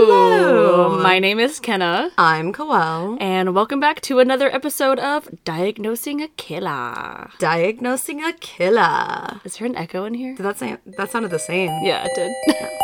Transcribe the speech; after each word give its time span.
Hello. 0.00 0.96
My 1.02 1.18
name 1.18 1.40
is 1.40 1.58
Kenna, 1.58 2.12
I'm 2.16 2.52
Coel. 2.52 3.16
and 3.20 3.52
welcome 3.52 3.80
back 3.80 4.00
to 4.02 4.20
another 4.20 4.48
episode 4.48 5.00
of 5.00 5.28
Diagnosing 5.44 6.22
a 6.22 6.28
Killer. 6.28 7.30
Diagnosing 7.40 8.22
a 8.22 8.32
killer. 8.34 9.40
Is 9.42 9.56
there 9.58 9.66
an 9.66 9.74
echo 9.74 10.04
in 10.04 10.14
here? 10.14 10.36
Did 10.36 10.44
that 10.44 10.58
sound, 10.58 10.78
that 10.96 11.10
sounded 11.10 11.32
the 11.32 11.40
same. 11.40 11.70
Yeah, 11.84 12.06
it 12.06 12.12
did. 12.14 12.78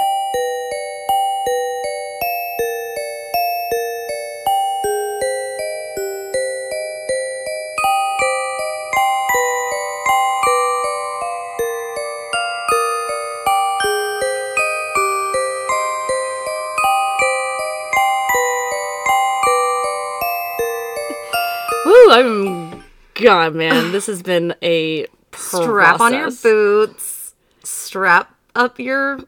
God, 23.25 23.55
man. 23.55 23.91
This 23.91 24.07
has 24.07 24.23
been 24.23 24.55
a 24.63 25.07
Strap 25.33 26.01
on 26.01 26.13
your 26.13 26.31
boots. 26.31 27.35
Strap 27.63 28.35
up 28.55 28.79
your 28.79 29.21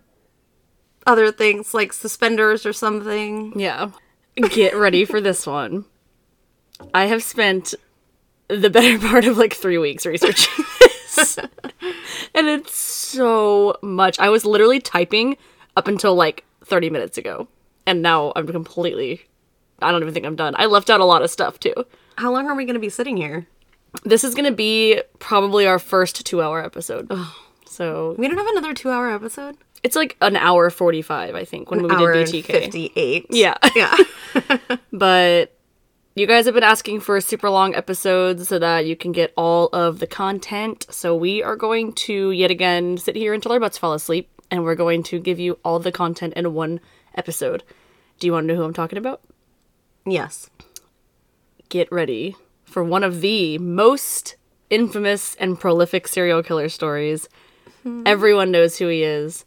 other 1.07 1.33
things 1.33 1.73
like 1.73 1.95
suspenders 1.95 2.67
or 2.67 2.75
something. 2.75 3.59
Yeah. 3.59 3.91
Get 4.51 4.77
ready 4.77 5.07
for 5.07 5.21
this 5.21 5.47
one. 5.47 5.87
I 6.93 7.07
have 7.07 7.23
spent 7.23 7.75
the 8.49 8.69
better 8.69 8.99
part 9.09 9.25
of 9.25 9.39
like 9.39 9.55
three 9.55 9.79
weeks 9.79 10.05
researching 10.05 10.65
this. 11.09 11.39
and 11.39 12.47
it's 12.47 12.75
so 12.77 13.79
much. 13.83 14.19
I 14.19 14.29
was 14.29 14.45
literally 14.45 14.79
typing 14.79 15.39
up 15.75 15.89
until 15.89 16.15
like 16.15 16.45
30 16.65 16.91
minutes 16.91 17.17
ago. 17.17 17.49
And 17.87 18.03
now 18.03 18.35
I'm 18.37 18.47
completely. 18.47 19.23
I 19.81 19.91
don't 19.91 20.03
even 20.03 20.13
think 20.13 20.27
I'm 20.27 20.37
done. 20.37 20.55
I 20.59 20.67
left 20.67 20.91
out 20.91 21.01
a 21.01 21.05
lot 21.07 21.23
of 21.23 21.31
stuff 21.31 21.59
too. 21.59 21.75
How 22.19 22.31
long 22.31 22.47
are 22.47 22.55
we 22.55 22.67
going 22.67 22.75
to 22.75 22.81
be 22.81 22.91
sitting 22.91 23.17
here? 23.17 23.47
This 24.05 24.25
is 24.25 24.35
going 24.35 24.45
to 24.51 24.57
be 24.57 25.01
probably 25.19 25.67
our 25.67 25.79
first 25.79 26.25
two 26.27 26.43
hour 26.43 26.63
episode. 26.65 27.11
So 27.67 28.15
We 28.19 28.29
don't 28.29 28.39
have 28.39 28.47
another 28.49 28.75
two 28.75 28.91
hour 28.91 29.11
episode? 29.11 29.57
it's 29.83 29.95
like 29.95 30.17
an 30.21 30.35
hour 30.37 30.69
45, 30.71 31.35
I 31.37 31.45
think, 31.45 31.71
when 31.71 31.83
we 31.83 31.91
Hour 31.91 32.13
did 32.15 32.27
BTK. 32.29 32.47
58. 32.47 33.27
Yeah. 33.31 33.55
Yeah. 33.77 33.97
but 34.93 35.55
you 36.17 36.27
guys 36.27 36.47
have 36.47 36.55
been 36.55 36.63
asking 36.65 37.01
for 37.01 37.21
super 37.21 37.51
long 37.51 37.75
episodes 37.75 38.49
so 38.49 38.59
that 38.59 38.87
you 38.87 38.97
can 38.97 39.13
get 39.13 39.33
all 39.37 39.69
of 39.69 39.99
the 40.01 40.07
content. 40.07 40.87
So 40.91 41.15
we 41.15 41.43
are 41.43 41.55
going 41.57 41.93
to 41.93 42.31
yet 42.33 42.51
again 42.51 42.97
sit 42.97 43.15
here 43.17 43.33
until 43.35 43.53
our 43.53 43.61
butts 43.61 43.79
fall 43.79 43.93
asleep 43.93 44.29
and 44.51 44.65
we're 44.65 44.75
going 44.75 45.03
to 45.05 45.21
give 45.21 45.39
you 45.39 45.59
all 45.65 45.79
the 45.79 45.93
content 45.93 46.35
in 46.35 46.53
one 46.55 46.81
episode. 47.15 47.63
Do 48.19 48.27
you 48.27 48.33
want 48.33 48.49
to 48.49 48.55
know 48.55 48.59
who 48.59 48.65
I'm 48.65 48.75
talking 48.75 48.99
about? 48.99 49.21
yes. 50.07 50.49
Get 51.69 51.91
ready 51.93 52.35
for 52.77 52.85
one 52.85 53.03
of 53.03 53.23
the 53.23 53.57
most 53.57 54.37
infamous 54.69 55.35
and 55.37 55.59
prolific 55.59 56.07
serial 56.07 56.43
killer 56.43 56.69
stories. 56.69 57.27
Everyone 58.05 58.51
knows 58.51 58.77
who 58.77 58.89
he 58.89 59.03
is. 59.03 59.47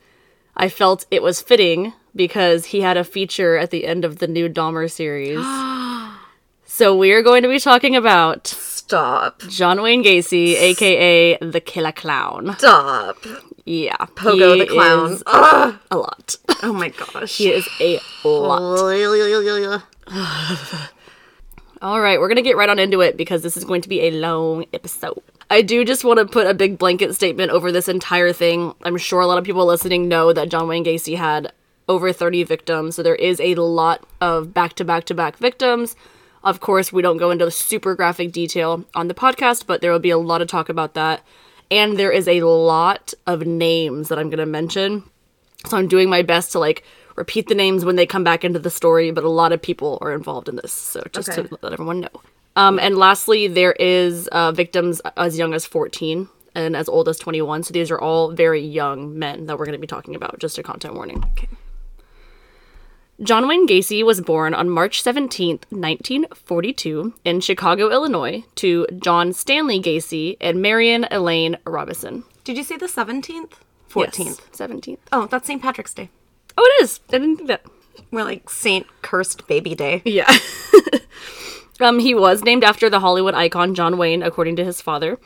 I 0.57 0.67
felt 0.67 1.05
it 1.11 1.21
was 1.21 1.39
fitting 1.39 1.93
because 2.15 2.65
he 2.65 2.81
had 2.81 2.97
a 2.97 3.03
feature 3.03 3.55
at 3.55 3.69
the 3.69 3.85
end 3.85 4.03
of 4.03 4.17
the 4.17 4.25
new 4.25 4.49
Dahmer 4.49 4.89
series. 4.89 5.45
so 6.65 6.97
we 6.97 7.11
are 7.11 7.21
going 7.21 7.43
to 7.43 7.49
be 7.49 7.59
talking 7.59 7.95
about 7.95 8.47
Stop. 8.47 9.41
John 9.41 9.83
Wayne 9.83 10.03
Gacy, 10.03 10.55
aka 10.55 11.37
the 11.39 11.61
Killer 11.61 11.91
Clown. 11.91 12.55
Stop. 12.57 13.17
Yeah, 13.63 13.95
Pogo 14.15 14.55
he 14.55 14.61
the 14.61 14.65
clown. 14.65 15.19
Ugh. 15.27 15.75
a 15.91 15.97
lot. 15.97 16.35
Oh 16.63 16.73
my 16.73 16.89
gosh. 17.13 17.37
he 17.37 17.51
is 17.51 17.69
a 17.79 17.99
lot. 18.27 18.79
All 21.81 22.01
right, 22.01 22.19
we're 22.19 22.27
going 22.27 22.35
to 22.35 22.41
get 22.41 22.57
right 22.57 22.67
on 22.67 22.77
into 22.77 22.99
it 22.99 23.15
because 23.15 23.41
this 23.41 23.55
is 23.55 23.63
going 23.63 23.81
to 23.83 23.89
be 23.89 24.01
a 24.01 24.11
long 24.11 24.65
episode. 24.73 25.23
I 25.49 25.61
do 25.61 25.85
just 25.85 26.03
want 26.03 26.19
to 26.19 26.25
put 26.25 26.45
a 26.45 26.53
big 26.53 26.77
blanket 26.77 27.15
statement 27.15 27.51
over 27.51 27.71
this 27.71 27.87
entire 27.87 28.33
thing. 28.33 28.73
I'm 28.83 28.97
sure 28.97 29.21
a 29.21 29.27
lot 29.27 29.37
of 29.37 29.45
people 29.45 29.65
listening 29.65 30.09
know 30.09 30.33
that 30.33 30.49
John 30.49 30.67
Wayne 30.67 30.83
Gacy 30.83 31.15
had 31.15 31.53
over 31.87 32.11
30 32.11 32.43
victims, 32.43 32.97
so 32.97 33.01
there 33.01 33.15
is 33.15 33.39
a 33.39 33.55
lot 33.55 34.05
of 34.19 34.53
back 34.53 34.73
to 34.73 34.83
back 34.83 35.05
to 35.05 35.13
back 35.13 35.37
victims. 35.37 35.95
Of 36.43 36.59
course, 36.59 36.91
we 36.91 37.01
don't 37.01 37.15
go 37.15 37.31
into 37.31 37.49
super 37.49 37.95
graphic 37.95 38.33
detail 38.33 38.83
on 38.93 39.07
the 39.07 39.13
podcast, 39.13 39.65
but 39.65 39.79
there 39.79 39.93
will 39.93 39.99
be 39.99 40.09
a 40.09 40.17
lot 40.17 40.41
of 40.41 40.49
talk 40.49 40.67
about 40.67 40.95
that. 40.95 41.23
And 41.71 41.97
there 41.97 42.11
is 42.11 42.27
a 42.27 42.41
lot 42.43 43.13
of 43.25 43.47
names 43.47 44.09
that 44.09 44.19
I'm 44.19 44.29
going 44.29 44.39
to 44.39 44.45
mention. 44.45 45.03
So 45.65 45.77
I'm 45.77 45.87
doing 45.87 46.09
my 46.09 46.23
best 46.23 46.51
to 46.51 46.59
like 46.59 46.83
repeat 47.19 47.47
the 47.47 47.55
names 47.55 47.85
when 47.85 47.95
they 47.97 48.05
come 48.07 48.23
back 48.23 48.43
into 48.43 48.57
the 48.59 48.69
story, 48.71 49.11
but 49.11 49.23
a 49.23 49.29
lot 49.29 49.51
of 49.51 49.61
people 49.61 49.97
are 50.01 50.11
involved 50.13 50.49
in 50.49 50.55
this. 50.55 50.73
So 50.73 51.03
just 51.13 51.29
Okay. 51.29 51.43
to 51.47 51.57
let 51.61 51.73
everyone 51.73 51.99
know. 51.99 52.09
Um, 52.55 52.79
and 52.79 52.97
lastly, 52.97 53.47
there 53.47 53.73
is 53.73 54.27
uh, 54.29 54.51
victims 54.51 55.01
as 55.15 55.37
young 55.37 55.53
as 55.53 55.65
14 55.65 56.27
and 56.55 56.75
as 56.75 56.89
old 56.89 57.07
as 57.07 57.19
21. 57.19 57.63
So 57.63 57.73
these 57.73 57.91
are 57.91 57.99
all 57.99 58.31
very 58.31 58.61
young 58.61 59.17
men 59.19 59.45
that 59.45 59.59
we're 59.59 59.65
going 59.65 59.77
to 59.77 59.85
be 59.87 59.87
talking 59.87 60.15
about. 60.15 60.39
Just 60.39 60.57
a 60.57 60.63
content 60.63 60.95
warning. 60.95 61.23
Okay. 61.37 61.47
John 63.21 63.47
Wayne 63.49 63.67
Gacy 63.67 64.03
was 64.03 64.21
born 64.21 64.53
on 64.53 64.69
March 64.69 65.03
17th, 65.03 65.63
1942, 65.71 67.13
in 67.25 67.41
Chicago, 67.41 67.91
Illinois, 67.91 68.43
to 68.55 68.87
John 68.97 69.33
Stanley 69.33 69.81
Gacy 69.81 70.37
and 70.39 70.61
Marion 70.61 71.05
Elaine 71.11 71.57
Robinson. 71.65 72.23
Did 72.45 72.55
you 72.57 72.63
say 72.63 72.77
the 72.77 72.85
17th? 72.87 73.51
14th. 73.89 74.25
Yes, 74.25 74.41
17th. 74.53 74.99
Oh, 75.11 75.25
that's 75.27 75.47
St. 75.47 75.61
Patrick's 75.61 75.93
Day. 75.93 76.09
Oh, 76.61 76.75
it 76.79 76.83
is. 76.83 76.99
I 77.07 77.11
didn't 77.13 77.37
think 77.37 77.47
that. 77.47 77.61
More 78.11 78.23
like 78.25 78.49
Saint 78.49 78.85
Cursed 79.01 79.47
Baby 79.47 79.75
Day. 79.75 80.01
Yeah. 80.03 80.29
um, 81.79 81.99
he 81.99 82.13
was 82.13 82.43
named 82.43 82.63
after 82.65 82.89
the 82.89 82.99
Hollywood 82.99 83.33
icon 83.33 83.75
John 83.75 83.97
Wayne, 83.97 84.21
according 84.23 84.57
to 84.57 84.65
his 84.65 84.81
father. 84.81 85.17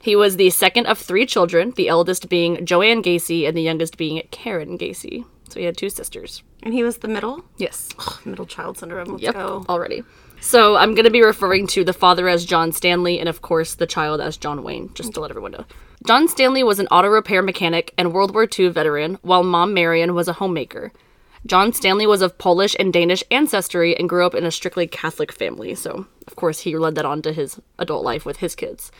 He 0.00 0.16
was 0.16 0.36
the 0.36 0.48
second 0.48 0.86
of 0.86 0.98
three 0.98 1.26
children, 1.26 1.72
the 1.76 1.88
eldest 1.88 2.30
being 2.30 2.64
Joanne 2.64 3.02
Gacy 3.02 3.46
and 3.46 3.54
the 3.56 3.60
youngest 3.62 3.98
being 3.98 4.22
Karen 4.30 4.78
Gacy. 4.78 5.24
So 5.50 5.60
he 5.60 5.66
had 5.66 5.76
two 5.76 5.90
sisters. 5.90 6.42
And 6.62 6.72
he 6.72 6.82
was 6.82 6.98
the 6.98 7.08
middle? 7.08 7.44
Yes. 7.58 7.90
Middle 8.24 8.46
child 8.46 8.78
syndrome. 8.78 9.08
Let's 9.08 9.22
Yep. 9.22 9.34
go. 9.34 9.66
Already. 9.68 10.04
So 10.40 10.76
I'm 10.76 10.94
going 10.94 11.04
to 11.04 11.10
be 11.10 11.22
referring 11.22 11.66
to 11.68 11.84
the 11.84 11.92
father 11.92 12.28
as 12.28 12.44
John 12.44 12.72
Stanley 12.72 13.18
and, 13.18 13.28
of 13.28 13.42
course, 13.42 13.74
the 13.74 13.86
child 13.86 14.20
as 14.20 14.36
John 14.36 14.62
Wayne, 14.62 14.90
just 14.94 15.14
to 15.14 15.20
let 15.20 15.30
everyone 15.30 15.52
know. 15.52 15.64
John 16.06 16.28
Stanley 16.28 16.62
was 16.62 16.78
an 16.78 16.86
auto 16.88 17.08
repair 17.08 17.42
mechanic 17.42 17.92
and 17.98 18.12
World 18.12 18.32
War 18.32 18.46
II 18.58 18.68
veteran, 18.68 19.18
while 19.22 19.42
Mom 19.42 19.74
Marion 19.74 20.14
was 20.14 20.28
a 20.28 20.34
homemaker. 20.34 20.92
John 21.46 21.72
Stanley 21.72 22.06
was 22.06 22.22
of 22.22 22.38
Polish 22.38 22.76
and 22.78 22.92
Danish 22.92 23.24
ancestry 23.30 23.96
and 23.96 24.08
grew 24.08 24.24
up 24.26 24.34
in 24.34 24.44
a 24.44 24.50
strictly 24.50 24.86
Catholic 24.86 25.32
family, 25.32 25.74
so 25.74 26.06
of 26.26 26.36
course 26.36 26.60
he 26.60 26.76
led 26.76 26.94
that 26.94 27.04
on 27.04 27.22
to 27.22 27.32
his 27.32 27.60
adult 27.78 28.04
life 28.04 28.24
with 28.24 28.38
his 28.38 28.54
kids. 28.54 28.90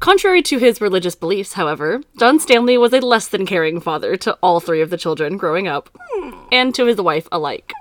Contrary 0.00 0.42
to 0.42 0.58
his 0.58 0.80
religious 0.80 1.14
beliefs, 1.14 1.54
however, 1.54 2.02
John 2.18 2.38
Stanley 2.38 2.78
was 2.78 2.92
a 2.92 3.00
less 3.00 3.28
than 3.28 3.46
caring 3.46 3.80
father 3.80 4.16
to 4.16 4.34
all 4.42 4.60
three 4.60 4.80
of 4.80 4.90
the 4.90 4.98
children 4.98 5.36
growing 5.36 5.66
up, 5.66 5.90
and 6.52 6.74
to 6.74 6.86
his 6.86 7.00
wife 7.00 7.26
alike. 7.32 7.72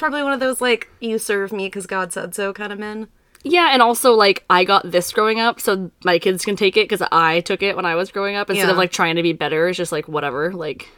Probably 0.00 0.22
one 0.22 0.32
of 0.32 0.40
those, 0.40 0.62
like, 0.62 0.88
you 0.98 1.18
serve 1.18 1.52
me 1.52 1.66
because 1.66 1.86
God 1.86 2.10
said 2.10 2.34
so 2.34 2.54
kind 2.54 2.72
of 2.72 2.78
men. 2.78 3.08
Yeah, 3.42 3.68
and 3.72 3.82
also 3.82 4.12
like 4.12 4.44
I 4.48 4.64
got 4.64 4.90
this 4.90 5.12
growing 5.12 5.40
up, 5.40 5.60
so 5.60 5.90
my 6.04 6.18
kids 6.18 6.44
can 6.44 6.56
take 6.56 6.76
it 6.76 6.88
because 6.88 7.06
I 7.12 7.40
took 7.40 7.62
it 7.62 7.76
when 7.76 7.84
I 7.84 7.94
was 7.94 8.10
growing 8.10 8.34
up 8.34 8.50
instead 8.50 8.70
of 8.70 8.76
like 8.76 8.92
trying 8.92 9.16
to 9.16 9.22
be 9.22 9.32
better. 9.32 9.68
It's 9.68 9.76
just 9.78 9.92
like 9.92 10.08
whatever. 10.08 10.52
Like 10.52 10.88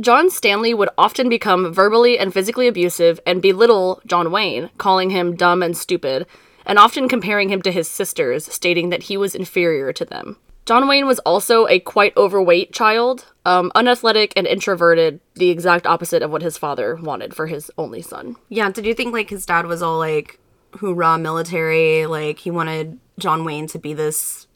John 0.00 0.30
Stanley 0.30 0.74
would 0.74 0.90
often 0.98 1.28
become 1.28 1.72
verbally 1.72 2.18
and 2.18 2.32
physically 2.32 2.68
abusive 2.68 3.18
and 3.26 3.42
belittle 3.42 4.00
John 4.06 4.30
Wayne, 4.30 4.70
calling 4.78 5.10
him 5.10 5.34
dumb 5.34 5.62
and 5.62 5.76
stupid, 5.76 6.26
and 6.66 6.78
often 6.78 7.08
comparing 7.08 7.48
him 7.48 7.62
to 7.62 7.72
his 7.72 7.88
sisters, 7.88 8.52
stating 8.52 8.90
that 8.90 9.04
he 9.04 9.16
was 9.16 9.34
inferior 9.34 9.92
to 9.92 10.04
them. 10.04 10.36
John 10.68 10.86
Wayne 10.86 11.06
was 11.06 11.18
also 11.20 11.66
a 11.66 11.80
quite 11.80 12.14
overweight 12.14 12.74
child, 12.74 13.24
um, 13.46 13.72
unathletic 13.74 14.34
and 14.36 14.46
introverted, 14.46 15.18
the 15.32 15.48
exact 15.48 15.86
opposite 15.86 16.22
of 16.22 16.30
what 16.30 16.42
his 16.42 16.58
father 16.58 16.96
wanted 16.96 17.32
for 17.32 17.46
his 17.46 17.70
only 17.78 18.02
son. 18.02 18.36
Yeah, 18.50 18.70
did 18.70 18.84
you 18.84 18.92
think, 18.92 19.14
like, 19.14 19.30
his 19.30 19.46
dad 19.46 19.64
was 19.64 19.80
all, 19.80 19.96
like, 19.96 20.38
hoorah 20.72 21.16
military? 21.16 22.04
Like, 22.04 22.40
he 22.40 22.50
wanted 22.50 22.98
John 23.18 23.46
Wayne 23.46 23.66
to 23.68 23.78
be 23.78 23.94
this 23.94 24.46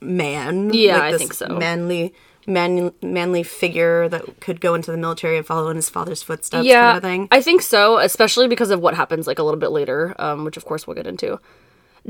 man? 0.00 0.72
Yeah, 0.72 0.98
like, 0.98 1.14
I 1.14 1.18
think 1.18 1.34
so. 1.34 1.48
Manly, 1.48 2.14
man, 2.46 2.92
manly 3.02 3.42
figure 3.42 4.08
that 4.10 4.38
could 4.38 4.60
go 4.60 4.76
into 4.76 4.92
the 4.92 4.96
military 4.96 5.38
and 5.38 5.44
follow 5.44 5.70
in 5.70 5.74
his 5.76 5.90
father's 5.90 6.22
footsteps 6.22 6.66
yeah, 6.66 6.82
kind 6.82 6.96
of 6.98 7.02
thing? 7.02 7.28
I 7.32 7.42
think 7.42 7.62
so, 7.62 7.98
especially 7.98 8.46
because 8.46 8.70
of 8.70 8.78
what 8.78 8.94
happens 8.94 9.26
like 9.26 9.40
a 9.40 9.42
little 9.42 9.58
bit 9.58 9.72
later, 9.72 10.14
um, 10.20 10.44
which 10.44 10.56
of 10.56 10.64
course 10.64 10.86
we'll 10.86 10.94
get 10.94 11.08
into. 11.08 11.40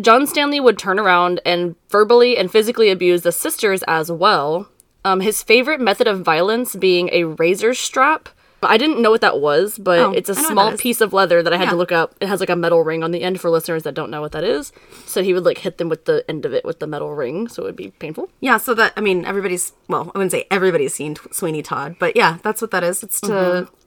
John 0.01 0.27
Stanley 0.27 0.61
would 0.61 0.79
turn 0.79 0.99
around 0.99 1.41
and 1.45 1.75
verbally 1.91 2.37
and 2.37 2.51
physically 2.51 2.91
abuse 2.91 3.23
the 3.23 3.33
sisters 3.33 3.83
as 3.89 4.11
well. 4.11 4.69
Um, 5.05 5.21
his 5.21 5.43
favorite 5.43 5.81
method 5.81 6.07
of 6.07 6.21
violence 6.23 6.75
being 6.77 7.09
a 7.13 7.25
razor 7.25 7.73
strap. 7.75 8.29
I 8.61 8.77
didn't 8.77 9.01
know 9.01 9.13
what 9.13 9.21
that 9.21 9.39
was, 9.41 9.79
but 9.79 9.99
Oh, 10.01 10.11
it's 10.11 10.29
a 10.29 10.35
small 10.35 10.77
piece 10.77 11.01
of 11.01 11.13
leather 11.13 11.45
that 11.45 11.53
I 11.53 11.57
had 11.59 11.67
Yeah. 11.67 11.71
to 11.71 11.77
look 11.77 11.93
up. 11.93 12.17
It 12.21 12.27
has 12.27 12.41
like 12.41 12.51
a 12.51 12.57
metal 12.57 12.83
ring 12.83 13.05
on 13.05 13.13
the 13.13 13.23
end 13.23 13.41
for 13.41 13.51
listeners 13.51 13.85
that 13.85 13.95
don't 13.95 14.11
know 14.11 14.21
what 14.21 14.33
that 14.33 14.43
is. 14.43 14.73
So 15.07 15.23
he 15.23 15.33
would 15.33 15.45
like 15.45 15.59
hit 15.59 15.79
them 15.79 15.89
with 15.89 16.07
the 16.07 16.25
end 16.29 16.45
of 16.45 16.53
it 16.53 16.65
with 16.65 16.81
the 16.81 16.89
metal 16.89 17.15
ring, 17.15 17.47
so 17.47 17.63
it 17.63 17.67
would 17.67 17.77
be 17.77 17.93
painful. 17.93 18.31
Yeah, 18.41 18.57
so 18.57 18.75
that 18.75 18.93
I 18.97 19.01
mean, 19.01 19.25
everybody's 19.25 19.75
well, 19.87 20.11
I 20.13 20.19
wouldn't 20.19 20.33
say 20.33 20.45
everybody's 20.51 20.93
seen 20.93 21.15
T- 21.15 21.21
Sweeney 21.31 21.63
Todd, 21.63 21.95
but 22.01 22.17
yeah, 22.17 22.39
that's 22.43 22.61
what 22.61 22.73
that 22.73 22.83
is. 22.83 23.05
It's 23.05 23.21
to 23.23 23.29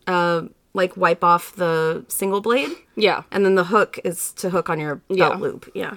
Mm-hmm. 0.08 0.14
uh, 0.48 0.50
like 0.74 0.96
wipe 0.96 1.24
off 1.24 1.56
the 1.56 2.06
single 2.08 2.42
blade, 2.42 2.72
Yeah. 2.96 3.24
and 3.32 3.44
then 3.46 3.56
the 3.56 3.66
hook 3.66 4.00
is 4.04 4.32
to 4.34 4.50
hook 4.52 4.70
on 4.70 4.80
your 4.80 4.96
belt 4.96 5.18
Yeah. 5.18 5.36
loop. 5.36 5.70
Yeah. 5.74 5.94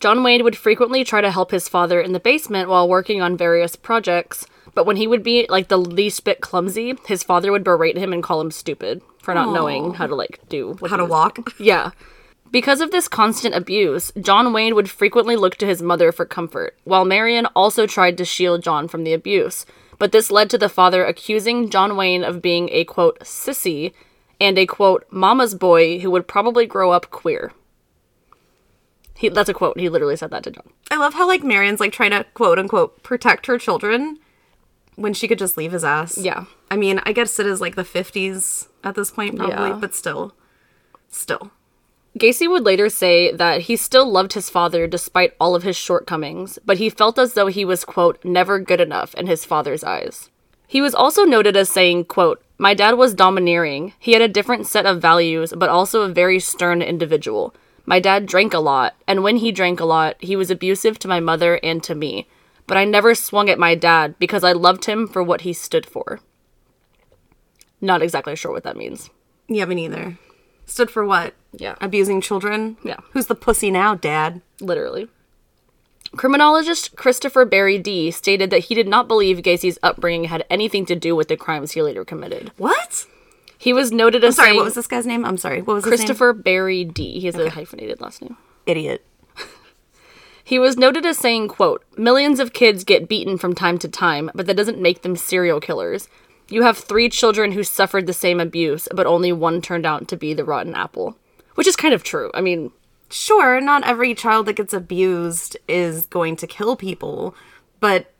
John 0.00 0.22
Wayne 0.22 0.44
would 0.44 0.56
frequently 0.56 1.02
try 1.04 1.20
to 1.20 1.30
help 1.30 1.50
his 1.50 1.68
father 1.68 2.00
in 2.00 2.12
the 2.12 2.20
basement 2.20 2.68
while 2.68 2.88
working 2.88 3.22
on 3.22 3.36
various 3.36 3.74
projects, 3.74 4.46
but 4.74 4.84
when 4.86 4.96
he 4.96 5.06
would 5.06 5.22
be 5.22 5.46
like 5.48 5.68
the 5.68 5.78
least 5.78 6.24
bit 6.24 6.40
clumsy, 6.40 6.94
his 7.06 7.22
father 7.22 7.50
would 7.50 7.64
berate 7.64 7.96
him 7.96 8.12
and 8.12 8.22
call 8.22 8.40
him 8.40 8.50
stupid 8.50 9.00
for 9.22 9.32
not 9.34 9.52
knowing 9.54 9.94
how 9.94 10.06
to 10.06 10.14
like 10.14 10.40
do 10.48 10.74
what 10.80 10.90
How 10.90 10.96
to 10.98 11.04
walk. 11.06 11.52
Yeah. 11.58 11.90
Because 12.50 12.80
of 12.80 12.92
this 12.92 13.08
constant 13.08 13.54
abuse, 13.54 14.12
John 14.20 14.52
Wayne 14.52 14.76
would 14.76 14.88
frequently 14.90 15.34
look 15.34 15.56
to 15.56 15.66
his 15.66 15.82
mother 15.82 16.12
for 16.12 16.24
comfort, 16.24 16.76
while 16.84 17.04
Marion 17.04 17.46
also 17.56 17.84
tried 17.86 18.16
to 18.18 18.24
shield 18.24 18.62
John 18.62 18.86
from 18.86 19.02
the 19.02 19.12
abuse. 19.12 19.66
But 19.98 20.12
this 20.12 20.30
led 20.30 20.50
to 20.50 20.58
the 20.58 20.68
father 20.68 21.04
accusing 21.04 21.70
John 21.70 21.96
Wayne 21.96 22.24
of 22.24 22.42
being 22.42 22.68
a 22.72 22.84
quote 22.84 23.18
sissy 23.20 23.92
and 24.40 24.58
a 24.58 24.66
quote 24.66 25.06
mama's 25.10 25.54
boy 25.54 25.98
who 26.00 26.10
would 26.10 26.26
probably 26.28 26.66
grow 26.66 26.90
up 26.90 27.10
queer. 27.10 27.52
He, 29.16 29.28
that's 29.28 29.48
a 29.48 29.54
quote. 29.54 29.78
He 29.78 29.88
literally 29.88 30.16
said 30.16 30.30
that 30.32 30.42
to 30.44 30.50
John. 30.50 30.68
I 30.90 30.96
love 30.96 31.14
how 31.14 31.26
like 31.26 31.44
Marion's 31.44 31.80
like 31.80 31.92
trying 31.92 32.10
to 32.10 32.24
quote 32.34 32.58
unquote 32.58 33.02
protect 33.02 33.46
her 33.46 33.58
children 33.58 34.18
when 34.96 35.14
she 35.14 35.28
could 35.28 35.38
just 35.38 35.56
leave 35.56 35.72
his 35.72 35.84
ass. 35.84 36.18
Yeah. 36.18 36.44
I 36.70 36.76
mean, 36.76 37.00
I 37.04 37.12
guess 37.12 37.38
it 37.38 37.46
is 37.46 37.60
like 37.60 37.76
the 37.76 37.82
50s 37.84 38.68
at 38.82 38.94
this 38.96 39.10
point, 39.10 39.36
probably, 39.36 39.68
Yeah. 39.70 39.78
but 39.80 39.94
still. 39.94 40.34
Still. 41.08 41.50
Gacy 42.18 42.48
would 42.48 42.64
later 42.64 42.88
say 42.88 43.32
that 43.32 43.62
he 43.62 43.76
still 43.76 44.08
loved 44.08 44.34
his 44.34 44.48
father 44.48 44.86
despite 44.86 45.34
all 45.40 45.56
of 45.56 45.64
his 45.64 45.76
shortcomings, 45.76 46.60
but 46.64 46.78
he 46.78 46.88
felt 46.88 47.18
as 47.18 47.34
though 47.34 47.48
he 47.48 47.64
was, 47.64 47.84
quote, 47.84 48.24
never 48.24 48.60
good 48.60 48.80
enough 48.80 49.14
in 49.14 49.26
his 49.26 49.44
father's 49.44 49.82
eyes. 49.82 50.30
He 50.68 50.80
was 50.80 50.94
also 50.94 51.24
noted 51.24 51.56
as 51.56 51.68
saying, 51.68 52.04
quote, 52.04 52.40
My 52.56 52.72
dad 52.72 52.92
was 52.92 53.14
domineering. 53.14 53.94
He 53.98 54.12
had 54.12 54.22
a 54.22 54.28
different 54.28 54.66
set 54.66 54.86
of 54.86 55.02
values, 55.02 55.52
but 55.56 55.68
also 55.68 56.02
a 56.02 56.08
very 56.08 56.38
stern 56.38 56.82
individual. 56.82 57.52
My 57.84 57.98
dad 57.98 58.26
drank 58.26 58.54
a 58.54 58.60
lot, 58.60 58.94
and 59.08 59.24
when 59.24 59.38
he 59.38 59.50
drank 59.50 59.80
a 59.80 59.84
lot, 59.84 60.16
he 60.20 60.36
was 60.36 60.50
abusive 60.50 60.98
to 61.00 61.08
my 61.08 61.18
mother 61.18 61.58
and 61.62 61.82
to 61.82 61.96
me. 61.96 62.28
But 62.66 62.76
I 62.76 62.84
never 62.84 63.14
swung 63.14 63.50
at 63.50 63.58
my 63.58 63.74
dad 63.74 64.14
because 64.18 64.44
I 64.44 64.52
loved 64.52 64.86
him 64.86 65.06
for 65.06 65.22
what 65.22 65.42
he 65.42 65.52
stood 65.52 65.84
for. 65.84 66.20
Not 67.80 68.02
exactly 68.02 68.36
sure 68.36 68.52
what 68.52 68.62
that 68.62 68.76
means. 68.76 69.10
Yeah, 69.48 69.66
me 69.66 69.74
neither. 69.74 70.16
Stood 70.66 70.90
for 70.90 71.04
what? 71.04 71.34
Yeah. 71.52 71.76
Abusing 71.80 72.20
children? 72.20 72.76
Yeah. 72.84 72.98
Who's 73.12 73.26
the 73.26 73.34
pussy 73.34 73.70
now, 73.70 73.94
dad? 73.94 74.40
literally. 74.60 75.08
Criminologist 76.16 76.96
Christopher 76.96 77.44
Berry-Dee 77.44 78.10
stated 78.12 78.50
that 78.50 78.64
he 78.64 78.74
did 78.74 78.86
not 78.86 79.08
believe 79.08 79.42
Gacy's 79.42 79.78
upbringing 79.82 80.24
had 80.24 80.44
anything 80.48 80.86
to 80.86 80.94
do 80.94 81.16
with 81.16 81.28
the 81.28 81.36
crimes 81.36 81.72
he 81.72 81.82
later 81.82 82.04
committed. 82.04 82.52
What? 82.56 83.06
He 83.58 83.72
was 83.72 83.90
noted 83.90 84.22
as 84.22 84.36
Sorry, 84.36 84.48
saying 84.48 84.56
what 84.58 84.64
was 84.64 84.74
this 84.74 84.86
guy's 84.86 85.06
name? 85.06 85.24
I'm 85.24 85.36
sorry. 85.36 85.62
What 85.62 85.74
was 85.74 85.84
his 85.84 85.90
name? 85.90 85.98
Christopher 85.98 86.32
Berry-Dee. 86.32 87.20
He 87.20 87.26
has 87.26 87.34
a 87.34 87.50
hyphenated 87.50 88.00
last 88.00 88.22
name. 88.22 88.36
Idiot. 88.66 89.04
He 90.46 90.58
was 90.58 90.76
noted 90.76 91.06
as 91.06 91.16
saying, 91.16 91.48
quote, 91.48 91.82
Millions 91.96 92.38
of 92.38 92.52
kids 92.52 92.84
get 92.84 93.08
beaten 93.08 93.38
from 93.38 93.54
time 93.54 93.78
to 93.78 93.88
time, 93.88 94.30
but 94.34 94.46
that 94.46 94.58
doesn't 94.58 94.78
make 94.78 95.00
them 95.00 95.16
serial 95.16 95.58
killers. 95.58 96.06
You 96.54 96.62
have 96.62 96.78
three 96.78 97.08
children 97.08 97.52
who 97.52 97.64
suffered 97.64 98.06
the 98.06 98.12
same 98.12 98.38
abuse, 98.40 98.88
but 98.94 99.06
only 99.06 99.32
one 99.32 99.60
turned 99.60 99.84
out 99.84 100.06
to 100.08 100.16
be 100.16 100.34
the 100.34 100.44
rotten 100.44 100.74
apple. 100.74 101.16
Which 101.56 101.66
is 101.66 101.76
kind 101.76 101.92
of 101.94 102.02
true. 102.04 102.30
I 102.34 102.40
mean, 102.40 102.70
Sure, 103.10 103.60
not 103.60 103.84
every 103.86 104.14
child 104.14 104.46
that 104.46 104.56
gets 104.56 104.72
abused 104.72 105.56
is 105.68 106.06
going 106.06 106.34
to 106.36 106.46
kill 106.46 106.74
people, 106.74 107.34
but 107.78 108.12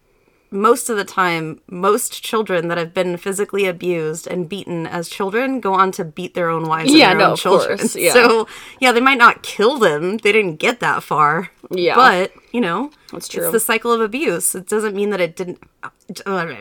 most 0.51 0.89
of 0.89 0.97
the 0.97 1.05
time, 1.05 1.61
most 1.69 2.23
children 2.23 2.69
that 2.69 2.79
have 2.79 2.95
been 2.95 3.17
physically 3.17 3.67
abused 3.67 4.29
and 4.29 4.49
beaten 4.49 4.87
as 4.87 5.09
children 5.09 5.59
go 5.59 5.75
on 5.75 5.91
to 5.93 6.05
beat 6.05 6.35
their 6.35 6.49
own 6.49 6.69
wives 6.69 6.93
Yeah, 6.95 7.11
and 7.11 7.19
no, 7.19 7.23
their 7.23 7.27
own 7.29 7.33
of 7.33 7.39
children. 7.41 7.79
course, 7.79 7.97
yeah. 8.07 8.13
So, 8.13 8.47
yeah, 8.79 8.93
they 8.93 9.01
might 9.01 9.19
not 9.19 9.43
kill 9.43 9.79
them. 9.79 10.19
They 10.19 10.31
didn't 10.31 10.57
get 10.57 10.79
that 10.79 11.03
far. 11.03 11.51
Yeah. 11.71 11.97
But, 11.97 12.33
you 12.53 12.61
know, 12.61 12.93
That's 13.11 13.27
true. 13.27 13.45
it's 13.45 13.53
the 13.53 13.59
cycle 13.61 13.93
of 13.93 14.01
abuse. 14.01 14.55
It 14.55 14.69
doesn't 14.69 14.95
mean 14.95 15.11
that 15.11 15.21
it 15.21 15.35
didn't. 15.35 15.61
Uh, 15.83 15.89
uh, 16.25 16.55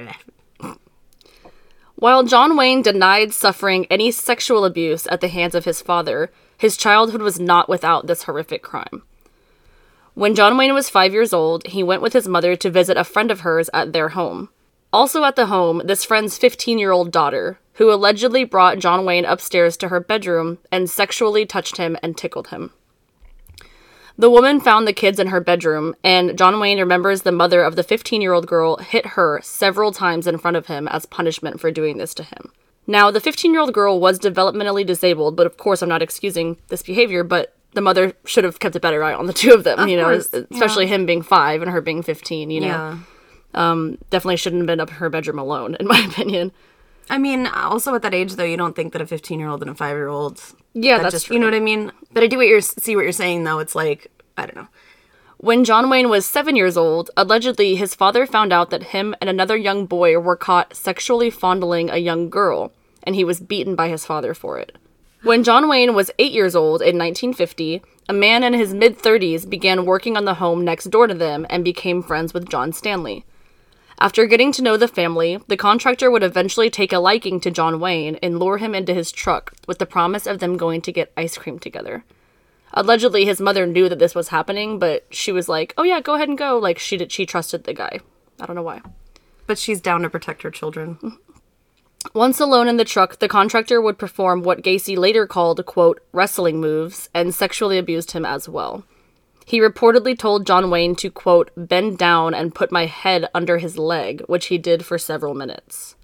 While 2.03 2.23
John 2.23 2.57
Wayne 2.57 2.81
denied 2.81 3.31
suffering 3.31 3.87
any 3.89 4.11
sexual 4.11 4.65
abuse 4.65 5.07
at 5.07 5.21
the 5.21 5.29
hands 5.29 5.55
of 5.55 5.63
his 5.63 5.81
father, 5.81 6.33
his 6.57 6.75
childhood 6.75 7.21
was 7.21 7.39
not 7.39 7.69
without 7.69 8.07
this 8.07 8.23
horrific 8.23 8.61
crime. 8.61 9.03
When 10.13 10.35
John 10.35 10.57
Wayne 10.57 10.73
was 10.73 10.89
five 10.89 11.13
years 11.13 11.31
old, 11.31 11.65
he 11.65 11.81
went 11.81 12.01
with 12.01 12.11
his 12.11 12.27
mother 12.27 12.57
to 12.57 12.69
visit 12.69 12.97
a 12.97 13.05
friend 13.05 13.31
of 13.31 13.39
hers 13.39 13.69
at 13.73 13.93
their 13.93 14.09
home. 14.09 14.49
Also 14.91 15.23
at 15.23 15.37
the 15.37 15.45
home, 15.45 15.81
this 15.85 16.03
friend's 16.03 16.37
15 16.37 16.77
year 16.77 16.91
old 16.91 17.09
daughter, 17.09 17.57
who 17.75 17.89
allegedly 17.89 18.43
brought 18.43 18.79
John 18.79 19.05
Wayne 19.05 19.23
upstairs 19.23 19.77
to 19.77 19.87
her 19.87 20.01
bedroom 20.01 20.57
and 20.73 20.89
sexually 20.89 21.45
touched 21.45 21.77
him 21.77 21.95
and 22.03 22.17
tickled 22.17 22.49
him. 22.49 22.73
The 24.17 24.29
woman 24.29 24.59
found 24.59 24.87
the 24.87 24.93
kids 24.93 25.19
in 25.19 25.27
her 25.27 25.41
bedroom, 25.41 25.95
and 26.03 26.37
John 26.37 26.59
Wayne 26.59 26.79
remembers 26.79 27.23
the 27.23 27.31
mother 27.31 27.63
of 27.63 27.75
the 27.75 27.83
15 27.83 28.21
year 28.21 28.33
old 28.33 28.47
girl 28.47 28.77
hit 28.77 29.05
her 29.07 29.39
several 29.43 29.91
times 29.91 30.27
in 30.27 30.37
front 30.37 30.57
of 30.57 30.67
him 30.67 30.87
as 30.87 31.05
punishment 31.05 31.59
for 31.59 31.71
doing 31.71 31.97
this 31.97 32.13
to 32.15 32.23
him. 32.23 32.51
Now, 32.85 33.11
the 33.11 33.19
15 33.19 33.51
year 33.51 33.61
old 33.61 33.73
girl 33.73 33.99
was 33.99 34.19
developmentally 34.19 34.85
disabled, 34.85 35.35
but 35.35 35.47
of 35.47 35.57
course, 35.57 35.81
I'm 35.81 35.89
not 35.89 36.01
excusing 36.01 36.57
this 36.67 36.83
behavior, 36.83 37.23
but 37.23 37.55
the 37.73 37.81
mother 37.81 38.13
should 38.25 38.43
have 38.43 38.59
kept 38.59 38.75
a 38.75 38.79
better 38.79 39.03
eye 39.03 39.13
on 39.13 39.25
the 39.25 39.33
two 39.33 39.51
of 39.51 39.63
them, 39.63 39.87
you 39.87 39.97
know, 39.97 40.03
course, 40.03 40.31
especially 40.51 40.85
him 40.85 41.05
being 41.05 41.23
five 41.23 41.61
and 41.61 41.71
her 41.71 41.81
being 41.81 42.03
15, 42.03 42.51
you 42.51 42.61
know. 42.61 42.67
yeah. 42.67 42.97
Um, 43.55 43.99
definitely 44.09 44.37
shouldn't 44.37 44.61
have 44.61 44.67
been 44.67 44.79
up 44.79 44.89
in 44.89 44.95
her 44.95 45.09
bedroom 45.09 45.39
alone, 45.39 45.75
in 45.79 45.87
my 45.87 45.99
opinion. 45.99 46.51
I 47.09 47.17
mean, 47.17 47.47
also 47.47 47.93
at 47.95 48.01
that 48.01 48.13
age, 48.13 48.35
though, 48.35 48.43
you 48.43 48.57
don't 48.57 48.75
think 48.75 48.93
that 48.93 49.01
a 49.01 49.05
15 49.05 49.39
year 49.39 49.49
old 49.49 49.61
and 49.61 49.71
a 49.71 49.75
5 49.75 49.95
year 49.95 50.07
old. 50.07 50.41
Yeah, 50.73 50.97
that 50.97 51.03
that's 51.03 51.13
just, 51.13 51.25
true. 51.27 51.35
You 51.35 51.39
know 51.39 51.47
what 51.47 51.55
I 51.55 51.59
mean? 51.59 51.91
But 52.11 52.23
I 52.23 52.27
do 52.27 52.37
what 52.37 52.47
you're, 52.47 52.61
see 52.61 52.95
what 52.95 53.03
you're 53.03 53.11
saying, 53.11 53.43
though. 53.43 53.59
It's 53.59 53.75
like, 53.75 54.11
I 54.37 54.45
don't 54.45 54.55
know. 54.55 54.67
When 55.37 55.65
John 55.65 55.89
Wayne 55.89 56.07
was 56.07 56.25
seven 56.25 56.55
years 56.55 56.77
old, 56.77 57.11
allegedly 57.17 57.75
his 57.75 57.95
father 57.95 58.25
found 58.25 58.53
out 58.53 58.69
that 58.69 58.83
him 58.83 59.13
and 59.19 59.29
another 59.29 59.57
young 59.57 59.85
boy 59.85 60.17
were 60.17 60.37
caught 60.37 60.73
sexually 60.73 61.29
fondling 61.29 61.89
a 61.89 61.97
young 61.97 62.29
girl, 62.29 62.71
and 63.03 63.13
he 63.13 63.25
was 63.25 63.41
beaten 63.41 63.75
by 63.75 63.89
his 63.89 64.05
father 64.05 64.33
for 64.33 64.57
it. 64.57 64.77
When 65.21 65.43
John 65.43 65.67
Wayne 65.67 65.95
was 65.95 66.11
eight 66.17 66.31
years 66.31 66.55
old 66.55 66.81
in 66.81 66.97
1950, 66.97 67.81
a 68.07 68.13
man 68.13 68.43
in 68.43 68.53
his 68.53 68.73
mid 68.73 68.97
30s 68.97 69.49
began 69.49 69.85
working 69.85 70.15
on 70.15 70.25
the 70.25 70.35
home 70.35 70.63
next 70.63 70.85
door 70.85 71.07
to 71.07 71.13
them 71.13 71.45
and 71.49 71.63
became 71.63 72.03
friends 72.03 72.33
with 72.33 72.49
John 72.49 72.71
Stanley. 72.73 73.25
After 74.03 74.25
getting 74.25 74.51
to 74.51 74.61
know 74.61 74.75
the 74.75 74.89
family, 74.89 75.39
the 75.47 75.55
contractor 75.55 76.11
would 76.11 76.23
eventually 76.23 76.69
take 76.69 76.91
a 76.91 76.99
liking 76.99 77.39
to 77.39 77.49
John 77.49 77.79
Wayne 77.79 78.17
and 78.17 78.37
lure 78.37 78.57
him 78.57 78.75
into 78.75 78.93
his 78.93 79.13
truck 79.13 79.53
with 79.65 79.77
the 79.79 79.85
promise 79.85 80.27
of 80.27 80.39
them 80.39 80.57
going 80.57 80.81
to 80.81 80.91
get 80.91 81.13
ice 81.15 81.37
cream 81.37 81.57
together. 81.57 82.03
Allegedly, 82.73 83.23
his 83.23 83.39
mother 83.39 83.65
knew 83.65 83.87
that 83.87 83.99
this 83.99 84.13
was 84.13 84.27
happening, 84.27 84.77
but 84.77 85.05
she 85.09 85.31
was 85.31 85.47
like, 85.47 85.73
"Oh 85.77 85.83
yeah, 85.83 86.01
go 86.01 86.15
ahead 86.15 86.27
and 86.27 86.37
go." 86.37 86.57
Like 86.57 86.79
she 86.79 86.97
did, 86.97 87.13
she 87.13 87.25
trusted 87.25 87.63
the 87.63 87.73
guy. 87.73 88.01
I 88.41 88.45
don't 88.45 88.57
know 88.57 88.61
why. 88.61 88.81
But 89.47 89.57
she's 89.57 89.79
down 89.79 90.01
to 90.01 90.09
protect 90.09 90.41
her 90.41 90.51
children. 90.51 90.95
Mm-hmm. 90.95 92.13
Once 92.13 92.41
alone 92.41 92.67
in 92.67 92.75
the 92.75 92.83
truck, 92.83 93.19
the 93.19 93.29
contractor 93.29 93.79
would 93.79 93.97
perform 93.97 94.43
what 94.43 94.63
Gacy 94.63 94.97
later 94.97 95.25
called, 95.25 95.65
quote, 95.65 96.01
wrestling 96.11 96.59
moves 96.59 97.09
and 97.13 97.33
sexually 97.33 97.77
abused 97.77 98.11
him 98.11 98.25
as 98.25 98.49
well. 98.49 98.83
He 99.45 99.59
reportedly 99.59 100.17
told 100.17 100.47
John 100.47 100.69
Wayne 100.69 100.95
to, 100.95 101.11
quote, 101.11 101.51
bend 101.55 101.97
down 101.97 102.33
and 102.33 102.55
put 102.55 102.71
my 102.71 102.85
head 102.85 103.29
under 103.33 103.57
his 103.57 103.77
leg, 103.77 104.21
which 104.27 104.47
he 104.47 104.57
did 104.57 104.85
for 104.85 104.97
several 104.97 105.33
minutes. 105.33 105.95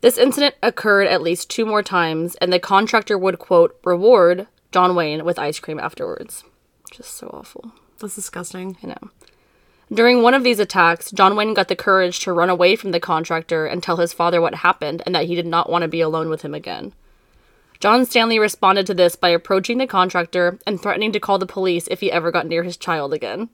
This 0.00 0.18
incident 0.18 0.54
occurred 0.62 1.06
at 1.08 1.22
least 1.22 1.50
two 1.50 1.66
more 1.66 1.82
times, 1.82 2.34
and 2.36 2.52
the 2.52 2.58
contractor 2.58 3.18
would, 3.18 3.38
quote, 3.38 3.78
reward 3.84 4.46
John 4.72 4.94
Wayne 4.94 5.24
with 5.24 5.38
ice 5.38 5.58
cream 5.60 5.78
afterwards. 5.78 6.44
Just 6.90 7.14
so 7.14 7.28
awful. 7.28 7.72
That's 7.98 8.14
disgusting. 8.14 8.76
I 8.82 8.88
know. 8.88 9.10
During 9.92 10.22
one 10.22 10.34
of 10.34 10.44
these 10.44 10.60
attacks, 10.60 11.10
John 11.10 11.36
Wayne 11.36 11.52
got 11.52 11.68
the 11.68 11.76
courage 11.76 12.20
to 12.20 12.32
run 12.32 12.48
away 12.48 12.76
from 12.76 12.92
the 12.92 13.00
contractor 13.00 13.66
and 13.66 13.82
tell 13.82 13.96
his 13.96 14.12
father 14.12 14.40
what 14.40 14.56
happened 14.56 15.02
and 15.04 15.14
that 15.14 15.26
he 15.26 15.34
did 15.34 15.46
not 15.46 15.68
want 15.68 15.82
to 15.82 15.88
be 15.88 16.00
alone 16.00 16.28
with 16.28 16.42
him 16.42 16.54
again. 16.54 16.92
John 17.80 18.04
Stanley 18.04 18.38
responded 18.38 18.86
to 18.86 18.94
this 18.94 19.16
by 19.16 19.30
approaching 19.30 19.78
the 19.78 19.86
contractor 19.86 20.58
and 20.66 20.80
threatening 20.80 21.12
to 21.12 21.20
call 21.20 21.38
the 21.38 21.46
police 21.46 21.88
if 21.88 22.00
he 22.00 22.12
ever 22.12 22.30
got 22.30 22.46
near 22.46 22.62
his 22.62 22.76
child 22.76 23.14
again. 23.14 23.48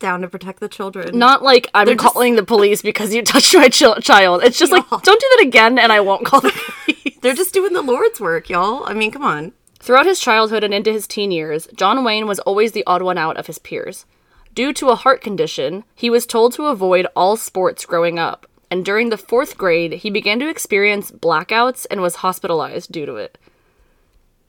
Down 0.00 0.22
to 0.22 0.28
protect 0.28 0.60
the 0.60 0.68
children. 0.68 1.16
Not 1.16 1.42
like 1.42 1.68
I'm 1.74 1.86
just- 1.86 1.98
calling 1.98 2.34
the 2.36 2.42
police 2.42 2.82
because 2.82 3.14
you 3.14 3.22
touched 3.22 3.54
my 3.54 3.68
chil- 3.68 3.96
child. 3.96 4.42
It's 4.42 4.58
just 4.58 4.72
like, 4.72 4.90
Y'all. 4.90 4.98
don't 5.00 5.20
do 5.20 5.26
that 5.36 5.46
again 5.46 5.78
and 5.78 5.92
I 5.92 6.00
won't 6.00 6.24
call 6.26 6.40
the 6.40 6.50
police. 6.84 7.18
They're 7.20 7.34
just 7.34 7.54
doing 7.54 7.72
the 7.74 7.82
Lord's 7.82 8.20
work, 8.20 8.48
y'all. 8.48 8.82
I 8.86 8.94
mean, 8.94 9.10
come 9.10 9.22
on. 9.22 9.52
Throughout 9.78 10.06
his 10.06 10.20
childhood 10.20 10.64
and 10.64 10.74
into 10.74 10.92
his 10.92 11.06
teen 11.06 11.30
years, 11.30 11.68
John 11.76 12.02
Wayne 12.02 12.26
was 12.26 12.38
always 12.40 12.72
the 12.72 12.84
odd 12.86 13.02
one 13.02 13.16
out 13.18 13.36
of 13.36 13.46
his 13.46 13.58
peers. 13.58 14.06
Due 14.54 14.72
to 14.74 14.88
a 14.88 14.94
heart 14.96 15.20
condition, 15.22 15.84
he 15.94 16.10
was 16.10 16.26
told 16.26 16.52
to 16.54 16.64
avoid 16.66 17.06
all 17.14 17.36
sports 17.36 17.86
growing 17.86 18.18
up, 18.18 18.46
and 18.70 18.84
during 18.84 19.10
the 19.10 19.18
fourth 19.18 19.58
grade, 19.58 19.94
he 19.94 20.10
began 20.10 20.38
to 20.40 20.48
experience 20.48 21.10
blackouts 21.10 21.86
and 21.90 22.00
was 22.00 22.16
hospitalized 22.16 22.92
due 22.92 23.06
to 23.06 23.16
it. 23.16 23.36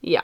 Yeah. 0.01 0.22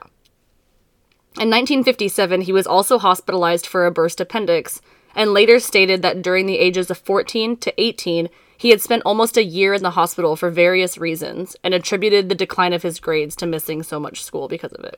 In 1.39 1.49
1957, 1.49 2.41
he 2.41 2.51
was 2.51 2.67
also 2.67 2.97
hospitalized 2.97 3.67
for 3.67 3.85
a 3.85 3.91
burst 3.91 4.21
appendix, 4.21 4.81
and 5.15 5.33
later 5.33 5.59
stated 5.59 6.01
that 6.01 6.21
during 6.21 6.45
the 6.45 6.59
ages 6.59 6.89
of 6.89 6.97
14 6.97 7.57
to 7.57 7.81
18, 7.81 8.29
he 8.57 8.69
had 8.71 8.81
spent 8.81 9.03
almost 9.05 9.37
a 9.37 9.43
year 9.43 9.73
in 9.73 9.83
the 9.83 9.91
hospital 9.91 10.35
for 10.35 10.49
various 10.49 10.97
reasons 10.97 11.55
and 11.63 11.73
attributed 11.73 12.27
the 12.27 12.35
decline 12.35 12.73
of 12.73 12.83
his 12.83 12.99
grades 12.99 13.35
to 13.35 13.45
missing 13.45 13.83
so 13.83 13.99
much 13.99 14.23
school 14.23 14.47
because 14.47 14.73
of 14.73 14.83
it. 14.83 14.95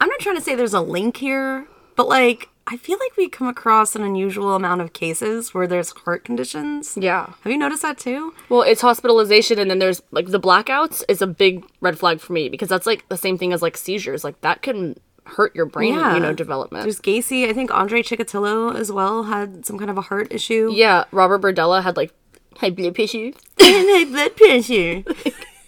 I'm 0.00 0.08
not 0.08 0.20
trying 0.20 0.36
to 0.36 0.42
say 0.42 0.54
there's 0.54 0.74
a 0.74 0.80
link 0.80 1.16
here, 1.16 1.66
but 1.96 2.06
like 2.06 2.48
I 2.70 2.76
feel 2.76 2.98
like 3.00 3.16
we 3.16 3.30
come 3.30 3.48
across 3.48 3.96
an 3.96 4.02
unusual 4.02 4.54
amount 4.54 4.82
of 4.82 4.92
cases 4.92 5.54
where 5.54 5.66
there's 5.66 5.90
heart 5.90 6.22
conditions. 6.24 6.98
Yeah. 7.00 7.32
Have 7.42 7.50
you 7.50 7.56
noticed 7.56 7.80
that 7.82 7.96
too? 7.96 8.34
Well, 8.50 8.60
it's 8.62 8.82
hospitalization 8.82 9.58
and 9.58 9.70
then 9.70 9.78
there's 9.78 10.02
like 10.10 10.26
the 10.26 10.38
blackouts 10.40 11.02
is 11.08 11.22
a 11.22 11.26
big 11.26 11.64
red 11.80 11.98
flag 11.98 12.20
for 12.20 12.34
me 12.34 12.50
because 12.50 12.68
that's 12.68 12.84
like 12.86 13.08
the 13.08 13.16
same 13.16 13.38
thing 13.38 13.54
as 13.54 13.62
like 13.62 13.78
seizures. 13.78 14.22
Like 14.22 14.38
that 14.42 14.60
can 14.60 15.00
hurt 15.24 15.54
your 15.56 15.64
brain, 15.66 15.94
Yeah. 15.94 16.12
you 16.14 16.20
know, 16.20 16.34
development. 16.34 16.82
There's 16.84 17.00
Gacy. 17.00 17.48
I 17.48 17.54
think 17.54 17.70
Andre 17.72 18.02
Chikatilo 18.02 18.74
as 18.74 18.92
well 18.92 19.22
had 19.24 19.64
some 19.64 19.78
kind 19.78 19.90
of 19.90 19.96
a 19.96 20.02
heart 20.02 20.28
issue. 20.30 20.70
yeah, 20.74 21.04
Robert 21.10 21.40
Berdella 21.40 21.82
had 21.82 21.96
like 21.96 22.12
high 22.56 22.70
blood 22.70 22.94
pressure. 22.94 23.30
high 23.58 24.04
blood 24.04 24.36
pressure. 24.36 25.02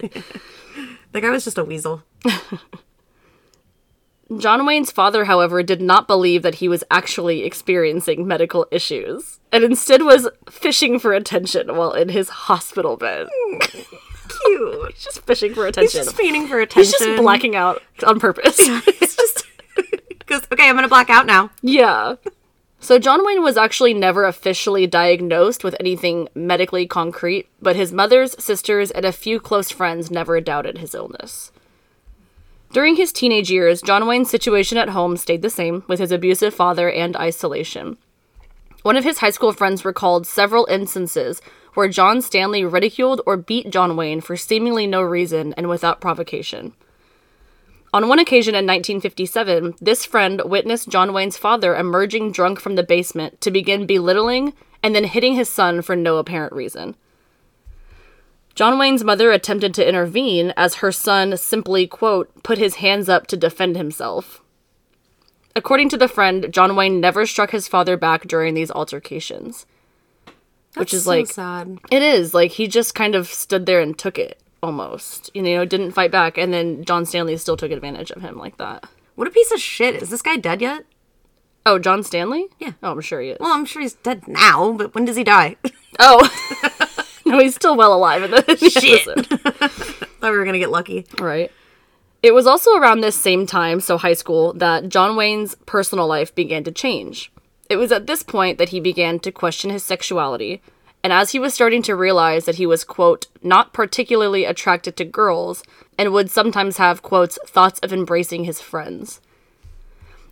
the 1.12 1.21
guy 1.21 1.30
was 1.30 1.45
just 1.45 1.57
a 1.59 1.64
weasel. 1.64 2.02
John 4.38 4.64
Wayne's 4.64 4.90
father, 4.92 5.25
however, 5.25 5.62
did 5.62 5.80
not 5.82 6.06
believe 6.06 6.42
that 6.42 6.56
he 6.56 6.68
was 6.68 6.84
actually 6.90 7.42
experiencing 7.44 8.26
medical 8.26 8.66
issues 8.70 9.40
and 9.50 9.64
instead 9.64 10.02
was 10.02 10.28
fishing 10.49 10.99
for 10.99 11.12
attention 11.12 11.76
while 11.76 11.92
in 11.92 12.08
his 12.10 12.28
hospital 12.28 12.96
bed. 12.96 13.28
Cute. 13.60 13.82
He's 14.94 15.04
just 15.04 15.22
fishing 15.26 15.54
for 15.54 15.66
attention. 15.66 15.99
He's 16.00 16.06
just 16.06 16.16
feigning 16.16 16.46
for 16.46 16.60
attention. 16.60 16.92
He's 16.99 17.06
just 17.08 17.20
blacking 17.20 17.56
out 17.56 17.82
on 18.06 18.20
purpose. 18.20 18.58
Yeah, 18.64 18.80
It's 18.87 19.16
just 19.16 19.44
goes, 20.26 20.42
okay, 20.52 20.68
I'm 20.68 20.76
gonna 20.76 20.88
black 20.88 21.10
out 21.10 21.26
now. 21.26 21.50
yeah. 21.62 22.14
So 22.82 22.99
John 22.99 23.26
Wayne 23.26 23.42
was 23.42 23.58
actually 23.58 23.92
never 23.92 24.25
officially 24.25 24.87
diagnosed 24.87 25.62
with 25.62 25.76
anything 25.78 26.28
medically 26.34 26.87
concrete, 26.87 27.46
but 27.60 27.76
his 27.76 27.92
mother's, 27.92 28.42
sisters, 28.42 28.90
and 28.90 29.04
a 29.04 29.12
few 29.12 29.38
close 29.38 29.70
friends 29.70 30.10
never 30.10 30.40
doubted 30.40 30.78
his 30.78 30.94
illness. 30.94 31.52
During 32.72 32.94
his 32.94 33.12
teenage 33.12 33.50
years, 33.50 33.82
John 33.82 34.06
Wayne's 34.06 34.30
situation 34.30 34.78
at 34.78 34.90
home 34.90 35.16
stayed 35.16 35.42
the 35.42 35.50
same, 35.50 35.82
with 35.88 35.98
his 35.98 36.12
abusive 36.12 36.54
father 36.54 36.88
and 36.88 37.16
isolation. 37.16 37.98
One 38.82 38.96
of 38.96 39.02
his 39.02 39.18
high 39.18 39.30
school 39.30 39.52
friends 39.52 39.84
recalled 39.84 40.26
several 40.26 40.66
instances 40.70 41.42
where 41.74 41.88
John 41.88 42.22
Stanley 42.22 42.64
ridiculed 42.64 43.20
or 43.26 43.36
beat 43.36 43.70
John 43.70 43.96
Wayne 43.96 44.20
for 44.20 44.36
seemingly 44.36 44.86
no 44.86 45.02
reason 45.02 45.52
and 45.54 45.68
without 45.68 46.00
provocation. 46.00 46.72
On 47.92 48.08
one 48.08 48.20
occasion 48.20 48.54
in 48.54 48.66
1957, 48.66 49.74
this 49.80 50.04
friend 50.04 50.40
witnessed 50.44 50.88
John 50.88 51.12
Wayne's 51.12 51.36
father 51.36 51.74
emerging 51.74 52.30
drunk 52.30 52.60
from 52.60 52.76
the 52.76 52.84
basement 52.84 53.40
to 53.40 53.50
begin 53.50 53.84
belittling 53.84 54.54
and 54.80 54.94
then 54.94 55.04
hitting 55.04 55.34
his 55.34 55.48
son 55.48 55.82
for 55.82 55.96
no 55.96 56.18
apparent 56.18 56.52
reason. 56.52 56.94
John 58.54 58.78
Wayne's 58.78 59.04
mother 59.04 59.30
attempted 59.30 59.75
to 59.75 59.88
intervene 59.88 60.52
as 60.57 60.76
her 60.76 60.92
son 60.92 61.37
simply, 61.37 61.87
quote, 61.87 62.42
put 62.42 62.59
his 62.59 62.76
hands 62.76 63.09
up 63.09 63.26
to 63.28 63.37
defend 63.37 63.76
himself. 63.76 64.42
According 65.57 65.88
to 65.90 65.97
the 65.97 66.09
friend, 66.09 66.47
John 66.50 66.76
Wayne 66.76 67.00
never 67.00 67.26
struck 67.26 67.50
his 67.50 67.69
father 67.69 67.97
back 67.97 68.26
during 68.26 68.54
these 68.54 68.71
altercations. 68.71 69.66
Which 70.75 70.95
is 70.95 71.04
so 71.04 71.11
like 71.11 71.26
sad. 71.26 71.78
it 71.90 72.02
is 72.02 72.33
like 72.33 72.52
he 72.52 72.69
just 72.69 72.95
kind 72.95 73.16
of 73.16 73.26
stood 73.26 73.66
there 73.66 73.80
and 73.80 73.99
took 73.99 74.19
it 74.19 74.40
almost. 74.62 75.28
You 75.35 75.42
know, 75.42 75.64
didn't 75.64 75.92
fight 75.92 76.12
back 76.12 76.38
and 76.38 76.52
then 76.52 76.85
John 76.85 77.04
Stanley 77.04 77.37
still 77.37 77.57
took 77.57 77.73
advantage 77.73 78.12
of 78.12 78.23
him 78.23 78.38
like 78.38 78.57
that. 78.59 78.85
What 79.16 79.26
a 79.26 79.33
piece 79.33 79.50
of 79.50 79.61
shit. 79.61 79.97
Is 80.00 80.11
this 80.11 80.23
guy 80.23 80.37
dead 80.37 80.61
yet? 80.61 80.85
Oh, 81.66 81.78
John 81.78 82.02
Stanley? 82.04 82.47
Yeah. 82.59 82.73
Oh, 82.83 82.92
I'm 82.92 83.00
sure 83.00 83.21
he 83.21 83.30
is. 83.30 83.38
Well, 83.40 83.52
I'm 83.52 83.66
sure 83.66 83.83
he's 83.83 83.95
dead 83.95 84.28
now, 84.28 84.73
but 84.73 84.95
when 84.95 85.04
does 85.04 85.16
he 85.16 85.25
die? 85.25 85.57
Oh. 86.02 86.26
no, 87.30 87.38
he's 87.42 87.54
still 87.54 87.76
well 87.76 87.94
alive 87.94 88.22
in 88.22 88.30
the, 88.30 88.38
in 88.50 88.56
the 88.58 88.70
Shit. 88.70 89.08
episode. 89.08 89.40
Thought 90.20 90.32
we 90.32 90.38
were 90.38 90.44
gonna 90.44 90.58
get 90.58 90.70
lucky. 90.70 91.06
Right. 91.18 91.50
It 92.22 92.34
was 92.34 92.46
also 92.46 92.76
around 92.76 93.00
this 93.00 93.16
same 93.16 93.46
time, 93.46 93.80
so 93.80 93.96
high 93.96 94.12
school, 94.12 94.52
that 94.54 94.90
John 94.90 95.16
Wayne's 95.16 95.54
personal 95.66 96.06
life 96.06 96.34
began 96.34 96.64
to 96.64 96.72
change. 96.72 97.32
It 97.70 97.76
was 97.76 97.92
at 97.92 98.06
this 98.06 98.22
point 98.22 98.58
that 98.58 98.70
he 98.70 98.80
began 98.80 99.20
to 99.20 99.32
question 99.32 99.70
his 99.70 99.84
sexuality, 99.84 100.60
and 101.02 101.12
as 101.14 101.30
he 101.30 101.38
was 101.38 101.54
starting 101.54 101.82
to 101.82 101.96
realize 101.96 102.44
that 102.44 102.56
he 102.56 102.66
was, 102.66 102.84
quote, 102.84 103.26
not 103.42 103.72
particularly 103.72 104.44
attracted 104.44 104.96
to 104.99 105.04
girls, 105.04 105.62
and 105.96 106.12
would 106.12 106.30
sometimes 106.30 106.76
have, 106.76 107.00
quotes, 107.00 107.38
thoughts 107.46 107.78
of 107.80 107.92
embracing 107.92 108.44
his 108.44 108.60
friends. 108.60 109.20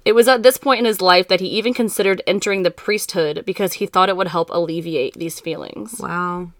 It 0.04 0.14
was 0.14 0.28
at 0.28 0.42
this 0.42 0.58
point 0.58 0.80
in 0.80 0.84
his 0.84 1.00
life 1.00 1.28
that 1.28 1.40
he 1.40 1.48
even 1.48 1.74
considered 1.74 2.22
entering 2.26 2.62
the 2.62 2.70
priesthood 2.70 3.44
because 3.46 3.74
he 3.74 3.86
thought 3.86 4.08
it 4.08 4.16
would 4.16 4.28
help 4.28 4.48
alleviate 4.50 5.14
these 5.14 5.40
feelings. 5.40 6.00
Wow. 6.00 6.50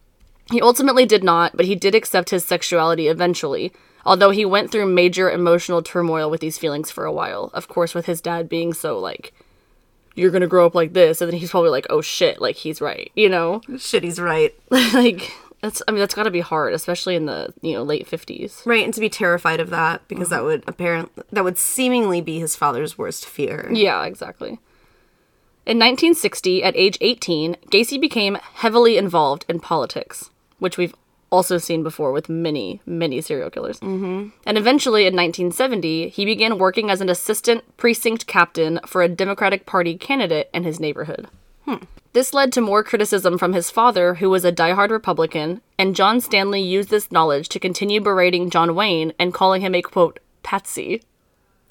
He 0.51 0.63
ultimately 0.63 1.05
did 1.05 1.23
not, 1.23 1.57
but 1.57 1.67
he 1.67 1.75
did 1.75 1.95
accept 1.95 2.31
his 2.31 2.45
sexuality 2.45 3.09
eventually, 3.09 3.73
although 4.05 4.31
he 4.31 4.45
went 4.45 4.71
through 4.71 4.87
major 4.87 5.31
emotional 5.31 5.83
turmoil 5.83 6.31
with 6.31 6.41
these 6.41 6.59
feelings 6.59 6.91
for 6.91 7.05
a 7.05 7.13
while. 7.13 7.51
Of 7.53 7.69
course, 7.69 7.95
with 7.95 8.07
his 8.07 8.21
dad 8.21 8.49
being 8.49 8.73
so 8.73 8.99
like, 8.99 9.35
you're 10.15 10.31
gonna 10.31 10.47
grow 10.47 10.67
up 10.67 10.75
like 10.75 10.95
this, 10.95 11.21
and 11.21 11.31
then 11.31 11.39
he's 11.39 11.51
probably 11.51 11.71
like, 11.71 11.87
oh 11.91 12.01
shit, 12.01 12.41
like 12.41 12.57
he's 12.57 12.81
right, 12.81 13.13
you 13.15 13.29
know? 13.29 13.61
Shit, 13.79 14.03
he's 14.03 14.19
right. 14.19 14.55
like, 14.71 15.33
that's, 15.61 15.83
I 15.87 15.93
mean, 15.93 16.01
that's 16.01 16.15
gotta 16.15 16.31
be 16.31 16.41
hard, 16.41 16.73
especially 16.73 17.15
in 17.15 17.27
the, 17.27 17.53
you 17.61 17.75
know, 17.75 17.83
late 17.83 18.09
50s. 18.09 18.65
Right, 18.65 18.85
and 18.85 18.95
to 18.95 19.01
be 19.01 19.11
terrified 19.11 19.61
of 19.61 19.71
that 19.71 20.07
because 20.09 20.31
that 20.31 20.45
would 20.45 20.65
apparently 20.67 21.25
that 21.31 21.45
would 21.45 21.59
seemingly 21.59 22.21
be 22.21 22.39
his 22.41 22.57
father's 22.57 22.97
worst 22.97 23.27
fear. 23.27 23.69
Yeah, 23.73 24.05
exactly. 24.05 24.59
In 25.69 25.77
1960, 25.77 26.63
at 26.63 26.75
age 26.77 26.97
18, 27.03 27.57
Gacy 27.71 28.01
became 28.01 28.39
heavily 28.55 28.97
involved 28.97 29.45
in 29.51 29.61
politics, 29.61 30.31
which 30.59 30.79
we've 30.79 30.95
also 31.31 31.59
seen 31.59 31.83
before 31.83 32.13
with 32.13 32.29
many, 32.29 32.81
many 32.87 33.21
serial 33.21 33.51
killers. 33.51 33.81
Mm-hmm. 33.81 34.29
And 34.47 34.59
eventually, 34.59 35.03
in 35.03 35.15
1970, 35.15 36.09
he 36.09 36.25
began 36.25 36.59
working 36.59 36.91
as 36.91 37.01
an 37.01 37.09
assistant 37.09 37.65
precinct 37.77 38.27
captain 38.27 38.81
for 38.87 39.03
a 39.03 39.09
Democratic 39.09 39.67
Party 39.67 39.97
candidate 39.97 40.49
in 40.55 40.65
his 40.65 40.81
neighborhood. 40.81 41.29
This 42.15 42.33
led 42.33 42.53
to 42.55 42.61
more 42.61 42.83
criticism 42.83 43.37
from 43.37 43.53
his 43.53 43.71
father, 43.71 44.15
who 44.15 44.31
was 44.31 44.45
a 44.45 44.53
diehard 44.53 44.91
Republican, 44.91 45.61
and 45.79 45.95
John 45.95 46.21
Stanley 46.21 46.63
used 46.63 46.89
this 46.89 47.13
knowledge 47.13 47.49
to 47.51 47.61
continue 47.61 48.01
berating 48.01 48.49
John 48.49 48.75
Wayne 48.75 49.13
and 49.19 49.35
calling 49.35 49.61
him 49.61 49.75
a 49.75 49.83
quote, 49.83 50.19
patsy. 50.43 51.03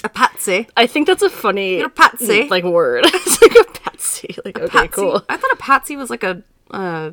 A 0.04 0.10
patsy. 0.10 0.68
I 0.78 0.86
think 0.86 1.08
that's 1.08 1.24
a 1.24 1.30
funny 1.30 1.82
a 1.82 1.90
patsy. 1.90 2.48
like 2.48 2.64
word. 2.64 3.06
it's 3.08 3.42
like 3.42 3.56
a 3.56 3.80
patsy. 3.80 4.36
Like 4.46 4.60
okay, 4.60 4.68
Patsy. 4.72 4.88
cool. 4.90 5.26
I 5.28 5.38
thought 5.38 5.52
a 5.52 5.58
patsy 5.58 5.96
was 5.96 6.12
like 6.12 6.24
a 6.24 6.44
uh 6.70 7.12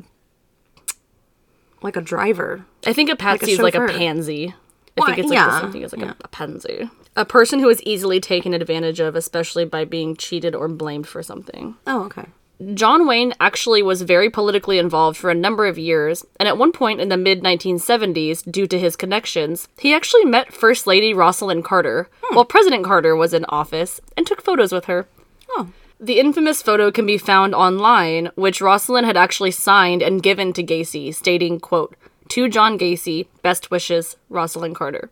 like 1.85 1.95
a 1.95 2.01
driver. 2.01 2.65
I 2.85 2.91
think 2.91 3.09
a 3.09 3.15
patsy 3.15 3.53
is 3.53 3.59
like 3.59 3.75
a 3.75 3.87
pansy. 3.87 4.49
I 4.49 4.53
Well, 4.97 5.07
think 5.07 5.19
it's 5.19 5.29
like 5.29 5.35
yeah, 5.35 5.45
the 5.47 5.61
same 5.61 5.71
thing 5.71 5.83
as 5.83 5.93
like 5.93 6.05
a, 6.05 6.15
a 6.21 6.27
pansy. 6.27 6.89
A 7.15 7.25
person 7.25 7.59
who 7.59 7.69
is 7.69 7.81
easily 7.83 8.19
taken 8.19 8.53
advantage 8.53 8.99
of, 8.99 9.15
especially 9.15 9.65
by 9.65 9.85
being 9.85 10.15
cheated 10.15 10.53
or 10.53 10.67
blamed 10.67 11.07
for 11.07 11.23
something. 11.23 11.75
Oh, 11.87 12.03
okay. 12.05 12.25
John 12.73 13.05
Wayne 13.05 13.33
actually 13.41 13.83
was 13.83 14.01
very 14.01 14.29
politically 14.29 14.79
involved 14.79 15.17
for 15.17 15.29
a 15.29 15.35
number 15.35 15.65
of 15.65 15.77
years, 15.77 16.25
and 16.39 16.47
at 16.47 16.57
one 16.57 16.71
point 16.71 17.01
in 17.01 17.09
the 17.09 17.17
mid 17.17 17.43
1970s, 17.43 18.49
due 18.49 18.67
to 18.67 18.79
his 18.79 18.95
connections, 18.95 19.67
he 19.77 19.93
actually 19.93 20.25
met 20.25 20.53
First 20.53 20.87
Lady 20.87 21.13
Rosalynn 21.13 21.63
Carter 21.63 22.09
hmm. 22.21 22.35
while 22.35 22.45
President 22.45 22.85
Carter 22.85 23.15
was 23.15 23.33
in 23.33 23.45
office 23.45 23.99
and 24.15 24.25
took 24.25 24.41
photos 24.41 24.71
with 24.71 24.85
her. 24.85 25.07
Oh. 25.49 25.69
The 25.99 26.19
infamous 26.19 26.61
photo 26.61 26.91
can 26.91 27.05
be 27.05 27.17
found 27.17 27.55
online, 27.55 28.29
which 28.35 28.59
Rosalynn 28.59 29.05
had 29.05 29.17
actually 29.17 29.51
signed 29.51 30.01
and 30.01 30.21
given 30.21 30.51
to 30.53 30.63
Gacy, 30.63 31.13
stating, 31.13 31.59
quote, 31.59 31.95
To 32.29 32.49
John 32.49 32.77
Gacy, 32.77 33.27
best 33.41 33.71
wishes, 33.71 34.17
Rosalynn 34.29 34.75
Carter. 34.75 35.09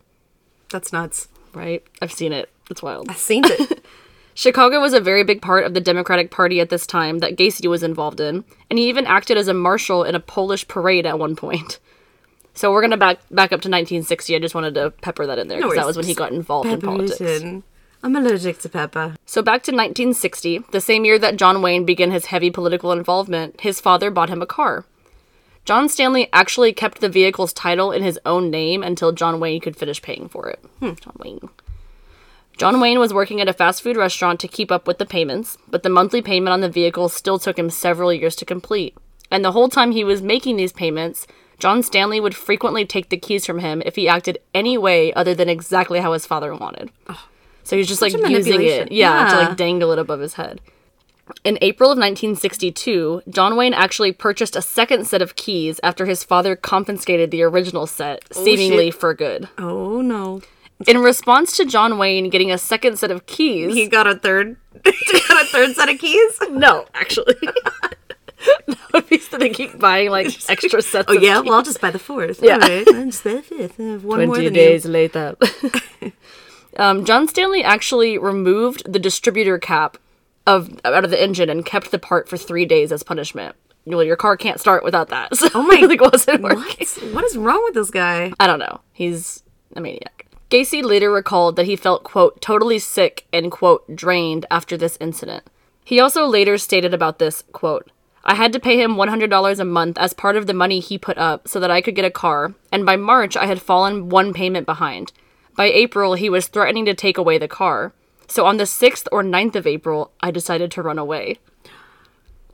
That's 0.70 0.92
nuts. 0.92 1.28
Right? 1.54 1.82
I've 2.02 2.12
seen 2.12 2.32
it. 2.32 2.50
It's 2.70 2.82
wild. 2.82 3.08
I've 3.08 3.16
seen 3.16 3.44
it. 3.46 3.84
Chicago 4.34 4.80
was 4.80 4.92
a 4.92 5.00
very 5.00 5.22
big 5.22 5.40
part 5.40 5.64
of 5.64 5.74
the 5.74 5.80
Democratic 5.80 6.30
Party 6.30 6.60
at 6.60 6.68
this 6.68 6.86
time 6.86 7.20
that 7.20 7.36
Gacy 7.36 7.68
was 7.68 7.84
involved 7.84 8.20
in, 8.20 8.44
and 8.68 8.78
he 8.78 8.88
even 8.88 9.06
acted 9.06 9.38
as 9.38 9.46
a 9.46 9.54
marshal 9.54 10.02
in 10.02 10.14
a 10.16 10.20
Polish 10.20 10.66
parade 10.66 11.06
at 11.06 11.18
one 11.18 11.36
point. 11.36 11.78
So 12.52 12.72
we're 12.72 12.82
gonna 12.82 12.96
back 12.96 13.18
back 13.30 13.46
up 13.46 13.60
to 13.62 13.68
1960. 13.68 14.34
I 14.34 14.38
just 14.38 14.54
wanted 14.54 14.74
to 14.74 14.90
pepper 14.90 15.26
that 15.26 15.38
in 15.38 15.48
there 15.48 15.58
because 15.58 15.74
that 15.74 15.86
was 15.86 15.96
when 15.96 16.06
he 16.06 16.14
got 16.14 16.32
involved 16.32 16.68
in 16.68 16.80
politics. 16.80 17.18
I'm 18.04 18.14
allergic 18.14 18.58
to 18.58 18.68
pepper. 18.68 19.16
So 19.24 19.40
back 19.40 19.62
to 19.62 19.72
1960, 19.72 20.64
the 20.72 20.80
same 20.82 21.06
year 21.06 21.18
that 21.18 21.38
John 21.38 21.62
Wayne 21.62 21.86
began 21.86 22.10
his 22.10 22.26
heavy 22.26 22.50
political 22.50 22.92
involvement, 22.92 23.62
his 23.62 23.80
father 23.80 24.10
bought 24.10 24.28
him 24.28 24.42
a 24.42 24.46
car. 24.46 24.84
John 25.64 25.88
Stanley 25.88 26.28
actually 26.30 26.74
kept 26.74 27.00
the 27.00 27.08
vehicle's 27.08 27.54
title 27.54 27.92
in 27.92 28.02
his 28.02 28.20
own 28.26 28.50
name 28.50 28.82
until 28.82 29.12
John 29.12 29.40
Wayne 29.40 29.62
could 29.62 29.74
finish 29.74 30.02
paying 30.02 30.28
for 30.28 30.50
it. 30.50 30.62
Hmm, 30.80 30.92
John 31.00 31.16
Wayne. 31.18 31.48
John 32.58 32.78
Wayne 32.78 32.98
was 32.98 33.14
working 33.14 33.40
at 33.40 33.48
a 33.48 33.54
fast 33.54 33.80
food 33.80 33.96
restaurant 33.96 34.38
to 34.40 34.48
keep 34.48 34.70
up 34.70 34.86
with 34.86 34.98
the 34.98 35.06
payments, 35.06 35.56
but 35.66 35.82
the 35.82 35.88
monthly 35.88 36.20
payment 36.20 36.52
on 36.52 36.60
the 36.60 36.68
vehicle 36.68 37.08
still 37.08 37.38
took 37.38 37.58
him 37.58 37.70
several 37.70 38.12
years 38.12 38.36
to 38.36 38.44
complete. 38.44 38.94
And 39.30 39.42
the 39.42 39.52
whole 39.52 39.70
time 39.70 39.92
he 39.92 40.04
was 40.04 40.20
making 40.20 40.56
these 40.56 40.74
payments, 40.74 41.26
John 41.58 41.82
Stanley 41.82 42.20
would 42.20 42.34
frequently 42.36 42.84
take 42.84 43.08
the 43.08 43.16
keys 43.16 43.46
from 43.46 43.60
him 43.60 43.82
if 43.86 43.96
he 43.96 44.06
acted 44.06 44.40
any 44.52 44.76
way 44.76 45.10
other 45.14 45.34
than 45.34 45.48
exactly 45.48 46.00
how 46.00 46.12
his 46.12 46.26
father 46.26 46.54
wanted. 46.54 46.90
So 47.64 47.76
he's 47.76 47.88
just 47.88 48.00
like 48.02 48.12
using 48.12 48.26
it, 48.26 48.32
manipulation. 48.32 48.88
yeah, 48.90 49.28
to 49.28 49.36
like 49.36 49.56
dangle 49.56 49.90
it 49.92 49.98
above 49.98 50.20
his 50.20 50.34
head. 50.34 50.60
In 51.42 51.56
April 51.62 51.88
of 51.90 51.96
1962, 51.96 53.22
John 53.30 53.56
Wayne 53.56 53.72
actually 53.72 54.12
purchased 54.12 54.54
a 54.56 54.60
second 54.62 55.06
set 55.06 55.22
of 55.22 55.36
keys 55.36 55.80
after 55.82 56.04
his 56.04 56.22
father 56.22 56.54
confiscated 56.54 57.30
the 57.30 57.42
original 57.42 57.86
set, 57.86 58.22
oh, 58.36 58.44
seemingly 58.44 58.90
shit. 58.90 59.00
for 59.00 59.14
good. 59.14 59.48
Oh 59.56 60.02
no. 60.02 60.42
In 60.86 60.98
response 60.98 61.56
to 61.56 61.64
John 61.64 61.96
Wayne 61.96 62.28
getting 62.28 62.50
a 62.52 62.58
second 62.58 62.98
set 62.98 63.10
of 63.10 63.24
keys, 63.24 63.72
He 63.74 63.88
got 63.88 64.06
a 64.06 64.16
third 64.16 64.56
he 64.84 65.20
got 65.28 65.42
a 65.42 65.46
third 65.46 65.74
set 65.74 65.88
of 65.88 65.98
keys? 65.98 66.38
no, 66.50 66.84
actually. 66.94 67.36
that 68.66 68.76
would 68.92 69.08
be 69.08 69.16
so 69.18 69.38
they 69.38 69.48
keep 69.48 69.78
buying 69.78 70.10
like 70.10 70.26
extra 70.50 70.82
sets 70.82 71.06
Oh 71.08 71.14
yeah, 71.14 71.40
well 71.40 71.54
I'll 71.54 71.62
just 71.62 71.80
buy 71.80 71.90
the 71.90 71.98
fourth. 71.98 72.42
Yeah. 72.42 72.54
All 72.54 72.58
right. 72.60 72.84
The 72.84 73.42
fifth. 73.42 73.78
One 73.78 74.26
more 74.26 74.26
20 74.26 74.44
than 74.44 74.52
days 74.52 74.84
later. 74.84 75.36
Um, 76.76 77.04
John 77.04 77.28
Stanley 77.28 77.62
actually 77.62 78.18
removed 78.18 78.90
the 78.90 78.98
distributor 78.98 79.58
cap 79.58 79.96
of 80.46 80.78
out 80.84 81.04
of 81.04 81.10
the 81.10 81.22
engine 81.22 81.48
and 81.48 81.64
kept 81.64 81.90
the 81.90 81.98
part 81.98 82.28
for 82.28 82.36
three 82.36 82.66
days 82.66 82.92
as 82.92 83.02
punishment. 83.02 83.56
Well, 83.86 84.02
your 84.04 84.16
car 84.16 84.36
can't 84.36 84.60
start 84.60 84.82
without 84.84 85.08
that. 85.10 85.30
So 85.36 85.48
Oh 85.54 85.62
my- 85.62 85.80
like, 85.86 86.00
wasn't 86.00 86.42
working. 86.42 86.86
What? 86.86 87.14
What 87.14 87.24
is 87.24 87.36
wrong 87.36 87.62
with 87.64 87.74
this 87.74 87.90
guy? 87.90 88.32
I 88.40 88.46
don't 88.46 88.58
know. 88.58 88.80
He's 88.92 89.42
a 89.76 89.80
maniac. 89.80 90.26
Gacy 90.50 90.82
later 90.84 91.10
recalled 91.10 91.56
that 91.56 91.66
he 91.66 91.76
felt, 91.76 92.04
quote, 92.04 92.40
totally 92.40 92.78
sick 92.78 93.26
and, 93.32 93.50
quote, 93.50 93.96
drained 93.96 94.46
after 94.50 94.76
this 94.76 94.96
incident. 95.00 95.42
He 95.84 95.98
also 96.00 96.26
later 96.26 96.56
stated 96.58 96.94
about 96.94 97.18
this, 97.18 97.42
quote, 97.52 97.90
I 98.24 98.34
had 98.36 98.52
to 98.54 98.60
pay 98.60 98.80
him 98.80 98.94
$100 98.94 99.58
a 99.58 99.64
month 99.64 99.98
as 99.98 100.12
part 100.14 100.36
of 100.36 100.46
the 100.46 100.54
money 100.54 100.80
he 100.80 100.96
put 100.96 101.18
up 101.18 101.46
so 101.48 101.60
that 101.60 101.70
I 101.70 101.80
could 101.82 101.94
get 101.94 102.04
a 102.06 102.10
car, 102.10 102.54
and 102.72 102.86
by 102.86 102.96
March 102.96 103.36
I 103.36 103.46
had 103.46 103.60
fallen 103.60 104.08
one 104.08 104.32
payment 104.32 104.64
behind. 104.64 105.12
By 105.56 105.66
April, 105.66 106.14
he 106.14 106.28
was 106.28 106.48
threatening 106.48 106.84
to 106.86 106.94
take 106.94 107.18
away 107.18 107.38
the 107.38 107.48
car. 107.48 107.92
So 108.26 108.46
on 108.46 108.56
the 108.56 108.64
6th 108.64 109.06
or 109.12 109.22
9th 109.22 109.54
of 109.56 109.66
April, 109.66 110.12
I 110.20 110.30
decided 110.30 110.70
to 110.72 110.82
run 110.82 110.98
away. 110.98 111.38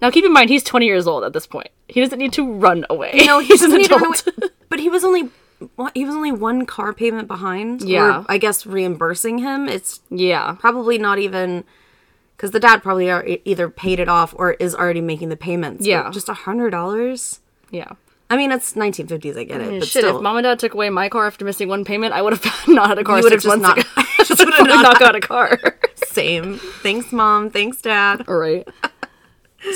Now 0.00 0.10
keep 0.10 0.24
in 0.24 0.32
mind, 0.32 0.50
he's 0.50 0.64
20 0.64 0.86
years 0.86 1.06
old 1.06 1.24
at 1.24 1.32
this 1.32 1.46
point. 1.46 1.68
He 1.88 2.00
doesn't 2.00 2.18
need 2.18 2.32
to 2.34 2.50
run 2.50 2.86
away. 2.88 3.22
No, 3.26 3.38
he 3.38 3.46
he's 3.48 3.62
an 3.62 3.70
doesn't 3.70 3.82
need 3.82 3.88
to 3.88 3.96
adult. 3.96 4.50
But 4.68 4.80
he 4.80 4.88
was 4.88 5.04
only 5.04 5.30
what, 5.76 5.94
he 5.94 6.04
was 6.04 6.14
only 6.14 6.32
one 6.32 6.64
car 6.64 6.92
payment 6.92 7.28
behind. 7.28 7.82
Yeah. 7.82 8.20
Or, 8.20 8.26
I 8.28 8.38
guess 8.38 8.66
reimbursing 8.66 9.38
him. 9.38 9.68
It's 9.68 10.00
yeah. 10.08 10.56
probably 10.58 10.96
not 10.96 11.18
even 11.18 11.64
because 12.36 12.52
the 12.52 12.60
dad 12.60 12.82
probably 12.82 13.10
are 13.10 13.26
either 13.44 13.68
paid 13.68 14.00
it 14.00 14.08
off 14.08 14.34
or 14.36 14.52
is 14.52 14.74
already 14.74 15.02
making 15.02 15.28
the 15.28 15.36
payments. 15.36 15.86
Yeah. 15.86 16.10
just 16.10 16.28
a 16.28 16.34
hundred 16.34 16.70
dollars. 16.70 17.40
Yeah. 17.70 17.92
I 18.30 18.36
mean, 18.36 18.52
it's 18.52 18.74
1950s. 18.74 19.36
I 19.36 19.44
get 19.44 19.60
it, 19.60 19.68
mm, 19.68 19.78
but 19.80 19.88
Shit, 19.88 20.04
still, 20.04 20.16
if 20.18 20.22
mom 20.22 20.36
and 20.36 20.44
dad 20.44 20.58
took 20.60 20.72
away 20.74 20.88
my 20.88 21.08
car 21.08 21.26
after 21.26 21.44
missing 21.44 21.68
one 21.68 21.84
payment, 21.84 22.14
I 22.14 22.22
would 22.22 22.32
have 22.32 22.64
not 22.68 22.88
had 22.88 22.98
a 22.98 23.04
car 23.04 23.18
You 23.18 23.24
would've 23.24 23.42
just 23.42 23.46
months 23.58 23.62
not- 23.96 24.06
just 24.26 24.38
would 24.44 24.54
have 24.54 24.66
not 24.66 24.98
got 25.00 25.16
a 25.16 25.20
car. 25.20 25.58
same. 26.06 26.58
Thanks, 26.58 27.12
mom. 27.12 27.50
Thanks, 27.50 27.82
dad. 27.82 28.24
All 28.28 28.36
right. 28.36 28.66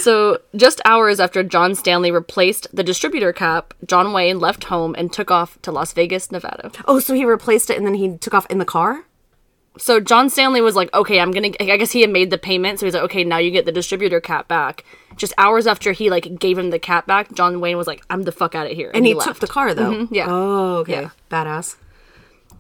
So, 0.01 0.39
just 0.57 0.81
hours 0.87 1.21
after 1.21 1.43
John 1.43 1.75
Stanley 1.75 2.11
replaced 2.11 2.69
the 2.75 2.83
distributor 2.83 3.35
cap, 3.35 3.75
John 3.87 4.15
Wayne 4.15 4.39
left 4.39 4.65
home 4.65 4.95
and 4.97 5.13
took 5.13 5.31
off 5.31 5.61
to 5.61 5.71
Las 5.71 5.93
Vegas, 5.93 6.33
Nevada. 6.33 6.71
Oh, 6.87 7.01
so 7.01 7.13
he 7.13 7.25
replaced 7.27 7.69
it 7.69 7.77
and 7.77 7.85
then 7.87 7.93
he 7.95 8.17
took 8.17 8.33
off 8.33 8.47
in 8.49 8.57
the 8.59 8.65
car. 8.65 9.05
So, 9.77 9.99
John 10.01 10.31
Stanley 10.31 10.61
was 10.61 10.77
like, 10.77 10.93
okay, 10.95 11.19
I'm 11.19 11.33
gonna, 11.33 11.51
I 11.61 11.77
guess 11.77 11.91
he 11.91 12.01
had 12.01 12.11
made 12.11 12.31
the 12.31 12.39
payment. 12.39 12.79
So 12.79 12.87
he's 12.87 12.95
like, 12.95 13.03
okay, 13.05 13.25
now 13.25 13.39
you 13.39 13.51
get 13.51 13.65
the 13.67 13.73
distributor 13.73 14.21
cap 14.21 14.47
back. 14.47 14.85
Just 15.17 15.33
hours 15.39 15.67
after 15.67 15.93
he, 15.93 16.11
like, 16.11 16.39
gave 16.39 16.59
him 16.59 16.71
the 16.71 16.79
cap 16.79 17.07
back, 17.07 17.33
John 17.35 17.61
Wayne 17.61 17.77
was 17.77 17.87
like, 17.87 18.03
I'm 18.11 18.23
the 18.23 18.33
fuck 18.33 18.55
out 18.55 18.67
of 18.67 18.73
here. 18.73 18.91
And 18.95 19.07
he, 19.07 19.15
left. 19.15 19.29
took 19.29 19.41
the 19.41 19.47
car 19.47 19.75
though. 19.75 20.09
yeah. 20.11 20.27
Oh, 20.29 20.77
okay. 20.79 21.03
Yeah. 21.03 21.11
Badass. 21.31 21.77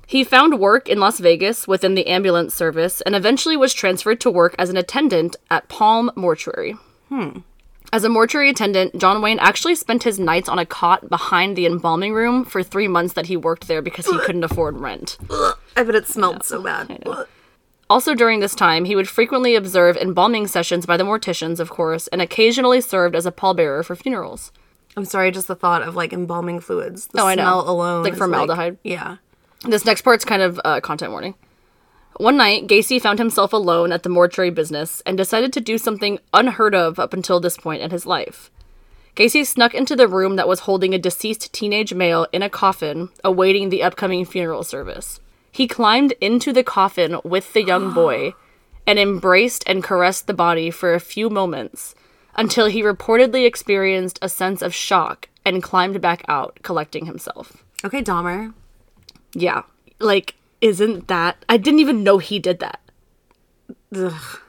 He 0.06 0.22
found 0.22 0.60
work 0.60 0.88
in 0.88 1.00
Las 1.00 1.18
Vegas 1.18 1.66
within 1.66 1.94
the 1.94 2.06
ambulance 2.06 2.54
service 2.54 3.00
and 3.02 3.14
eventually 3.14 3.56
was 3.56 3.72
transferred 3.72 4.20
to 4.20 4.30
work 4.30 4.54
as 4.58 4.68
an 4.68 4.76
attendant 4.76 5.36
at 5.50 5.68
Palm 5.68 6.10
Mortuary. 6.14 6.76
Hmm. 7.08 7.38
As 7.94 8.02
a 8.02 8.08
mortuary 8.08 8.50
attendant, 8.50 8.98
John 8.98 9.22
Wayne 9.22 9.38
actually 9.38 9.76
spent 9.76 10.02
his 10.02 10.18
nights 10.18 10.48
on 10.48 10.58
a 10.58 10.66
cot 10.66 11.08
behind 11.08 11.54
the 11.54 11.64
embalming 11.64 12.12
room 12.12 12.44
for 12.44 12.60
three 12.60 12.88
months 12.88 13.14
that 13.14 13.26
he 13.26 13.36
worked 13.36 13.68
there 13.68 13.80
because 13.80 14.04
he 14.06 14.18
couldn't 14.18 14.42
afford 14.42 14.80
rent. 14.80 15.16
I 15.76 15.84
bet 15.84 15.94
it 15.94 16.08
smelled 16.08 16.42
so 16.42 16.60
bad. 16.60 17.06
Also, 17.88 18.16
during 18.16 18.40
this 18.40 18.56
time, 18.56 18.84
he 18.84 18.96
would 18.96 19.08
frequently 19.08 19.54
observe 19.54 19.96
embalming 19.96 20.48
sessions 20.48 20.86
by 20.86 20.96
the 20.96 21.04
morticians, 21.04 21.60
of 21.60 21.70
course, 21.70 22.08
and 22.08 22.20
occasionally 22.20 22.80
served 22.80 23.14
as 23.14 23.26
a 23.26 23.30
pallbearer 23.30 23.84
for 23.84 23.94
funerals. 23.94 24.50
I'm 24.96 25.04
sorry, 25.04 25.30
just 25.30 25.46
the 25.46 25.54
thought 25.54 25.82
of 25.82 25.94
like 25.94 26.12
embalming 26.12 26.58
fluids. 26.58 27.06
The 27.06 27.20
Oh, 27.22 27.28
I 27.28 27.36
know. 27.36 27.42
smell 27.44 27.70
alone. 27.70 28.02
Like 28.02 28.16
formaldehyde. 28.16 28.76
yeah. 28.82 29.18
This 29.68 29.84
next 29.84 30.02
part's 30.02 30.24
kind 30.24 30.42
of 30.42 30.60
uh, 30.64 30.80
content 30.80 31.12
warning. 31.12 31.36
One 32.18 32.36
night, 32.36 32.68
Gacy 32.68 33.00
found 33.00 33.18
himself 33.18 33.52
alone 33.52 33.90
at 33.90 34.04
the 34.04 34.08
mortuary 34.08 34.50
business 34.50 35.02
and 35.04 35.16
decided 35.16 35.52
to 35.52 35.60
do 35.60 35.78
something 35.78 36.20
unheard 36.32 36.74
of 36.74 36.98
up 36.98 37.12
until 37.12 37.40
this 37.40 37.56
point 37.56 37.82
in 37.82 37.90
his 37.90 38.06
life. 38.06 38.50
Gacy 39.16 39.44
snuck 39.44 39.74
into 39.74 39.96
the 39.96 40.08
room 40.08 40.36
that 40.36 40.48
was 40.48 40.60
holding 40.60 40.94
a 40.94 40.98
deceased 40.98 41.52
teenage 41.52 41.92
male 41.92 42.26
in 42.32 42.42
a 42.42 42.50
coffin, 42.50 43.08
awaiting 43.22 43.68
the 43.68 43.82
upcoming 43.82 44.24
funeral 44.24 44.62
service. 44.62 45.20
He 45.50 45.68
climbed 45.68 46.12
into 46.20 46.52
the 46.52 46.64
coffin 46.64 47.18
with 47.24 47.52
the 47.52 47.64
young 47.64 47.92
boy 47.94 48.34
and 48.86 48.98
embraced 48.98 49.64
and 49.66 49.82
caressed 49.82 50.26
the 50.26 50.34
body 50.34 50.70
for 50.70 50.94
a 50.94 51.00
few 51.00 51.30
moments 51.30 51.94
until 52.36 52.66
he 52.66 52.82
reportedly 52.82 53.46
experienced 53.46 54.18
a 54.20 54.28
sense 54.28 54.62
of 54.62 54.74
shock 54.74 55.28
and 55.44 55.62
climbed 55.62 56.00
back 56.00 56.24
out, 56.28 56.58
collecting 56.62 57.06
himself. 57.06 57.64
Okay, 57.84 58.02
Dahmer. 58.02 58.52
Yeah. 59.32 59.62
Like, 60.00 60.34
isn't 60.64 61.08
that. 61.08 61.44
I 61.46 61.58
didn't 61.58 61.80
even 61.80 62.02
know 62.02 62.16
he 62.16 62.38
did 62.38 62.58
that. 62.60 62.80
Ugh. 63.94 64.40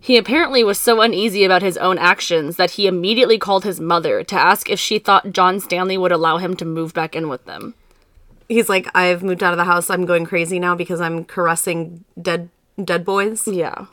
He 0.00 0.16
apparently 0.16 0.64
was 0.64 0.80
so 0.80 1.00
uneasy 1.00 1.44
about 1.44 1.62
his 1.62 1.76
own 1.76 1.98
actions 1.98 2.56
that 2.56 2.72
he 2.72 2.86
immediately 2.88 3.38
called 3.38 3.62
his 3.62 3.78
mother 3.78 4.24
to 4.24 4.34
ask 4.34 4.68
if 4.68 4.80
she 4.80 4.98
thought 4.98 5.32
John 5.32 5.60
Stanley 5.60 5.98
would 5.98 6.10
allow 6.10 6.38
him 6.38 6.56
to 6.56 6.64
move 6.64 6.94
back 6.94 7.14
in 7.14 7.28
with 7.28 7.44
them. 7.44 7.74
He's 8.48 8.68
like, 8.68 8.88
I've 8.96 9.22
moved 9.22 9.42
out 9.42 9.52
of 9.52 9.58
the 9.58 9.64
house. 9.64 9.90
I'm 9.90 10.06
going 10.06 10.24
crazy 10.24 10.58
now 10.58 10.74
because 10.74 11.00
I'm 11.00 11.24
caressing 11.24 12.04
dead 12.20 12.48
dead 12.82 13.04
boys. 13.04 13.46
Yeah. 13.46 13.86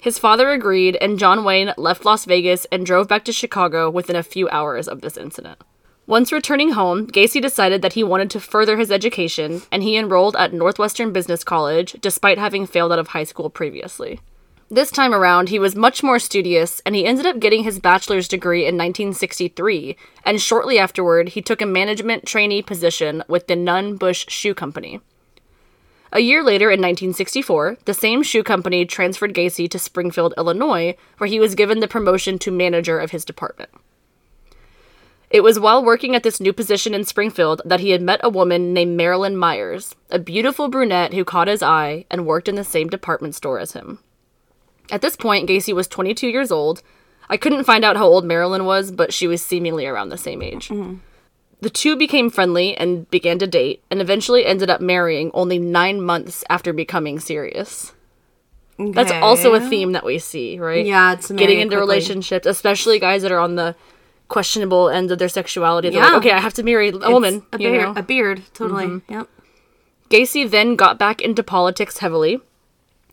His 0.00 0.18
father 0.18 0.50
agreed, 0.50 0.96
and 0.96 1.18
John 1.18 1.44
Wayne 1.44 1.74
left 1.76 2.06
Las 2.06 2.24
Vegas 2.24 2.66
and 2.72 2.86
drove 2.86 3.06
back 3.06 3.24
to 3.26 3.32
Chicago 3.32 3.90
within 3.90 4.16
a 4.16 4.22
few 4.22 4.48
hours 4.48 4.88
of 4.88 5.02
this 5.02 5.18
incident. 5.18 5.60
Once 6.10 6.32
returning 6.32 6.72
home, 6.72 7.06
Gacy 7.06 7.40
decided 7.40 7.82
that 7.82 7.92
he 7.92 8.02
wanted 8.02 8.28
to 8.30 8.40
further 8.40 8.76
his 8.76 8.90
education, 8.90 9.62
and 9.70 9.84
he 9.84 9.96
enrolled 9.96 10.34
at 10.34 10.52
Northwestern 10.52 11.12
Business 11.12 11.44
College 11.44 11.92
despite 12.00 12.36
having 12.36 12.66
failed 12.66 12.90
out 12.90 12.98
of 12.98 13.06
high 13.06 13.22
school 13.22 13.48
previously. 13.48 14.18
This 14.68 14.90
time 14.90 15.14
around, 15.14 15.50
he 15.50 15.60
was 15.60 15.76
much 15.76 16.02
more 16.02 16.18
studious, 16.18 16.82
and 16.84 16.96
he 16.96 17.06
ended 17.06 17.26
up 17.26 17.38
getting 17.38 17.62
his 17.62 17.78
bachelor's 17.78 18.26
degree 18.26 18.62
in 18.62 18.74
1963, 18.74 19.96
and 20.24 20.40
shortly 20.40 20.80
afterward, 20.80 21.28
he 21.28 21.40
took 21.40 21.62
a 21.62 21.64
management 21.64 22.26
trainee 22.26 22.60
position 22.60 23.22
with 23.28 23.46
the 23.46 23.54
Nunn 23.54 23.94
Bush 23.94 24.26
Shoe 24.28 24.52
Company. 24.52 24.98
A 26.10 26.18
year 26.18 26.42
later, 26.42 26.72
in 26.72 26.80
1964, 26.80 27.78
the 27.84 27.94
same 27.94 28.24
shoe 28.24 28.42
company 28.42 28.84
transferred 28.84 29.32
Gacy 29.32 29.70
to 29.70 29.78
Springfield, 29.78 30.34
Illinois, 30.36 30.96
where 31.18 31.28
he 31.28 31.38
was 31.38 31.54
given 31.54 31.78
the 31.78 31.86
promotion 31.86 32.36
to 32.40 32.50
manager 32.50 32.98
of 32.98 33.12
his 33.12 33.24
department. 33.24 33.70
It 35.30 35.44
was 35.44 35.60
while 35.60 35.84
working 35.84 36.16
at 36.16 36.24
this 36.24 36.40
new 36.40 36.52
position 36.52 36.92
in 36.92 37.04
Springfield 37.04 37.62
that 37.64 37.80
he 37.80 37.90
had 37.90 38.02
met 38.02 38.20
a 38.22 38.28
woman 38.28 38.74
named 38.74 38.96
Marilyn 38.96 39.36
Myers, 39.36 39.94
a 40.10 40.18
beautiful 40.18 40.68
brunette 40.68 41.14
who 41.14 41.24
caught 41.24 41.46
his 41.46 41.62
eye 41.62 42.04
and 42.10 42.26
worked 42.26 42.48
in 42.48 42.56
the 42.56 42.64
same 42.64 42.88
department 42.88 43.36
store 43.36 43.60
as 43.60 43.72
him. 43.72 44.00
At 44.90 45.02
this 45.02 45.14
point, 45.14 45.48
Gacy 45.48 45.72
was 45.72 45.86
22 45.86 46.26
years 46.26 46.50
old. 46.50 46.82
I 47.28 47.36
couldn't 47.36 47.62
find 47.62 47.84
out 47.84 47.96
how 47.96 48.06
old 48.06 48.24
Marilyn 48.24 48.64
was, 48.64 48.90
but 48.90 49.12
she 49.14 49.28
was 49.28 49.40
seemingly 49.40 49.86
around 49.86 50.08
the 50.08 50.18
same 50.18 50.42
age. 50.42 50.68
Mm-hmm. 50.68 50.96
The 51.60 51.70
two 51.70 51.96
became 51.96 52.30
friendly 52.30 52.76
and 52.76 53.08
began 53.10 53.38
to 53.38 53.46
date, 53.46 53.84
and 53.88 54.00
eventually 54.00 54.44
ended 54.44 54.68
up 54.68 54.80
marrying 54.80 55.30
only 55.32 55.60
nine 55.60 56.00
months 56.00 56.42
after 56.50 56.72
becoming 56.72 57.20
serious. 57.20 57.92
That's 58.78 59.12
also 59.12 59.52
a 59.54 59.60
theme 59.60 59.92
that 59.92 60.04
we 60.04 60.18
see, 60.18 60.58
right? 60.58 60.84
Yeah, 60.84 61.12
it's 61.12 61.30
getting 61.30 61.60
into 61.60 61.76
relationships, 61.76 62.46
especially 62.46 62.98
guys 62.98 63.22
that 63.22 63.30
are 63.30 63.38
on 63.38 63.56
the 63.56 63.76
questionable 64.30 64.88
end 64.88 65.10
of 65.10 65.18
their 65.18 65.28
sexuality. 65.28 65.90
They're 65.90 66.00
like, 66.00 66.10
Yeah. 66.12 66.16
okay, 66.18 66.30
I 66.32 66.38
have 66.40 66.54
to 66.54 66.62
marry 66.62 66.88
a 66.88 67.10
woman. 67.10 67.42
a 67.52 67.58
you 67.58 67.68
beard, 67.68 67.82
know? 67.82 68.00
a 68.00 68.02
beard, 68.02 68.42
totally. 68.54 68.86
Mm-hmm. 68.86 69.12
Yep. 69.12 69.28
Gacy 70.08 70.50
then 70.50 70.74
got 70.76 70.98
back 70.98 71.20
into 71.20 71.42
politics 71.42 71.98
heavily 71.98 72.40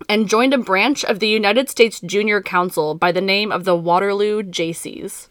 and 0.08 0.30
joined 0.30 0.54
a 0.54 0.58
branch 0.58 1.04
of 1.04 1.20
the 1.20 1.28
United 1.28 1.70
States 1.70 2.00
Junior 2.00 2.42
Council 2.42 2.96
by 2.96 3.12
the 3.12 3.22
name 3.22 3.52
of 3.52 3.66
the 3.66 3.76
Waterloo 3.76 4.42
Jaycees. 4.44 5.28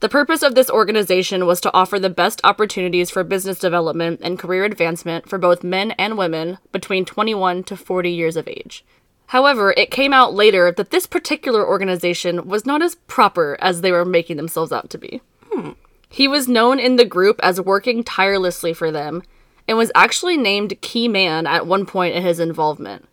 The 0.00 0.08
purpose 0.08 0.42
of 0.42 0.54
this 0.56 0.68
organization 0.68 1.46
was 1.46 1.60
to 1.60 1.72
offer 1.72 1.98
the 1.98 2.10
best 2.10 2.40
opportunities 2.42 3.08
for 3.08 3.22
business 3.22 3.58
development 3.58 4.20
and 4.24 4.38
career 4.38 4.64
advancement 4.64 5.28
for 5.28 5.38
both 5.38 5.62
men 5.62 5.92
and 5.92 6.18
women 6.18 6.58
between 6.72 7.04
21 7.04 7.62
to 7.64 7.76
40 7.76 8.10
years 8.10 8.36
of 8.36 8.48
age. 8.48 8.84
However, 9.32 9.72
it 9.78 9.90
came 9.90 10.12
out 10.12 10.34
later 10.34 10.70
that 10.72 10.90
this 10.90 11.06
particular 11.06 11.66
organization 11.66 12.46
was 12.46 12.66
not 12.66 12.82
as 12.82 12.96
proper 13.06 13.56
as 13.60 13.80
they 13.80 13.90
were 13.90 14.04
making 14.04 14.36
themselves 14.36 14.72
out 14.72 14.90
to 14.90 14.98
be. 14.98 15.22
Hmm. 15.50 15.70
He 16.10 16.28
was 16.28 16.48
known 16.48 16.78
in 16.78 16.96
the 16.96 17.06
group 17.06 17.40
as 17.42 17.58
working 17.58 18.04
tirelessly 18.04 18.74
for 18.74 18.90
them 18.90 19.22
and 19.66 19.78
was 19.78 19.90
actually 19.94 20.36
named 20.36 20.78
key 20.82 21.08
man 21.08 21.46
at 21.46 21.66
one 21.66 21.86
point 21.86 22.14
in 22.14 22.22
his 22.22 22.40
involvement. 22.40 23.08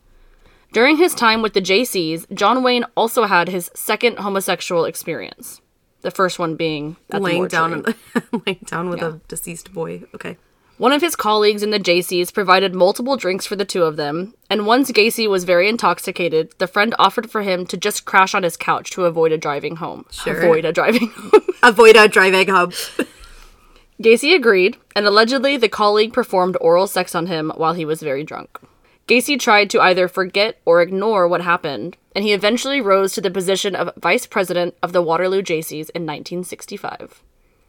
During 0.73 0.97
his 0.97 1.15
time 1.15 1.41
with 1.41 1.53
the 1.53 1.61
Jaycees, 1.61 2.25
John 2.33 2.63
Wayne 2.63 2.83
also 2.97 3.23
had 3.23 3.47
his 3.47 3.71
second 3.73 4.17
homosexual 4.17 4.83
experience. 4.83 5.61
The 6.01 6.11
first 6.11 6.37
one 6.37 6.57
being 6.57 6.97
laying 7.13 7.43
the 7.43 7.47
down, 7.47 7.85
laying 8.45 8.59
down 8.65 8.89
with 8.89 8.99
Yeah. 8.99 9.07
a 9.07 9.19
deceased 9.29 9.73
boy. 9.73 10.03
Okay. 10.13 10.35
One 10.79 10.93
of 10.93 11.01
his 11.01 11.17
colleagues 11.17 11.61
in 11.61 11.71
the 11.71 11.77
Jaycees 11.77 12.33
provided 12.33 12.73
multiple 12.73 13.17
drinks 13.17 13.45
for 13.45 13.57
the 13.57 13.65
two 13.65 13.83
of 13.83 13.97
them, 13.97 14.33
and 14.49 14.65
once 14.65 14.89
Gacy 14.93 15.29
was 15.29 15.43
very 15.43 15.67
intoxicated, 15.67 16.53
the 16.57 16.67
friend 16.67 16.95
offered 16.97 17.29
for 17.29 17.41
him 17.41 17.65
to 17.65 17.75
just 17.75 18.05
crash 18.05 18.33
on 18.33 18.43
his 18.43 18.55
couch 18.55 18.89
to 18.91 19.03
avoid 19.03 19.33
a 19.33 19.37
driving 19.37 19.75
home. 19.75 20.05
Sure. 20.09 20.39
Avoid 20.39 20.63
a 20.63 20.71
driving 20.71 21.09
home. 21.09 21.41
Avoid 21.63 21.97
a 21.97 22.07
driving 22.07 22.47
home. 22.47 22.71
Gacy 24.01 24.33
agreed, 24.33 24.77
and 24.95 25.05
allegedly 25.05 25.57
the 25.57 25.67
colleague 25.67 26.13
performed 26.13 26.55
oral 26.61 26.87
sex 26.87 27.13
on 27.13 27.27
him 27.27 27.51
while 27.57 27.73
he 27.73 27.83
was 27.83 28.01
very 28.01 28.23
drunk. 28.23 28.57
Gacy 29.05 29.37
tried 29.37 29.69
to 29.71 29.81
either 29.81 30.07
forget 30.07 30.61
or 30.63 30.81
ignore 30.81 31.27
what 31.27 31.41
happened, 31.41 31.97
and 32.15 32.23
he 32.23 32.31
eventually 32.31 32.79
rose 32.79 33.11
to 33.11 33.19
the 33.19 33.29
position 33.29 33.75
of 33.75 33.93
vice 33.97 34.25
president 34.25 34.75
of 34.81 34.93
the 34.93 35.01
Waterloo 35.01 35.41
Jaycees 35.41 35.89
in 35.89 36.05
1965. 36.05 37.21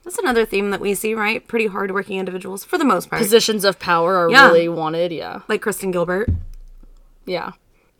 That's 0.04 0.18
another 0.18 0.44
theme 0.46 0.70
that 0.70 0.80
we 0.80 0.94
see, 0.94 1.14
right? 1.14 1.46
Pretty 1.46 1.66
hardworking 1.66 2.18
individuals 2.18 2.64
for 2.64 2.78
the 2.78 2.84
most 2.84 3.10
part. 3.10 3.20
Positions 3.22 3.64
of 3.64 3.78
power 3.78 4.16
are 4.16 4.30
Yeah. 4.30 4.48
really 4.48 4.68
wanted, 4.68 5.12
yeah. 5.12 5.40
like 5.48 5.60
Kristen 5.62 5.90
Gilbert. 5.90 6.28
Yeah. 7.26 7.52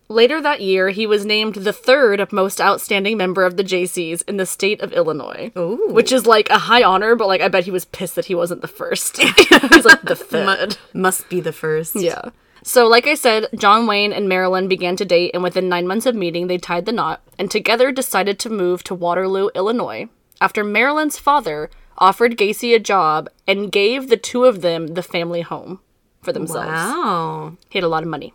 Later 0.09 0.41
that 0.41 0.61
year, 0.61 0.89
he 0.89 1.07
was 1.07 1.25
named 1.25 1.55
the 1.57 1.73
third 1.73 2.33
most 2.33 2.61
outstanding 2.61 3.17
member 3.17 3.45
of 3.45 3.57
the 3.57 3.63
Jaycees 3.63 4.23
in 4.27 4.39
the 4.39 4.47
state 4.47 4.81
of 4.81 4.93
Illinois. 4.93 5.53
Ooh. 5.57 5.87
Which 5.91 6.11
is 6.11 6.27
like 6.27 6.51
a 6.51 6.59
high 6.59 6.83
honor, 6.83 7.15
but 7.15 7.29
like 7.29 7.41
I 7.41 7.47
bet 7.49 7.65
he 7.65 7.71
was 7.71 7.85
pissed 7.85 8.17
that 8.17 8.25
he 8.25 8.35
wasn't 8.35 8.61
the 8.63 8.67
first. 8.69 9.19
He's 9.23 9.85
like 9.85 10.03
the 10.03 10.17
third. 10.17 10.79
Must 10.93 11.29
be 11.29 11.41
the 11.41 11.53
first. 11.53 11.95
Yeah. 11.95 12.31
So, 12.65 12.89
like 12.89 13.07
I 13.07 13.15
said, 13.15 13.47
John 13.57 13.87
Wayne 13.87 14.13
and 14.13 14.29
Marilyn 14.29 14.67
began 14.69 14.97
to 14.97 15.05
date, 15.05 15.31
and 15.33 15.43
within 15.43 15.69
nine 15.69 15.87
months 15.87 16.07
of 16.07 16.15
meeting, 16.15 16.47
they 16.49 16.59
tied 16.59 16.87
the 16.87 16.93
knot 16.93 17.23
and 17.39 17.51
together 17.51 17.91
decided 17.93 18.39
to 18.41 18.51
move 18.51 18.83
to 18.85 18.95
Waterloo, 18.95 19.49
Illinois, 19.55 20.09
after 20.43 20.63
Marilyn's 20.65 21.19
father 21.19 21.71
offered 22.01 22.37
Gacy 22.37 22.75
a 22.75 22.79
job 22.79 23.29
and 23.47 23.71
gave 23.71 24.09
the 24.09 24.17
two 24.17 24.45
of 24.45 24.63
them 24.63 24.89
the 24.89 25.03
family 25.03 25.43
home 25.43 25.81
for 26.23 26.33
themselves. 26.33 26.69
Wow. 26.69 27.57
He 27.69 27.79
had 27.79 27.85
a 27.85 27.89
lot 27.89 28.03
of 28.03 28.09
money. 28.09 28.33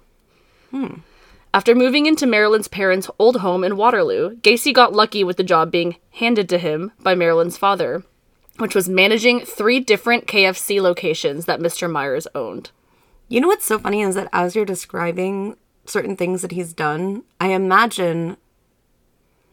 Hmm. 0.71 0.99
After 1.54 1.73
moving 1.73 2.06
into 2.06 2.25
Marilyn's 2.28 2.67
parents' 2.67 3.10
old 3.17 3.38
home 3.38 3.63
in 3.63 3.78
Waterloo, 3.78 4.36
Gacy 4.38 4.73
got 4.73 4.93
lucky 4.93 5.23
with 5.23 5.38
the 5.38 5.43
job 5.43 5.71
being 5.71 5.95
handed 6.12 6.49
to 6.49 6.58
him 6.58 6.91
by 7.01 7.15
Marilyn's 7.15 7.58
father, 7.58 8.04
which 8.58 8.75
was 8.75 8.89
managing 8.89 9.39
three 9.39 9.80
different 9.80 10.28
KFC 10.28 10.82
locations 10.82 11.45
that 11.45 11.62
Mr. 11.62 11.89
Myers 11.89 12.28
owned. 12.36 12.71
You 13.30 13.39
know 13.39 13.47
what's 13.47 13.65
so 13.65 13.80
funny 13.80 14.01
is 14.01 14.15
that 14.15 14.28
as 14.34 14.54
you're 14.56 14.65
describing 14.65 15.56
certain 15.86 16.15
things 16.17 16.41
that 16.41 16.51
he's 16.51 16.73
done, 16.73 17.23
I 17.39 17.47
imagine 17.49 18.38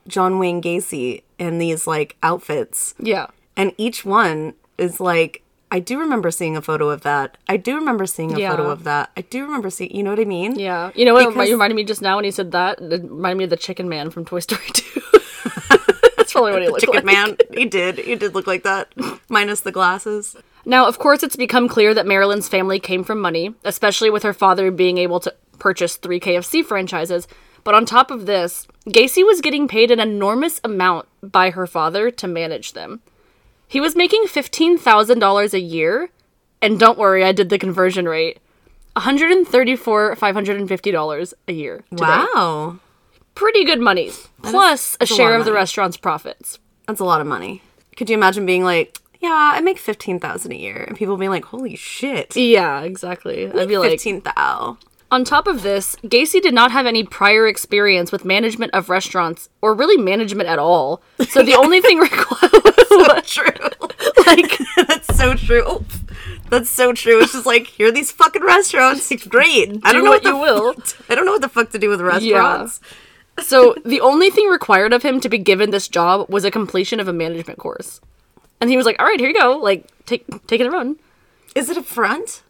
John 0.09 0.39
Wayne 0.39 0.61
Gacy 0.61 1.23
in 1.39 1.59
these 1.59 1.87
like 1.87 2.17
outfits, 2.23 2.95
Yeah. 2.99 3.29
And 3.57 3.73
each 3.79 4.05
one 4.05 4.55
is 4.79 5.01
like. 5.01 5.43
I 5.71 5.79
do 5.79 5.99
remember 5.99 6.31
seeing 6.31 6.55
a 6.55 6.61
photo 6.61 6.91
of 6.91 7.01
that. 7.01 7.39
I 7.49 7.57
do 7.57 7.77
remember 7.77 8.05
seeing 8.05 8.35
a 8.35 8.39
Yeah. 8.39 8.51
photo 8.51 8.69
of 8.69 8.85
that. 8.85 9.11
I 9.17 9.23
do 9.23 9.43
remember 9.43 9.71
seeing. 9.71 9.91
You 9.97 10.03
know 10.03 10.11
what 10.11 10.21
I 10.21 10.27
mean? 10.27 10.59
Yeah. 10.59 10.91
You 10.95 11.07
know 11.07 11.15
what 11.15 11.27
Because- 11.31 11.49
you 11.49 11.55
reminded 11.55 11.77
me 11.77 11.85
just 11.85 12.03
now 12.03 12.17
when 12.17 12.27
you 12.27 12.31
said 12.31 12.53
that? 12.53 12.79
It 12.79 13.03
reminded 13.05 13.39
me 13.39 13.45
of 13.45 13.49
the 13.51 13.57
chicken 13.57 13.89
man 13.89 14.11
from 14.11 14.27
Toy 14.27 14.41
Story 14.41 14.67
2. 14.71 15.01
That's 16.17 16.33
probably 16.33 16.53
what 16.53 16.61
he 16.63 16.69
looked 16.73 16.87
like. 16.87 16.95
Chicken 16.95 17.07
like. 17.07 17.29
Man. 17.29 17.37
He 17.55 17.65
did. 17.65 17.99
He 17.99 18.15
did 18.17 18.35
look 18.35 18.47
like 18.47 18.65
that, 18.65 18.93
minus 19.31 19.61
the 19.61 19.73
glasses. 19.73 20.37
Now, 20.67 20.87
of 20.87 20.99
course, 20.99 21.23
it's 21.23 21.37
become 21.37 21.69
clear 21.69 21.95
that 21.95 22.07
Marilyn's 22.07 22.49
family 22.49 22.79
came 22.79 23.03
from 23.03 23.19
money, 23.21 23.55
especially 23.65 24.11
with 24.11 24.23
her 24.25 24.33
father 24.35 24.71
being 24.71 24.99
able 24.99 25.21
to 25.21 25.35
purchase 25.59 25.97
three 25.97 26.21
KFC 26.21 26.63
franchises. 26.65 27.27
But 27.65 27.75
on 27.75 27.87
top 27.87 28.11
of 28.11 28.27
this, 28.27 28.67
Gacy 28.89 29.25
was 29.25 29.41
getting 29.41 29.69
paid 29.69 29.91
an 29.91 30.01
enormous 30.01 30.61
amount 30.65 31.07
by 31.23 31.51
her 31.51 31.67
father 31.67 32.11
to 32.11 32.29
manage 32.29 32.73
them. 32.73 33.01
He 33.73 33.81
was 33.81 33.97
making 33.97 34.25
$15,000 34.25 35.55
a 35.55 35.61
year, 35.61 36.11
and 36.61 36.79
don't 36.79 36.99
worry, 36.99 37.25
I 37.25 37.33
did 37.33 37.49
the 37.49 37.59
conversion 37.59 38.07
rate. 38.07 38.39
$134,550 38.97 41.35
a 41.49 41.53
year. 41.55 41.83
Today. 41.89 42.05
Wow, 42.05 42.77
Pretty 43.35 43.65
good 43.65 43.81
money. 43.81 44.11
Plus 44.43 44.97
a 44.97 44.99
that's 44.99 45.11
a 45.11 45.15
share 45.15 45.35
of 45.35 45.41
of 45.41 45.47
the 45.47 45.55
restaurant's 45.55 45.97
profits. 45.97 46.59
that's 46.87 47.01
a 47.01 47.05
lot 47.07 47.23
of 47.23 47.27
money. 47.27 47.63
Could 47.97 48.11
you 48.11 48.15
imagine 48.17 48.45
being 48.45 48.63
like, 48.63 48.99
"Yeah, 49.21 49.53
I 49.55 49.63
make 49.63 49.79
fifteen 49.79 50.21
thousand 50.21 50.53
a 50.53 50.57
year," 50.57 50.85
and 50.87 50.95
people 50.95 51.17
being 51.17 51.31
like, 51.31 51.47
"Holy 51.47 51.75
shit, 51.75 52.37
Yeah, 52.37 52.83
exactly. 52.83 53.51
I'd 53.51 53.69
be 53.69 53.79
like, 53.79 53.93
fifteen 53.93 54.21
thou." 54.21 54.77
On 55.13 55.25
top 55.25 55.47
of 55.47 55.63
this, 55.63 55.95
Gacy 56.05 56.41
did 56.41 56.55
not 56.55 56.73
have 56.73 56.87
any 56.87 57.05
prior 57.05 57.47
experience 57.47 58.11
with 58.11 58.25
management 58.25 58.73
of 58.75 58.89
restaurants 58.89 59.51
or 59.61 59.75
really 59.75 59.97
management 59.99 60.49
at 60.49 60.59
all. 60.59 61.03
So 61.29 61.43
the 61.43 61.55
only 61.55 61.81
thing 61.83 61.99
required 62.09 63.23
True. 63.25 63.69
like 64.27 64.59
That's 64.89 65.15
so 65.17 65.35
true. 65.35 65.63
Oh, 65.67 65.85
that's 66.51 66.69
so 66.71 66.93
true. 66.93 67.21
It's 67.23 67.33
just 67.33 67.47
like 67.47 67.67
here 67.67 67.89
are 67.89 67.93
these 67.93 68.11
fucking 68.11 68.43
restaurants. 68.43 69.11
It's 69.11 69.27
great. 69.27 69.81
I 69.85 69.93
don't 69.93 70.05
know 70.05 70.11
what 70.11 70.23
the 70.23 70.31
you 70.31 70.37
will. 70.39 70.73
fuck- 70.75 70.97
I 71.11 71.15
don't 71.15 71.25
know 71.27 71.33
what 71.33 71.41
the 71.43 71.49
fuck 71.49 71.71
to 71.71 71.79
do 71.79 71.89
with 71.89 72.01
restaurants. 72.01 72.81
Yeah. 73.39 73.45
so 73.45 73.75
the 73.85 74.01
only 74.01 74.31
thing 74.31 74.49
required 74.49 74.93
of 74.93 75.03
him 75.03 75.21
to 75.21 75.29
be 75.29 75.39
given 75.39 75.71
this 75.71 75.89
job 75.89 76.29
was 76.29 76.45
a 76.45 76.51
completion 76.51 77.01
of 77.01 77.09
a 77.09 77.13
management 77.13 77.59
course. 77.59 78.01
And 78.61 78.69
he 78.71 78.77
was 78.77 78.85
like, 78.87 78.97
"All 78.99 79.07
right, 79.07 79.19
here 79.21 79.29
you 79.31 79.39
go. 79.39 79.57
Like 79.59 79.87
take 80.07 80.25
take 80.47 80.61
it 80.61 80.65
and 80.65 80.73
run." 80.73 80.97
Is 81.55 81.69
it 81.71 81.77
a 81.77 81.83
front? 81.83 82.43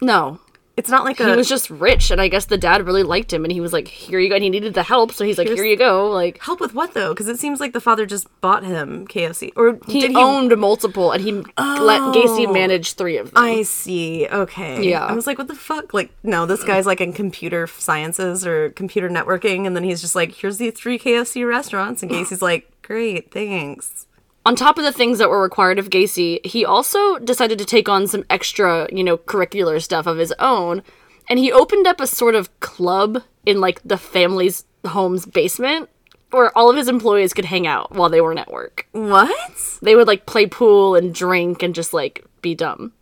No. 0.00 0.40
It's 0.76 0.90
not 0.90 1.04
like 1.04 1.16
He 1.18 1.24
a. 1.24 1.34
was 1.34 1.48
just 1.48 1.70
rich 1.70 2.10
and 2.10 2.20
I 2.20 2.28
guess 2.28 2.44
the 2.46 2.58
dad 2.58 2.86
really 2.86 3.02
liked 3.02 3.32
him 3.32 3.44
and 3.44 3.52
he 3.52 3.60
was 3.60 3.72
like, 3.72 3.88
"Here 3.88 4.20
you 4.20 4.28
go." 4.28 4.34
And 4.34 4.44
he 4.44 4.50
needed 4.50 4.74
the 4.74 4.82
help, 4.82 5.12
so 5.12 5.24
he's 5.24 5.38
like, 5.38 5.48
"Here 5.48 5.64
you 5.64 5.76
go." 5.76 6.10
Like 6.10 6.38
help 6.42 6.60
with 6.60 6.74
what 6.74 6.92
though? 6.92 7.14
Because 7.14 7.28
it 7.28 7.38
seems 7.38 7.60
like 7.60 7.72
the 7.72 7.80
father 7.80 8.04
just 8.04 8.28
bought 8.40 8.62
him 8.62 9.06
KFC, 9.06 9.52
or 9.56 9.78
he, 9.88 10.00
did 10.00 10.10
he? 10.10 10.16
owned 10.16 10.56
multiple 10.58 11.12
and 11.12 11.22
he 11.22 11.32
let 11.32 12.00
Gacy 12.14 12.46
oh, 12.46 12.52
manage 12.52 12.92
3 12.92 13.16
of 13.16 13.32
them. 13.32 13.42
I 13.42 13.62
see. 13.62 14.26
Okay. 14.28 14.88
Yeah. 14.88 15.06
I 15.06 15.12
was 15.12 15.26
like, 15.26 15.38
what 15.38 15.48
the 15.48 15.54
fuck? 15.54 15.94
Like, 15.94 16.10
no, 16.22 16.44
this 16.46 16.62
guy's 16.62 16.86
like 16.86 17.00
in 17.00 17.12
computer 17.12 17.66
sciences 17.66 18.46
or 18.46 18.70
computer 18.70 19.08
networking, 19.08 19.66
and 19.66 19.74
then 19.74 19.84
he's 19.84 20.00
just 20.00 20.14
like, 20.14 20.32
here's 20.32 20.58
the 20.58 20.70
three 20.70 20.98
KFC 20.98 21.48
restaurants, 21.48 22.02
and 22.02 22.10
Gacy's 22.12 22.42
like, 22.42 22.70
great, 22.82 23.32
thanks. 23.32 24.05
On 24.46 24.54
top 24.54 24.78
of 24.78 24.84
the 24.84 24.92
things 24.92 25.18
that 25.18 25.28
were 25.28 25.42
required 25.42 25.80
of 25.80 25.90
Gacy, 25.90 26.44
he 26.46 26.64
also 26.64 27.18
decided 27.18 27.58
to 27.58 27.64
take 27.64 27.88
on 27.88 28.06
some 28.06 28.24
extra, 28.30 28.88
you 28.92 29.02
know, 29.02 29.18
curricular 29.18 29.82
stuff 29.82 30.06
of 30.06 30.18
his 30.18 30.32
own. 30.38 30.84
And 31.28 31.40
he 31.40 31.50
opened 31.50 31.88
up 31.88 32.00
a 32.00 32.06
sort 32.06 32.36
of 32.36 32.60
club 32.60 33.24
in 33.44 33.60
like 33.60 33.82
the 33.84 33.98
family's 33.98 34.64
home's 34.86 35.26
basement 35.26 35.90
where 36.30 36.56
all 36.56 36.70
of 36.70 36.76
his 36.76 36.86
employees 36.86 37.34
could 37.34 37.46
hang 37.46 37.66
out 37.66 37.92
while 37.92 38.08
they 38.08 38.20
weren't 38.20 38.38
at 38.38 38.52
work. 38.52 38.86
What? 38.92 39.78
They 39.82 39.96
would 39.96 40.06
like 40.06 40.26
play 40.26 40.46
pool 40.46 40.94
and 40.94 41.12
drink 41.12 41.64
and 41.64 41.74
just 41.74 41.92
like 41.92 42.24
be 42.40 42.54
dumb. 42.54 42.92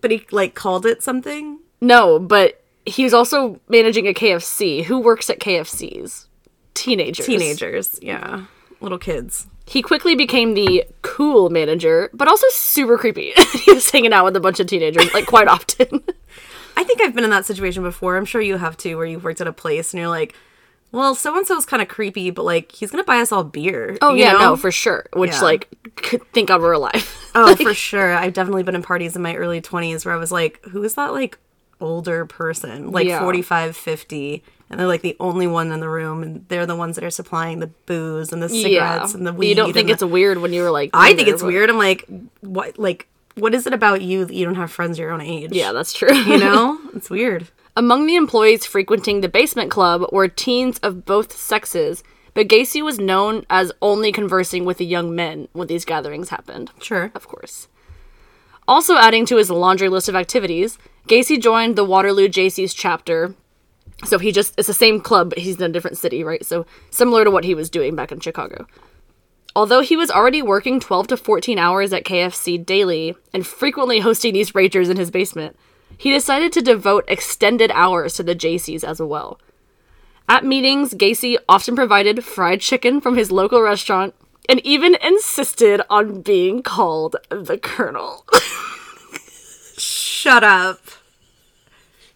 But 0.00 0.10
he 0.10 0.26
like 0.32 0.56
called 0.56 0.86
it 0.86 1.04
something. 1.04 1.60
No, 1.80 2.18
but 2.18 2.64
he 2.84 3.04
was 3.04 3.14
also 3.14 3.60
managing 3.68 4.08
a 4.08 4.14
KFC. 4.14 4.84
Who 4.84 4.98
works 4.98 5.30
at 5.30 5.38
KFCs? 5.38 6.26
Teenagers. 6.74 7.26
Teenagers, 7.26 7.98
yeah, 8.02 8.46
little 8.80 8.98
kids. 8.98 9.46
He 9.70 9.82
quickly 9.82 10.16
became 10.16 10.54
the 10.54 10.84
cool 11.02 11.48
manager, 11.48 12.10
but 12.12 12.26
also 12.26 12.44
super 12.50 12.98
creepy. 12.98 13.30
he 13.64 13.72
was 13.72 13.88
hanging 13.88 14.12
out 14.12 14.24
with 14.24 14.34
a 14.34 14.40
bunch 14.40 14.58
of 14.58 14.66
teenagers 14.66 15.14
like 15.14 15.26
quite 15.26 15.46
often. 15.46 16.02
I 16.76 16.82
think 16.82 17.00
I've 17.00 17.14
been 17.14 17.22
in 17.22 17.30
that 17.30 17.46
situation 17.46 17.84
before. 17.84 18.16
I'm 18.16 18.24
sure 18.24 18.40
you 18.40 18.56
have 18.56 18.76
too, 18.76 18.96
where 18.96 19.06
you've 19.06 19.22
worked 19.22 19.40
at 19.40 19.46
a 19.46 19.52
place 19.52 19.92
and 19.92 20.00
you're 20.00 20.08
like, 20.08 20.34
well, 20.90 21.14
so 21.14 21.36
and 21.36 21.46
so's 21.46 21.66
kind 21.66 21.80
of 21.80 21.86
creepy, 21.86 22.30
but 22.30 22.44
like 22.44 22.72
he's 22.72 22.90
gonna 22.90 23.04
buy 23.04 23.18
us 23.20 23.30
all 23.30 23.44
beer. 23.44 23.96
Oh 24.02 24.12
yeah, 24.14 24.32
know? 24.32 24.38
no, 24.40 24.56
for 24.56 24.72
sure. 24.72 25.06
Which 25.12 25.30
Yeah. 25.30 25.40
like, 25.42 25.68
could 25.94 26.22
thank 26.32 26.48
God 26.48 26.62
we're 26.62 26.72
alive. 26.72 27.16
Oh, 27.32 27.54
for 27.54 27.72
sure. 27.74 28.12
I've 28.12 28.32
definitely 28.32 28.64
been 28.64 28.74
in 28.74 28.82
parties 28.82 29.14
in 29.14 29.22
my 29.22 29.36
early 29.36 29.60
20s 29.60 30.04
where 30.04 30.12
I 30.12 30.16
was 30.16 30.32
like, 30.32 30.58
who 30.64 30.82
is 30.82 30.94
that 30.94 31.12
like 31.12 31.38
older 31.80 32.26
person? 32.26 32.90
Like 32.90 33.06
Yeah. 33.06 33.20
45, 33.20 33.76
50. 33.76 34.42
And 34.70 34.78
they're 34.78 34.86
like 34.86 35.02
the 35.02 35.16
only 35.18 35.48
one 35.48 35.72
in 35.72 35.80
the 35.80 35.88
room 35.88 36.22
and 36.22 36.44
they're 36.48 36.64
the 36.66 36.76
ones 36.76 36.94
that 36.94 37.02
are 37.04 37.10
supplying 37.10 37.58
the 37.58 37.66
booze 37.66 38.32
and 38.32 38.40
the 38.40 38.46
yeah, 38.54 38.62
cigarettes 38.62 39.14
and 39.14 39.26
the 39.26 39.32
weed. 39.32 39.48
you 39.48 39.54
don't 39.56 39.72
think 39.72 39.90
it's 39.90 39.98
the- 40.00 40.06
weird 40.06 40.38
when 40.38 40.52
you 40.52 40.62
were 40.62 40.70
like. 40.70 40.90
I 40.94 41.12
think 41.14 41.28
it's 41.28 41.42
but- 41.42 41.48
weird. 41.48 41.68
I'm 41.70 41.76
like, 41.78 42.06
what 42.40 42.78
like 42.78 43.08
what 43.34 43.52
is 43.54 43.66
it 43.66 43.72
about 43.72 44.00
you 44.02 44.24
that 44.24 44.34
you 44.34 44.44
don't 44.44 44.54
have 44.56 44.70
friends 44.70 44.98
your 44.98 45.10
own 45.10 45.20
age? 45.20 45.50
Yeah, 45.52 45.72
that's 45.72 45.92
true. 45.92 46.14
You 46.14 46.38
know? 46.46 46.78
it's 46.94 47.10
weird. 47.10 47.48
Among 47.76 48.06
the 48.06 48.16
employees 48.16 48.64
frequenting 48.66 49.20
the 49.22 49.28
basement 49.28 49.70
club 49.70 50.04
were 50.12 50.28
teens 50.28 50.78
of 50.80 51.04
both 51.04 51.32
sexes, 51.36 52.02
but 52.34 52.48
Gacy 52.48 52.82
was 52.82 52.98
known 52.98 53.46
as 53.50 53.72
only 53.80 54.12
conversing 54.12 54.64
with 54.64 54.78
the 54.78 54.84
young 54.86 55.14
men 55.14 55.48
when 55.52 55.68
these 55.68 55.84
gatherings 55.84 56.28
happened. 56.28 56.70
Sure. 56.80 57.10
Of 57.14 57.26
course. 57.28 57.68
Also 58.68 58.96
adding 58.96 59.24
to 59.26 59.36
his 59.36 59.50
laundry 59.50 59.88
list 59.88 60.08
of 60.08 60.14
activities, 60.16 60.78
Gacy 61.08 61.40
joined 61.40 61.76
the 61.76 61.84
Waterloo 61.84 62.28
JC's 62.28 62.74
chapter. 62.74 63.34
So 64.04 64.18
he 64.18 64.32
just, 64.32 64.54
it's 64.56 64.66
the 64.66 64.74
same 64.74 65.00
club, 65.00 65.30
but 65.30 65.38
he's 65.38 65.56
in 65.56 65.62
a 65.62 65.72
different 65.72 65.98
city, 65.98 66.24
right? 66.24 66.44
So 66.44 66.66
similar 66.90 67.24
to 67.24 67.30
what 67.30 67.44
he 67.44 67.54
was 67.54 67.68
doing 67.68 67.94
back 67.94 68.10
in 68.10 68.20
Chicago. 68.20 68.66
Although 69.54 69.80
he 69.80 69.96
was 69.96 70.10
already 70.10 70.42
working 70.42 70.80
12 70.80 71.08
to 71.08 71.16
14 71.16 71.58
hours 71.58 71.92
at 71.92 72.04
KFC 72.04 72.64
daily 72.64 73.16
and 73.34 73.46
frequently 73.46 74.00
hosting 74.00 74.32
these 74.32 74.52
ragers 74.52 74.90
in 74.90 74.96
his 74.96 75.10
basement, 75.10 75.56
he 75.98 76.12
decided 76.12 76.52
to 76.52 76.62
devote 76.62 77.04
extended 77.08 77.70
hours 77.72 78.14
to 78.14 78.22
the 78.22 78.34
Jaycees 78.34 78.84
as 78.84 79.02
well. 79.02 79.40
At 80.28 80.44
meetings, 80.44 80.94
Gacy 80.94 81.36
often 81.48 81.74
provided 81.74 82.24
fried 82.24 82.60
chicken 82.60 83.00
from 83.00 83.16
his 83.16 83.32
local 83.32 83.60
restaurant 83.60 84.14
and 84.48 84.64
even 84.64 84.96
insisted 85.02 85.82
on 85.90 86.22
being 86.22 86.62
called 86.62 87.16
the 87.28 87.58
Colonel. 87.58 88.24
Shut 89.76 90.44
up. 90.44 90.78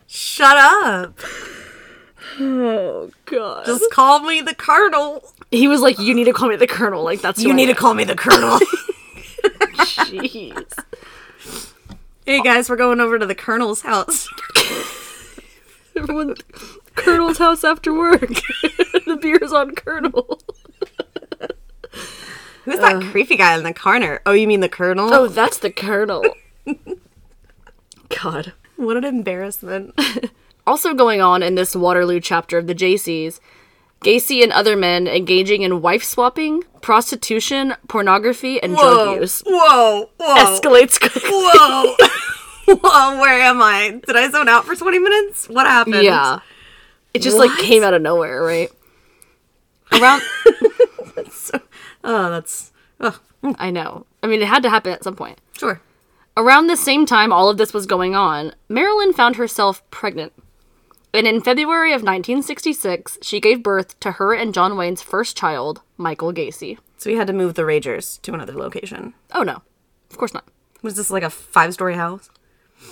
Shut 0.07 0.57
up. 0.57 1.18
Oh, 2.40 3.11
God. 3.27 3.66
Just 3.66 3.90
call 3.90 4.20
me 4.20 4.40
the 4.40 4.55
Colonel. 4.55 5.23
he 5.51 5.68
was 5.68 5.81
like, 5.81 5.99
You 5.99 6.14
need 6.14 6.25
to 6.25 6.33
call 6.33 6.49
me 6.49 6.57
the 6.57 6.66
Colonel. 6.66 7.03
Like, 7.03 7.20
that's 7.20 7.42
You 7.42 7.53
need 7.53 7.66
to 7.66 7.75
call 7.75 7.94
me 7.94 8.05
the 8.05 8.16
Colonel. 8.16 8.59
Jeez. 9.44 10.79
hey 12.25 12.40
guys, 12.42 12.70
we're 12.70 12.77
going 12.77 13.01
over 13.01 13.18
to 13.18 13.27
the 13.27 13.35
Colonel's 13.35 13.83
house. 13.83 14.29
Everyone, 15.97 16.35
Colonel's 16.94 17.38
house 17.38 17.62
after 17.62 17.92
work. 17.92 18.20
the 18.20 19.18
beer's 19.20 19.53
on 19.53 19.75
Colonel. 19.75 20.40
Who's 22.64 22.79
that 22.79 23.03
creepy 23.11 23.37
guy 23.37 23.57
in 23.57 23.62
the 23.62 23.75
corner? 23.75 24.20
Oh, 24.25 24.33
you 24.33 24.47
mean 24.49 24.61
the 24.61 24.68
Colonel? 24.70 25.12
Oh, 25.12 25.29
that's 25.29 25.59
the 25.59 25.70
Colonel. 25.70 26.25
God. 28.09 28.55
what 28.77 28.97
an 28.97 29.05
embarrassment. 29.05 29.94
Also 30.66 30.94
going 30.94 31.20
on 31.20 31.42
in 31.42 31.55
this 31.55 31.77
Waterloo 31.77 32.20
chapter 32.20 32.57
of 32.59 32.66
the 32.66 32.74
Jaycees, 32.74 33.40
Gacy 34.00 34.42
and 34.42 34.53
other 34.53 34.77
men 34.77 35.07
engaging 35.07 35.62
in 35.62 35.81
wife 35.83 36.05
swapping, 36.05 36.62
prostitution, 36.83 37.74
pornography, 37.88 38.62
and 38.62 38.77
drug 38.77 39.20
use. 39.20 39.42
Whoa, 39.46 40.11
whoa, 40.18 40.35
Escalates 40.37 40.98
quickly. 41.00 41.20
whoa. 41.31 41.94
whoa, 42.83 43.20
where 43.20 43.40
am 43.40 43.62
I? 43.62 44.00
Did 44.07 44.16
I 44.16 44.31
zone 44.31 44.48
out 44.48 44.64
for 44.64 44.74
20 44.74 44.98
minutes? 44.98 45.48
What 45.48 45.66
happened? 45.66 46.03
Yeah. 46.03 46.40
It 47.12 47.22
just 47.22 47.38
like 47.38 47.57
came 47.59 47.83
out 47.83 47.94
of 47.94 48.03
nowhere, 48.03 48.42
right? 48.42 48.70
Around 49.92 50.22
Oh, 52.05 52.31
that's. 52.31 52.72
Oh, 53.00 53.18
I 53.57 53.70
know. 53.70 54.07
I 54.22 54.27
mean 54.27 54.42
it 54.42 54.48
had 54.48 54.62
to 54.62 54.70
happen 54.70 54.92
at 54.92 55.05
some 55.05 55.16
point. 55.16 55.38
sure. 55.57 55.81
Around 56.37 56.66
the 56.66 56.77
same 56.77 57.07
time 57.07 57.33
all 57.33 57.48
of 57.48 57.59
this 57.59 57.72
was 57.72 57.87
going 57.87 58.14
on, 58.16 58.55
Marilyn 58.68 59.12
found 59.12 59.37
herself 59.37 59.88
pregnant. 59.90 60.33
And 61.14 61.29
in 61.29 61.40
February 61.40 61.92
of 61.92 62.03
1966, 62.03 63.18
she 63.22 63.38
gave 63.38 63.62
birth 63.62 63.98
to 64.00 64.12
her 64.12 64.35
and 64.35 64.53
John 64.53 64.77
Wayne's 64.77 65.00
first 65.00 65.37
child, 65.37 65.81
Michael 65.96 66.33
Gacy. 66.33 66.79
So 66.98 67.09
we 67.09 67.16
had 67.16 67.29
to 67.29 67.33
move 67.33 67.55
the 67.55 67.62
Ragers 67.62 68.20
to 68.22 68.35
another 68.35 68.55
location. 68.55 69.14
Oh 69.33 69.44
no. 69.44 69.62
Of 70.11 70.18
course 70.18 70.35
not. 70.35 70.44
Was 70.83 70.96
this 70.96 71.12
like 71.12 71.22
a 71.22 71.31
five 71.31 71.72
story 71.72 71.94
house? 71.94 72.31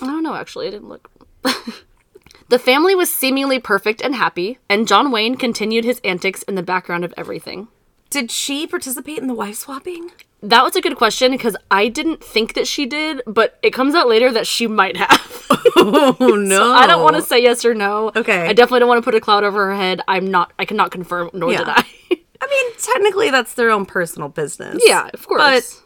I 0.01 0.07
don't 0.07 0.23
know, 0.23 0.35
actually. 0.35 0.69
I 0.69 0.71
didn't 0.71 0.89
look. 0.89 1.11
the 2.49 2.61
family 2.61 2.95
was 2.95 3.13
seemingly 3.13 3.59
perfect 3.59 4.01
and 4.01 4.15
happy, 4.15 4.59
and 4.69 4.87
John 4.87 5.11
Wayne 5.11 5.37
continued 5.37 5.85
his 5.85 6.01
antics 6.05 6.45
in 6.45 6.55
the 6.55 6.63
background 6.63 7.05
of 7.05 7.13
everything. 7.17 7.67
Did 8.09 8.31
she 8.31 8.69
participate 8.69 9.19
in 9.19 9.27
the 9.27 9.35
wife 9.35 9.57
swapping? 9.57 10.13
That 10.43 10.65
was 10.65 10.75
a 10.75 10.81
good 10.81 10.97
question 10.97 11.31
because 11.31 11.57
I 11.71 11.87
didn't 11.89 12.23
think 12.23 12.55
that 12.55 12.67
she 12.67 12.85
did, 12.85 13.23
but 13.27 13.59
it 13.63 13.71
comes 13.73 13.95
out 13.95 14.09
later 14.09 14.33
that 14.33 14.47
she 14.47 14.67
might 14.67 14.97
have. 14.97 15.21
Oh 15.77 16.37
no! 16.37 16.73
I 16.73 16.87
don't 16.87 17.03
want 17.03 17.17
to 17.17 17.23
say 17.23 17.41
yes 17.43 17.65
or 17.65 17.75
no. 17.75 18.11
Okay. 18.17 18.49
I 18.49 18.53
definitely 18.53 18.81
don't 18.81 18.89
want 18.89 18.99
to 18.99 19.05
put 19.05 19.15
a 19.15 19.21
cloud 19.21 19.45
over 19.45 19.67
her 19.67 19.75
head. 19.75 20.01
I'm 20.09 20.31
not, 20.31 20.53
I 20.59 20.65
cannot 20.65 20.91
confirm, 20.91 21.31
nor 21.33 21.53
Yeah. 21.53 21.59
did 21.59 21.69
I. 21.69 21.85
I 22.41 22.47
mean, 22.49 22.73
technically, 22.79 23.31
that's 23.31 23.55
their 23.55 23.71
own 23.71 23.87
personal 23.87 24.29
business. 24.29 24.83
yeah, 24.85 25.09
of 25.15 25.27
course. 25.27 25.41
But 25.41 25.83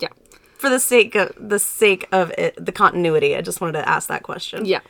yeah. 0.00 0.08
For 0.58 0.68
the 0.70 0.78
sake 0.80 1.14
of 1.16 1.32
the 1.36 1.58
sake 1.58 2.06
of 2.12 2.30
it, 2.38 2.54
the 2.64 2.72
continuity, 2.72 3.34
I 3.36 3.40
just 3.40 3.60
wanted 3.60 3.80
to 3.80 3.88
ask 3.88 4.08
that 4.08 4.22
question. 4.22 4.64
Yeah. 4.64 4.80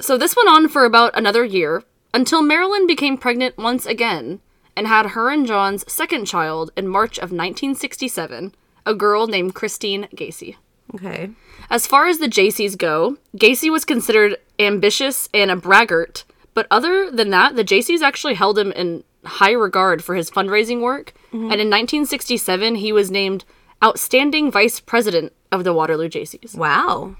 So 0.00 0.16
this 0.16 0.36
went 0.36 0.48
on 0.48 0.68
for 0.68 0.84
about 0.84 1.16
another 1.16 1.44
year 1.44 1.82
until 2.14 2.42
Marilyn 2.42 2.86
became 2.86 3.16
pregnant 3.16 3.56
once 3.58 3.86
again 3.86 4.40
and 4.76 4.86
had 4.86 5.08
her 5.08 5.30
and 5.30 5.46
John's 5.46 5.90
second 5.90 6.26
child 6.26 6.70
in 6.76 6.88
March 6.88 7.18
of 7.18 7.30
1967, 7.30 8.54
a 8.86 8.94
girl 8.94 9.26
named 9.26 9.54
Christine 9.54 10.08
Gacy. 10.14 10.56
Okay. 10.94 11.30
As 11.70 11.86
far 11.86 12.06
as 12.06 12.18
the 12.18 12.28
Jaycees 12.28 12.76
go, 12.76 13.16
Gacy 13.36 13.70
was 13.70 13.84
considered 13.84 14.36
ambitious 14.58 15.28
and 15.32 15.50
a 15.50 15.56
braggart, 15.56 16.24
but 16.54 16.66
other 16.70 17.10
than 17.10 17.30
that, 17.30 17.56
the 17.56 17.64
Jaycees 17.64 18.02
actually 18.02 18.34
held 18.34 18.58
him 18.58 18.72
in 18.72 19.04
high 19.24 19.52
regard 19.52 20.02
for 20.02 20.14
his 20.14 20.30
fundraising 20.30 20.82
work, 20.82 21.14
mm-hmm. 21.28 21.50
and 21.50 21.60
in 21.60 21.70
1967 21.70 22.76
he 22.76 22.92
was 22.92 23.10
named 23.10 23.44
Outstanding 23.82 24.50
Vice 24.50 24.80
President 24.80 25.32
of 25.50 25.64
the 25.64 25.72
Waterloo 25.72 26.08
Jaycees. 26.08 26.56
Wow. 26.56 27.16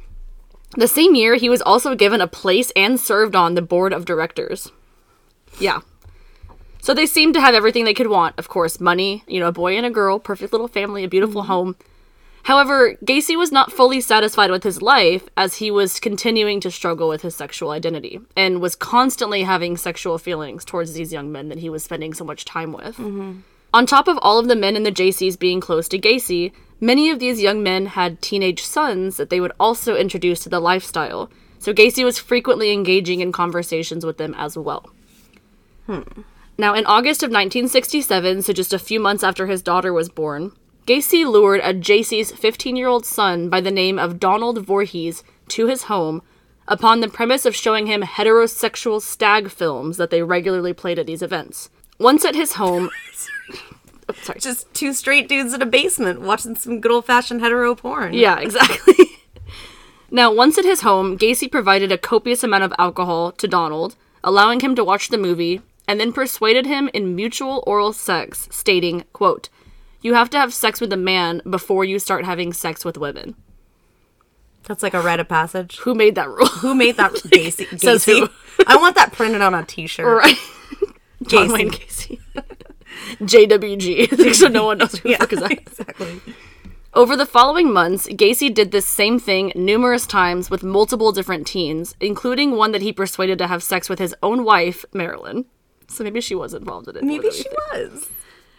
The 0.76 0.88
same 0.88 1.14
year, 1.14 1.34
he 1.36 1.50
was 1.50 1.60
also 1.62 1.94
given 1.94 2.20
a 2.20 2.26
place 2.26 2.72
and 2.74 2.98
served 2.98 3.36
on 3.36 3.54
the 3.54 3.62
board 3.62 3.92
of 3.92 4.04
directors. 4.04 4.72
Yeah. 5.58 5.80
So 6.83 6.92
they 6.92 7.07
seemed 7.07 7.35
to 7.35 7.40
have 7.40 7.55
everything 7.55 7.85
they 7.85 7.95
could 7.95 8.09
want. 8.09 8.37
Of 8.37 8.49
course, 8.49 8.81
money, 8.81 9.23
you 9.29 9.38
know, 9.38 9.47
a 9.47 9.53
boy 9.53 9.77
and 9.77 9.87
a 9.87 9.90
girl, 9.90 10.18
perfect 10.18 10.53
little 10.53 10.66
family, 10.66 11.05
a 11.05 11.09
beautiful 11.09 11.42
mm-hmm. 11.42 11.53
home. 11.53 11.77
However, 12.42 12.97
Gacy 13.05 13.38
was 13.38 13.53
not 13.53 13.71
fully 13.71 14.01
satisfied 14.01 14.51
with 14.51 14.64
his 14.64 14.83
life 14.83 15.29
as 15.37 15.55
he 15.57 15.71
was 15.71 16.01
continuing 16.01 16.59
to 16.59 16.73
struggle 16.73 17.09
with 17.09 17.23
his 17.23 17.37
sexual 17.37 17.71
identity 17.71 18.21
and 18.37 18.61
was 18.61 18.75
constantly 18.75 19.45
having 19.45 19.77
sexual 19.77 20.18
feelings 20.18 20.64
towards 20.64 20.95
these 20.95 21.12
young 21.12 21.31
men 21.31 21.51
that 21.51 21.61
he 21.61 21.71
was 21.71 21.85
spending 21.85 22.12
so 22.12 22.25
much 22.25 22.45
time 22.45 22.73
with. 22.73 22.97
Mm-hmm. 22.97 23.38
On 23.73 23.87
top 23.87 24.09
of 24.09 24.18
all 24.21 24.40
of 24.40 24.49
the 24.49 24.57
men 24.57 24.75
in 24.75 24.83
the 24.83 24.90
Jaycees 24.90 25.38
being 25.38 25.61
close 25.61 25.87
to 25.87 26.01
Gacy, 26.01 26.51
many 26.81 27.11
of 27.11 27.21
these 27.21 27.40
young 27.40 27.62
men 27.62 27.87
had 27.87 28.21
teenage 28.21 28.64
sons 28.64 29.18
that 29.18 29.31
they 29.31 29.40
would 29.40 29.53
also 29.61 29.95
introduce 29.95 30.40
to 30.40 30.49
the 30.49 30.59
lifestyle. 30.59 31.31
So 31.61 31.73
Gacy 31.73 32.05
was 32.05 32.18
frequently 32.18 32.73
engaging 32.73 33.21
in 33.21 33.31
conversations 33.31 34.05
with 34.05 34.18
them 34.18 34.35
as 34.37 34.59
well. 34.59 34.90
Hmm. 35.87 36.23
Now, 36.62 36.75
in 36.75 36.87
August 36.87 37.25
of 37.25 37.31
1967, 37.31 38.42
so 38.42 38.53
just 38.53 38.72
a 38.72 38.79
few 38.79 39.01
months 39.01 39.25
after 39.25 39.48
his 39.48 39.62
daughter 39.62 39.92
was 39.92 40.09
born, 40.09 40.53
Gacy 40.87 41.29
lured 41.29 41.59
a 41.59 41.75
Jaycee's 41.75 42.31
15 42.31 42.77
year 42.77 42.87
old 42.87 43.05
son 43.05 43.48
by 43.48 43.61
the 43.61 43.72
name 43.72 43.98
of 43.98 44.20
Donald 44.20 44.64
Voorhees 44.64 45.25
to 45.48 45.66
his 45.66 45.83
home 45.90 46.22
upon 46.68 47.01
the 47.01 47.09
premise 47.09 47.44
of 47.44 47.57
showing 47.57 47.88
him 47.88 48.03
heterosexual 48.03 49.03
stag 49.03 49.51
films 49.51 49.96
that 49.96 50.11
they 50.11 50.22
regularly 50.22 50.72
played 50.72 51.01
at 51.01 51.07
these 51.07 51.20
events. 51.20 51.68
Once 51.98 52.25
at 52.25 52.37
his 52.37 52.53
home, 52.53 52.90
Oh, 54.09 54.14
sorry. 54.22 54.38
Just 54.38 54.72
two 54.72 54.92
straight 54.92 55.29
dudes 55.29 55.53
in 55.53 55.62
a 55.62 55.66
basement 55.66 56.20
watching 56.20 56.55
some 56.55 56.81
good 56.81 56.92
old 56.92 57.07
fashioned 57.07 57.40
hetero 57.40 57.75
porn. 57.75 58.14
Yeah, 58.14 58.38
exactly. 58.40 58.94
now, 60.12 60.33
once 60.33 60.59
at 60.59 60.64
his 60.64 60.83
home, 60.83 61.18
Gacy 61.18 61.51
provided 61.51 61.90
a 61.90 61.98
copious 61.98 62.44
amount 62.44 62.62
of 62.62 62.72
alcohol 62.79 63.33
to 63.33 63.48
Donald, 63.48 63.96
allowing 64.22 64.61
him 64.61 64.77
to 64.77 64.85
watch 64.85 65.09
the 65.09 65.18
movie, 65.18 65.61
and 65.88 65.99
then 66.01 66.12
persuaded 66.12 66.66
him 66.66 66.88
in 66.95 67.14
mutual 67.14 67.62
oral 67.66 67.92
sex, 67.92 68.49
stating, 68.51 69.05
quote, 69.12 69.49
You 70.01 70.14
have 70.14 70.31
to 70.31 70.38
have 70.38 70.55
sex 70.55 70.81
with 70.81 70.92
a 70.92 70.97
man 70.97 71.42
before 71.49 71.85
you 71.85 71.99
start 71.99 72.25
having 72.25 72.53
sex 72.53 72.85
with 72.85 72.97
women. 72.99 73.35
That's 74.64 74.83
like 74.83 74.95
a 74.95 75.01
rite 75.01 75.21
of 75.21 75.29
passage. 75.29 75.79
Who 75.79 75.95
made 75.95 76.14
that 76.14 76.29
rule? 76.29 76.47
Who 76.47 76.75
made 76.75 76.97
that? 76.97 77.12
Gacy. 77.14 77.81
Says 77.81 78.05
who? 78.05 78.29
I 78.66 78.77
want 78.77 78.95
that 78.95 79.12
printed 79.12 79.42
on 79.42 79.55
a 79.55 79.64
T-shirt. 79.64 80.07
right. 80.07 80.37
John 81.27 81.49
Gacy. 81.49 82.18
Wayne. 82.35 82.45
JWG, 83.21 84.35
so 84.35 84.49
no 84.49 84.64
one 84.66 84.79
knows 84.79 84.97
who 84.99 85.11
the 85.11 85.16
fuck 85.16 85.33
is 85.33 85.40
that. 85.40 85.51
exactly. 85.53 86.21
Over 86.95 87.16
the 87.16 87.25
following 87.27 87.73
months, 87.73 88.07
Gacy 88.07 88.53
did 88.53 88.71
this 88.71 88.85
same 88.87 89.18
thing 89.18 89.51
numerous 89.55 90.07
times 90.07 90.51
with 90.51 90.62
multiple 90.62 91.11
different 91.11 91.47
teens, 91.47 91.97
including 92.01 92.53
one 92.53 92.73
that 92.73 92.83
he 92.83 92.92
persuaded 92.92 93.38
to 93.38 93.47
have 93.47 93.62
sex 93.62 93.88
with 93.88 93.99
his 93.99 94.14
own 94.23 94.45
wife, 94.45 94.85
Marilyn. 94.92 95.47
So 95.92 96.05
maybe 96.05 96.20
she 96.20 96.35
was 96.35 96.55
involved 96.55 96.88
in 96.88 96.96
it. 96.96 97.05
Maybe 97.05 97.31
she 97.31 97.44
was. 97.72 98.09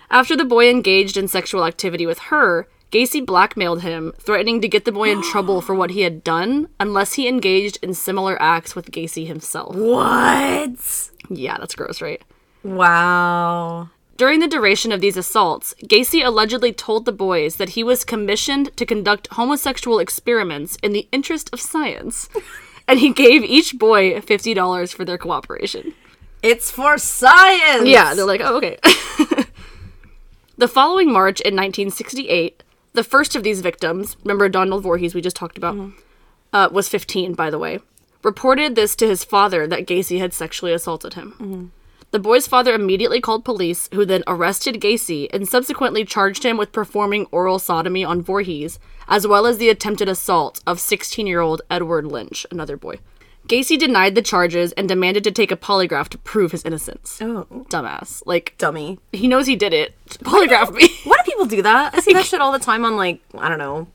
After 0.10 0.36
the 0.36 0.46
boy 0.46 0.69
engaged 0.69 1.17
in 1.17 1.28
sexual 1.28 1.65
activity 1.65 2.06
with 2.06 2.19
her, 2.30 2.67
Gacy 2.91 3.26
blackmailed 3.26 3.82
him, 3.82 4.13
threatening 4.19 4.62
to 4.62 4.67
get 4.67 4.86
the 4.86 4.91
boy 4.91 5.10
in 5.10 5.24
trouble 5.32 5.60
for 5.60 5.74
what 5.74 5.89
he 5.89 6.02
had 6.02 6.24
done 6.24 6.69
unless 6.80 7.13
he 7.13 7.28
engaged 7.28 7.80
in 7.82 7.96
similar 7.96 8.39
acts 8.39 8.76
with 8.76 8.91
Gacy 8.91 9.26
himself. 9.26 9.76
What? 9.76 11.10
Yeah, 11.30 11.58
that's 11.58 11.74
gross, 11.74 12.02
right? 12.02 12.22
Wow. 12.63 13.89
During 14.15 14.39
the 14.39 14.48
duration 14.48 14.91
of 14.91 15.02
these 15.02 15.17
assaults, 15.17 15.74
Gacy 15.86 16.24
allegedly 16.24 16.72
told 16.72 17.06
the 17.06 17.12
boys 17.12 17.56
that 17.56 17.69
he 17.69 17.84
was 17.84 18.06
commissioned 18.06 18.78
to 18.78 18.86
conduct 18.86 19.28
homosexual 19.32 19.98
experiments 19.98 20.78
in 20.84 20.93
the 20.93 21.08
interest 21.12 21.50
of 21.52 21.60
science, 21.60 22.30
and 22.88 23.00
he 23.00 23.12
gave 23.12 23.43
each 23.43 23.80
boy 23.80 24.13
$50 24.19 24.93
for 24.93 25.04
their 25.04 25.17
cooperation. 25.17 25.96
It's 26.43 26.69
for 26.69 26.97
science. 26.97 27.88
Yeah, 27.88 28.13
they're 28.13 28.25
like, 28.25 28.41
oh, 28.43 28.58
okay. 28.58 28.77
the 30.58 30.67
following 30.67 31.12
March 31.12 31.39
in 31.39 31.56
1968, 31.56 32.62
the 32.91 33.03
first 33.03 33.36
of 33.38 33.43
these 33.43 33.62
victims, 33.62 34.17
remember 34.25 34.49
Donald 34.49 34.84
Voorhees 34.84 35.15
we 35.15 35.21
just 35.21 35.38
talked 35.38 35.58
about, 35.58 35.77
uh, 36.51 36.67
was 36.69 36.89
15, 36.89 37.34
by 37.34 37.49
the 37.49 37.58
way, 37.58 37.79
reported 38.23 38.75
this 38.75 38.93
to 38.97 39.08
his 39.08 39.23
father 39.23 39.65
that 39.65 39.88
Gacy 39.88 40.19
had 40.19 40.34
sexually 40.34 40.73
assaulted 40.73 41.13
him. 41.13 41.71
The 42.12 42.19
boy's 42.19 42.45
father 42.45 42.73
immediately 42.75 43.21
called 43.21 43.43
police, 43.45 43.89
who 43.93 44.06
then 44.06 44.23
arrested 44.27 44.82
Gacy 44.82 45.29
and 45.34 45.47
subsequently 45.47 46.06
charged 46.06 46.43
him 46.43 46.58
with 46.58 46.73
performing 46.73 47.25
oral 47.32 47.58
sodomy 47.58 48.03
on 48.03 48.21
Voorhees, 48.21 48.79
as 49.08 49.25
well 49.25 49.47
as 49.47 49.58
the 49.58 49.69
attempted 49.69 50.08
assault 50.10 50.62
of 50.67 50.79
16 50.79 51.25
year 51.25 51.39
old 51.39 51.62
Edward 51.71 52.06
Lynch, 52.06 52.45
another 52.51 52.77
boy. 52.77 52.99
Gacy 53.47 53.77
denied 53.77 54.15
the 54.15 54.21
charges 54.21 54.71
and 54.73 54.88
demanded 54.88 55.23
to 55.25 55.32
take 55.32 55.51
a 55.51 55.58
polygraph 55.58 56.08
to 56.10 56.17
prove 56.17 56.51
his 56.51 56.63
innocence. 56.63 57.19
Oh, 57.21 57.45
Dumbass. 57.69 58.23
Like, 58.25 58.56
dummy. 58.58 58.99
he 59.12 59.27
knows 59.27 59.47
he 59.47 59.56
did 59.56 59.73
it. 59.73 59.93
Polygraph 60.23 60.73
me. 60.73 60.88
Why 61.03 61.17
do 61.17 61.29
people 61.32 61.45
do 61.45 61.62
that? 61.62 61.93
I 61.93 61.99
see 61.99 62.13
that 62.13 62.25
shit 62.29 62.39
all 62.41 62.51
the 62.51 62.60
time 62.60 62.86
on 62.86 62.95
like 62.95 63.19
I 63.38 63.49
don't 63.49 63.58
know, 63.60 63.88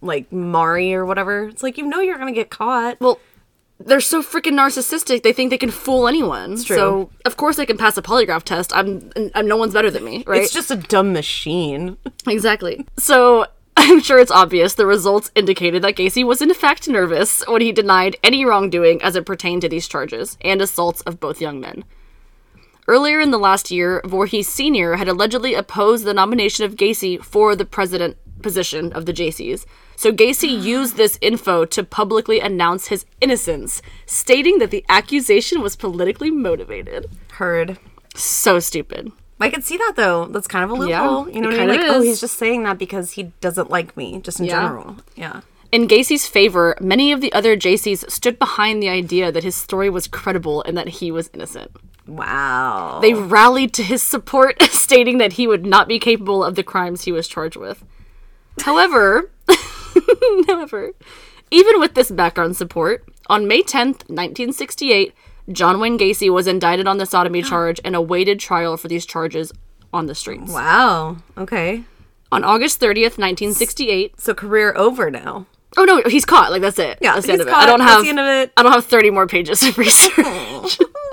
like 0.00 0.30
Maury 0.32 0.94
or 0.94 1.04
whatever. 1.06 1.44
It's 1.48 1.62
like 1.62 1.78
you 1.78 1.86
know 1.86 2.00
you're 2.00 2.18
gonna 2.18 2.32
get 2.32 2.50
caught. 2.50 3.00
well, 3.00 3.20
they're 3.78 4.00
so 4.00 4.22
freaking 4.22 4.52
narcissistic. 4.54 5.22
They 5.22 5.32
think 5.34 5.50
they 5.50 5.58
can 5.58 5.70
fool 5.70 6.08
anyone. 6.08 6.56
true. 6.62 6.76
So 6.76 7.10
of 7.24 7.36
course 7.36 7.56
they 7.56 7.66
can 7.66 7.76
pass 7.76 7.96
a 7.98 8.02
polygraph 8.02 8.42
test. 8.42 8.74
I'm, 8.74 9.10
I'm 9.34 9.46
no 9.46 9.56
one's 9.56 9.74
better 9.74 9.90
than 9.90 10.02
me, 10.04 10.24
right? 10.26 10.42
It's 10.42 10.52
just 10.52 10.70
a 10.70 10.76
dumb 10.76 11.12
machine. 11.12 11.98
Exactly. 12.26 12.86
So 12.98 13.46
I'm 13.78 14.00
sure 14.00 14.18
it's 14.18 14.30
obvious 14.30 14.72
the 14.72 14.86
results 14.86 15.30
indicated 15.34 15.82
that 15.82 15.96
Gacy 15.96 16.24
was 16.24 16.40
in 16.40 16.52
fact 16.54 16.88
nervous 16.88 17.46
when 17.46 17.60
he 17.60 17.72
denied 17.72 18.16
any 18.22 18.42
wrongdoing 18.42 19.02
as 19.02 19.16
it 19.16 19.26
pertained 19.26 19.62
to 19.62 19.68
these 19.68 19.86
charges 19.86 20.38
and 20.40 20.62
assaults 20.62 21.02
of 21.02 21.20
both 21.20 21.42
young 21.42 21.60
men. 21.60 21.84
Earlier 22.88 23.20
in 23.20 23.32
the 23.32 23.38
last 23.38 23.70
year, 23.70 24.00
Voorhees 24.04 24.48
Sr. 24.48 24.96
had 24.96 25.08
allegedly 25.08 25.54
opposed 25.54 26.04
the 26.04 26.14
nomination 26.14 26.64
of 26.64 26.76
Gacy 26.76 27.22
for 27.22 27.54
the 27.54 27.66
president 27.66 28.16
position 28.42 28.92
of 28.92 29.04
the 29.04 29.12
Jaycees. 29.12 29.66
So 29.96 30.10
Gacy 30.10 30.62
used 30.62 30.96
this 30.96 31.18
info 31.20 31.66
to 31.66 31.84
publicly 31.84 32.40
announce 32.40 32.86
his 32.86 33.04
innocence, 33.20 33.82
stating 34.06 34.58
that 34.58 34.70
the 34.70 34.84
accusation 34.88 35.60
was 35.60 35.76
politically 35.76 36.30
motivated. 36.30 37.10
Heard. 37.32 37.78
So 38.14 38.58
stupid. 38.58 39.12
I 39.40 39.50
could 39.50 39.64
see 39.64 39.76
that 39.76 39.94
though. 39.96 40.26
That's 40.26 40.46
kind 40.48 40.64
of 40.70 40.80
a 40.80 40.88
Yeah, 40.88 41.02
loophole. 41.02 41.28
you 41.34 41.40
know 41.40 41.48
what 41.50 41.60
I 41.60 41.66
mean? 41.66 41.80
Like, 41.80 41.90
oh, 41.90 42.00
he's 42.00 42.20
just 42.20 42.38
saying 42.38 42.62
that 42.64 42.78
because 42.78 43.12
he 43.12 43.24
doesn't 43.40 43.70
like 43.70 43.96
me, 43.96 44.18
just 44.20 44.40
in 44.40 44.46
Yeah. 44.46 44.62
general. 44.62 44.96
Yeah. 45.14 45.40
In 45.72 45.86
Gacy's 45.86 46.26
favor, 46.26 46.76
many 46.80 47.12
of 47.12 47.20
the 47.20 47.32
other 47.32 47.56
Jaycees 47.56 48.08
stood 48.10 48.38
behind 48.38 48.82
the 48.82 48.88
idea 48.88 49.30
that 49.32 49.42
his 49.44 49.54
story 49.56 49.90
was 49.90 50.06
credible 50.08 50.62
and 50.62 50.76
that 50.78 50.88
he 50.88 51.10
was 51.10 51.28
innocent. 51.34 51.70
Wow. 52.06 53.00
They 53.02 53.12
rallied 53.14 53.74
to 53.74 53.82
his 53.82 54.02
support, 54.02 54.62
stating 54.70 55.18
that 55.18 55.34
he 55.34 55.46
would 55.46 55.66
not 55.66 55.88
be 55.88 55.98
capable 55.98 56.42
of 56.44 56.54
the 56.54 56.62
crimes 56.62 57.02
he 57.02 57.12
was 57.12 57.26
charged 57.28 57.56
with. 57.56 57.84
However, 58.62 59.30
however, 60.48 60.92
even 61.50 61.78
with 61.80 61.94
this 61.94 62.10
background 62.10 62.56
support, 62.56 63.04
on 63.28 63.48
May 63.48 63.62
10th, 63.62 64.08
1968, 64.08 65.12
John 65.52 65.78
Wayne 65.80 65.98
Gacy 65.98 66.30
was 66.32 66.46
indicted 66.46 66.86
on 66.88 66.98
the 66.98 67.06
sodomy 67.06 67.42
charge 67.50 67.80
and 67.84 67.94
awaited 67.94 68.40
trial 68.40 68.76
for 68.76 68.88
these 68.88 69.06
charges 69.06 69.52
on 69.92 70.06
the 70.06 70.14
streets. 70.14 70.52
wow. 70.52 71.16
Okay. 71.38 71.84
On 72.32 72.42
August 72.42 72.80
30th, 72.80 73.18
1968, 73.18 74.20
So 74.20 74.34
career 74.34 74.74
over 74.76 75.10
now. 75.10 75.46
Oh 75.78 75.84
no, 75.84 76.02
he's 76.08 76.24
caught. 76.24 76.50
Like 76.50 76.62
that's 76.62 76.78
it. 76.78 76.98
Yeah, 77.00 77.14
that's 77.14 77.26
the 77.26 77.32
end 77.32 77.42
of 77.42 77.48
it. 77.48 77.54
I 77.54 77.66
don't 77.66 77.78
That's 77.78 77.90
have. 77.92 78.02
the 78.02 78.08
end 78.08 78.18
of 78.20 78.26
it. 78.26 78.52
I 78.56 78.62
don't 78.62 78.72
have 78.72 78.86
thirty 78.86 79.10
more 79.10 79.26
pages 79.26 79.62
of 79.62 79.76
research. 79.86 80.78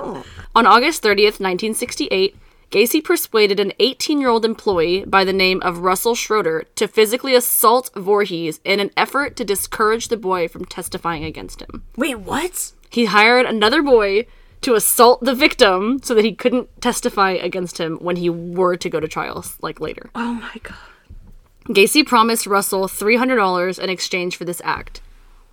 On 0.54 0.66
August 0.66 1.02
thirtieth, 1.02 1.38
nineteen 1.38 1.74
sixty-eight, 1.74 2.34
Gacy 2.70 3.04
persuaded 3.04 3.60
an 3.60 3.72
eighteen-year-old 3.78 4.44
employee 4.44 5.04
by 5.04 5.22
the 5.22 5.32
name 5.34 5.60
of 5.62 5.80
Russell 5.80 6.14
Schroeder 6.14 6.64
to 6.76 6.88
physically 6.88 7.34
assault 7.34 7.90
Voorhees 7.94 8.60
in 8.64 8.80
an 8.80 8.90
effort 8.96 9.36
to 9.36 9.44
discourage 9.44 10.08
the 10.08 10.16
boy 10.16 10.48
from 10.48 10.64
testifying 10.64 11.24
against 11.24 11.60
him. 11.60 11.84
Wait, 11.96 12.18
what? 12.20 12.72
He 12.94 13.06
hired 13.06 13.44
another 13.44 13.82
boy 13.82 14.26
to 14.60 14.74
assault 14.74 15.24
the 15.24 15.34
victim 15.34 15.98
so 16.04 16.14
that 16.14 16.24
he 16.24 16.32
couldn't 16.32 16.68
testify 16.80 17.32
against 17.32 17.78
him 17.78 17.96
when 17.96 18.14
he 18.14 18.30
were 18.30 18.76
to 18.76 18.88
go 18.88 19.00
to 19.00 19.08
trial, 19.08 19.44
like 19.60 19.80
later. 19.80 20.10
Oh 20.14 20.34
my 20.34 20.54
god. 20.62 20.76
Gacy 21.70 22.06
promised 22.06 22.46
Russell 22.46 22.86
$300 22.86 23.82
in 23.82 23.90
exchange 23.90 24.36
for 24.36 24.44
this 24.44 24.62
act. 24.62 25.00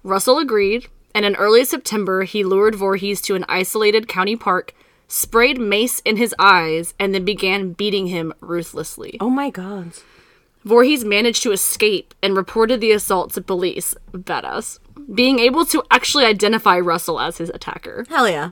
Russell 0.04 0.38
agreed, 0.38 0.88
and 1.16 1.26
in 1.26 1.36
early 1.36 1.66
September, 1.66 2.26
he 2.26 2.44
lured 2.44 2.76
Voorhees 2.76 3.22
to 3.22 3.34
an 3.34 3.46
isolated 3.50 4.08
county 4.08 4.36
park, 4.36 4.76
sprayed 5.08 5.60
mace 5.60 6.00
in 6.02 6.18
his 6.18 6.36
eyes, 6.38 6.94
and 7.00 7.16
then 7.16 7.26
began 7.26 7.74
beating 7.74 8.06
him 8.06 8.36
ruthlessly. 8.40 9.18
Oh 9.20 9.32
my 9.32 9.50
god. 9.50 9.94
Voorhees 10.64 11.04
managed 11.04 11.44
to 11.44 11.52
escape 11.52 12.14
and 12.22 12.36
reported 12.36 12.82
the 12.82 12.92
assault 12.92 13.34
to 13.34 13.42
police. 13.42 13.96
Badass. 14.12 14.80
Being 15.14 15.40
able 15.40 15.66
to 15.66 15.84
actually 15.90 16.26
identify 16.26 16.80
Russell 16.80 17.20
as 17.20 17.38
his 17.38 17.50
attacker. 17.50 18.06
Hell 18.10 18.30
yeah. 18.30 18.52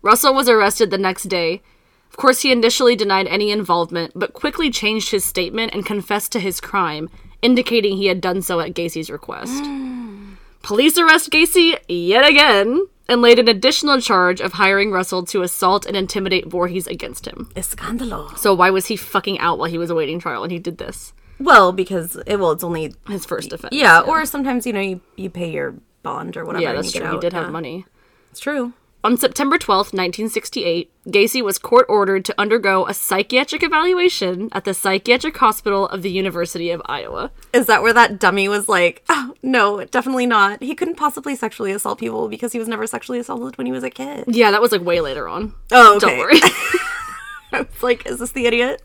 Russell 0.00 0.34
was 0.34 0.48
arrested 0.48 0.90
the 0.90 0.98
next 0.98 1.24
day. 1.24 1.62
Of 2.10 2.16
course, 2.16 2.42
he 2.42 2.52
initially 2.52 2.96
denied 2.96 3.26
any 3.28 3.50
involvement, 3.50 4.12
but 4.14 4.34
quickly 4.34 4.70
changed 4.70 5.10
his 5.10 5.24
statement 5.24 5.72
and 5.74 5.86
confessed 5.86 6.32
to 6.32 6.40
his 6.40 6.60
crime, 6.60 7.08
indicating 7.40 7.96
he 7.96 8.06
had 8.06 8.20
done 8.20 8.42
so 8.42 8.60
at 8.60 8.74
Gacy's 8.74 9.10
request. 9.10 9.64
Hmm. 9.64 10.34
Police 10.62 10.98
arrest 10.98 11.30
Gacy 11.30 11.78
yet 11.88 12.28
again 12.28 12.86
and 13.08 13.20
laid 13.20 13.38
an 13.38 13.48
additional 13.48 14.00
charge 14.00 14.40
of 14.40 14.54
hiring 14.54 14.90
Russell 14.90 15.24
to 15.24 15.42
assault 15.42 15.86
and 15.86 15.96
intimidate 15.96 16.46
Voorhees 16.46 16.86
against 16.86 17.26
him. 17.26 17.50
Escandalo. 17.56 18.36
So 18.38 18.54
why 18.54 18.70
was 18.70 18.86
he 18.86 18.96
fucking 18.96 19.38
out 19.38 19.58
while 19.58 19.68
he 19.68 19.78
was 19.78 19.90
awaiting 19.90 20.18
trial 20.18 20.44
and 20.44 20.52
he 20.52 20.58
did 20.58 20.78
this? 20.78 21.12
Well, 21.44 21.72
because 21.72 22.16
it 22.26 22.36
well, 22.38 22.52
it's 22.52 22.64
only 22.64 22.94
His 23.08 23.24
first 23.26 23.52
offense. 23.52 23.74
yeah, 23.74 24.00
or 24.00 24.24
sometimes 24.24 24.66
you 24.66 24.72
know 24.72 24.80
you, 24.80 25.00
you 25.16 25.30
pay 25.30 25.50
your 25.50 25.74
bond 26.02 26.36
or 26.36 26.44
whatever. 26.44 26.62
yeah, 26.62 26.72
that's 26.72 26.92
true. 26.92 27.10
He 27.12 27.18
did 27.18 27.32
Yeah. 27.32 27.42
have 27.42 27.50
money. 27.52 27.84
It's 28.30 28.40
true. 28.40 28.72
On 29.04 29.16
September 29.16 29.58
12th, 29.58 29.92
1968, 29.92 30.88
Gacy 31.08 31.42
was 31.42 31.58
court 31.58 31.86
ordered 31.88 32.24
to 32.24 32.34
undergo 32.38 32.86
a 32.86 32.94
psychiatric 32.94 33.64
evaluation 33.64 34.48
at 34.52 34.64
the 34.64 34.72
Psychiatric 34.72 35.36
Hospital 35.38 35.88
of 35.88 36.02
the 36.02 36.10
University 36.10 36.70
of 36.70 36.80
Iowa. 36.86 37.32
Is 37.52 37.66
that 37.66 37.82
where 37.82 37.92
that 37.92 38.20
dummy 38.20 38.48
was 38.48 38.68
like, 38.68 39.02
oh, 39.08 39.34
no, 39.42 39.84
definitely 39.86 40.26
not. 40.26 40.62
He 40.62 40.76
couldn't 40.76 40.94
possibly 40.94 41.34
sexually 41.34 41.72
assault 41.72 41.98
people 41.98 42.28
because 42.28 42.52
he 42.52 42.60
was 42.60 42.68
never 42.68 42.86
sexually 42.86 43.18
assaulted 43.18 43.58
when 43.58 43.66
he 43.66 43.72
was 43.72 43.82
a 43.82 43.90
kid. 43.90 44.24
Yeah, 44.28 44.52
that 44.52 44.62
was 44.62 44.70
like 44.70 44.82
way 44.82 45.00
later 45.00 45.26
on. 45.28 45.52
Oh, 45.72 45.96
okay. 45.96 46.06
Don't 46.06 46.18
worry. 46.20 46.38
I 47.52 47.62
was 47.62 47.82
like, 47.82 48.06
is 48.06 48.20
this 48.20 48.30
the 48.30 48.46
idiot? 48.46 48.82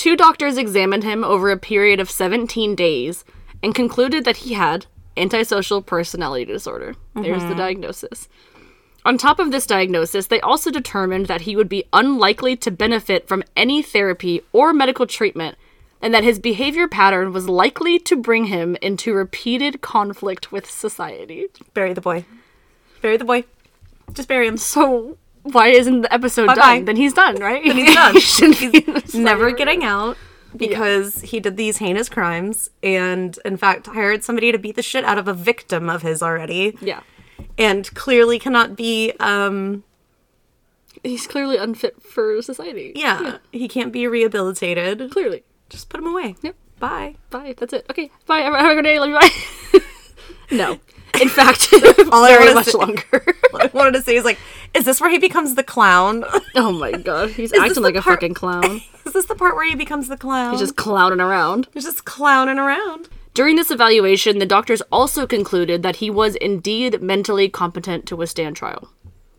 Two 0.00 0.16
doctors 0.16 0.56
examined 0.56 1.04
him 1.04 1.22
over 1.22 1.50
a 1.50 1.58
period 1.58 2.00
of 2.00 2.10
17 2.10 2.74
days 2.74 3.22
and 3.62 3.74
concluded 3.74 4.24
that 4.24 4.38
he 4.38 4.54
had 4.54 4.86
antisocial 5.14 5.82
personality 5.82 6.46
disorder. 6.46 6.94
There's 7.14 7.42
the 7.42 7.48
mm-hmm. 7.48 7.58
diagnosis. 7.58 8.26
On 9.04 9.18
top 9.18 9.38
of 9.38 9.50
this 9.50 9.66
diagnosis, 9.66 10.28
they 10.28 10.40
also 10.40 10.70
determined 10.70 11.26
that 11.26 11.42
he 11.42 11.54
would 11.54 11.68
be 11.68 11.84
unlikely 11.92 12.56
to 12.56 12.70
benefit 12.70 13.28
from 13.28 13.44
any 13.54 13.82
therapy 13.82 14.40
or 14.54 14.72
medical 14.72 15.06
treatment, 15.06 15.58
and 16.00 16.14
that 16.14 16.24
his 16.24 16.38
behavior 16.38 16.88
pattern 16.88 17.34
was 17.34 17.46
likely 17.46 17.98
to 17.98 18.16
bring 18.16 18.46
him 18.46 18.78
into 18.80 19.12
repeated 19.12 19.82
conflict 19.82 20.50
with 20.50 20.64
society. 20.70 21.48
Bury 21.74 21.92
the 21.92 22.00
boy. 22.00 22.24
Bury 23.02 23.18
the 23.18 23.26
boy. 23.26 23.44
Just 24.14 24.28
bury 24.28 24.46
him. 24.46 24.56
So, 24.56 25.18
why 25.52 25.68
isn't 25.68 26.02
the 26.02 26.12
episode 26.12 26.46
Bye-bye. 26.46 26.76
done? 26.76 26.84
Then 26.86 26.96
he's 26.96 27.12
done, 27.12 27.36
right? 27.36 27.62
Then 27.64 27.76
He's 27.76 27.94
done. 27.94 28.14
he 28.14 28.20
shouldn't 28.20 28.72
be 28.72 28.78
in 28.86 28.94
this 28.94 29.14
Never 29.14 29.50
getting 29.52 29.84
out 29.84 30.16
because 30.56 31.20
he 31.20 31.38
did 31.40 31.56
these 31.56 31.76
heinous 31.78 32.08
crimes 32.08 32.70
and, 32.82 33.38
in 33.44 33.56
fact, 33.56 33.86
hired 33.86 34.24
somebody 34.24 34.50
to 34.52 34.58
beat 34.58 34.76
the 34.76 34.82
shit 34.82 35.04
out 35.04 35.18
of 35.18 35.28
a 35.28 35.34
victim 35.34 35.88
of 35.88 36.02
his 36.02 36.22
already 36.22 36.76
Yeah. 36.80 37.00
and 37.56 37.92
clearly 37.94 38.38
cannot 38.38 38.76
be, 38.76 39.12
um, 39.20 39.84
He's 41.04 41.26
clearly 41.26 41.56
unfit 41.56 42.02
for 42.02 42.42
society. 42.42 42.92
yeah, 42.96 43.38
he 43.52 43.68
can't 43.68 43.92
be 43.92 44.06
rehabilitated. 44.06 45.10
Clearly. 45.12 45.44
Just 45.70 45.88
put 45.88 46.00
him 46.00 46.06
away. 46.08 46.34
Yep. 46.42 46.56
Bye. 46.80 47.16
Bye. 47.30 47.54
That's 47.56 47.72
it. 47.72 47.86
Okay. 47.88 48.10
Bye. 48.26 48.40
Have 48.40 48.54
a 48.54 48.74
good 48.74 48.82
day. 48.82 48.98
Love 48.98 49.08
you. 49.10 49.14
Bye. 49.14 49.80
no. 50.50 50.78
In 51.20 51.28
fact, 51.28 51.68
All 52.12 52.24
I 52.24 52.36
very 52.38 52.54
much 52.54 52.66
say- 52.66 52.78
longer. 52.78 53.02
What 53.50 53.64
I 53.64 53.70
wanted 53.76 53.92
to 53.94 54.02
say 54.02 54.14
is 54.14 54.24
like, 54.24 54.38
is 54.74 54.84
this 54.84 55.00
where 55.00 55.10
he 55.10 55.18
becomes 55.18 55.56
the 55.56 55.64
clown? 55.64 56.24
oh 56.54 56.70
my 56.70 56.92
god. 56.92 57.30
He's 57.30 57.50
this 57.52 57.60
acting 57.60 57.82
like 57.82 57.96
a 57.96 58.02
fucking 58.02 58.34
clown. 58.34 58.80
is 59.04 59.12
this 59.12 59.26
the 59.26 59.34
part 59.34 59.56
where 59.56 59.68
he 59.68 59.74
becomes 59.74 60.06
the 60.08 60.16
clown? 60.16 60.52
He's 60.52 60.60
just 60.60 60.76
clowning 60.76 61.20
around. 61.20 61.66
He's 61.74 61.84
just 61.84 62.04
clowning 62.04 62.58
around. 62.58 63.08
During 63.34 63.56
this 63.56 63.70
evaluation, 63.70 64.38
the 64.38 64.46
doctors 64.46 64.82
also 64.92 65.26
concluded 65.26 65.82
that 65.82 65.96
he 65.96 66.10
was 66.10 66.36
indeed 66.36 67.02
mentally 67.02 67.48
competent 67.48 68.06
to 68.06 68.16
withstand 68.16 68.54
trial. 68.56 68.88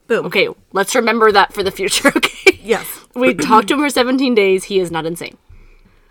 Boom. 0.07 0.25
Okay, 0.25 0.49
let's 0.73 0.93
remember 0.95 1.31
that 1.31 1.53
for 1.53 1.63
the 1.63 1.71
future, 1.71 2.09
okay? 2.15 2.59
Yes. 2.61 2.85
We 3.15 3.33
talked 3.33 3.69
to 3.69 3.75
him 3.75 3.79
for 3.79 3.89
17 3.89 4.35
days. 4.35 4.65
He 4.65 4.79
is 4.79 4.91
not 4.91 5.05
insane. 5.05 5.37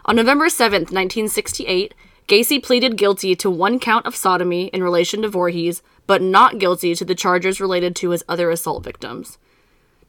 On 0.07 0.17
November 0.17 0.47
7th, 0.47 0.91
1968, 0.91 1.95
Gacy 2.31 2.63
pleaded 2.63 2.97
guilty 2.97 3.35
to 3.35 3.51
one 3.51 3.81
count 3.81 4.07
of 4.07 4.15
sodomy 4.15 4.69
in 4.69 4.85
relation 4.85 5.23
to 5.23 5.29
Voorhees, 5.29 5.83
but 6.07 6.23
not 6.23 6.61
guilty 6.61 6.95
to 6.95 7.05
the 7.05 7.17
charges 7.17 7.61
related 7.61 7.97
to 7.97 8.11
his 8.11 8.23
other 8.29 8.51
assault 8.51 8.85
victims. 8.85 9.37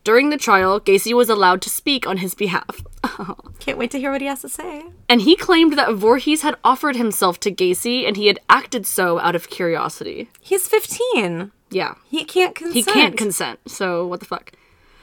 During 0.04 0.30
the 0.30 0.38
trial, 0.38 0.80
Gacy 0.80 1.16
was 1.16 1.30
allowed 1.30 1.64
to 1.64 1.70
speak 1.72 2.06
on 2.06 2.18
his 2.18 2.36
behalf. 2.36 2.84
Can't 3.60 3.80
wait 3.80 3.90
to 3.90 4.00
hear 4.00 4.12
what 4.12 4.22
he 4.22 4.28
has 4.28 4.42
to 4.42 4.50
say. 4.50 4.84
And 5.10 5.22
he 5.22 5.36
claimed 5.36 5.74
that 5.80 5.96
Voorhees 5.96 6.44
had 6.44 6.58
offered 6.64 6.96
himself 6.96 7.40
to 7.40 7.52
Gacy 7.52 8.08
and 8.08 8.16
he 8.16 8.28
had 8.28 8.40
acted 8.48 8.86
so 8.86 9.18
out 9.18 9.36
of 9.36 9.50
curiosity. 9.50 10.30
He's 10.40 10.68
15. 10.68 11.52
Yeah. 11.72 11.96
He 12.08 12.24
can't 12.24 12.54
consent. 12.54 12.76
He 12.76 12.84
can't 12.84 13.18
consent, 13.18 13.60
so 13.66 14.06
what 14.06 14.20
the 14.20 14.28
fuck? 14.28 14.52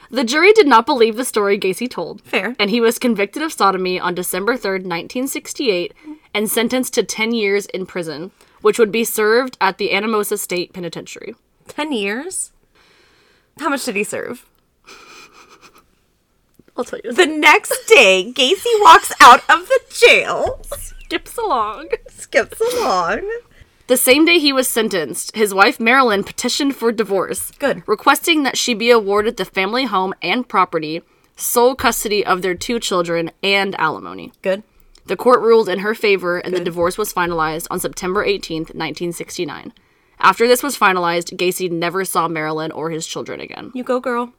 The 0.09 0.23
jury 0.23 0.53
did 0.53 0.67
not 0.67 0.85
believe 0.85 1.17
the 1.17 1.25
story 1.25 1.59
Gacy 1.59 1.89
told. 1.89 2.21
Fair. 2.21 2.55
And 2.57 2.69
he 2.69 2.79
was 2.79 2.97
convicted 2.97 3.43
of 3.43 3.51
sodomy 3.51 3.99
on 3.99 4.15
December 4.15 4.53
3rd, 4.53 4.85
1968, 4.85 5.93
and 6.33 6.49
sentenced 6.49 6.93
to 6.93 7.03
10 7.03 7.33
years 7.33 7.65
in 7.67 7.85
prison, 7.85 8.31
which 8.61 8.79
would 8.79 8.91
be 8.91 9.03
served 9.03 9.57
at 9.59 9.77
the 9.77 9.89
Anamosa 9.89 10.37
State 10.37 10.73
Penitentiary. 10.73 11.35
10 11.67 11.91
years? 11.91 12.51
How 13.59 13.69
much 13.69 13.85
did 13.85 13.95
he 13.95 14.03
serve? 14.03 14.45
I'll 16.77 16.85
tell 16.85 16.99
you. 17.03 17.11
The 17.11 17.25
next 17.25 17.87
day, 17.87 18.31
Gacy 18.33 18.81
walks 18.81 19.11
out 19.19 19.41
of 19.49 19.67
the 19.67 19.79
jail, 19.89 20.61
skips 20.63 21.37
along. 21.37 21.89
skips 22.07 22.61
along. 22.73 23.29
The 23.87 23.97
same 23.97 24.23
day 24.23 24.39
he 24.39 24.53
was 24.53 24.67
sentenced, 24.67 25.35
his 25.35 25.53
wife 25.53 25.79
Marilyn 25.79 26.23
petitioned 26.23 26.75
for 26.75 26.91
divorce. 26.91 27.51
Good. 27.59 27.83
Requesting 27.87 28.43
that 28.43 28.57
she 28.57 28.73
be 28.73 28.91
awarded 28.91 29.35
the 29.35 29.45
family 29.45 29.85
home 29.85 30.13
and 30.21 30.47
property, 30.47 31.01
sole 31.35 31.75
custody 31.75 32.25
of 32.25 32.41
their 32.41 32.53
two 32.53 32.79
children, 32.79 33.31
and 33.41 33.77
alimony. 33.79 34.31
Good. 34.41 34.63
The 35.09 35.17
court 35.17 35.41
ruled 35.41 35.69
in 35.69 35.79
her 35.79 35.95
favor 35.95 36.37
and 36.37 36.53
the 36.53 36.59
divorce 36.59 36.95
was 36.95 37.11
finalized 37.11 37.65
on 37.71 37.79
September 37.79 38.23
18th, 38.23 38.75
1969. 38.75 39.73
After 40.19 40.47
this 40.47 40.61
was 40.61 40.77
finalized, 40.77 41.35
Gacy 41.35 41.71
never 41.71 42.05
saw 42.05 42.27
Marilyn 42.27 42.71
or 42.71 42.91
his 42.91 43.07
children 43.07 43.41
again. 43.41 43.71
You 43.73 43.83
go, 43.83 43.99
girl. 43.99 44.33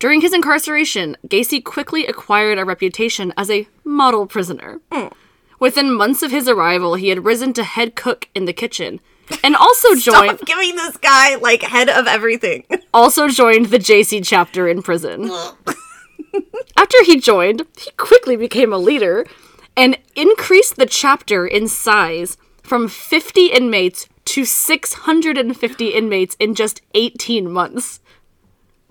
During 0.00 0.22
his 0.22 0.34
incarceration, 0.34 1.16
Gacy 1.24 1.62
quickly 1.62 2.04
acquired 2.04 2.58
a 2.58 2.64
reputation 2.64 3.32
as 3.36 3.48
a 3.48 3.68
model 3.84 4.26
prisoner. 4.26 4.80
Mm. 4.90 5.12
Within 5.60 5.94
months 5.94 6.24
of 6.24 6.32
his 6.32 6.48
arrival, 6.48 6.96
he 6.96 7.10
had 7.10 7.24
risen 7.24 7.52
to 7.52 7.62
head 7.62 7.94
cook 7.94 8.28
in 8.34 8.46
the 8.46 8.52
kitchen 8.52 8.98
and 9.44 9.54
also 9.54 9.94
joined 9.94 10.38
Stop 10.38 10.46
giving 10.48 10.74
this 10.74 10.96
guy 10.96 11.36
like 11.36 11.62
head 11.62 11.88
of 11.88 12.08
everything. 12.08 12.64
also 12.92 13.28
joined 13.28 13.66
the 13.66 13.78
Jaycee 13.78 14.26
chapter 14.26 14.66
in 14.66 14.82
prison. 14.82 15.30
After 16.76 17.04
he 17.04 17.20
joined, 17.20 17.66
he 17.78 17.92
quickly 17.92 18.34
became 18.34 18.72
a 18.72 18.78
leader 18.78 19.26
and 19.76 19.98
increased 20.14 20.76
the 20.76 20.86
chapter 20.86 21.46
in 21.46 21.68
size 21.68 22.36
from 22.62 22.88
50 22.88 23.46
inmates 23.46 24.08
to 24.26 24.44
650 24.44 25.88
inmates 25.88 26.36
in 26.38 26.54
just 26.54 26.82
18 26.94 27.50
months. 27.50 28.00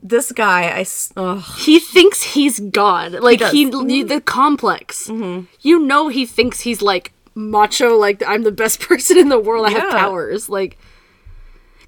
this 0.02 0.32
guy, 0.32 0.78
I 0.78 0.86
Ugh. 1.18 1.44
He 1.60 1.80
thinks 1.80 2.24
he's 2.24 2.60
God. 2.60 3.14
Like 3.14 3.40
does. 3.40 3.52
he, 3.52 3.66
the 4.04 4.22
complex. 4.22 5.08
Mm-hmm. 5.08 5.46
You 5.62 5.80
know 5.80 6.08
he 6.08 6.26
thinks 6.26 6.62
he's 6.62 6.82
like 6.82 7.12
macho 7.36 7.96
like 7.98 8.24
I'm 8.26 8.44
the 8.44 8.52
best 8.52 8.80
person 8.88 9.18
in 9.18 9.30
the 9.30 9.40
world. 9.40 9.66
I 9.66 9.72
have 9.72 9.92
powers. 9.92 10.50
Like 10.50 10.78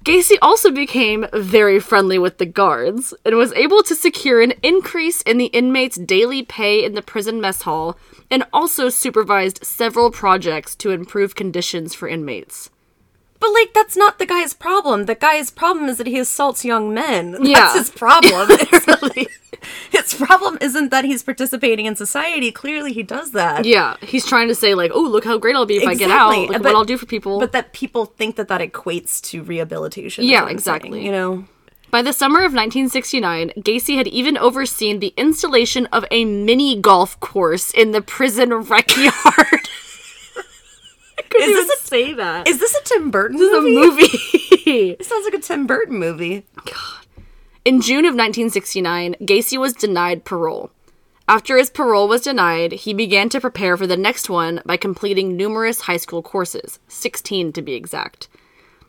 Gacy 0.02 0.36
also 0.42 0.72
became 0.72 1.26
very 1.32 1.78
friendly 1.78 2.18
with 2.18 2.38
the 2.38 2.46
guards 2.46 3.14
and 3.24 3.36
was 3.36 3.52
able 3.52 3.84
to 3.84 3.94
secure 3.94 4.42
an 4.42 4.52
increase 4.60 5.22
in 5.22 5.38
the 5.38 5.46
inmates' 5.46 5.96
daily 5.96 6.42
pay 6.42 6.84
in 6.84 6.94
the 6.94 7.02
prison 7.02 7.40
mess 7.40 7.62
hall 7.62 7.96
and 8.28 8.44
also 8.52 8.88
supervised 8.88 9.64
several 9.64 10.10
projects 10.10 10.74
to 10.74 10.90
improve 10.90 11.36
conditions 11.36 11.94
for 11.94 12.08
inmates. 12.08 12.68
But 13.42 13.52
like, 13.52 13.74
that's 13.74 13.96
not 13.96 14.20
the 14.20 14.26
guy's 14.26 14.54
problem. 14.54 15.06
The 15.06 15.16
guy's 15.16 15.50
problem 15.50 15.88
is 15.88 15.98
that 15.98 16.06
he 16.06 16.16
assaults 16.18 16.64
young 16.64 16.94
men. 16.94 17.32
That's 17.32 17.48
Yeah. 17.48 17.72
his 17.74 17.90
problem. 17.90 18.48
Really- 18.86 19.28
his 19.90 20.14
problem 20.14 20.58
isn't 20.60 20.90
that 20.90 21.04
he's 21.04 21.22
participating 21.22 21.86
in 21.86 21.94
society. 21.96 22.50
Clearly, 22.50 22.92
he 22.92 23.02
does 23.02 23.32
that. 23.32 23.64
Yeah, 23.64 23.96
he's 24.00 24.24
trying 24.26 24.48
to 24.48 24.54
say 24.56 24.74
like, 24.74 24.90
"Oh, 24.94 25.02
look 25.02 25.24
how 25.24 25.38
great 25.38 25.54
I'll 25.56 25.66
be 25.66 25.76
if 25.76 25.86
I 25.88 25.94
get 25.94 26.10
out. 26.10 26.36
Look 26.36 26.48
but- 26.52 26.62
what 26.62 26.74
I'll 26.74 26.84
do 26.84 26.96
for 26.96 27.06
people." 27.06 27.38
But 27.38 27.52
that 27.52 27.72
people 27.72 28.06
think 28.06 28.36
that 28.36 28.48
that 28.48 28.60
equates 28.60 29.20
to 29.30 29.42
rehabilitation. 29.42 30.24
Yeah, 30.24 30.48
exactly. 30.48 30.92
saying, 31.00 31.06
you 31.06 31.12
know. 31.12 31.44
By 31.90 32.00
the 32.02 32.12
summer 32.12 32.38
of 32.38 32.52
1969, 32.54 33.52
Gacy 33.58 33.96
had 33.96 34.08
even 34.08 34.36
overseen 34.38 34.98
the 35.00 35.12
installation 35.16 35.86
of 35.86 36.04
a 36.10 36.24
mini 36.24 36.80
golf 36.80 37.20
course 37.20 37.70
in 37.70 37.90
the 37.92 38.00
prison 38.02 38.50
rec 38.72 38.96
yard. 38.96 39.68
Couldn't 41.32 41.48
Is 41.50 41.56
even 41.56 41.66
this 41.68 41.82
a- 41.82 41.86
say 41.86 42.12
that. 42.14 42.46
Is 42.48 42.58
this 42.60 42.74
a 42.74 42.82
Tim 42.84 43.10
Burton 43.10 43.38
This 43.38 43.50
is 43.50 43.58
a 43.58 43.60
movie? 43.62 44.02
movie. 44.02 44.18
It 45.00 45.04
sounds 45.04 45.24
like 45.24 45.34
a 45.34 45.38
Tim 45.40 45.66
Burton 45.66 45.98
movie. 45.98 46.44
God. 46.64 47.06
In 47.64 47.80
June 47.80 48.04
of 48.04 48.14
1969, 48.14 49.16
Gacy 49.22 49.58
was 49.58 49.72
denied 49.72 50.24
parole. 50.24 50.70
After 51.28 51.56
his 51.56 51.70
parole 51.70 52.08
was 52.08 52.22
denied, 52.22 52.72
he 52.72 52.92
began 52.94 53.28
to 53.30 53.40
prepare 53.40 53.76
for 53.76 53.86
the 53.86 53.96
next 53.96 54.28
one 54.28 54.60
by 54.66 54.76
completing 54.76 55.36
numerous 55.36 55.82
high 55.82 55.96
school 55.96 56.22
courses, 56.22 56.78
16 56.88 57.52
to 57.54 57.62
be 57.62 57.74
exact. 57.74 58.28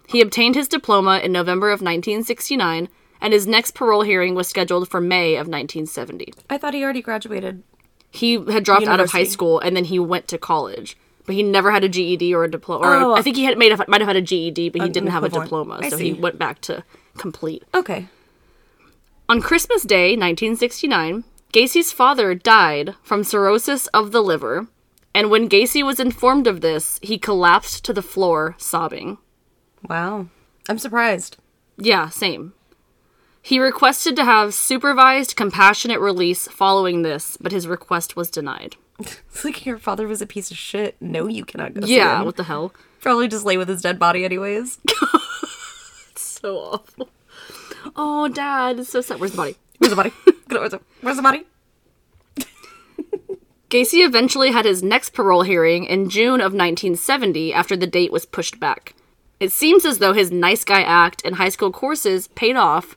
He 0.07 0.21
obtained 0.21 0.55
his 0.55 0.67
diploma 0.67 1.19
in 1.23 1.31
November 1.31 1.67
of 1.69 1.79
1969, 1.81 2.89
and 3.21 3.33
his 3.33 3.47
next 3.47 3.71
parole 3.71 4.01
hearing 4.01 4.35
was 4.35 4.47
scheduled 4.47 4.89
for 4.89 4.99
May 4.99 5.33
of 5.35 5.47
1970. 5.47 6.33
I 6.49 6.57
thought 6.57 6.73
he 6.73 6.83
already 6.83 7.01
graduated. 7.01 7.63
He 8.11 8.33
had 8.51 8.63
dropped 8.63 8.87
out 8.87 8.99
of 8.99 9.11
high 9.11 9.23
school 9.23 9.59
and 9.59 9.75
then 9.75 9.85
he 9.85 9.97
went 9.97 10.27
to 10.27 10.37
college, 10.37 10.97
but 11.26 11.36
he 11.36 11.43
never 11.43 11.71
had 11.71 11.84
a 11.84 11.89
GED 11.89 12.34
or 12.34 12.43
a 12.43 12.51
diploma. 12.51 12.86
Oh. 12.86 13.13
I 13.15 13.21
think 13.21 13.36
he 13.36 13.45
had 13.45 13.57
made 13.57 13.71
a, 13.71 13.86
might 13.88 14.01
have 14.01 14.07
had 14.07 14.15
a 14.15 14.21
GED, 14.21 14.69
but 14.69 14.82
he 14.82 14.89
didn't 14.89 15.09
have 15.09 15.24
a 15.24 15.30
diploma, 15.30 15.80
I 15.82 15.89
so 15.89 15.97
he 15.97 16.13
went 16.13 16.38
back 16.38 16.61
to 16.61 16.84
complete. 17.17 17.63
Okay. 17.74 18.07
On 19.30 19.41
Christmas 19.41 19.84
Day, 19.84 20.11
1969, 20.11 21.24
Gacy's 21.53 21.91
father 21.91 22.36
died 22.36 22.95
from 23.03 23.24
cirrhosis 23.24 23.88
of 23.88 24.11
the 24.11 24.21
liver, 24.21 24.67
and 25.15 25.30
when 25.30 25.47
Gacy 25.47 25.84
was 25.84 25.99
informed 25.99 26.47
of 26.47 26.61
this, 26.61 26.99
he 27.01 27.17
collapsed 27.17 27.86
to 27.86 27.93
the 27.93 28.01
floor 28.01 28.55
sobbing. 28.57 29.17
Wow. 29.88 30.28
I'm 30.67 30.80
surprised. 30.80 31.38
Yeah, 31.78 32.09
same. 32.09 32.53
He 33.41 33.59
requested 33.59 34.15
to 34.15 34.26
have 34.26 34.53
supervised 34.53 35.36
compassionate 35.36 35.99
release 35.99 36.47
following 36.47 37.01
this, 37.01 37.38
but 37.39 37.51
his 37.51 37.67
request 37.67 38.15
was 38.15 38.32
denied. 38.32 38.78
It's 39.29 39.43
like 39.45 39.65
your 39.65 39.77
father 39.77 40.07
was 40.07 40.21
a 40.21 40.25
piece 40.25 40.51
of 40.51 40.57
shit. 40.57 40.95
No, 41.01 41.27
you 41.27 41.45
cannot 41.45 41.73
go. 41.73 41.85
Yeah, 41.85 42.21
what 42.23 42.35
the 42.37 42.43
hell? 42.43 42.73
Probably 43.01 43.27
just 43.27 43.45
lay 43.45 43.57
with 43.57 43.67
his 43.67 43.81
dead 43.81 43.99
body, 43.99 44.25
anyways. 44.25 44.79
So 46.15 46.57
awful. 46.57 47.09
Oh, 47.95 48.27
Dad, 48.27 48.77
it's 48.79 48.89
so 48.89 48.99
sad. 48.99 49.17
Where's 49.19 49.31
the 49.31 49.37
body? 49.37 49.55
Where's 49.77 49.91
the 49.91 49.95
body? 49.95 50.11
Where's 50.47 50.71
the- 50.71 50.81
Where's 51.01 51.15
the 51.15 51.23
body? 51.23 51.45
Gacy 53.69 54.05
eventually 54.05 54.51
had 54.51 54.65
his 54.65 54.83
next 54.83 55.11
parole 55.13 55.41
hearing 55.43 55.85
in 55.85 56.09
June 56.09 56.41
of 56.41 56.53
1970 56.53 57.53
after 57.53 57.75
the 57.75 57.87
date 57.87 58.11
was 58.11 58.25
pushed 58.25 58.59
back. 58.59 58.93
It 59.39 59.51
seems 59.51 59.83
as 59.85 59.97
though 59.99 60.13
his 60.13 60.31
nice 60.31 60.63
guy 60.63 60.81
act 60.83 61.21
and 61.25 61.35
high 61.35 61.49
school 61.49 61.71
courses 61.71 62.27
paid 62.29 62.55
off, 62.55 62.95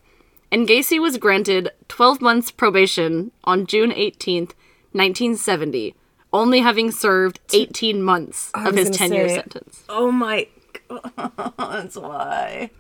and 0.53 0.69
Gacy 0.69 1.01
was 1.01 1.17
granted 1.17 1.71
12 1.89 2.21
months 2.21 2.51
probation 2.51 3.31
on 3.45 3.67
June 3.67 3.91
18th, 3.91 4.53
1970, 4.97 5.95
only 6.33 6.61
having 6.61 6.91
served 6.91 7.41
18 7.53 8.03
months 8.03 8.51
of 8.55 8.75
his 8.75 8.91
10 8.91 9.13
year 9.13 9.29
sentence. 9.29 9.85
Oh 9.89 10.11
my 10.11 10.49
god. 10.89 11.53
That's 11.59 11.97
why. 12.09 12.71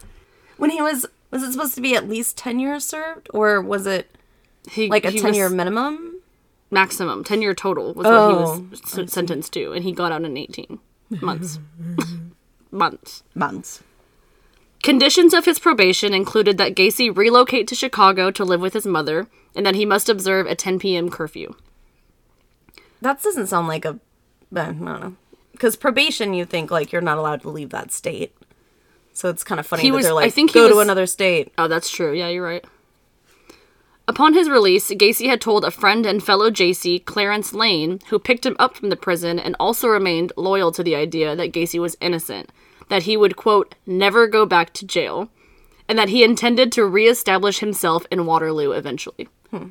When 0.56 0.70
he 0.70 0.80
was 0.82 1.06
was 1.30 1.42
it 1.42 1.52
supposed 1.52 1.74
to 1.74 1.80
be 1.80 1.94
at 1.96 2.08
least 2.08 2.36
ten 2.38 2.58
years 2.60 2.84
served? 2.84 3.28
Or 3.34 3.60
was 3.60 3.86
it 3.86 4.08
He, 4.70 4.88
like 4.88 5.04
a 5.04 5.10
ten 5.12 5.34
year 5.34 5.48
minimum? 5.48 6.20
maximum, 6.70 7.22
10 7.22 7.42
year 7.42 7.54
total 7.54 7.94
was 7.94 8.06
Oh, 8.06 8.10
what 8.10 8.30
he 8.30 8.40
was 8.80 8.94
oh, 8.98 9.02
s- 9.02 9.12
sentenced 9.12 9.52
to, 9.52 9.72
and 9.72 9.84
he 9.84 9.92
got 9.92 10.10
out 10.12 10.22
in 10.24 10.36
18 10.36 10.78
months. 11.20 11.58
months. 12.72 13.22
Months. 13.34 13.82
Conditions 14.82 15.32
of 15.34 15.44
his 15.44 15.58
probation 15.58 16.12
included 16.14 16.58
that 16.58 16.74
Gacy 16.74 17.14
relocate 17.16 17.66
to 17.68 17.74
Chicago 17.74 18.30
to 18.32 18.44
live 18.44 18.60
with 18.60 18.72
his 18.74 18.86
mother, 18.86 19.26
and 19.54 19.64
that 19.66 19.74
he 19.74 19.84
must 19.86 20.08
observe 20.08 20.46
a 20.46 20.54
10 20.54 20.78
p.m. 20.78 21.08
curfew. 21.08 21.54
That 23.00 23.22
doesn't 23.22 23.46
sound 23.48 23.68
like 23.68 23.84
a 23.84 23.98
eh, 24.54 24.60
I 24.60 24.64
don't 24.64 24.80
know. 24.80 25.16
Because 25.52 25.76
probation 25.76 26.34
you 26.34 26.44
think 26.44 26.70
like 26.70 26.92
you're 26.92 27.02
not 27.02 27.18
allowed 27.18 27.42
to 27.42 27.50
leave 27.50 27.70
that 27.70 27.92
state. 27.92 28.34
So 29.12 29.30
it's 29.30 29.42
kind 29.44 29.58
of 29.58 29.66
funny 29.66 29.82
He 29.82 29.90
that 29.90 29.96
was- 29.96 30.04
they're 30.04 30.14
like, 30.14 30.26
I 30.26 30.30
think 30.30 30.52
go 30.52 30.68
to 30.68 30.78
another 30.80 31.06
state. 31.06 31.52
Oh, 31.56 31.68
that's 31.68 31.88
true. 31.90 32.12
Yeah, 32.12 32.28
you're 32.28 32.44
right. 32.44 32.64
Upon 34.08 34.34
his 34.34 34.48
release, 34.48 34.88
Gacy 34.90 35.28
had 35.28 35.40
told 35.40 35.64
a 35.64 35.70
friend 35.70 36.06
and 36.06 36.22
fellow 36.22 36.48
Jaycee, 36.48 37.04
Clarence 37.04 37.52
Lane, 37.52 37.98
who 38.08 38.20
picked 38.20 38.46
him 38.46 38.54
up 38.58 38.76
from 38.76 38.88
the 38.88 38.96
prison 38.96 39.38
and 39.40 39.56
also 39.58 39.88
remained 39.88 40.32
loyal 40.36 40.70
to 40.72 40.84
the 40.84 40.94
idea 40.94 41.34
that 41.34 41.50
Gacy 41.52 41.80
was 41.80 41.96
innocent, 42.00 42.52
that 42.88 43.02
he 43.02 43.16
would, 43.16 43.34
quote, 43.34 43.74
never 43.84 44.28
go 44.28 44.46
back 44.46 44.72
to 44.74 44.86
jail, 44.86 45.28
and 45.88 45.98
that 45.98 46.10
he 46.10 46.22
intended 46.22 46.70
to 46.72 46.84
reestablish 46.86 47.58
himself 47.58 48.06
in 48.10 48.26
Waterloo 48.26 48.70
eventually. 48.70 49.28
Hmm. 49.50 49.68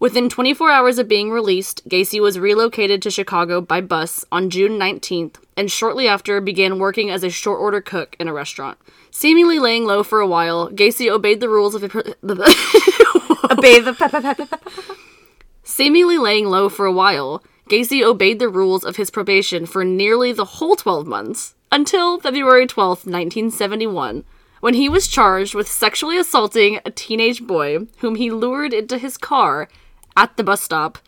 Within 0.00 0.30
24 0.30 0.70
hours 0.70 0.98
of 0.98 1.08
being 1.08 1.30
released, 1.30 1.86
Gacy 1.86 2.22
was 2.22 2.38
relocated 2.38 3.02
to 3.02 3.10
Chicago 3.10 3.60
by 3.60 3.82
bus 3.82 4.24
on 4.32 4.48
June 4.48 4.78
19th 4.78 5.34
and 5.58 5.70
shortly 5.70 6.08
after 6.08 6.40
began 6.40 6.78
working 6.78 7.10
as 7.10 7.22
a 7.22 7.28
short 7.28 7.60
order 7.60 7.82
cook 7.82 8.16
in 8.18 8.26
a 8.26 8.32
restaurant. 8.32 8.78
Seemingly 9.10 9.58
laying 9.58 9.84
low 9.84 10.02
for 10.02 10.20
a 10.20 10.26
while, 10.26 10.70
Gacy 10.70 11.10
obeyed 11.10 11.40
the 11.40 11.50
rules 11.50 11.74
of 11.74 11.82
the 12.22 13.94
pep. 13.98 14.62
Seemingly 15.62 16.16
laying 16.16 16.46
low 16.46 16.70
for 16.70 16.86
a 16.86 16.92
while, 16.92 17.44
Gacy 17.68 18.02
obeyed 18.02 18.38
the 18.38 18.48
rules 18.48 18.84
of 18.84 18.96
his 18.96 19.10
probation 19.10 19.66
for 19.66 19.84
nearly 19.84 20.32
the 20.32 20.46
whole 20.46 20.76
12 20.76 21.06
months 21.06 21.54
until 21.70 22.18
February 22.18 22.66
12th, 22.66 23.04
1971, 23.04 24.24
when 24.60 24.72
he 24.72 24.88
was 24.88 25.06
charged 25.06 25.54
with 25.54 25.68
sexually 25.68 26.16
assaulting 26.16 26.80
a 26.86 26.90
teenage 26.90 27.46
boy 27.46 27.80
whom 27.98 28.14
he 28.14 28.30
lured 28.30 28.72
into 28.72 28.96
his 28.96 29.18
car 29.18 29.68
at 30.20 30.36
the 30.36 30.44
bus 30.44 30.60
stop 30.60 30.98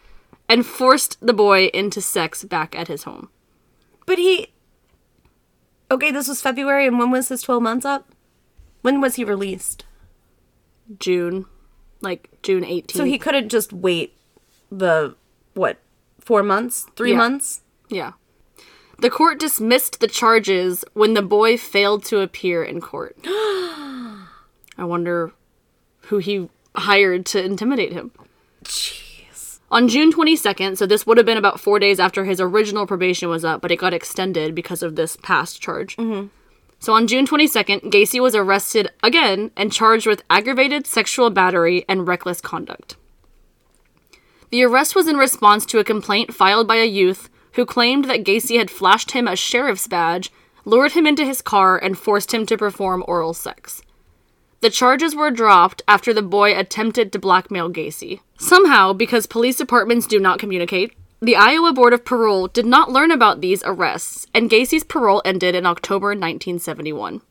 and 0.49 0.65
forced 0.65 1.19
the 1.21 1.35
boy 1.35 1.67
into 1.75 2.01
sex 2.01 2.45
back 2.45 2.75
at 2.75 2.89
his 2.89 3.03
home. 3.05 3.29
But 4.07 4.19
he 4.19 4.49
Okay, 5.91 6.11
this 6.11 6.27
was 6.29 6.41
February 6.41 6.87
and 6.87 6.99
when 6.99 7.11
was 7.11 7.29
his 7.29 7.43
twelve 7.43 7.63
months 7.63 7.85
up? 7.85 8.09
When 8.81 9.03
was 9.03 9.17
he 9.17 9.25
released? 9.25 9.85
June, 10.99 11.45
like 12.01 12.31
June 12.43 12.65
18th. 12.65 12.93
So 12.93 13.05
he 13.05 13.19
couldn't 13.19 13.51
just 13.51 13.73
wait 13.73 14.17
the 14.71 15.15
what 15.53 15.77
four 16.19 16.43
months, 16.43 16.87
three 16.97 17.11
Yeah. 17.11 17.19
months. 17.19 17.61
Yeah. 17.91 18.13
The 19.01 19.11
court 19.11 19.39
dismissed 19.39 20.01
the 20.01 20.07
charges 20.09 20.85
when 20.95 21.13
the 21.13 21.23
boy 21.23 21.59
failed 21.59 22.05
to 22.07 22.21
appear 22.21 22.63
in 22.65 22.81
court. 22.81 23.17
I 23.25 24.25
wonder 24.79 25.33
who 26.07 26.19
he 26.19 26.49
hired 26.75 27.27
to 27.27 27.45
intimidate 27.45 27.93
him. 27.93 28.13
Jeez. 28.65 29.02
On 29.73 29.89
June 29.89 30.13
22nd, 30.13 30.77
so 30.77 30.85
this 30.85 31.07
would 31.07 31.17
have 31.17 31.25
been 31.25 31.39
about 31.39 31.59
four 31.59 31.79
days 31.79 31.99
after 31.99 32.27
his 32.27 32.43
original 32.43 32.87
probation 32.87 33.31
was 33.31 33.43
up, 33.43 33.63
but 33.63 33.73
it 33.73 33.77
got 33.77 33.95
extended 33.95 34.55
because 34.55 34.83
of 34.83 34.97
this 34.97 35.17
past 35.17 35.63
charge. 35.63 35.97
Mm-hmm. 35.97 36.27
So 36.79 36.93
on 36.93 37.07
June 37.07 37.27
22nd, 37.27 37.91
Gacy 37.91 38.21
was 38.21 38.35
arrested 38.35 38.91
again 39.03 39.51
and 39.57 39.73
charged 39.73 40.07
with 40.07 40.25
aggravated 40.29 40.87
sexual 40.87 41.31
battery 41.31 41.87
and 41.89 42.07
reckless 42.07 42.43
conduct. 42.43 42.97
The 44.51 44.63
arrest 44.63 44.95
was 44.95 45.09
in 45.09 45.17
response 45.17 45.65
to 45.67 45.79
a 45.79 45.85
complaint 45.85 46.35
filed 46.35 46.69
by 46.69 46.77
a 46.77 46.85
youth 46.85 47.31
who 47.53 47.65
claimed 47.65 48.05
that 48.05 48.25
Gacy 48.25 48.59
had 48.59 48.71
flashed 48.71 49.13
him 49.13 49.27
a 49.27 49.37
sheriff's 49.37 49.89
badge, 49.89 50.31
lured 50.67 50.93
him 50.93 51.07
into 51.07 51.25
his 51.25 51.41
car, 51.41 51.79
and 51.79 51.99
forced 51.99 52.35
him 52.35 52.45
to 52.45 52.59
perform 52.59 53.03
oral 53.09 53.33
sex. 53.33 53.81
The 54.63 54.71
charges 54.71 55.17
were 55.17 55.33
dropped 55.33 55.83
after 55.89 56.15
the 56.15 56.23
boy 56.23 56.57
attempted 56.57 57.13
to 57.13 57.19
blackmail 57.19 57.69
Gacy. 57.69 58.21
Somehow, 58.39 58.93
because 58.93 59.27
police 59.27 59.57
departments 59.57 60.07
do 60.07 60.21
not 60.21 60.39
communicate, 60.39 60.95
the 61.21 61.35
Iowa 61.35 61.73
Board 61.73 61.93
of 61.93 62.05
Parole 62.05 62.47
did 62.47 62.65
not 62.65 62.91
learn 62.91 63.11
about 63.11 63.41
these 63.41 63.65
arrests, 63.65 64.29
and 64.33 64.49
Gacy's 64.49 64.85
parole 64.85 65.21
ended 65.25 65.57
in 65.57 65.67
October 65.67 66.09
1971. 66.11 67.23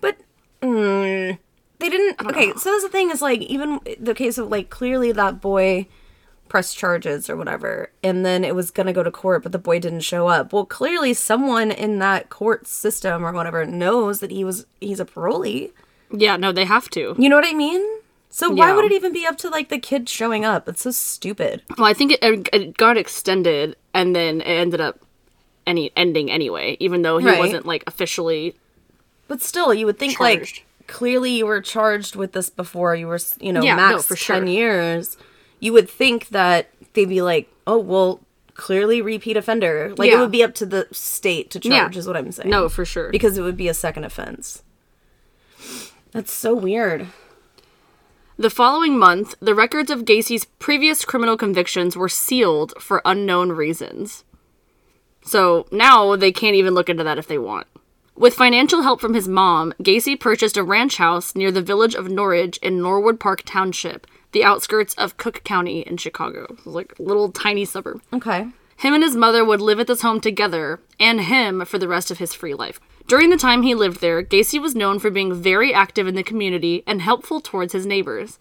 But 0.00 0.18
mm, 0.62 1.38
they 1.80 1.88
didn't. 1.88 2.24
Okay, 2.24 2.52
so 2.54 2.70
that's 2.70 2.84
the 2.84 2.88
thing 2.88 3.10
is 3.10 3.20
like 3.20 3.40
even 3.40 3.80
the 3.98 4.14
case 4.14 4.38
of 4.38 4.48
like 4.48 4.70
clearly 4.70 5.10
that 5.10 5.40
boy 5.40 5.88
pressed 6.48 6.78
charges 6.78 7.28
or 7.28 7.36
whatever, 7.36 7.90
and 8.04 8.24
then 8.24 8.44
it 8.44 8.54
was 8.54 8.70
gonna 8.70 8.92
go 8.92 9.02
to 9.02 9.10
court, 9.10 9.42
but 9.42 9.50
the 9.50 9.58
boy 9.58 9.80
didn't 9.80 10.00
show 10.00 10.28
up. 10.28 10.52
Well, 10.52 10.66
clearly 10.66 11.14
someone 11.14 11.72
in 11.72 11.98
that 11.98 12.30
court 12.30 12.68
system 12.68 13.26
or 13.26 13.32
whatever 13.32 13.66
knows 13.66 14.20
that 14.20 14.30
he 14.30 14.44
was 14.44 14.66
he's 14.80 15.00
a 15.00 15.04
parolee. 15.04 15.72
Yeah, 16.10 16.36
no, 16.36 16.52
they 16.52 16.64
have 16.64 16.88
to. 16.90 17.14
You 17.18 17.28
know 17.28 17.36
what 17.36 17.46
I 17.46 17.52
mean? 17.54 17.84
So 18.30 18.50
why 18.50 18.68
Yeah. 18.68 18.76
would 18.76 18.84
it 18.86 18.92
even 18.92 19.12
be 19.12 19.26
up 19.26 19.38
to 19.38 19.48
like 19.48 19.68
the 19.70 19.78
kid 19.78 20.08
showing 20.08 20.44
up? 20.44 20.68
It's 20.68 20.82
so 20.82 20.90
stupid. 20.90 21.62
Well, 21.78 21.86
I 21.86 21.94
think 21.94 22.12
it, 22.12 22.48
it 22.52 22.76
got 22.76 22.96
extended, 22.96 23.76
and 23.94 24.14
then 24.14 24.40
it 24.42 24.44
ended 24.44 24.80
up 24.80 25.00
any 25.66 25.90
ending 25.96 26.30
anyway, 26.30 26.76
even 26.80 27.02
though 27.02 27.18
he 27.18 27.26
Right. 27.26 27.38
wasn't 27.38 27.66
like 27.66 27.82
officially. 27.86 28.54
But 29.28 29.42
still, 29.42 29.72
you 29.74 29.86
would 29.86 29.98
think 29.98 30.16
Charged. 30.18 30.58
like 30.58 30.66
clearly 30.86 31.30
you 31.32 31.46
were 31.46 31.60
charged 31.60 32.14
with 32.14 32.32
this 32.32 32.50
before. 32.50 32.94
You 32.94 33.06
were, 33.08 33.18
you 33.40 33.52
know, 33.52 33.62
Yeah, 33.62 33.74
no, 33.76 33.88
max 33.92 34.04
for 34.06 34.14
ten 34.16 34.42
sure. 34.42 34.44
years. 34.46 35.16
You 35.58 35.72
would 35.72 35.88
think 35.90 36.28
that 36.28 36.68
they'd 36.92 37.08
be 37.08 37.22
like, 37.22 37.48
oh 37.66 37.78
well, 37.78 38.20
clearly 38.54 39.00
repeat 39.02 39.36
offender. 39.36 39.94
Like 39.96 40.10
it 40.12 40.18
would 40.18 40.30
be 40.30 40.42
up 40.44 40.54
to 40.56 40.66
the 40.66 40.86
state 40.92 41.50
to 41.50 41.58
charge. 41.60 41.94
Yeah. 41.94 41.98
Is 41.98 42.06
what 42.06 42.16
I'm 42.16 42.30
saying. 42.30 42.48
No, 42.50 42.68
for 42.68 42.84
sure. 42.84 43.10
because 43.10 43.36
it 43.38 43.42
would 43.42 43.56
be 43.56 43.68
a 43.68 43.74
second 43.74 44.04
offense. 44.04 44.62
That's 46.16 46.32
so 46.32 46.54
weird. 46.54 47.08
The 48.38 48.48
following 48.48 48.98
month, 48.98 49.34
the 49.38 49.54
records 49.54 49.90
of 49.90 50.06
Gacy's 50.06 50.46
previous 50.46 51.04
criminal 51.04 51.36
convictions 51.36 51.94
were 51.94 52.08
sealed 52.08 52.72
for 52.80 53.02
unknown 53.04 53.52
reasons. 53.52 54.24
So 55.22 55.66
now 55.70 56.16
they 56.16 56.32
can't 56.32 56.56
even 56.56 56.72
look 56.72 56.88
into 56.88 57.04
that 57.04 57.18
if 57.18 57.26
they 57.26 57.36
want. 57.36 57.66
With 58.14 58.32
financial 58.32 58.80
help 58.80 58.98
from 58.98 59.12
his 59.12 59.28
mom, 59.28 59.74
Gacy 59.82 60.18
purchased 60.18 60.56
a 60.56 60.62
ranch 60.62 60.96
house 60.96 61.34
near 61.34 61.52
the 61.52 61.60
village 61.60 61.94
of 61.94 62.08
Norridge 62.08 62.56
in 62.62 62.80
Norwood 62.80 63.20
Park 63.20 63.42
Township, 63.44 64.06
the 64.32 64.42
outskirts 64.42 64.94
of 64.94 65.18
Cook 65.18 65.44
County 65.44 65.80
in 65.80 65.98
Chicago. 65.98 66.44
It 66.44 66.64
was 66.64 66.74
like 66.74 66.98
a 66.98 67.02
little 67.02 67.30
tiny 67.30 67.66
suburb. 67.66 68.00
Okay. 68.14 68.48
Him 68.78 68.94
and 68.94 69.02
his 69.02 69.16
mother 69.16 69.44
would 69.44 69.60
live 69.60 69.80
at 69.80 69.86
this 69.86 70.00
home 70.00 70.22
together, 70.22 70.80
and 70.98 71.20
him 71.20 71.66
for 71.66 71.76
the 71.76 71.88
rest 71.88 72.10
of 72.10 72.16
his 72.16 72.32
free 72.32 72.54
life. 72.54 72.80
During 73.06 73.30
the 73.30 73.36
time 73.36 73.62
he 73.62 73.74
lived 73.74 74.00
there, 74.00 74.22
Gacy 74.22 74.60
was 74.60 74.74
known 74.74 74.98
for 74.98 75.10
being 75.10 75.32
very 75.32 75.72
active 75.72 76.08
in 76.08 76.16
the 76.16 76.22
community 76.24 76.82
and 76.86 77.00
helpful 77.00 77.40
towards 77.40 77.72
his 77.72 77.86
neighbors. 77.86 78.38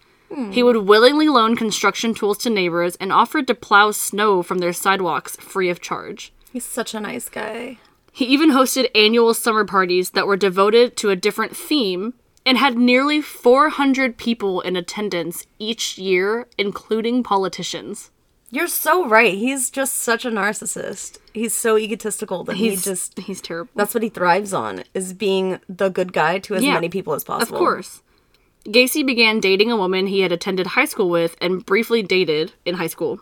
He 0.52 0.64
would 0.64 0.78
willingly 0.78 1.30
loan 1.30 1.56
construction 1.56 2.14
tools 2.14 2.40
to 2.40 2.50
neighbors 2.50 2.96
and 2.96 3.14
offered 3.14 3.48
to 3.48 3.56
plow 3.56 3.92
snow 3.92 4.42
from 4.42 4.58
their 4.58 4.74
sidewalks 4.74 5.36
free 5.38 5.70
of 5.70 5.80
charge. 5.80 6.34
He's 6.52 6.66
such 6.66 6.94
a 6.94 7.00
nice 7.00 7.30
guy. 7.30 7.78
He 8.12 8.26
even 8.26 8.52
hosted 8.52 8.90
annual 8.96 9.34
summer 9.34 9.66
parties 9.66 10.10
that 10.12 10.26
were 10.26 10.36
devoted 10.36 10.98
to 10.98 11.10
a 11.10 11.16
different 11.16 11.56
theme 11.56 12.16
and 12.46 12.58
had 12.58 12.78
nearly 12.78 13.22
400 13.22 14.18
people 14.18 14.62
in 14.62 14.76
attendance 14.76 15.46
each 15.60 15.98
year, 15.98 16.48
including 16.58 17.24
politicians. 17.24 18.12
You're 18.56 18.68
so 18.68 19.06
right. 19.06 19.34
He's 19.34 19.70
just 19.70 19.98
such 19.98 20.24
a 20.24 20.30
narcissist. 20.30 21.18
He's 21.34 21.54
so 21.54 21.78
egotistical 21.78 22.46
that 22.46 22.56
He's 22.56 22.86
he 22.86 22.90
just 22.90 23.20
he's 23.20 23.42
terrible. 23.42 23.70
that's 23.76 23.94
what 23.94 24.02
he 24.02 24.08
thrives 24.08 24.54
on 24.54 24.86
is 24.94 25.12
being 25.12 25.60
the 25.68 25.90
good 25.90 26.14
guy 26.14 26.40
to 26.40 26.56
as 26.56 26.64
Yeah, 26.64 26.76
many 26.76 26.88
people 26.88 27.14
as 27.14 27.26
possible. 27.26 27.58
Of 27.58 27.60
course. 27.60 28.02
Gacy 28.66 29.06
began 29.06 29.42
dating 29.42 29.72
a 29.72 29.76
woman 29.76 30.08
he 30.08 30.22
had 30.22 30.32
attended 30.32 30.68
high 30.68 30.86
school 30.86 31.10
with 31.10 31.36
and 31.42 31.66
briefly 31.66 32.02
dated 32.02 32.54
in 32.64 32.76
high 32.76 32.88
school 32.88 33.20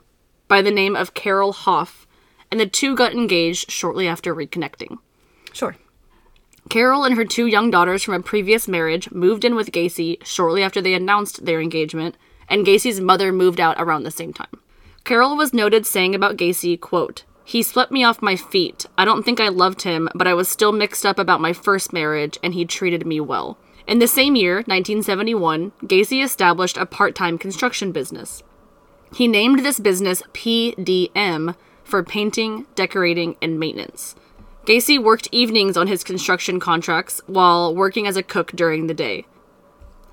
by 0.48 0.62
the 0.62 0.70
name 0.70 0.96
of 0.96 1.16
Carol 1.16 1.52
Hoff, 1.52 2.06
and 2.52 2.60
the 2.60 2.68
two 2.68 2.96
got 2.96 3.14
engaged 3.14 3.72
shortly 3.72 4.08
after 4.08 4.36
reconnecting. 4.36 5.00
Sure. 5.52 5.76
Carol 6.70 7.06
and 7.06 7.16
her 7.18 7.26
two 7.26 7.48
young 7.48 7.72
daughters 7.72 8.04
from 8.04 8.14
a 8.14 8.22
previous 8.22 8.68
marriage 8.68 9.10
moved 9.12 9.44
in 9.44 9.56
with 9.56 9.72
Gacy 9.72 10.24
shortly 10.24 10.62
after 10.62 10.80
they 10.80 10.94
announced 10.94 11.44
their 11.44 11.60
engagement, 11.60 12.18
and 12.48 12.68
Gacy's 12.68 13.02
mother 13.02 13.32
moved 13.32 13.60
out 13.60 13.78
around 13.80 14.04
the 14.04 14.12
same 14.12 14.32
time. 14.32 14.60
Carol 15.04 15.36
was 15.36 15.54
noted 15.54 15.86
saying 15.86 16.16
about 16.16 16.38
Gacy, 16.38 16.80
quote, 16.80 17.24
He 17.44 17.62
swept 17.62 17.92
me 17.92 18.06
off 18.06 18.22
my 18.22 18.38
feet. 18.38 18.86
I 18.98 19.04
don't 19.04 19.24
think 19.24 19.42
I 19.42 19.50
loved 19.50 19.82
him, 19.82 20.08
but 20.16 20.28
I 20.28 20.34
was 20.34 20.48
still 20.48 20.72
mixed 20.72 21.06
up 21.06 21.20
about 21.20 21.42
my 21.42 21.52
first 21.52 21.92
marriage, 21.92 22.40
and 22.42 22.54
he 22.54 22.64
treated 22.64 23.06
me 23.06 23.20
well. 23.20 23.58
In 23.86 24.00
the 24.00 24.08
same 24.08 24.38
year, 24.38 24.58
1971, 24.58 25.74
Gacy 25.84 26.24
established 26.24 26.78
a 26.78 26.86
part 26.86 27.16
time 27.16 27.38
construction 27.38 27.92
business. 27.92 28.44
He 29.14 29.28
named 29.28 29.60
this 29.60 29.80
business 29.80 30.24
PDM 30.34 31.56
for 31.84 32.02
painting, 32.02 32.66
decorating, 32.76 33.36
and 33.42 33.60
maintenance. 33.60 34.16
Gacy 34.66 35.04
worked 35.04 35.28
evenings 35.34 35.76
on 35.76 35.88
his 35.88 36.06
construction 36.06 36.62
contracts 36.62 37.20
while 37.28 37.76
working 37.76 38.08
as 38.08 38.16
a 38.16 38.24
cook 38.24 38.54
during 38.54 38.88
the 38.88 38.94
day. 38.94 39.26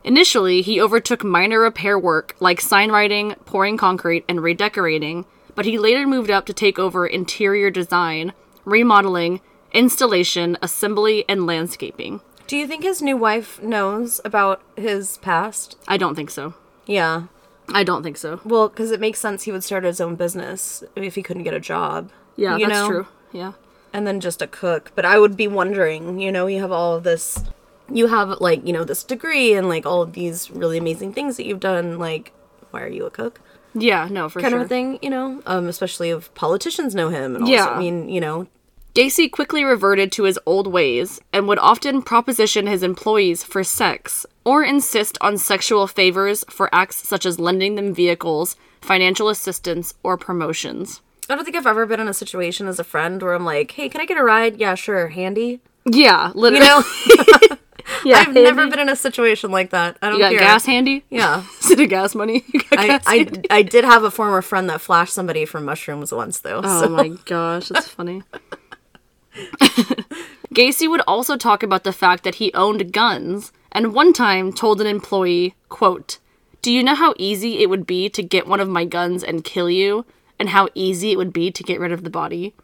Initially, 0.03 0.63
he 0.63 0.81
overtook 0.81 1.23
minor 1.23 1.61
repair 1.61 1.99
work 1.99 2.35
like 2.41 2.61
signwriting, 2.61 3.37
pouring 3.45 3.77
concrete, 3.77 4.25
and 4.29 4.43
redecorating, 4.43 5.27
but 5.55 5.67
he 5.67 5.79
later 5.79 6.07
moved 6.07 6.31
up 6.31 6.47
to 6.47 6.55
take 6.55 6.79
over 6.79 7.07
interior 7.07 7.71
design, 7.71 8.33
remodeling, 8.65 9.41
installation, 9.73 10.57
assembly, 10.63 11.25
and 11.29 11.47
landscaping. 11.47 12.21
Do 12.47 12.57
you 12.57 12.67
think 12.67 12.83
his 12.83 13.03
new 13.03 13.17
wife 13.17 13.63
knows 13.63 14.21
about 14.25 14.63
his 14.77 15.19
past? 15.19 15.77
I 15.87 15.97
don't 15.97 16.15
think 16.15 16.31
so. 16.31 16.55
Yeah. 16.87 17.25
I 17.73 17.85
don't 17.85 18.03
think 18.03 18.17
so. 18.17 18.41
Well, 18.45 18.69
because 18.69 18.91
it 18.91 19.01
makes 19.01 19.21
sense 19.21 19.45
he 19.45 19.53
would 19.53 19.63
start 19.63 19.85
his 19.85 20.01
own 20.01 20.17
business 20.17 20.83
if 20.97 21.15
he 21.15 21.23
couldn't 21.23 21.45
get 21.45 21.55
a 21.55 21.61
job. 21.61 22.11
Yeah, 22.37 22.57
you 22.57 22.67
that's 22.67 22.81
know? 22.81 22.89
true. 22.89 23.07
Yeah. 23.33 23.53
And 23.93 24.07
then 24.07 24.21
just 24.21 24.43
a 24.43 24.47
cook. 24.47 24.91
But 24.95 25.05
I 25.05 25.19
would 25.19 25.37
be 25.37 25.47
wondering, 25.47 26.19
you 26.21 26.33
know, 26.33 26.47
you 26.47 26.61
have 26.61 26.73
all 26.73 26.97
of 26.97 27.05
this, 27.05 27.45
you 27.91 28.07
have 28.09 28.41
like, 28.41 28.67
you 28.67 28.73
know, 28.73 28.85
this 28.85 29.03
degree 29.05 29.53
and 29.55 29.69
like 29.69 29.87
all 29.87 30.03
of 30.03 30.13
these 30.13 30.51
really 30.51 30.79
amazing 30.79 31.13
things 31.13 31.37
that 31.37 31.47
you've 31.47 31.61
done. 31.61 31.99
Like, 31.99 32.33
why 32.71 32.83
are 32.83 32.89
you 32.89 33.07
a 33.07 33.11
cook? 33.11 33.41
Yeah, 33.75 34.09
no, 34.11 34.29
for 34.29 34.41
Kind 34.41 34.53
sure. 34.53 34.61
of 34.61 34.67
a 34.67 34.69
thing, 34.69 34.99
you 35.03 35.11
know? 35.11 35.43
Um, 35.47 35.69
especially 35.69 36.11
if 36.11 36.33
politicians 36.35 36.95
know 36.95 37.09
him. 37.09 37.35
And 37.37 37.45
also, 37.45 37.53
Yeah. 37.55 37.69
I 37.69 37.79
mean, 37.79 38.09
you 38.09 38.21
know, 38.21 38.49
Gacy 38.95 39.31
quickly 39.31 39.63
reverted 39.63 40.11
to 40.13 40.25
his 40.25 40.39
old 40.45 40.67
ways 40.67 41.21
and 41.33 41.47
would 41.47 41.61
often 41.61 42.03
proposition 42.03 42.67
his 42.67 42.83
employees 42.83 43.45
for 43.45 43.63
sex 43.63 44.27
or 44.45 44.65
insist 44.65 45.17
on 45.21 45.39
sexual 45.39 45.87
favors 45.87 46.45
for 46.51 46.69
acts 46.75 47.07
such 47.07 47.25
as 47.25 47.39
lending 47.39 47.77
them 47.77 47.95
vehicles, 47.95 48.57
financial 48.81 49.29
assistance, 49.29 49.95
or 50.03 50.17
promotions. 50.17 51.01
I 51.29 51.37
don't 51.37 51.45
think 51.45 51.57
I've 51.57 51.69
ever 51.69 51.87
been 51.87 52.01
in 52.01 52.09
a 52.09 52.15
situation 52.15 52.67
as 52.67 52.81
a 52.81 52.85
friend 52.85 53.23
where 53.23 53.35
I'm 53.35 53.45
like, 53.45 53.71
hey, 53.71 53.89
can 53.89 54.01
I 54.01 54.07
get 54.07 54.19
a 54.19 54.25
ride? 54.25 54.57
Yeah, 54.59 54.75
sure. 54.75 55.07
Handy. 55.09 55.61
Yeah, 55.87 56.33
You 56.35 56.41
literally. 56.41 56.67
know? 56.67 56.83
yeah, 58.05 58.19
I've 58.19 58.27
handy. 58.27 58.43
never 58.43 58.67
been 58.69 58.79
in 58.79 58.89
a 58.89 58.97
situation 58.97 59.51
like 59.51 59.71
that. 59.71 59.97
I 60.03 60.09
don't 60.09 60.19
You 60.19 60.25
got 60.25 60.31
care. 60.33 60.41
gas 60.41 60.67
handy? 60.67 61.05
Yeah. 61.11 61.45
Is 61.63 61.71
it 61.71 61.81
a 61.81 61.87
gas 61.87 62.15
money? 62.15 62.45
You 62.53 62.61
got 62.63 62.79
I, 62.79 62.87
gas 62.87 63.07
I, 63.07 63.17
handy? 63.17 63.51
I 63.51 63.63
did 63.63 63.85
have 63.85 64.03
a 64.05 64.11
former 64.11 64.43
friend 64.43 64.69
that 64.71 64.81
flashed 64.81 65.15
somebody 65.15 65.45
for 65.45 65.61
mushrooms 65.61 66.13
once, 66.13 66.41
though. 66.41 66.61
Oh 66.63 66.83
so. 66.83 66.89
my 66.89 67.09
gosh, 67.27 67.69
that's 67.69 67.89
funny. 67.99 68.23
Gacy 70.53 70.91
would 70.91 71.03
also 71.07 71.37
talk 71.37 71.63
about 71.63 71.85
the 71.85 71.93
fact 71.93 72.25
that 72.25 72.37
he 72.37 72.53
owned 72.55 72.93
guns 72.93 73.53
and 73.73 73.95
one 73.95 74.13
time 74.13 74.53
told 74.53 74.81
an 74.81 74.87
employee, 74.87 75.55
quote, 75.69 76.19
"Do 76.63 76.73
you 76.73 76.83
know 76.83 76.95
how 76.97 77.15
easy 77.17 77.63
it 77.63 77.71
would 77.71 77.87
be 77.87 78.09
to 78.09 78.23
get 78.23 78.49
one 78.49 78.59
of 78.61 78.69
my 78.69 78.85
guns 78.85 79.23
and 79.23 79.45
kill 79.45 79.71
you 79.71 80.05
and 80.41 80.49
how 80.49 80.69
easy 80.75 81.13
it 81.13 81.19
would 81.19 81.33
be 81.33 81.51
to 81.53 81.63
get 81.63 81.79
rid 81.79 81.93
of 81.93 82.03
the 82.03 82.11
body?" 82.11 82.55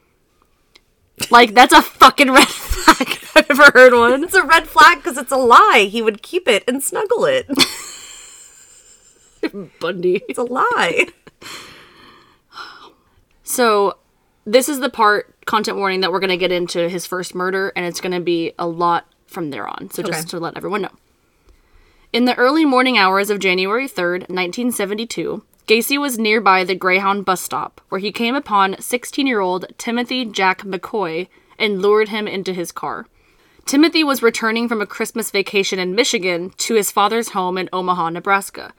Like 1.30 1.54
that's 1.54 1.72
a 1.72 1.82
fucking 1.82 2.30
red 2.30 2.46
flag. 2.48 3.18
I've 3.34 3.48
never 3.48 3.70
heard 3.72 3.94
one. 3.94 4.24
It's 4.24 4.34
a 4.34 4.44
red 4.44 4.68
flag 4.68 4.98
because 4.98 5.16
it's 5.18 5.32
a 5.32 5.36
lie. 5.36 5.88
He 5.90 6.02
would 6.02 6.22
keep 6.22 6.46
it 6.48 6.64
and 6.68 6.82
snuggle 6.82 7.24
it. 7.24 7.46
Bundy. 9.80 10.22
It's 10.28 10.38
a 10.38 10.42
lie. 10.44 11.06
So, 13.48 13.98
this 14.44 14.68
is 14.68 14.80
the 14.80 14.90
part, 14.90 15.32
content 15.46 15.76
warning, 15.78 16.00
that 16.00 16.10
we're 16.10 16.18
going 16.18 16.30
to 16.30 16.36
get 16.36 16.50
into 16.50 16.88
his 16.88 17.06
first 17.06 17.32
murder, 17.32 17.72
and 17.76 17.86
it's 17.86 18.00
going 18.00 18.10
to 18.12 18.18
be 18.20 18.52
a 18.58 18.66
lot 18.66 19.06
from 19.28 19.50
there 19.50 19.68
on. 19.68 19.88
So, 19.92 20.02
just 20.02 20.18
Okay. 20.20 20.28
to 20.30 20.40
let 20.40 20.56
everyone 20.56 20.82
know. 20.82 20.90
In 22.12 22.24
the 22.24 22.34
early 22.34 22.64
morning 22.64 22.98
hours 22.98 23.30
of 23.30 23.38
January 23.38 23.86
3rd, 23.88 24.28
1972, 24.28 25.44
Gacy 25.66 25.98
was 25.98 26.16
nearby 26.16 26.62
the 26.62 26.76
Greyhound 26.76 27.24
bus 27.24 27.40
stop, 27.40 27.80
where 27.88 27.98
he 27.98 28.12
came 28.12 28.36
upon 28.36 28.80
16 28.80 29.26
year 29.26 29.40
old 29.40 29.66
Timothy 29.78 30.24
Jack 30.24 30.62
McCoy 30.62 31.26
and 31.58 31.82
lured 31.82 32.10
him 32.10 32.28
into 32.28 32.52
his 32.52 32.70
car. 32.70 33.06
Timothy 33.64 34.04
was 34.04 34.22
returning 34.22 34.68
from 34.68 34.80
a 34.80 34.86
Christmas 34.86 35.32
vacation 35.32 35.80
in 35.80 35.96
Michigan 35.96 36.50
to 36.58 36.74
his 36.74 36.92
father's 36.92 37.30
home 37.30 37.58
in 37.58 37.68
Omaha, 37.72 38.10
Nebraska. 38.10 38.72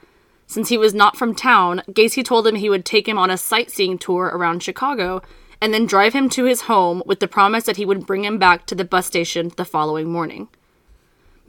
Since 0.45 0.69
he 0.69 0.77
was 0.77 0.93
not 0.93 1.17
from 1.17 1.35
town, 1.35 1.81
Gacy 1.89 2.23
told 2.23 2.47
him 2.47 2.55
he 2.55 2.69
would 2.69 2.85
take 2.85 3.05
him 3.05 3.17
on 3.17 3.29
a 3.29 3.37
sightseeing 3.37 3.97
tour 3.97 4.27
around 4.27 4.63
Chicago 4.63 5.21
and 5.59 5.73
then 5.73 5.87
drive 5.87 6.13
him 6.13 6.29
to 6.29 6.45
his 6.45 6.61
home 6.61 7.03
with 7.05 7.19
the 7.19 7.27
promise 7.27 7.65
that 7.65 7.75
he 7.75 7.85
would 7.85 8.05
bring 8.05 8.23
him 8.23 8.37
back 8.37 8.65
to 8.65 8.75
the 8.75 8.85
bus 8.85 9.05
station 9.05 9.51
the 9.57 9.65
following 9.65 10.07
morning. 10.07 10.47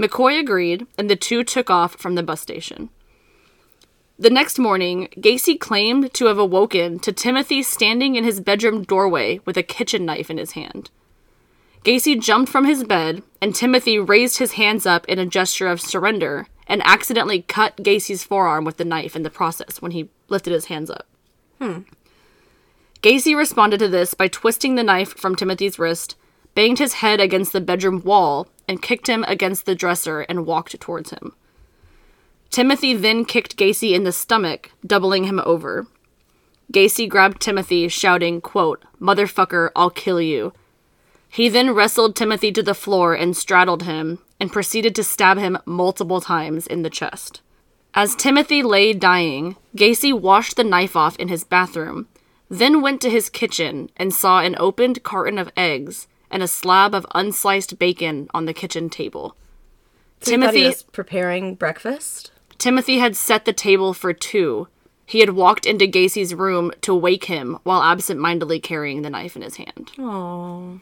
McCoy 0.01 0.41
agreed, 0.41 0.87
and 0.97 1.09
the 1.09 1.15
two 1.15 1.45
took 1.45 1.71
off 1.71 1.95
from 1.95 2.17
the 2.17 2.25
bus 2.25 2.41
station. 2.41 2.89
The 4.21 4.31
next 4.31 4.59
morning, 4.59 5.09
Gacy 5.17 5.59
claimed 5.59 6.13
to 6.15 6.27
have 6.27 6.39
awoken 6.39 6.99
to 7.01 7.13
Timothy 7.13 7.63
standing 7.63 8.17
in 8.17 8.25
his 8.25 8.41
bedroom 8.41 8.83
doorway 8.83 9.39
with 9.45 9.57
a 9.57 9.63
kitchen 9.63 10.05
knife 10.05 10.29
in 10.29 10.39
his 10.39 10.53
hand. 10.53 10.91
Gacy 11.85 12.21
jumped 12.21 12.51
from 12.51 12.65
his 12.65 12.83
bed, 12.83 13.23
and 13.41 13.55
Timothy 13.55 13.97
raised 13.97 14.39
his 14.39 14.55
hands 14.55 14.87
up 14.87 15.07
in 15.07 15.21
a 15.21 15.27
gesture 15.27 15.69
of 15.69 15.81
surrender 15.81 16.49
and 16.67 16.83
accidentally 16.85 17.43
cut 17.43 17.77
Gacy's 17.77 18.25
forearm 18.25 18.65
with 18.65 18.77
the 18.77 18.85
knife 18.85 19.15
in 19.15 19.23
the 19.23 19.31
process 19.31 19.81
when 19.81 19.93
he 19.93 20.11
lifted 20.29 20.53
his 20.53 20.65
hands 20.65 20.91
up. 20.91 21.07
Hmm. 21.61 21.83
Gacy 23.03 23.37
responded 23.37 23.79
to 23.79 23.89
this 23.89 24.15
by 24.15 24.27
twisting 24.27 24.75
the 24.75 24.83
knife 24.83 25.17
from 25.17 25.37
Timothy's 25.37 25.79
wrist, 25.79 26.17
banged 26.57 26.81
his 26.81 26.95
head 26.95 27.21
against 27.21 27.53
the 27.53 27.61
bedroom 27.61 28.03
wall, 28.03 28.49
and 28.67 28.83
kicked 28.83 29.07
him 29.07 29.25
against 29.29 29.65
the 29.65 29.77
dresser 29.77 30.23
and 30.23 30.45
walked 30.45 30.79
towards 30.81 31.11
him. 31.11 31.37
Timothy 32.51 32.95
then 32.95 33.25
kicked 33.25 33.57
Gacy 33.57 33.93
in 33.93 34.05
the 34.05 34.13
stomach, 34.13 34.73
doubling 34.87 35.25
him 35.25 35.41
over. 35.45 35.87
Gacy 36.73 37.09
grabbed 37.09 37.41
Timothy, 37.41 37.89
shouting, 37.89 38.41
quote, 38.41 38.85
Motherfucker, 39.01 39.71
I'll 39.75 39.91
kill 39.91 40.21
you. 40.21 40.53
He 41.29 41.49
then 41.49 41.71
wrestled 41.73 42.17
Timothy 42.17 42.53
to 42.53 42.63
the 42.63 42.75
floor 42.75 43.15
and 43.15 43.37
straddled 43.37 43.83
him, 43.83 44.19
and 44.41 44.53
proceeded 44.53 44.95
to 44.95 45.05
stab 45.05 45.39
him 45.39 45.59
multiple 45.65 46.21
times 46.21 46.67
in 46.67 46.83
the 46.83 46.91
chest. 46.91 47.41
As 47.95 48.15
Timothy 48.15 48.63
lay 48.63 48.93
dying, 48.93 49.57
Gacy 49.77 50.13
washed 50.13 50.57
the 50.57 50.65
knife 50.65 50.95
off 50.95 51.17
in 51.17 51.29
his 51.29 51.45
bathroom, 51.45 52.07
then 52.49 52.81
went 52.81 53.01
to 53.03 53.11
his 53.11 53.29
kitchen 53.29 53.91
and 53.97 54.15
saw 54.15 54.41
an 54.41 54.57
opened 54.59 55.03
carton 55.03 55.39
of 55.39 55.51
eggs 55.57 56.07
and 56.31 56.43
a 56.43 56.49
slab 56.49 56.95
of 56.95 57.07
unsliced 57.15 57.79
bacon 57.79 58.29
on 58.33 58.45
the 58.45 58.55
kitchen 58.55 58.89
table. 58.89 59.37
So 60.21 60.33
you 60.33 60.39
thought 60.39 60.55
he 60.55 60.61
Timothy 60.61 60.67
was 60.67 60.83
preparing 60.85 61.55
breakfast. 61.55 62.33
Timothy 62.59 62.99
had 62.99 63.17
set 63.17 63.45
the 63.45 63.53
table 63.53 63.95
for 63.95 64.13
two. 64.13 64.69
He 65.07 65.21
had 65.21 65.31
walked 65.31 65.65
into 65.65 65.87
Gacy's 65.87 66.35
room 66.35 66.73
to 66.83 66.95
wake 66.95 67.25
him 67.25 67.59
while 67.63 67.83
absent-mindedly 67.83 68.61
carrying 68.61 69.03
the 69.03 69.11
knife 69.11 69.37
in 69.37 69.43
his 69.43 69.57
hand. 69.57 69.93
Oh. 69.99 70.81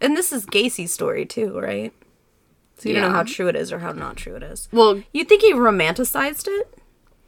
And 0.00 0.16
this 0.16 0.32
is 0.32 0.46
Gacy's 0.46 0.92
story 0.92 1.26
too, 1.26 1.58
right? 1.58 1.92
So 2.78 2.88
you 2.88 2.94
don't 2.94 3.10
know 3.10 3.14
how 3.16 3.24
true 3.24 3.48
it 3.48 3.56
is 3.56 3.72
or 3.72 3.80
how 3.80 3.92
not 3.92 4.16
true 4.16 4.36
it 4.36 4.42
is. 4.42 4.68
Well, 4.72 5.02
You 5.12 5.24
think 5.24 5.42
he 5.42 5.52
romanticized 5.52 6.46
it? 6.48 6.78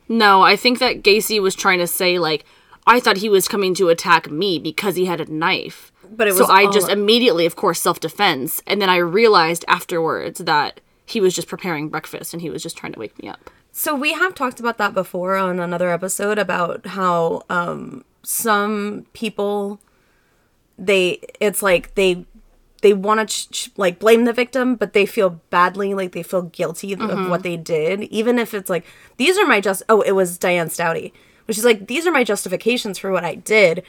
no, 0.09 0.43
I 0.43 0.57
think 0.57 0.79
that 0.79 1.03
Gacy 1.03 1.41
was 1.41 1.55
trying 1.55 1.79
to 1.79 1.87
say 1.87 2.19
like 2.19 2.45
I 2.87 3.01
thought 3.01 3.19
he 3.19 3.29
was 3.29 3.49
coming 3.49 3.75
to 3.77 3.89
attack 3.91 4.31
me 4.31 4.59
because 4.59 4.97
he 4.97 5.05
had 5.07 5.21
a 5.21 5.33
knife. 5.33 5.93
But 6.11 6.29
it 6.29 6.33
was. 6.35 6.47
so 6.47 6.53
I 6.53 6.71
just 6.71 6.89
immediately, 6.91 7.47
of 7.47 7.55
course, 7.57 7.81
self-defense, 7.81 8.61
and 8.67 8.83
then 8.83 8.91
I 8.91 8.97
realized 8.97 9.65
afterwards 9.69 10.41
that 10.41 10.81
he 11.07 11.21
was 11.21 11.35
just 11.35 11.49
preparing 11.49 11.89
breakfast 11.89 12.33
and 12.35 12.43
he 12.43 12.51
was 12.51 12.63
just 12.63 12.77
trying 12.77 12.93
to 12.93 12.99
wake 12.99 13.21
me 13.23 13.29
up. 13.29 13.51
So 13.75 13.95
we 13.95 14.13
have 14.13 14.35
talked 14.35 14.61
about 14.61 14.79
that 14.79 14.93
before 14.95 15.35
on 15.37 15.59
another 15.59 15.91
episode 15.91 16.39
about 16.39 16.87
how 16.87 17.43
um 17.49 18.05
some 18.23 19.07
people 19.13 19.81
they 20.79 21.21
it's 21.41 21.63
like 21.63 21.95
they 21.95 22.25
they 22.83 22.93
want 22.93 23.21
to 23.21 23.27
ch- 23.27 23.51
ch- 23.51 23.71
like 23.77 23.99
blame 23.99 24.25
the 24.25 24.33
victim 24.33 24.75
but 24.75 24.93
they 24.93 25.07
feel 25.07 25.41
badly 25.51 25.95
like 25.95 26.13
they 26.13 26.23
feel 26.23 26.43
guilty 26.43 26.93
of 26.95 27.29
what 27.29 27.43
they 27.43 27.57
did 27.57 28.03
even 28.05 28.39
if 28.39 28.55
it's 28.55 28.71
like 28.71 28.85
these 29.17 29.39
are 29.39 29.47
my 29.47 29.61
just 29.61 29.83
oh 29.89 30.01
it 30.03 30.13
was 30.13 30.39
Diane 30.39 30.69
Staudte 30.69 31.13
which 31.47 31.59
is 31.59 31.65
like 31.65 31.87
these 31.89 32.07
are 32.07 32.13
my 32.13 32.25
justifications 32.25 32.99
for 32.99 33.11
what 33.11 33.25
I 33.25 33.35
did 33.37 33.83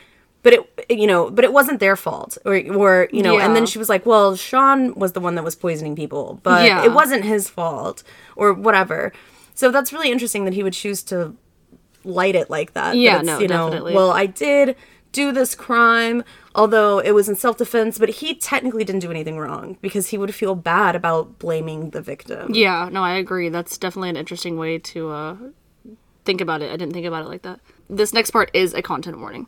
but 0.44 0.54
it 0.54 0.86
you 0.90 1.08
know 1.08 1.30
but 1.30 1.44
it 1.46 1.54
wasn't 1.54 1.80
their 1.80 1.96
fault 1.96 2.38
or 2.46 2.56
or 2.76 3.08
you 3.12 3.22
know 3.24 3.40
and 3.40 3.56
then 3.56 3.66
she 3.66 3.78
was 3.80 3.90
like 3.90 4.06
well 4.06 4.36
Sean 4.36 4.94
was 4.96 5.14
the 5.14 5.20
one 5.22 5.36
that 5.36 5.44
was 5.44 5.56
poisoning 5.56 5.96
people 5.96 6.40
but 6.44 6.66
Yeah. 6.66 6.84
it 6.84 6.92
wasn't 6.94 7.24
his 7.24 7.50
fault 7.50 8.04
or 8.36 8.54
whatever 8.54 9.14
so 9.54 9.72
that's 9.72 9.94
really 9.94 10.12
interesting 10.12 10.46
that 10.46 10.54
he 10.54 10.64
would 10.64 10.74
choose 10.74 11.04
to 11.04 11.36
light 12.04 12.36
it 12.36 12.50
like 12.50 12.74
that. 12.74 12.92
that 12.92 12.98
Yeah, 12.98 13.20
it's, 13.20 13.26
no, 13.26 13.40
you 13.40 13.48
know, 13.48 13.70
definitely. 13.70 13.94
Well, 13.94 14.12
I 14.12 14.26
did 14.26 14.76
do 15.12 15.32
this 15.32 15.56
crime, 15.56 16.24
although 16.56 17.00
it 17.00 17.12
was 17.12 17.30
in 17.30 17.36
self 17.36 17.58
defense, 17.58 17.98
but 17.98 18.10
he 18.10 18.36
technically 18.36 18.84
didn't 18.84 19.02
do 19.02 19.12
anything 19.12 19.38
wrong 19.38 19.78
because 19.82 20.10
he 20.10 20.18
would 20.18 20.34
feel 20.36 20.56
bad 20.56 20.96
about 20.96 21.40
blaming 21.40 21.92
the 21.92 22.02
victim. 22.02 22.54
Yeah, 22.54 22.90
no, 22.92 23.04
I 23.04 23.14
agree. 23.14 23.50
That's 23.50 23.78
definitely 23.78 24.10
an 24.10 24.18
interesting 24.18 24.58
way 24.58 24.80
to 24.80 25.10
uh, 25.10 25.38
think 26.26 26.42
about 26.42 26.62
it. 26.62 26.72
I 26.72 26.78
didn't 26.78 26.94
think 26.94 27.06
about 27.06 27.26
it 27.26 27.30
like 27.30 27.44
that. 27.44 27.60
This 27.90 28.14
next 28.14 28.32
part 28.32 28.52
is 28.54 28.74
a 28.74 28.82
content 28.82 29.20
warning. 29.20 29.48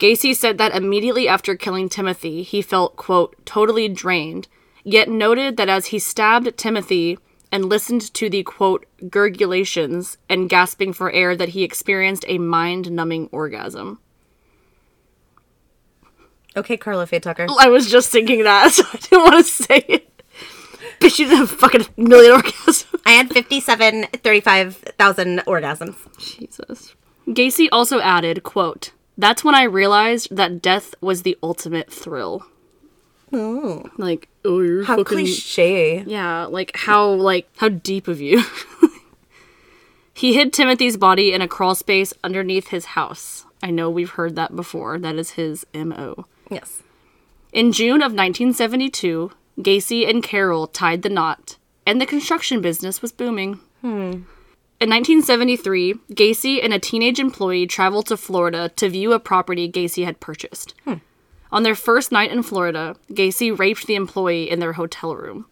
Gacy 0.00 0.34
said 0.34 0.58
that 0.58 0.74
immediately 0.74 1.28
after 1.28 1.54
killing 1.54 1.88
Timothy, 1.88 2.42
he 2.42 2.60
felt, 2.62 2.96
quote, 2.96 3.36
totally 3.46 3.88
drained, 3.88 4.48
yet 4.82 5.08
noted 5.08 5.56
that 5.56 5.68
as 5.68 5.86
he 5.86 6.00
stabbed 6.00 6.56
Timothy 6.56 7.16
and 7.54 7.68
listened 7.68 8.12
to 8.14 8.28
the, 8.28 8.42
quote, 8.42 8.84
gurgulations 9.02 10.16
and 10.28 10.50
gasping 10.50 10.92
for 10.92 11.12
air, 11.12 11.36
that 11.36 11.50
he 11.50 11.62
experienced 11.62 12.24
a 12.26 12.36
mind 12.38 12.90
numbing 12.90 13.28
orgasm. 13.30 14.00
Okay, 16.56 16.76
Karla 16.76 17.06
Faye 17.06 17.20
Tucker. 17.20 17.46
I 17.60 17.68
was 17.68 17.88
just 17.88 18.10
thinking 18.10 18.42
that, 18.42 18.72
so 18.72 18.82
I 18.92 18.96
didn't 18.96 19.22
want 19.22 19.46
to 19.46 19.52
say 19.52 19.84
it. 19.86 20.22
But 21.00 21.16
you 21.16 21.26
didn't 21.26 21.38
have 21.38 21.52
a 21.52 21.56
fucking 21.56 21.86
million 21.96 22.40
orgasms. 22.40 22.86
I 23.06 23.12
had 23.12 23.28
57, 23.28 24.06
35,000 24.12 25.38
orgasms. 25.46 25.96
Jesus. 26.18 26.96
Gacy 27.28 27.68
also 27.70 28.00
added, 28.00 28.42
quote, 28.42 28.90
That's 29.16 29.44
when 29.44 29.54
I 29.54 29.62
realized 29.62 30.34
that 30.34 30.60
death 30.60 30.92
was 31.00 31.22
the 31.22 31.38
ultimate 31.40 31.92
thrill. 31.92 32.46
Ooh. 33.32 33.88
Like, 33.96 34.28
oh, 34.44 34.60
you're 34.60 34.84
How 34.84 34.96
fucking... 34.96 35.16
cliche. 35.16 36.04
Yeah, 36.06 36.44
like, 36.44 36.76
how, 36.76 37.10
like, 37.10 37.48
how 37.56 37.68
deep 37.68 38.08
of 38.08 38.20
you. 38.20 38.42
he 40.14 40.34
hid 40.34 40.52
Timothy's 40.52 40.96
body 40.96 41.32
in 41.32 41.40
a 41.40 41.48
crawl 41.48 41.74
space 41.74 42.12
underneath 42.22 42.68
his 42.68 42.86
house. 42.86 43.44
I 43.62 43.70
know 43.70 43.88
we've 43.88 44.10
heard 44.10 44.36
that 44.36 44.54
before. 44.54 44.98
That 44.98 45.16
is 45.16 45.30
his 45.30 45.66
M.O. 45.72 46.26
Yes. 46.50 46.82
In 47.52 47.72
June 47.72 48.02
of 48.02 48.12
1972, 48.12 49.30
Gacy 49.60 50.08
and 50.08 50.22
Carol 50.22 50.66
tied 50.66 51.02
the 51.02 51.08
knot, 51.08 51.56
and 51.86 52.00
the 52.00 52.06
construction 52.06 52.60
business 52.60 53.00
was 53.00 53.12
booming. 53.12 53.60
Hmm. 53.80 54.24
In 54.80 54.90
1973, 54.90 55.94
Gacy 56.10 56.62
and 56.62 56.74
a 56.74 56.78
teenage 56.78 57.20
employee 57.20 57.66
traveled 57.66 58.08
to 58.08 58.16
Florida 58.16 58.70
to 58.76 58.88
view 58.88 59.12
a 59.12 59.20
property 59.20 59.70
Gacy 59.70 60.04
had 60.04 60.20
purchased. 60.20 60.74
Hmm. 60.84 60.94
On 61.54 61.62
their 61.62 61.76
first 61.76 62.10
night 62.10 62.32
in 62.32 62.42
Florida, 62.42 62.96
Gacy 63.12 63.56
raped 63.56 63.86
the 63.86 63.94
employee 63.94 64.50
in 64.50 64.58
their 64.58 64.72
hotel 64.72 65.14
room. 65.14 65.46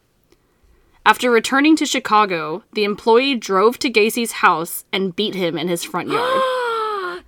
After 1.06 1.30
returning 1.30 1.76
to 1.76 1.86
Chicago, 1.86 2.64
the 2.72 2.82
employee 2.82 3.36
drove 3.36 3.78
to 3.78 3.90
Gacy's 3.90 4.32
house 4.32 4.84
and 4.92 5.14
beat 5.14 5.36
him 5.36 5.56
in 5.56 5.68
his 5.68 5.84
front 5.84 6.08
yard. 6.10 6.42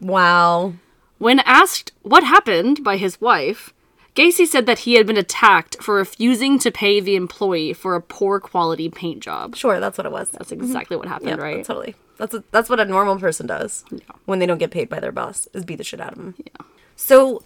Wow. 0.00 0.74
When 1.18 1.40
asked 1.40 1.92
what 2.00 2.24
happened 2.24 2.82
by 2.82 2.96
his 2.96 3.20
wife, 3.20 3.74
Gacy 4.14 4.46
said 4.46 4.64
that 4.64 4.80
he 4.80 4.94
had 4.94 5.06
been 5.06 5.18
attacked 5.18 5.82
for 5.82 5.96
refusing 5.96 6.58
to 6.60 6.70
pay 6.70 7.00
the 7.00 7.16
employee 7.16 7.74
for 7.74 7.94
a 7.94 8.00
poor 8.00 8.40
quality 8.40 8.88
paint 8.88 9.20
job. 9.20 9.56
Sure, 9.56 9.78
that's 9.78 9.98
what 9.98 10.06
it 10.06 10.12
was. 10.12 10.30
That's 10.30 10.52
exactly 10.52 10.96
what 10.96 11.06
happened, 11.06 11.28
Yeah, 11.28 11.36
right? 11.36 11.62
Totally. 11.62 11.96
That's 12.16 12.32
a, 12.32 12.42
that's 12.50 12.70
what 12.70 12.80
a 12.80 12.86
normal 12.86 13.18
person 13.18 13.46
does 13.46 13.84
when 14.24 14.38
they 14.38 14.46
don't 14.46 14.56
get 14.56 14.70
paid 14.70 14.88
by 14.88 15.00
their 15.00 15.12
boss 15.12 15.46
is 15.52 15.66
beat 15.66 15.76
the 15.76 15.84
shit 15.84 16.00
out 16.00 16.12
of 16.12 16.18
them. 16.18 16.34
Yeah. 16.38 16.66
So 16.96 17.42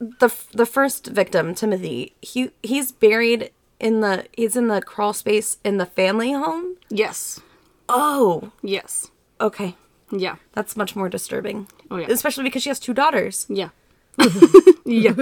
the 0.00 0.34
the 0.52 0.66
first 0.66 1.06
victim, 1.08 1.54
Timothy, 1.54 2.14
he 2.22 2.50
he's 2.62 2.92
buried 2.92 3.50
in 3.80 4.00
the 4.00 4.26
he's 4.32 4.56
in 4.56 4.68
the 4.68 4.80
crawl 4.80 5.12
space 5.12 5.58
in 5.64 5.78
the 5.78 5.86
family 5.86 6.32
home. 6.32 6.76
Yes. 6.88 7.40
Oh, 7.88 8.52
Yes. 8.62 9.10
okay. 9.40 9.74
Yeah. 10.10 10.36
That's 10.52 10.76
much 10.76 10.94
more 10.96 11.08
disturbing. 11.08 11.68
Oh, 11.90 11.96
yeah. 11.96 12.06
Especially 12.10 12.44
because 12.44 12.62
she 12.62 12.68
has 12.70 12.78
two 12.80 12.92
daughters. 12.94 13.46
Yeah. 13.48 13.70
yeah. 14.84 15.14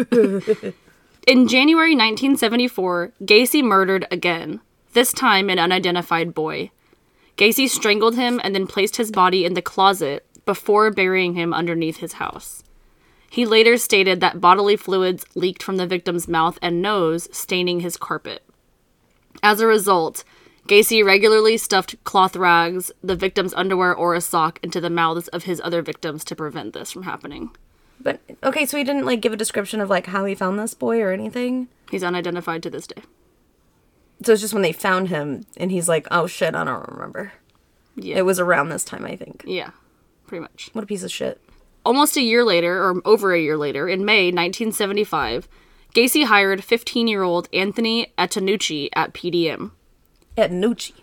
In 1.27 1.49
January 1.49 1.95
1974, 1.95 3.13
Gacy 3.23 3.63
murdered 3.63 4.07
again, 4.11 4.61
this 4.93 5.13
time 5.13 5.49
an 5.51 5.59
unidentified 5.59 6.35
boy. 6.35 6.71
Gacy 7.37 7.69
strangled 7.69 8.15
him 8.17 8.41
and 8.45 8.55
then 8.55 8.67
placed 8.67 8.97
his 8.97 9.11
body 9.11 9.45
in 9.45 9.55
the 9.55 9.63
closet 9.63 10.25
before 10.45 10.91
burying 10.91 11.35
him 11.35 11.53
underneath 11.53 11.97
his 11.99 12.15
house. 12.15 12.63
He 13.37 13.45
later 13.45 13.77
stated 13.77 14.21
that 14.21 14.41
bodily 14.41 14.77
fluids 14.77 15.27
leaked 15.35 15.63
from 15.63 15.77
the 15.77 15.87
victim's 15.87 16.27
mouth 16.27 16.59
and 16.63 16.81
nose, 16.81 17.29
staining 17.37 17.81
his 17.81 17.99
carpet. 17.99 18.43
As 19.43 19.61
a 19.61 19.67
result, 19.67 20.25
Gacy 20.67 21.05
regularly 21.05 21.59
stuffed 21.59 22.03
cloth 22.03 22.35
rags, 22.35 22.91
the 23.05 23.15
victim's 23.15 23.53
underwear, 23.53 23.95
or 23.95 24.15
a 24.15 24.23
sock 24.23 24.59
into 24.63 24.81
the 24.81 24.89
mouths 24.89 25.29
of 25.29 25.45
his 25.45 25.61
other 25.63 25.83
victims 25.83 26.25
to 26.25 26.35
prevent 26.35 26.73
this 26.73 26.91
from 26.91 27.03
happening. 27.03 27.51
But 28.01 28.21
okay, 28.43 28.65
so 28.65 28.79
he 28.79 28.85
didn't 28.85 29.05
like 29.05 29.21
give 29.21 29.35
a 29.35 29.37
description 29.37 29.83
of 29.83 29.91
like 29.91 30.07
how 30.07 30.25
he 30.25 30.35
found 30.35 30.59
this 30.59 30.73
boy 30.73 31.03
or 31.03 31.13
anything. 31.13 31.69
He's 31.91 32.03
unidentified 32.03 32.63
to 32.63 32.71
this 32.71 32.87
day. 32.87 33.03
So 34.23 34.33
it's 34.33 34.41
just 34.41 34.55
when 34.55 34.63
they 34.63 34.73
found 34.73 35.11
him 35.11 35.45
and 35.59 35.71
he's 35.71 35.91
like, 35.91 36.09
"Oh 36.11 36.27
shit, 36.27 36.55
I 36.55 36.65
don't 36.65 36.89
remember." 36.89 37.35
Yeah. 37.97 38.17
It 38.17 38.25
was 38.25 38.41
around 38.41 38.71
this 38.71 38.83
time, 38.83 39.05
I 39.05 39.15
think. 39.15 39.45
Yeah, 39.47 39.73
pretty 40.27 40.41
much. 40.41 40.71
What 40.73 40.85
a 40.85 40.87
piece 40.87 41.03
of 41.03 41.13
shit. 41.13 41.39
Almost 41.87 42.17
a 42.17 42.21
year 42.21 42.43
later, 42.43 42.83
or 42.83 43.01
over 43.05 43.33
a 43.33 43.41
year 43.41 43.57
later, 43.57 43.89
in 43.89 44.05
May 44.05 44.33
1975, 44.33 45.47
Gacy 45.95 46.25
hired 46.25 46.65
15 46.65 47.07
year 47.07 47.23
old 47.23 47.49
Anthony 47.53 48.13
Antonucci 48.19 48.89
at 48.97 49.15
PDM. 49.15 49.71
At 50.37 50.51
Nucci. 50.51 50.95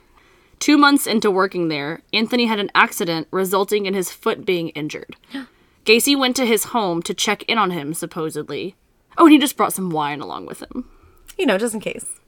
Two 0.60 0.78
months 0.78 1.08
into 1.08 1.32
working 1.32 1.70
there, 1.70 2.02
Anthony 2.12 2.48
had 2.48 2.60
an 2.60 2.70
accident 2.76 3.30
resulting 3.32 3.86
in 3.86 3.94
his 3.94 4.12
foot 4.12 4.46
being 4.46 4.70
injured. 4.72 5.16
Gacy 5.86 6.20
went 6.20 6.36
to 6.36 6.46
his 6.46 6.66
home 6.66 7.02
to 7.04 7.14
check 7.14 7.44
in 7.44 7.58
on 7.58 7.72
him, 7.72 7.94
supposedly. 7.94 8.76
Oh, 9.18 9.24
and 9.28 9.32
he 9.32 9.40
just 9.40 9.56
brought 9.56 9.72
some 9.72 9.90
wine 9.90 10.20
along 10.20 10.48
with 10.48 10.62
him. 10.62 10.90
You 11.38 11.46
know, 11.46 11.58
just 11.58 11.74
in 11.74 11.80
case. 11.80 12.20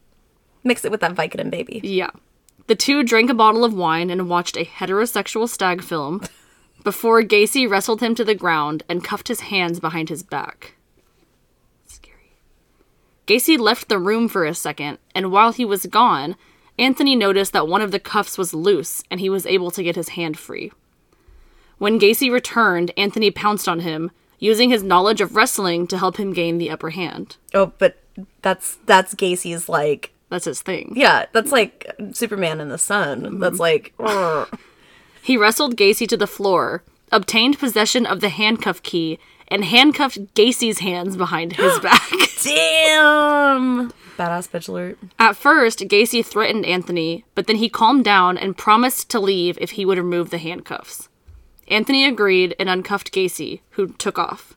Mix 0.64 0.86
it 0.86 0.92
with 0.92 1.02
that 1.02 1.16
Vicodin 1.16 1.52
baby. 1.52 1.82
Yeah. 1.84 2.12
The 2.68 2.76
two 2.76 3.04
drank 3.04 3.30
a 3.30 3.34
bottle 3.34 3.66
of 3.66 3.74
wine 3.74 4.10
and 4.10 4.30
watched 4.30 4.56
a 4.56 4.64
heterosexual 4.64 5.50
stag 5.50 5.84
film 5.84 6.22
before 6.86 7.22
Gacy 7.24 7.70
wrestled 7.70 8.00
him 8.02 8.16
to 8.16 8.24
the 8.24 8.34
ground 8.36 8.84
and 8.88 9.04
cuffed 9.04 9.28
his 9.28 9.42
hands 9.42 9.82
behind 9.82 10.08
his 10.08 10.24
back. 10.24 10.76
Scary. 11.86 12.38
Gacy 13.28 13.60
left 13.60 13.90
the 13.90 14.00
room 14.00 14.30
for 14.30 14.46
a 14.46 14.54
second, 14.54 15.00
and 15.14 15.32
while 15.32 15.52
he 15.52 15.66
was 15.66 15.86
gone, 15.88 16.38
Anthony 16.80 17.16
noticed 17.16 17.52
that 17.54 17.68
one 17.68 17.82
of 17.82 17.92
the 17.92 18.00
cuffs 18.00 18.38
was 18.38 18.54
loose 18.54 19.04
and 19.12 19.20
he 19.20 19.30
was 19.30 19.46
able 19.46 19.72
to 19.72 19.84
get 19.84 19.96
his 19.98 20.10
hand 20.10 20.38
free. 20.40 20.72
When 21.78 22.00
Gacy 22.00 22.32
returned, 22.32 22.92
Anthony 22.96 23.32
pounced 23.32 23.68
on 23.68 23.80
him, 23.82 24.12
using 24.40 24.70
his 24.70 24.84
knowledge 24.84 25.20
of 25.22 25.36
wrestling 25.36 25.88
to 25.88 25.98
help 25.98 26.18
him 26.18 26.32
gain 26.34 26.58
the 26.58 26.70
upper 26.70 26.92
hand. 26.92 27.36
Oh, 27.54 27.74
but 27.78 27.98
that's 28.42 28.78
that's 28.86 29.14
Gacy's 29.16 29.68
like 29.68 30.14
That's 30.30 30.46
his 30.46 30.62
thing. 30.62 30.94
yeah, 30.96 31.26
that's 31.34 31.52
like 31.52 31.92
Superman 32.14 32.62
in 32.62 32.70
the 32.70 32.78
sun. 32.78 33.40
That's 33.40 33.60
like. 33.60 33.94
He 35.26 35.38
wrestled 35.38 35.76
Gacy 35.76 36.08
to 36.10 36.18
the 36.18 36.28
floor, 36.28 36.84
obtained 37.12 37.58
possession 37.58 38.06
of 38.06 38.22
the 38.22 38.30
handcuff 38.30 38.84
key, 38.84 39.18
and 39.48 39.66
handcuffed 39.66 40.36
Gacy's 40.36 40.82
hands 40.82 41.18
behind 41.18 41.54
his 41.54 41.80
back. 41.88 42.12
damn 42.44 43.92
badass 44.20 44.48
bitch 44.52 44.70
alert. 44.70 45.00
At 45.18 45.36
first, 45.36 45.80
Gacy 45.80 46.24
threatened 46.24 46.64
Anthony, 46.68 47.26
but 47.34 47.48
then 47.48 47.56
he 47.56 47.70
calmed 47.70 48.06
down 48.06 48.38
and 48.38 48.56
promised 48.56 49.10
to 49.10 49.20
leave 49.20 49.58
if 49.60 49.72
he 49.72 49.84
would 49.84 49.98
remove 49.98 50.30
the 50.30 50.38
handcuffs. 50.38 51.10
Anthony 51.68 52.06
agreed 52.06 52.56
and 52.60 52.70
uncuffed 52.70 53.12
Gacy, 53.12 53.62
who 53.72 53.94
took 53.94 54.20
off. 54.20 54.56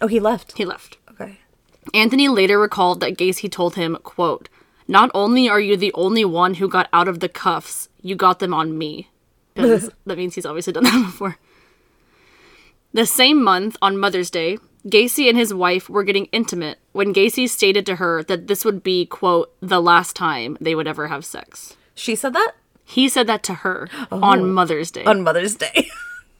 Oh, 0.00 0.06
he 0.06 0.18
left. 0.18 0.56
He 0.56 0.64
left. 0.64 0.96
Okay. 1.10 1.40
Anthony 1.92 2.28
later 2.28 2.58
recalled 2.58 3.00
that 3.00 3.18
Gacy 3.18 3.52
told 3.52 3.74
him, 3.74 3.98
quote, 4.02 4.48
Not 4.88 5.10
only 5.12 5.46
are 5.46 5.60
you 5.60 5.76
the 5.76 5.92
only 5.92 6.24
one 6.24 6.54
who 6.54 6.70
got 6.70 6.88
out 6.90 7.06
of 7.06 7.20
the 7.20 7.28
cuffs, 7.28 7.90
you 8.00 8.16
got 8.16 8.38
them 8.38 8.54
on 8.54 8.78
me. 8.78 9.10
That 9.56 10.18
means 10.18 10.34
he's 10.34 10.46
obviously 10.46 10.72
done 10.72 10.84
that 10.84 11.06
before. 11.06 11.36
The 12.92 13.06
same 13.06 13.42
month, 13.42 13.76
on 13.82 13.98
Mother's 13.98 14.30
Day, 14.30 14.58
Gacy 14.86 15.28
and 15.28 15.36
his 15.36 15.52
wife 15.52 15.90
were 15.90 16.04
getting 16.04 16.26
intimate 16.26 16.78
when 16.92 17.12
Gacy 17.12 17.48
stated 17.48 17.84
to 17.86 17.96
her 17.96 18.22
that 18.22 18.46
this 18.46 18.64
would 18.64 18.82
be, 18.82 19.04
quote, 19.04 19.52
the 19.60 19.82
last 19.82 20.14
time 20.14 20.56
they 20.60 20.74
would 20.74 20.86
ever 20.86 21.08
have 21.08 21.24
sex. 21.24 21.76
She 21.94 22.14
said 22.14 22.34
that 22.34 22.52
He 22.84 23.08
said 23.08 23.26
that 23.26 23.42
to 23.44 23.54
her 23.54 23.88
on 24.12 24.40
oh. 24.40 24.44
Mother's 24.44 24.90
Day. 24.90 25.04
on 25.04 25.22
Mother's 25.22 25.56
Day. 25.56 25.88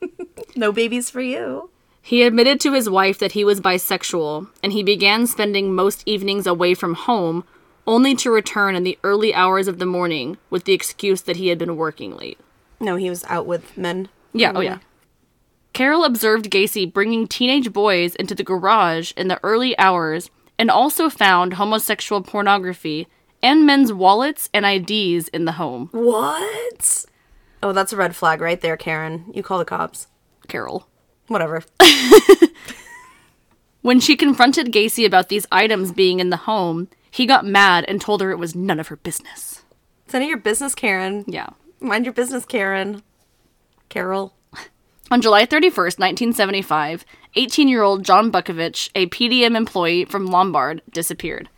no 0.56 0.70
babies 0.70 1.10
for 1.10 1.20
you. 1.20 1.70
He 2.00 2.22
admitted 2.22 2.60
to 2.60 2.72
his 2.72 2.88
wife 2.88 3.18
that 3.18 3.32
he 3.32 3.44
was 3.44 3.60
bisexual, 3.60 4.48
and 4.62 4.72
he 4.72 4.84
began 4.84 5.26
spending 5.26 5.74
most 5.74 6.04
evenings 6.06 6.46
away 6.46 6.72
from 6.74 6.94
home, 6.94 7.42
only 7.84 8.14
to 8.14 8.30
return 8.30 8.76
in 8.76 8.84
the 8.84 8.98
early 9.02 9.34
hours 9.34 9.66
of 9.66 9.80
the 9.80 9.86
morning 9.86 10.38
with 10.48 10.64
the 10.64 10.72
excuse 10.72 11.22
that 11.22 11.36
he 11.36 11.48
had 11.48 11.58
been 11.58 11.76
working 11.76 12.16
late. 12.16 12.38
No, 12.80 12.96
he 12.96 13.10
was 13.10 13.24
out 13.24 13.46
with 13.46 13.76
men. 13.76 14.08
Yeah, 14.32 14.52
oh 14.54 14.60
yeah. 14.60 14.78
Carol 15.72 16.04
observed 16.04 16.50
Gacy 16.50 16.90
bringing 16.90 17.26
teenage 17.26 17.72
boys 17.72 18.14
into 18.14 18.34
the 18.34 18.44
garage 18.44 19.12
in 19.16 19.28
the 19.28 19.40
early 19.42 19.78
hours 19.78 20.30
and 20.58 20.70
also 20.70 21.10
found 21.10 21.54
homosexual 21.54 22.22
pornography 22.22 23.08
and 23.42 23.66
men's 23.66 23.92
wallets 23.92 24.48
and 24.54 24.64
IDs 24.64 25.28
in 25.28 25.44
the 25.44 25.52
home. 25.52 25.90
What? 25.92 27.04
Oh, 27.62 27.72
that's 27.72 27.92
a 27.92 27.96
red 27.96 28.16
flag 28.16 28.40
right 28.40 28.60
there, 28.60 28.76
Karen. 28.76 29.30
You 29.34 29.42
call 29.42 29.58
the 29.58 29.64
cops. 29.64 30.06
Carol. 30.48 30.88
Whatever. 31.26 31.62
When 33.86 34.00
she 34.00 34.16
confronted 34.16 34.72
Gacy 34.72 35.06
about 35.06 35.28
these 35.28 35.46
items 35.52 35.92
being 35.92 36.18
in 36.18 36.30
the 36.30 36.38
home, 36.38 36.88
he 37.08 37.24
got 37.24 37.44
mad 37.44 37.84
and 37.86 38.00
told 38.00 38.20
her 38.20 38.32
it 38.32 38.36
was 38.36 38.52
none 38.52 38.80
of 38.80 38.88
her 38.88 38.96
business. 38.96 39.62
It's 40.04 40.12
none 40.12 40.22
of 40.22 40.28
your 40.28 40.38
business, 40.38 40.74
Karen. 40.74 41.24
Yeah. 41.28 41.50
Mind 41.80 42.04
your 42.04 42.14
business, 42.14 42.44
Karen. 42.44 43.02
Carol. 43.88 44.34
On 45.10 45.22
July 45.22 45.46
31st, 45.46 45.98
1975, 46.00 47.04
18 47.36 47.68
year 47.68 47.82
old 47.82 48.04
John 48.04 48.32
Butkovich, 48.32 48.90
a 48.94 49.06
PDM 49.06 49.56
employee 49.56 50.04
from 50.04 50.26
Lombard, 50.26 50.82
disappeared. 50.90 51.48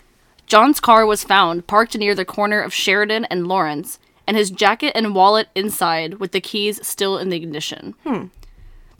John's 0.46 0.80
car 0.80 1.06
was 1.06 1.24
found 1.24 1.66
parked 1.66 1.96
near 1.96 2.14
the 2.14 2.24
corner 2.24 2.60
of 2.60 2.74
Sheridan 2.74 3.24
and 3.26 3.46
Lawrence, 3.46 3.98
and 4.26 4.36
his 4.36 4.50
jacket 4.50 4.92
and 4.94 5.14
wallet 5.14 5.48
inside 5.54 6.14
with 6.14 6.32
the 6.32 6.40
keys 6.40 6.86
still 6.86 7.16
in 7.16 7.30
the 7.30 7.36
ignition. 7.36 7.94
Hmm. 8.04 8.26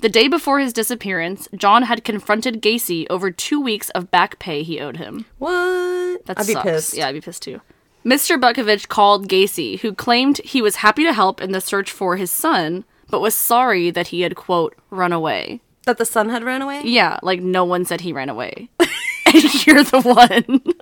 The 0.01 0.09
day 0.09 0.29
before 0.29 0.61
his 0.61 0.73
disappearance, 0.73 1.49
John 1.55 1.83
had 1.83 2.05
confronted 2.05 2.62
Gacy 2.62 3.07
over 3.11 3.31
two 3.31 3.61
weeks 3.61 3.91
of 3.91 4.11
back 4.11 4.39
pay 4.39 4.62
he 4.62 4.81
owed 4.81 4.97
him. 4.97 5.27
What? 5.39 6.25
That 6.27 6.39
I'd 6.39 6.47
be 6.47 6.53
sucks. 6.53 6.64
pissed. 6.64 6.95
Yeah, 6.97 7.09
I'd 7.09 7.12
be 7.12 7.21
pissed 7.21 7.43
too. 7.43 7.61
Mr. 8.05 8.41
Butkovich 8.41 8.89
called 8.89 9.29
Gacy, 9.29 9.81
who 9.81 9.93
claimed 9.95 10.39
he 10.39 10.63
was 10.63 10.77
happy 10.77 11.05
to 11.05 11.13
help 11.13 11.41
in 11.41 11.53
the 11.53 11.61
search 11.61 11.91
for 11.91 12.17
his 12.17 12.31
son, 12.31 12.85
but 13.11 13.21
was 13.21 13.35
sorry 13.35 13.91
that 13.91 14.09
he 14.09 14.23
had, 14.23 14.37
quote, 14.37 14.75
run 14.91 15.13
away. 15.13 15.61
That 15.85 15.99
the 15.99 16.05
son 16.05 16.29
had 16.29 16.45
ran 16.45 16.63
away? 16.63 16.83
Yeah, 16.85 17.19
like 17.23 17.41
no 17.41 17.65
one 17.65 17.85
said 17.85 18.03
he 18.03 18.13
ran 18.13 18.29
away. 18.29 18.69
and 19.27 19.67
you're 19.67 19.85
the 19.85 20.01
one. 20.01 20.63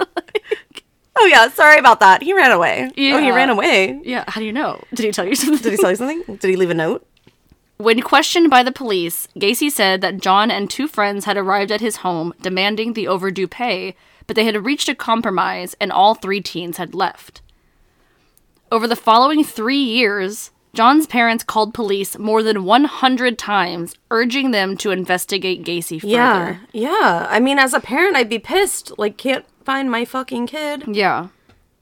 Oh, 1.19 1.27
yeah. 1.27 1.49
Sorry 1.49 1.79
about 1.79 2.01
that. 2.01 2.23
He 2.23 2.35
ran 2.35 2.51
away. 2.53 2.91
Oh, 2.91 3.19
he 3.19 3.31
ran 3.31 3.49
away. 3.49 4.01
yeah, 4.05 4.25
how 4.29 4.41
do 4.41 4.47
you 4.47 4.53
know? 4.53 4.83
Did 4.93 5.07
he 5.07 5.12
tell 5.12 5.25
you 5.27 5.35
something? 5.35 5.62
Did 5.62 5.73
he 5.73 5.79
tell 5.79 5.91
you 5.91 5.97
something? 5.97 6.23
Did 6.37 6.51
he 6.51 6.57
leave 6.57 6.71
a 6.71 6.75
note? 6.75 7.07
When 7.79 8.01
questioned 8.03 8.51
by 8.51 8.62
the 8.62 8.73
police, 8.73 9.29
Gacy 9.37 9.71
said 9.71 10.01
that 10.03 10.21
John 10.21 10.51
and 10.51 10.69
two 10.71 10.87
friends 10.89 11.25
had 11.25 11.37
arrived 11.37 11.73
at 11.73 11.81
his 11.81 11.97
home 11.97 12.35
demanding 12.41 12.93
the 12.93 13.09
overdue 13.09 13.47
pay, 13.47 13.95
but 14.27 14.37
they 14.37 14.45
had 14.45 14.64
reached 14.64 14.89
a 14.89 14.95
compromise 14.95 15.74
and 15.81 15.91
all 15.93 16.14
three 16.14 16.41
teens 16.41 16.77
had 16.77 16.95
left. 16.95 17.41
Over 18.72 18.87
the 18.89 18.97
following 18.97 19.45
three 19.45 19.79
years, 19.83 20.51
John's 20.74 21.07
parents 21.07 21.45
called 21.45 21.72
police 21.72 22.18
more 22.18 22.43
than 22.43 22.64
100 22.64 23.39
times, 23.39 23.95
urging 24.11 24.51
them 24.51 24.77
to 24.79 24.91
investigate 24.91 25.64
Gacy 25.64 26.01
further. 26.01 26.11
Yeah. 26.12 26.57
Yeah. 26.72 27.27
I 27.31 27.39
mean, 27.41 27.59
as 27.59 27.72
a 27.72 27.81
parent, 27.81 28.16
I'd 28.16 28.29
be 28.29 28.39
pissed. 28.41 28.99
Like, 28.99 29.16
can't 29.16 29.45
find 29.64 29.91
my 29.91 30.05
fucking 30.05 30.49
kid. 30.49 30.85
Yeah. 30.89 31.29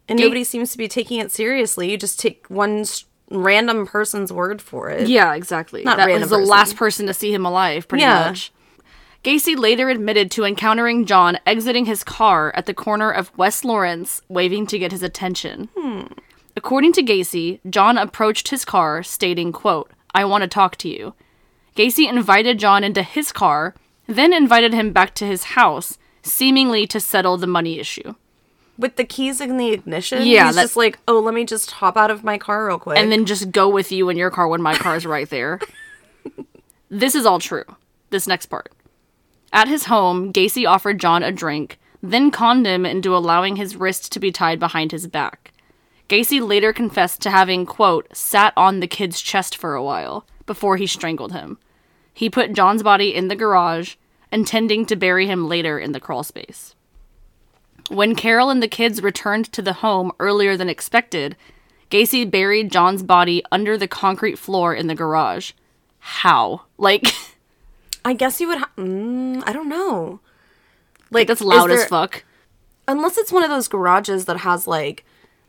And 0.09 0.19
Ga- 0.19 0.25
nobody 0.25 0.45
seems 0.45 0.71
to 0.73 0.79
be 0.79 0.87
taking 0.87 1.19
it 1.19 1.33
seriously. 1.33 1.91
You 1.91 1.97
just 1.97 2.21
take 2.21 2.45
one 2.49 2.85
random 3.31 3.87
person's 3.87 4.31
word 4.33 4.61
for 4.61 4.91
it. 4.91 5.09
Yeah, 5.09 5.35
exactly. 5.35 5.83
Not 5.83 5.97
that 5.97 6.09
was 6.11 6.29
the 6.29 6.37
person. 6.37 6.49
last 6.49 6.77
person 6.77 7.07
to 7.07 7.15
see 7.15 7.33
him 7.33 7.47
alive, 7.47 7.89
pretty 7.89 8.03
Yeah. 8.03 8.27
much. 8.29 8.53
Gacy 9.25 9.57
later 9.57 9.89
admitted 9.89 10.31
to 10.33 10.45
encountering 10.45 11.07
John 11.07 11.39
exiting 11.47 11.87
his 11.87 12.05
car 12.05 12.53
at 12.55 12.67
the 12.67 12.75
corner 12.75 13.11
of 13.11 13.37
West 13.39 13.65
Lawrence, 13.65 14.21
waving 14.29 14.67
to 14.67 14.79
get 14.79 14.93
his 14.93 15.03
attention. 15.03 15.71
According 16.57 16.93
to 16.93 17.03
Gacy, 17.03 17.59
John 17.69 17.97
approached 17.97 18.49
his 18.49 18.65
car, 18.67 19.03
stating, 19.03 19.51
quote, 19.51 19.91
I 20.15 20.27
want 20.27 20.43
to 20.43 20.49
talk 20.49 20.77
to 20.77 20.89
you. 20.89 21.15
Gacy 21.75 22.09
invited 22.09 22.59
John 22.59 22.85
into 22.85 23.03
his 23.03 23.33
car, 23.33 23.75
then 24.07 24.33
invited 24.35 24.75
him 24.75 24.93
back 24.93 25.15
to 25.17 25.27
his 25.27 25.45
house, 25.45 25.97
seemingly 26.23 26.87
to 26.89 27.01
settle 27.01 27.39
the 27.39 27.47
money 27.47 27.81
issue. 27.81 28.15
With 28.77 28.97
the 28.97 29.05
keys 29.05 29.41
in 29.41 29.57
the 29.57 29.73
ignition? 29.73 30.27
Yeah, 30.27 30.49
He's 30.49 30.57
just 30.57 30.77
like, 30.77 30.99
oh, 31.09 31.19
let 31.19 31.33
me 31.33 31.45
just 31.47 31.71
hop 31.71 31.97
out 31.97 32.11
of 32.11 32.25
my 32.25 32.37
car 32.37 32.67
real 32.67 32.79
quick. 32.79 32.99
and 32.99 33.11
then 33.11 33.25
just 33.25 33.51
go 33.53 33.71
with 33.71 33.91
you 33.91 34.09
in 34.11 34.17
your 34.19 34.31
car 34.31 34.49
when 34.49 34.61
my 34.61 34.77
car's 34.77 35.07
right 35.07 35.31
there. 35.31 35.61
this 36.91 37.15
is 37.15 37.25
all 37.25 37.39
true. 37.39 37.65
This 38.11 38.27
next 38.27 38.47
part. 38.47 38.71
At 39.55 39.69
his 39.69 39.85
home, 39.85 40.33
Gacy 40.33 40.69
offered 40.69 40.99
John 40.99 41.23
a 41.23 41.31
drink, 41.31 41.79
then 42.03 42.33
conned 42.33 42.67
him 42.67 42.85
into 42.85 43.17
allowing 43.17 43.55
his 43.55 43.77
wrist 43.77 44.11
to 44.13 44.19
be 44.19 44.33
tied 44.33 44.59
behind 44.59 44.91
his 44.91 45.07
back. 45.07 45.53
Gacy 46.09 46.45
later 46.45 46.73
confessed 46.73 47.23
to 47.23 47.31
having, 47.31 47.65
quote, 47.65 48.09
sat 48.15 48.53
on 48.57 48.81
the 48.81 48.89
kid's 48.89 49.23
chest 49.23 49.57
for 49.57 49.77
a 49.77 49.83
while 49.83 50.27
before 50.45 50.77
he 50.77 50.89
strangled 50.89 51.31
him. 51.31 51.59
He 52.13 52.29
put 52.29 52.53
John's 52.53 52.83
body 52.83 53.15
in 53.15 53.29
the 53.29 53.37
garage, 53.37 53.95
intending 54.33 54.87
to 54.87 54.97
bury 54.97 55.29
him 55.29 55.47
later 55.47 55.79
in 55.79 55.93
the 55.93 56.01
crawl 56.01 56.25
space. 56.25 56.75
When 57.89 58.17
Carol 58.17 58.51
and 58.51 58.61
the 58.61 58.67
kids 58.67 59.05
returned 59.05 59.53
to 59.53 59.63
the 59.63 59.75
home 59.75 60.11
earlier 60.19 60.57
than 60.57 60.69
expected, 60.69 61.37
Gacy 61.93 62.29
buried 62.29 62.73
John's 62.73 63.05
body 63.05 63.41
under 63.53 63.79
the 63.79 63.87
concrete 63.87 64.37
floor 64.37 64.75
in 64.75 64.89
the 64.89 64.97
garage. 64.97 65.53
How? 66.01 66.63
Like, 66.77 67.07
I 68.05 68.13
guess 68.13 68.41
you 68.41 68.49
would. 68.49 68.59
Ha- 68.59 68.71
mm, 68.77 69.43
I 69.47 69.53
don't 69.53 69.69
know. 69.69 70.21
like 71.11 71.29
that's 71.29 71.41
loud 71.41 71.71
as 71.71 71.87
fuck. 71.87 72.25
Unless 72.87 73.17
it's 73.19 73.33
one 73.33 73.43
of 73.45 73.51
those 73.51 73.67
garages 73.69 74.27
that 74.27 74.39
has 74.39 74.67
like, 74.67 75.05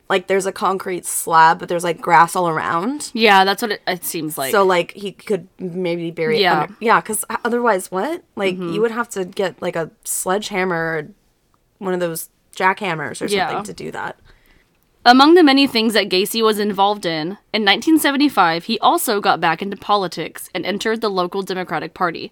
like 0.10 0.28
there's 0.28 0.46
a 0.46 0.52
concrete 0.54 1.06
slab, 1.06 1.60
but 1.60 1.68
there's 1.68 1.84
like 1.84 2.00
grass 2.00 2.36
all 2.36 2.48
around. 2.48 3.12
Yeah, 3.14 3.44
that's 3.44 3.62
what 3.62 3.72
it, 3.72 3.82
it 3.88 4.06
seems 4.06 4.38
like. 4.38 4.52
so 4.52 4.64
like 4.66 4.92
he 4.92 5.12
could 5.12 5.48
maybe 5.60 6.12
bury 6.12 6.40
Yeah. 6.42 6.54
Mm-hmm. 6.54 6.62
under. 6.74 6.76
Yeah, 6.80 7.02
because 7.02 7.26
otherwise, 7.44 7.92
what? 7.92 8.24
Like 8.36 8.58
you 8.58 8.80
would 8.82 8.92
have 8.92 9.10
to 9.10 9.26
get 9.26 9.62
like 9.62 9.76
a 9.76 9.92
sledgehammer, 10.06 10.76
or 10.76 11.08
one 11.80 11.94
of 11.94 12.00
those 12.00 12.30
jackhammers 12.56 13.12
or 13.22 13.28
something 13.28 13.38
Yeah. 13.38 13.64
to 13.64 13.74
do 13.74 13.92
that. 13.92 14.18
Among 15.08 15.36
the 15.36 15.44
many 15.44 15.68
things 15.68 15.94
that 15.94 16.10
Gacy 16.10 16.44
was 16.44 16.58
involved 16.58 17.06
in, 17.06 17.38
in 17.54 17.64
1975, 17.64 18.64
he 18.64 18.80
also 18.80 19.22
got 19.22 19.40
back 19.40 19.62
into 19.62 19.78
politics 19.78 20.50
and 20.56 20.66
entered 20.66 21.02
the 21.02 21.12
local 21.12 21.44
Democratic 21.44 21.94
Party. 21.94 22.32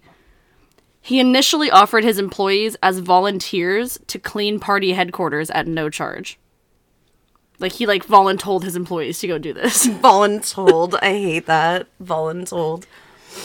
He 1.00 1.20
initially 1.20 1.70
offered 1.70 2.02
his 2.02 2.18
employees 2.18 2.76
as 2.82 2.98
volunteers 2.98 4.00
to 4.08 4.18
clean 4.18 4.58
party 4.58 4.92
headquarters 4.92 5.50
at 5.50 5.68
no 5.68 5.88
charge. 5.88 6.36
Like 7.60 7.72
he 7.72 7.86
like 7.86 8.04
voluntold 8.04 8.64
his 8.64 8.74
employees 8.74 9.20
to 9.20 9.28
go 9.28 9.38
do 9.38 9.52
this. 9.52 9.86
Voluntold. 10.02 10.98
I 11.00 11.12
hate 11.12 11.46
that. 11.46 11.86
Voluntold. 12.02 12.86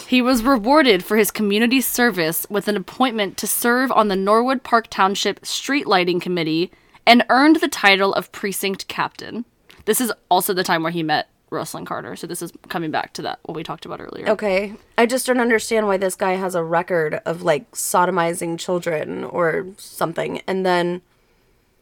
He 0.08 0.24
was 0.24 0.42
rewarded 0.42 1.04
for 1.04 1.18
his 1.18 1.30
community 1.30 1.82
service 1.82 2.48
with 2.50 2.68
an 2.68 2.76
appointment 2.76 3.38
to 3.38 3.46
serve 3.46 3.92
on 3.92 4.08
the 4.08 4.16
Norwood 4.16 4.64
Park 4.64 4.88
Township 4.90 5.46
Street 5.46 5.86
Lighting 5.86 6.20
Committee 6.20 6.72
and 7.10 7.26
earned 7.30 7.58
the 7.58 7.68
title 7.68 8.14
of 8.14 8.32
precinct 8.32 8.88
captain. 8.88 9.44
This 9.86 10.00
is 10.00 10.14
also 10.30 10.54
the 10.54 10.64
time 10.64 10.84
where 10.84 10.92
he 10.92 11.04
met 11.04 11.28
Rosalynn 11.52 11.86
Carter, 11.86 12.16
so 12.16 12.28
this 12.28 12.42
is 12.44 12.54
coming 12.70 12.92
back 12.92 13.12
to 13.14 13.24
that 13.24 13.40
what 13.44 13.56
we 13.56 13.64
talked 13.64 13.86
about 13.86 14.00
earlier. 14.00 14.30
Okay. 14.30 14.76
I 14.98 15.06
just 15.08 15.26
don't 15.26 15.40
understand 15.40 15.88
why 15.88 15.98
this 15.98 16.16
guy 16.16 16.34
has 16.34 16.54
a 16.54 16.64
record 16.64 17.16
of 17.26 17.42
like 17.42 17.70
sodomizing 17.72 18.60
children 18.60 19.24
or 19.24 19.66
something. 19.78 20.42
And 20.48 20.66
then 20.66 21.02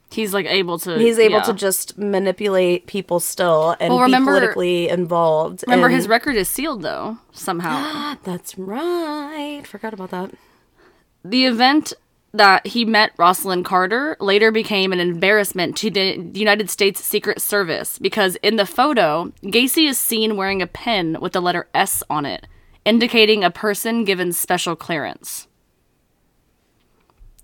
He's 0.10 0.34
like 0.34 0.46
able 0.46 0.80
to 0.80 0.98
he's 0.98 1.20
able 1.20 1.40
yeah. 1.40 1.44
to 1.44 1.54
just 1.54 1.98
manipulate 1.98 2.88
people 2.88 3.20
still 3.20 3.76
and 3.78 3.94
Well, 3.94 4.06
be 4.08 4.14
politically 4.14 4.88
involved. 4.88 5.66
Remember 5.68 5.88
and- 5.88 5.96
his 5.98 6.08
record 6.08 6.38
is 6.38 6.48
sealed 6.48 6.82
though, 6.82 7.18
somehow. 7.34 8.16
That's 8.24 8.58
right. 8.58 9.64
Forgot 9.68 9.94
about 9.94 10.12
that. 10.12 10.32
the 11.26 11.44
event 11.46 11.92
that 12.34 12.68
he 12.68 12.86
met 12.86 13.16
Rosalynn 13.18 13.64
Carter 13.64 14.18
later 14.20 14.52
became 14.52 14.94
an 14.94 15.00
embarrassment 15.00 15.76
to 15.78 15.90
the 15.90 16.32
United 16.34 16.70
States 16.70 17.04
Secret 17.04 17.42
Service 17.42 17.98
because 18.00 18.36
in 18.38 18.58
the 18.58 18.66
photo, 18.66 19.32
Gacy 19.44 19.88
is 19.88 19.98
seen 19.98 20.38
wearing 20.38 20.62
a 20.62 20.68
pin 20.68 21.18
with 21.20 21.34
the 21.34 21.42
letter 21.42 21.68
S 21.74 22.04
on 22.10 22.26
it, 22.26 22.46
indicating 22.86 23.44
a 23.44 23.52
person 23.52 24.04
given 24.04 24.34
special 24.34 24.76
clearance. 24.76 25.48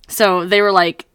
So 0.07 0.45
they 0.45 0.61
were 0.61 0.71
like, 0.71 1.07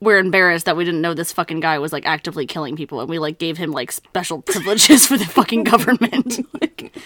we're 0.00 0.18
embarrassed 0.18 0.66
that 0.66 0.76
we 0.76 0.84
didn't 0.84 1.00
know 1.00 1.14
this 1.14 1.32
fucking 1.32 1.60
guy 1.60 1.78
was 1.78 1.92
like 1.92 2.06
actively 2.06 2.46
killing 2.46 2.76
people 2.76 3.00
and 3.00 3.08
we 3.08 3.18
like 3.18 3.38
gave 3.38 3.56
him 3.56 3.72
like 3.72 3.90
special 3.90 4.42
privileges 4.42 5.06
for 5.06 5.16
the 5.16 5.24
fucking 5.24 5.64
government. 5.64 6.46
like, 6.60 6.96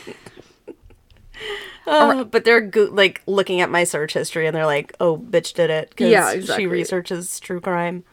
Uh, 1.91 2.24
but 2.24 2.45
they're 2.45 2.61
go- 2.61 2.88
like 2.93 3.20
looking 3.26 3.61
at 3.61 3.70
my 3.70 3.84
search 3.84 4.12
history 4.14 4.47
and 4.47 4.55
they're 4.55 4.66
like, 4.66 4.95
"Oh, 5.01 5.16
bitch 5.18 5.55
did 5.55 5.70
it." 5.70 5.97
'cause 5.97 6.09
Yeah, 6.09 6.30
exactly. 6.30 6.64
She 6.64 6.66
researches 6.68 7.41
true 7.41 7.61
crime. 7.61 8.05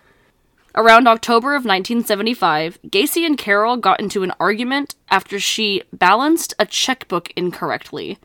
Around 0.75 1.07
October 1.07 1.55
of 1.55 1.63
1975, 1.65 2.79
Gacy 2.87 3.25
and 3.25 3.37
Carol 3.37 3.77
got 3.77 3.99
into 3.99 4.23
an 4.23 4.31
argument 4.39 4.95
after 5.09 5.39
she 5.39 5.81
balanced 5.93 6.53
a 6.59 6.65
checkbook 6.65 7.31
incorrectly. 7.35 8.17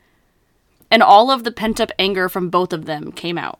And 0.91 1.01
all 1.01 1.31
of 1.31 1.43
the 1.43 1.51
pent 1.51 1.81
up 1.81 1.91
anger 1.97 2.29
from 2.29 2.49
both 2.49 2.71
of 2.73 2.85
them 2.85 3.11
came 3.11 3.37
out. 3.37 3.59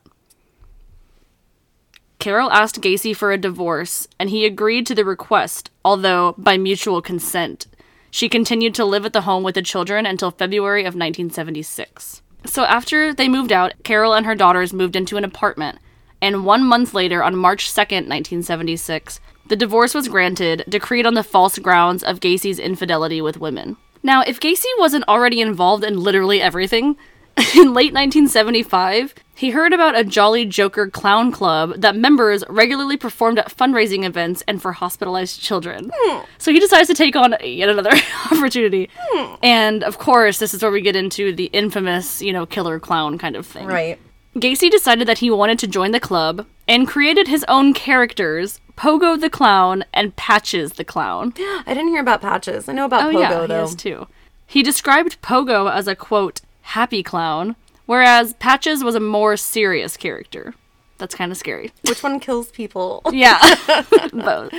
Carol 2.20 2.52
asked 2.52 2.80
Gacy 2.82 3.16
for 3.16 3.32
a 3.32 3.38
divorce, 3.38 4.08
and 4.20 4.30
he 4.30 4.46
agreed 4.46 4.86
to 4.88 4.96
the 4.96 5.04
request, 5.04 5.70
although 5.84 6.36
by 6.38 6.58
mutual 6.58 7.02
consent. 7.02 7.68
She 8.14 8.30
continued 8.30 8.76
to 8.76 8.86
live 8.86 9.08
at 9.08 9.14
the 9.14 9.22
home 9.22 9.42
with 9.42 9.56
the 9.56 9.64
children 9.64 10.06
until 10.06 10.30
February 10.30 10.82
of 10.82 10.94
1976. 10.94 12.22
So 12.46 12.64
after 12.64 13.12
they 13.12 13.28
moved 13.28 13.52
out, 13.52 13.74
Carol 13.84 14.14
and 14.14 14.24
her 14.28 14.36
daughters 14.36 14.72
moved 14.72 14.96
into 14.96 15.18
an 15.18 15.24
apartment, 15.24 15.80
and 16.22 16.46
one 16.46 16.64
month 16.64 16.94
later, 16.94 17.24
on 17.24 17.36
March 17.36 17.68
2nd, 17.72 18.06
1976, 18.06 19.20
the 19.48 19.56
divorce 19.56 19.96
was 19.96 20.08
granted, 20.08 20.64
decreed 20.70 21.08
on 21.08 21.16
the 21.16 21.24
false 21.24 21.58
grounds 21.58 22.04
of 22.04 22.20
Gacy's 22.20 22.60
infidelity 22.60 23.20
with 23.20 23.40
women. 23.40 23.78
Now, 24.04 24.22
if 24.22 24.40
Gacy 24.40 24.70
wasn't 24.78 25.08
already 25.08 25.42
involved 25.42 25.84
in 25.84 26.00
literally 26.00 26.40
everything, 26.40 26.96
in 27.56 27.74
late 27.74 27.94
1975, 27.94 29.16
he 29.36 29.50
heard 29.52 29.74
about 29.74 29.98
a 29.98 30.04
Jolly 30.04 30.46
Joker 30.46 30.88
clown 30.88 31.32
club 31.32 31.76
that 31.78 31.96
members 31.96 32.44
regularly 32.48 32.98
performed 32.98 33.40
at 33.40 33.56
fundraising 33.56 34.04
events 34.04 34.44
and 34.48 34.62
for 34.62 34.74
hospitalized 34.74 35.42
children. 35.42 35.92
Hmm. 35.94 36.26
So 36.38 36.52
he 36.52 36.60
decides 36.60 36.88
to 36.90 36.94
take 36.94 37.16
on 37.16 37.36
yet 37.44 37.70
another 37.70 37.92
opportunity. 38.32 38.90
Hmm. 38.98 39.36
And 39.42 39.84
of 39.84 39.98
course, 39.98 40.38
this 40.38 40.54
is 40.54 40.62
where 40.62 40.72
we 40.72 40.82
get 40.82 40.96
into 40.96 41.34
the 41.34 41.46
infamous, 41.46 42.22
you 42.22 42.32
know, 42.32 42.46
killer 42.46 42.80
clown 42.80 43.18
kind 43.18 43.36
of 43.36 43.48
thing. 43.48 43.66
Right. 43.68 44.00
Gacy 44.36 44.70
decided 44.70 45.08
that 45.08 45.20
he 45.20 45.30
wanted 45.30 45.60
to 45.60 45.68
join 45.68 45.92
the 45.92 46.00
club 46.00 46.48
and 46.68 46.88
created 46.88 47.28
his 47.28 47.46
own 47.48 47.74
characters, 47.74 48.60
Pogo 48.76 49.20
the 49.20 49.30
Clown 49.30 49.84
and 49.94 50.16
Patches 50.16 50.74
the 50.74 50.84
Clown. 50.84 51.34
I 51.38 51.64
didn't 51.68 51.90
hear 51.90 52.02
about 52.02 52.22
patches. 52.22 52.68
I 52.68 52.74
know 52.74 52.86
about 52.86 53.04
Oh 53.04 53.16
Pogo 53.16 53.20
yeah, 53.22 53.42
he 53.42 53.48
though. 53.48 53.62
has 53.62 53.76
too. 53.76 54.08
He 54.48 54.64
described 54.64 55.22
Pogo 55.22 55.72
as 55.72 55.88
a 55.88 55.96
quote 55.96 56.42
happy 56.64 57.04
clown, 57.04 57.56
whereas 57.86 58.34
Patches 58.34 58.84
was 58.84 58.96
a 58.96 59.00
more 59.00 59.38
serious 59.38 59.96
character. 59.98 60.54
That's 60.98 61.16
kind 61.16 61.32
of 61.32 61.38
scary. 61.38 61.72
Which 61.88 62.04
one 62.04 62.20
kills 62.20 62.52
people? 62.52 63.02
Yeah, 63.12 63.40
both. 64.14 64.54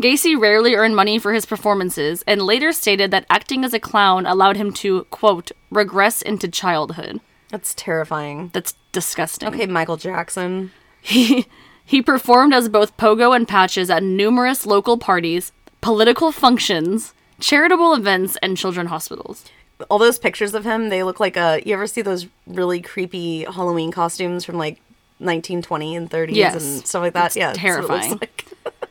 Gacy 0.00 0.38
rarely 0.40 0.74
earned 0.74 0.96
money 0.96 1.18
for 1.18 1.34
his 1.34 1.44
performances 1.44 2.24
and 2.26 2.40
later 2.40 2.72
stated 2.72 3.10
that 3.10 3.26
acting 3.28 3.64
as 3.64 3.74
a 3.74 3.80
clown 3.80 4.24
allowed 4.24 4.56
him 4.56 4.72
to 4.74 5.04
quote 5.04 5.52
regress 5.70 6.22
into 6.22 6.48
childhood. 6.48 7.20
That's 7.50 7.74
terrifying. 7.74 8.50
That's 8.54 8.74
disgusting. 8.92 9.48
Okay, 9.48 9.66
Michael 9.66 9.98
Jackson. 9.98 10.72
He 11.02 11.46
he 11.84 12.00
performed 12.00 12.54
as 12.54 12.68
both 12.68 12.96
Pogo 12.96 13.34
and 13.36 13.46
Patches 13.46 13.90
at 13.90 14.02
numerous 14.02 14.64
local 14.64 14.96
parties, 14.96 15.52
political 15.80 16.32
functions, 16.32 17.12
charitable 17.40 17.92
events, 17.92 18.38
and 18.42 18.56
children 18.56 18.86
hospitals. 18.86 19.44
All 19.88 19.98
those 19.98 20.18
pictures 20.18 20.54
of 20.54 20.64
him, 20.64 20.88
they 20.88 21.02
look 21.02 21.20
like 21.20 21.36
a. 21.36 21.62
You 21.64 21.74
ever 21.74 21.86
see 21.86 22.02
those 22.02 22.26
really 22.46 22.80
creepy 22.80 23.44
Halloween 23.44 23.90
costumes 23.92 24.44
from 24.44 24.56
like 24.58 24.74
1920 25.18 25.96
and 25.96 26.10
30s 26.10 26.34
Yes. 26.34 26.54
and 26.64 26.86
stuff 26.86 27.02
like 27.02 27.12
that? 27.14 27.26
It's 27.26 27.36
yeah, 27.36 27.52
that's 27.52 27.62
what 27.62 27.68
it 27.70 27.80
looks 27.80 27.88
terrifying. 28.06 28.18
like. 28.20 28.44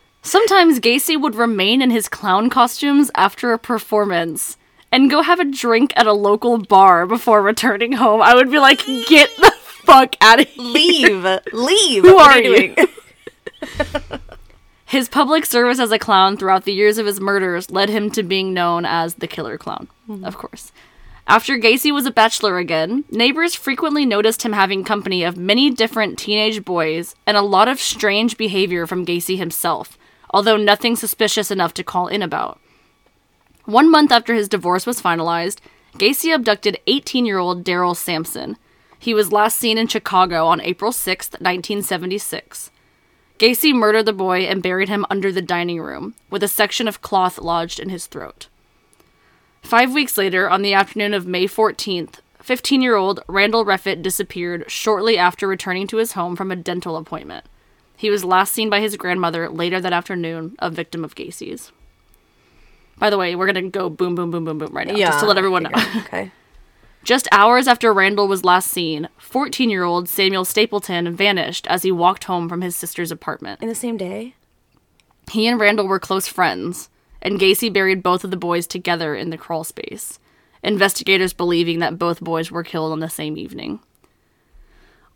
Sometimes 0.21 0.79
Gacy 0.79 1.19
would 1.19 1.35
remain 1.35 1.81
in 1.81 1.91
his 1.91 2.09
clown 2.09 2.49
costumes 2.49 3.09
after 3.15 3.53
a 3.53 3.57
performance 3.59 4.57
and 4.91 5.09
go 5.09 5.21
have 5.21 5.39
a 5.39 5.45
drink 5.45 5.93
at 5.95 6.07
a 6.07 6.13
local 6.13 6.57
bar 6.57 7.05
before 7.05 7.41
returning 7.41 7.93
home. 7.93 8.21
I 8.21 8.35
would 8.35 8.51
be 8.51 8.59
like, 8.59 8.85
get 9.07 9.29
the 9.37 9.51
fuck 9.85 10.15
out 10.21 10.39
of 10.41 10.47
here. 10.47 10.63
Leave, 10.73 11.23
leave. 11.53 12.03
Who 12.03 12.15
What 12.15 12.37
are 12.37 12.41
you? 12.41 12.75
His 14.89 15.07
public 15.07 15.45
service 15.45 15.77
as 15.77 15.91
a 15.91 15.99
clown 15.99 16.35
throughout 16.35 16.65
the 16.65 16.73
years 16.73 16.97
of 16.97 17.05
his 17.05 17.21
murders 17.21 17.69
led 17.69 17.89
him 17.89 18.09
to 18.09 18.23
being 18.23 18.55
known 18.55 18.85
as 18.85 19.13
the 19.13 19.27
killer 19.27 19.55
clown, 19.55 19.87
mm-hmm. 20.09 20.25
of 20.25 20.35
course. 20.35 20.71
After 21.27 21.59
Gacy 21.59 21.93
was 21.93 22.07
a 22.07 22.11
bachelor 22.11 22.57
again, 22.57 23.03
neighbors 23.11 23.53
frequently 23.53 24.03
noticed 24.03 24.41
him 24.41 24.53
having 24.53 24.83
company 24.83 25.23
of 25.23 25.37
many 25.37 25.69
different 25.69 26.17
teenage 26.17 26.65
boys 26.65 27.13
and 27.27 27.37
a 27.37 27.43
lot 27.43 27.67
of 27.67 27.79
strange 27.79 28.35
behavior 28.35 28.87
from 28.87 29.05
Gacy 29.05 29.37
himself, 29.37 29.95
although 30.31 30.57
nothing 30.57 30.95
suspicious 30.95 31.51
enough 31.51 31.75
to 31.75 31.83
call 31.83 32.07
in 32.07 32.23
about. 32.23 32.59
One 33.65 33.91
month 33.91 34.11
after 34.11 34.33
his 34.33 34.49
divorce 34.49 34.87
was 34.87 34.99
finalized, 34.99 35.59
Gacy 35.99 36.33
abducted 36.33 36.79
18 36.87 37.27
year 37.27 37.37
old 37.37 37.63
Darrell 37.63 37.93
Samson. 37.93 38.57
He 38.97 39.13
was 39.13 39.31
last 39.31 39.57
seen 39.59 39.77
in 39.77 39.87
Chicago 39.87 40.47
on 40.47 40.59
April 40.61 40.91
6, 40.91 41.29
1976. 41.33 42.71
Gacy 43.39 43.73
murdered 43.73 44.05
the 44.05 44.11
boy 44.11 44.41
and 44.41 44.61
buried 44.61 44.89
him 44.89 45.05
under 45.09 45.31
the 45.31 45.41
dining 45.41 45.79
room, 45.79 46.13
with 46.29 46.43
a 46.43 46.47
section 46.49 46.89
of 46.89 47.01
cloth 47.01 47.39
lodged 47.39 47.79
in 47.79 47.87
his 47.87 48.05
throat. 48.05 48.47
Five 49.61 49.93
weeks 49.93 50.17
later, 50.17 50.49
on 50.49 50.61
the 50.61 50.73
afternoon 50.73 51.13
of 51.13 51.25
May 51.25 51.45
14th, 51.45 52.15
15 52.41 52.81
year 52.81 52.97
old 52.97 53.21
Randall 53.27 53.63
Reffitt 53.63 54.01
disappeared 54.01 54.69
shortly 54.69 55.17
after 55.17 55.47
returning 55.47 55.87
to 55.87 55.97
his 55.97 56.13
home 56.13 56.35
from 56.35 56.51
a 56.51 56.55
dental 56.57 56.97
appointment. 56.97 57.45
He 57.95 58.09
was 58.09 58.25
last 58.25 58.51
seen 58.53 58.69
by 58.69 58.81
his 58.81 58.97
grandmother 58.97 59.49
later 59.49 59.79
that 59.79 59.93
afternoon, 59.93 60.55
a 60.59 60.69
victim 60.69 61.05
of 61.05 61.15
Gacy's. 61.15 61.71
By 62.97 63.09
the 63.09 63.17
way, 63.17 63.35
we're 63.35 63.45
gonna 63.45 63.69
go 63.69 63.89
boom, 63.89 64.15
boom, 64.15 64.31
boom, 64.31 64.43
boom, 64.43 64.57
boom 64.57 64.73
right 64.73 64.87
now, 64.87 64.95
just 65.07 65.19
to 65.21 65.25
let 65.25 65.37
everyone 65.37 65.63
know. 65.63 65.71
Okay. 65.97 66.31
Just 67.09 67.27
hours 67.31 67.67
after 67.67 67.91
Randall 67.91 68.27
was 68.27 68.45
last 68.45 68.69
seen, 68.69 69.09
14 69.17 69.71
year 69.71 69.83
old 69.83 70.07
Samuel 70.07 70.45
Stapleton 70.45 71.15
vanished 71.15 71.65
as 71.65 71.81
he 71.81 71.91
walked 71.91 72.25
home 72.25 72.47
from 72.47 72.61
his 72.61 72.75
sister's 72.75 73.11
apartment. 73.11 73.63
In 73.63 73.67
the 73.67 73.73
same 73.73 73.97
day? 73.97 74.35
He 75.31 75.47
and 75.47 75.59
Randall 75.59 75.87
were 75.87 75.97
close 75.97 76.27
friends, 76.27 76.91
and 77.19 77.39
Gacy 77.39 77.73
buried 77.73 78.03
both 78.03 78.23
of 78.23 78.29
the 78.29 78.37
boys 78.37 78.67
together 78.67 79.15
in 79.15 79.31
the 79.31 79.39
crawl 79.39 79.63
space, 79.63 80.19
investigators 80.61 81.33
believing 81.33 81.79
that 81.79 81.97
both 81.97 82.21
boys 82.21 82.51
were 82.51 82.61
killed 82.63 82.91
on 82.91 82.99
the 82.99 83.09
same 83.09 83.39
evening. 83.39 83.79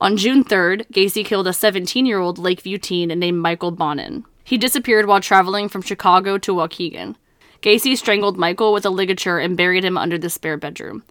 On 0.02 0.18
June 0.18 0.44
3rd, 0.44 0.88
Gacy 0.92 1.24
killed 1.24 1.46
a 1.46 1.54
17 1.54 2.08
year 2.08 2.18
old 2.18 2.40
Lakeview 2.40 2.80
teen 2.80 3.10
named 3.10 3.38
Michael 3.38 3.70
Bonin. 3.70 4.26
He 4.44 4.58
disappeared 4.58 5.06
while 5.06 5.22
traveling 5.22 5.70
from 5.70 5.84
Chicago 5.84 6.40
to 6.40 6.56
Waukegan. 6.56 7.18
Gacy 7.62 7.96
strangled 7.96 8.40
Michael 8.40 8.74
with 8.74 8.84
a 8.84 8.90
ligature 8.90 9.38
and 9.38 9.56
buried 9.56 9.86
him 9.86 9.96
under 9.96 10.18
the 10.18 10.32
spare 10.32 10.58
bedroom. 10.58 11.04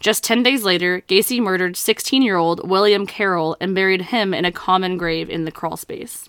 Just 0.00 0.24
10 0.24 0.42
days 0.42 0.64
later, 0.64 1.02
Gacy 1.02 1.40
murdered 1.40 1.76
16 1.76 2.22
year 2.22 2.36
old 2.36 2.68
William 2.68 3.06
Carroll 3.06 3.56
and 3.60 3.74
buried 3.74 4.02
him 4.02 4.32
in 4.32 4.46
a 4.46 4.52
common 4.52 4.96
grave 4.96 5.28
in 5.28 5.44
the 5.44 5.52
crawlspace. 5.52 6.28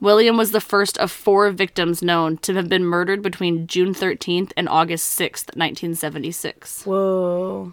William 0.00 0.36
was 0.36 0.50
the 0.50 0.60
first 0.60 0.98
of 0.98 1.10
four 1.10 1.50
victims 1.50 2.02
known 2.02 2.36
to 2.38 2.54
have 2.54 2.68
been 2.68 2.84
murdered 2.84 3.22
between 3.22 3.66
June 3.66 3.94
13th 3.94 4.52
and 4.56 4.68
August 4.68 5.18
6th, 5.18 5.56
1976. 5.56 6.84
Whoa. 6.84 7.72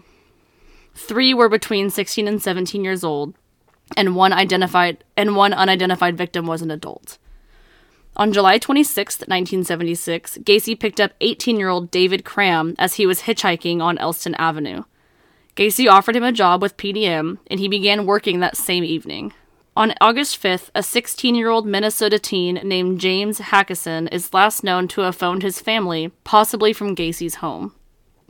Three 0.94 1.34
were 1.34 1.48
between 1.48 1.90
16 1.90 2.26
and 2.26 2.42
17 2.42 2.82
years 2.82 3.04
old, 3.04 3.34
and 3.96 4.16
one 4.16 4.32
identified 4.32 5.04
and 5.16 5.36
one 5.36 5.52
unidentified 5.52 6.16
victim 6.16 6.46
was 6.46 6.62
an 6.62 6.70
adult. 6.70 7.18
On 8.16 8.32
July 8.32 8.58
26, 8.58 9.20
1976, 9.20 10.38
Gacy 10.38 10.78
picked 10.78 11.00
up 11.00 11.12
18-year-old 11.20 11.90
David 11.90 12.24
Cram 12.24 12.74
as 12.78 12.94
he 12.94 13.06
was 13.06 13.22
hitchhiking 13.22 13.82
on 13.82 13.98
Elston 13.98 14.34
Avenue. 14.36 14.84
Gacy 15.56 15.90
offered 15.90 16.14
him 16.16 16.22
a 16.24 16.32
job 16.32 16.60
with 16.60 16.76
PDM, 16.76 17.38
and 17.46 17.58
he 17.58 17.66
began 17.68 18.06
working 18.06 18.40
that 18.40 18.56
same 18.56 18.84
evening. 18.84 19.32
On 19.74 19.94
August 20.00 20.40
5th, 20.42 20.70
a 20.74 20.82
16 20.82 21.34
year 21.34 21.48
old 21.50 21.66
Minnesota 21.66 22.18
teen 22.18 22.60
named 22.62 23.00
James 23.00 23.40
Haakenson 23.40 24.08
is 24.12 24.32
last 24.34 24.62
known 24.64 24.88
to 24.88 25.02
have 25.02 25.16
phoned 25.16 25.42
his 25.42 25.60
family, 25.60 26.08
possibly 26.24 26.72
from 26.72 26.96
Gacy's 26.96 27.36
home. 27.36 27.74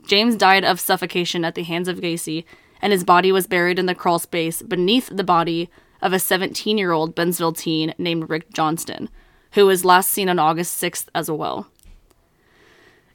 James 0.05 0.35
died 0.35 0.63
of 0.63 0.79
suffocation 0.79 1.43
at 1.43 1.55
the 1.55 1.63
hands 1.63 1.87
of 1.87 1.99
Gacy, 1.99 2.45
and 2.81 2.91
his 2.93 3.03
body 3.03 3.31
was 3.31 3.47
buried 3.47 3.79
in 3.79 3.87
the 3.87 3.95
crawl 3.95 4.19
space 4.19 4.61
beneath 4.61 5.09
the 5.11 5.23
body 5.23 5.69
of 6.01 6.13
a 6.13 6.19
17 6.19 6.77
year 6.77 6.91
old 6.91 7.15
Bensenville 7.15 7.57
teen 7.57 7.93
named 7.97 8.29
Rick 8.29 8.53
Johnston, 8.53 9.09
who 9.53 9.65
was 9.65 9.83
last 9.85 10.11
seen 10.11 10.29
on 10.29 10.39
August 10.39 10.81
6th 10.81 11.07
as 11.15 11.29
well. 11.31 11.67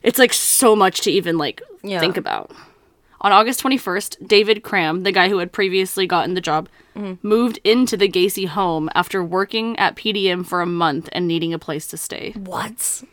It's 0.03 0.19
like 0.19 0.33
so 0.33 0.75
much 0.75 1.01
to 1.01 1.11
even 1.11 1.37
like 1.37 1.61
Yeah. 1.83 1.99
think 1.99 2.17
about. 2.17 2.51
On 3.23 3.31
August 3.31 3.63
21st, 3.63 4.27
David 4.27 4.63
Cram, 4.63 5.03
the 5.03 5.11
guy 5.13 5.29
who 5.29 5.37
had 5.37 5.53
previously 5.53 6.05
gotten 6.05 6.33
the 6.33 6.41
job, 6.41 6.67
moved 7.23 7.59
into 7.63 7.95
the 7.95 8.09
Gacy 8.09 8.47
home 8.47 8.89
after 8.93 9.23
working 9.23 9.79
at 9.79 9.95
PDM 9.95 10.45
for 10.45 10.61
a 10.61 10.65
month 10.65 11.07
and 11.13 11.27
needing 11.27 11.53
a 11.53 11.59
place 11.59 11.87
to 11.87 11.97
stay. 11.97 12.33
What? 12.35 13.03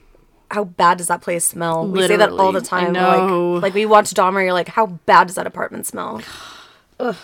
How 0.50 0.64
bad 0.64 0.98
does 0.98 1.06
that 1.06 1.22
place 1.22 1.44
smell? 1.44 1.86
We 1.86 2.06
say 2.08 2.16
that 2.16 2.30
all 2.30 2.50
the 2.50 2.60
Literally. 2.60 2.92
Time. 2.92 3.54
Like, 3.54 3.62
like 3.62 3.74
we 3.74 3.86
watch 3.86 4.12
Dahmer, 4.12 4.42
you're 4.42 4.52
like, 4.52 4.68
how 4.68 4.86
bad 4.86 5.28
does 5.28 5.36
that 5.36 5.46
apartment 5.46 5.86
smell? 5.86 6.20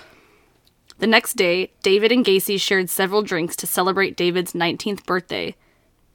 The 0.99 1.07
next 1.07 1.35
day, 1.35 1.73
David 1.83 2.11
and 2.11 2.25
Gacy 2.25 2.59
shared 2.59 2.89
several 2.89 3.21
drinks 3.21 3.55
to 3.57 3.67
celebrate 3.67 4.17
David's 4.17 4.55
19th 4.55 5.05
birthday, 5.05 5.55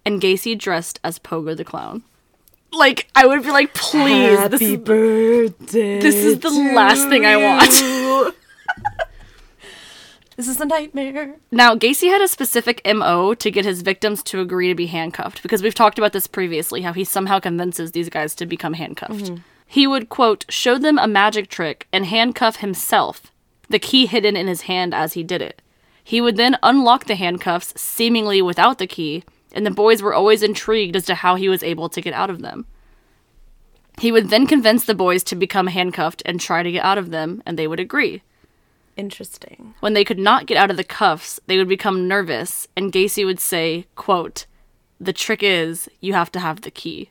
and 0.04 0.20
Gacy 0.20 0.58
dressed 0.58 1.00
as 1.04 1.20
Pogo 1.20 1.56
the 1.56 1.64
Clown. 1.64 2.02
Like, 2.74 3.10
I 3.16 3.26
would 3.26 3.44
be 3.44 3.52
like, 3.52 3.74
please, 3.74 4.50
this 4.50 4.62
is, 4.62 4.78
birthday. 4.78 6.00
this 6.00 6.16
is 6.16 6.40
the 6.40 6.50
last 6.50 7.10
thing 7.10 7.26
I 7.26 7.38
want. 7.38 8.36
This 10.38 10.48
is 10.48 10.60
a 10.60 10.66
nightmare. 10.66 11.36
Now, 11.52 11.76
Gacy 11.76 12.10
had 12.10 12.20
a 12.20 12.28
specific 12.28 12.82
MO 12.84 13.36
to 13.36 13.52
get 13.52 13.64
his 13.64 13.84
victims 13.84 14.24
to 14.24 14.40
agree 14.40 14.70
to 14.70 14.74
be 14.74 14.88
handcuffed, 14.88 15.44
because 15.44 15.62
we've 15.62 15.76
talked 15.76 16.00
about 16.00 16.14
this 16.14 16.26
previously, 16.26 16.82
how 16.82 16.94
he 16.94 17.04
somehow 17.04 17.40
convinces 17.40 17.92
these 17.92 18.10
guys 18.10 18.34
to 18.36 18.48
become 18.48 18.74
handcuffed. 18.74 19.26
Mm-hmm. 19.26 19.36
He 19.68 19.86
would, 19.86 20.10
quote, 20.10 20.46
show 20.50 20.80
them 20.80 20.98
a 20.98 21.08
magic 21.08 21.48
trick 21.48 21.88
and 21.94 22.08
handcuff 22.08 22.56
himself, 22.56 23.32
the 23.70 23.78
key 23.78 24.08
hidden 24.08 24.36
in 24.36 24.48
his 24.48 24.62
hand 24.62 24.96
as 24.96 25.14
he 25.14 25.22
did 25.22 25.44
it. 25.44 25.62
He 26.04 26.20
would 26.22 26.38
then 26.38 26.58
unlock 26.64 27.06
the 27.06 27.14
handcuffs, 27.14 27.80
seemingly 27.80 28.42
without 28.42 28.80
the 28.80 28.88
key, 28.88 29.24
and 29.54 29.66
the 29.66 29.72
boys 29.72 30.02
were 30.02 30.14
always 30.14 30.44
intrigued 30.44 30.96
as 30.96 31.06
to 31.06 31.16
how 31.16 31.36
he 31.36 31.50
was 31.50 31.64
able 31.64 31.90
to 31.90 32.02
get 32.02 32.14
out 32.14 32.30
of 32.30 32.42
them. 32.42 32.66
He 34.00 34.12
would 34.12 34.30
then 34.30 34.48
convince 34.48 34.86
the 34.86 34.96
boys 34.96 35.24
to 35.26 35.36
become 35.36 35.68
handcuffed 35.68 36.24
and 36.26 36.40
try 36.40 36.64
to 36.64 36.72
get 36.72 36.84
out 36.84 36.98
of 36.98 37.10
them, 37.12 37.44
and 37.46 37.58
they 37.60 37.68
would 37.68 37.80
agree. 37.80 38.24
Interesting. 38.98 39.74
When 39.80 39.94
they 39.94 40.04
could 40.04 40.20
not 40.20 40.46
get 40.46 40.58
out 40.58 40.72
of 40.72 40.78
the 40.78 40.84
cuffs, 40.84 41.40
they 41.48 41.58
would 41.58 41.68
become 41.68 42.08
nervous, 42.08 42.68
and 42.76 42.92
Gacy 42.92 43.26
would 43.26 43.40
say, 43.40 43.88
quote, 43.96 44.46
The 45.00 45.14
trick 45.14 45.42
is, 45.44 45.90
you 46.00 46.14
have 46.14 46.32
to 46.34 46.40
have 46.40 46.62
the 46.62 46.72
key. 46.72 47.10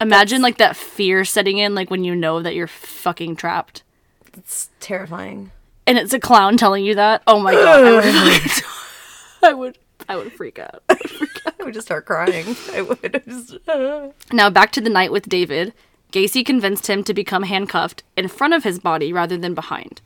Imagine 0.00 0.40
like 0.40 0.56
that 0.58 0.76
fear 0.76 1.24
setting 1.24 1.58
in, 1.58 1.74
like 1.74 1.90
when 1.90 2.04
you 2.04 2.16
know 2.16 2.40
that 2.40 2.54
you're 2.54 2.66
fucking 2.66 3.36
trapped. 3.36 3.82
It's 4.34 4.70
terrifying. 4.80 5.50
And 5.86 5.98
it's 5.98 6.12
a 6.14 6.20
clown 6.20 6.56
telling 6.56 6.84
you 6.84 6.94
that. 6.94 7.22
Oh 7.26 7.40
my 7.40 7.52
god. 7.52 7.84
I 7.84 9.52
would 9.52 9.74
fucking- 9.76 9.82
I 10.10 10.16
would 10.16 10.22
I 10.22 10.24
would 10.24 10.32
freak 10.32 10.58
out. 10.58 10.82
I 10.88 11.64
would 11.64 11.72
just 11.72 11.86
start 11.86 12.04
crying. 12.04 12.56
I 12.72 12.82
would 12.82 13.22
just. 13.24 13.56
Uh. 13.68 14.08
Now 14.32 14.50
back 14.50 14.72
to 14.72 14.80
the 14.80 14.90
night 14.90 15.12
with 15.12 15.28
David. 15.28 15.72
Gacy 16.12 16.44
convinced 16.44 16.88
him 16.88 17.04
to 17.04 17.14
become 17.14 17.44
handcuffed 17.44 18.02
in 18.16 18.26
front 18.26 18.54
of 18.54 18.64
his 18.64 18.80
body 18.80 19.12
rather 19.12 19.36
than 19.36 19.54
behind. 19.54 20.00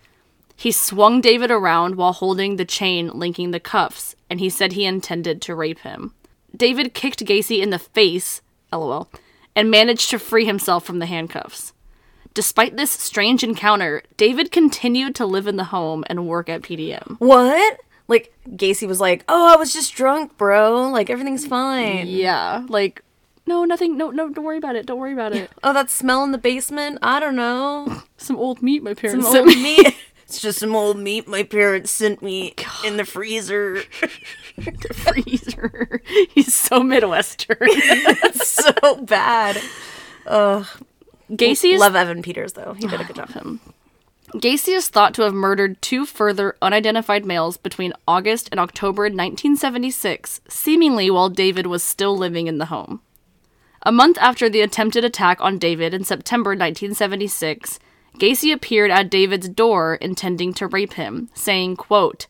He 0.57 0.73
swung 0.73 1.23
David 1.23 1.51
around 1.51 1.95
while 1.95 2.13
holding 2.13 2.57
the 2.57 2.67
chain 2.67 3.11
linking 3.15 3.51
the 3.51 3.61
cuffs, 3.61 4.15
and 4.29 4.41
he 4.41 4.51
said 4.51 4.73
he 4.73 4.85
intended 4.85 5.41
to 5.43 5.55
rape 5.55 5.79
him. 5.79 6.13
David 6.55 6.93
kicked 6.93 7.25
Gacy 7.25 7.63
in 7.63 7.71
the 7.71 7.79
face, 7.79 8.43
lol, 8.71 9.09
and 9.57 9.71
managed 9.71 10.11
to 10.11 10.19
free 10.19 10.45
himself 10.45 10.85
from 10.85 10.99
the 10.99 11.07
handcuffs. 11.07 11.73
Despite 12.35 12.77
this 12.77 12.91
strange 12.91 13.43
encounter, 13.43 14.03
David 14.19 14.53
continued 14.53 15.15
to 15.15 15.25
live 15.25 15.47
in 15.47 15.57
the 15.57 15.65
home 15.65 16.05
and 16.09 16.29
work 16.29 16.49
at 16.51 16.63
PDM. 16.63 17.17
What? 17.19 17.81
Like 18.09 18.35
Gacy 18.51 18.87
was 18.87 19.01
like, 19.01 19.25
"Oh, 19.29 19.53
I 19.53 19.57
was 19.57 19.73
just 19.73 19.95
drunk, 19.95 20.37
bro. 20.37 20.89
Like 20.91 21.09
everything's 21.11 21.47
fine." 21.47 22.07
Yeah, 22.07 22.67
like, 22.69 23.03
no, 23.47 23.65
nothing, 23.65 23.97
no, 23.97 24.11
no, 24.11 24.29
don't 24.29 24.45
worry 24.45 24.59
about 24.59 24.77
it, 24.77 24.85
don't 24.87 24.99
worry 24.99 25.13
about 25.15 25.33
it. 25.35 25.51
Oh, 25.65 25.73
that 25.73 25.89
smell 25.91 26.23
in 26.25 26.33
the 26.33 26.39
basement. 26.39 26.99
I 27.03 27.19
don't 27.21 27.37
know. 27.37 28.03
Some 28.19 28.37
old 28.37 28.63
meat 28.63 28.83
my 28.83 28.93
parents 28.95 29.25
Some 29.27 29.33
sent 29.33 29.47
old 29.49 29.57
me. 29.57 29.63
meat. 29.79 29.95
It's 30.27 30.41
just 30.41 30.59
some 30.59 30.75
old 30.75 30.97
meat 30.99 31.29
my 31.29 31.43
parents 31.43 31.91
sent 31.91 32.23
me 32.23 32.55
in 32.83 32.97
the 32.97 33.05
freezer. 33.05 33.83
the 34.57 34.95
freezer. 34.95 36.01
He's 36.33 36.55
so 36.55 36.81
Midwestern. 36.83 37.59
So 38.33 39.03
bad. 39.03 39.61
Gacy 40.27 41.75
is 41.75 41.81
Love 41.81 41.95
Evan 41.95 42.23
Peters 42.23 42.55
though. 42.55 42.73
He 42.73 42.87
did 42.87 43.01
a 43.03 43.05
good 43.05 43.17
job. 43.21 43.31
him. 43.33 43.61
Gacy 44.35 44.75
is 44.75 44.89
thought 44.89 45.15
to 45.15 45.23
have 45.23 45.33
murdered 45.33 45.81
two 45.81 46.05
further 46.05 46.57
unidentified 46.61 47.25
males 47.25 47.57
between 47.57 47.93
August 48.09 48.49
and 48.51 48.59
October 48.59 49.03
1976, 49.05 50.41
seemingly 50.49 51.09
while 51.09 51.29
David 51.31 51.69
was 51.69 51.85
still 51.85 52.17
living 52.17 52.49
in 52.49 52.59
the 52.59 52.67
home. 52.67 53.01
A 53.83 53.93
month 53.93 54.19
after 54.21 54.49
the 54.49 54.61
attempted 54.61 55.05
attack 55.05 55.41
on 55.41 55.59
David 55.59 55.95
in 55.95 56.03
September 56.03 56.51
1976, 56.51 57.79
Gacy 58.19 58.53
appeared 58.53 58.91
at 58.91 59.09
David's 59.09 59.49
door 59.49 59.95
intending 59.97 60.53
to 60.55 60.67
rape 60.67 60.95
him, 60.95 61.31
saying, 61.35 61.77
quote, 61.77 62.27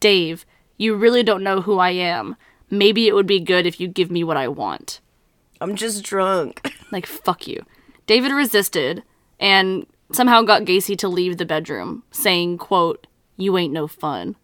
Dave, 0.00 0.44
you 0.76 0.96
really 0.96 1.22
don't 1.22 1.44
know 1.44 1.60
who 1.60 1.78
I 1.78 1.90
am. 1.90 2.34
Maybe 2.68 3.06
it 3.06 3.14
would 3.14 3.28
be 3.28 3.38
good 3.38 3.64
if 3.64 3.78
you 3.78 3.86
give 3.86 4.10
me 4.10 4.24
what 4.24 4.36
I 4.36 4.48
want. 4.48 5.00
I'm 5.60 5.76
just 5.76 6.02
drunk. 6.02 6.68
Like, 6.90 7.06
fuck 7.06 7.46
you. 7.46 7.64
David 8.06 8.32
resisted 8.32 9.02
and 9.40 9.86
somehow 10.12 10.42
got 10.42 10.62
Gacy 10.62 10.96
to 10.98 11.08
leave 11.08 11.38
the 11.38 11.44
bedroom, 11.44 12.02
saying, 12.10 12.58
quote, 12.58 13.06
you 13.36 13.56
ain't 13.58 13.72
no 13.72 13.86
fun. 13.86 14.36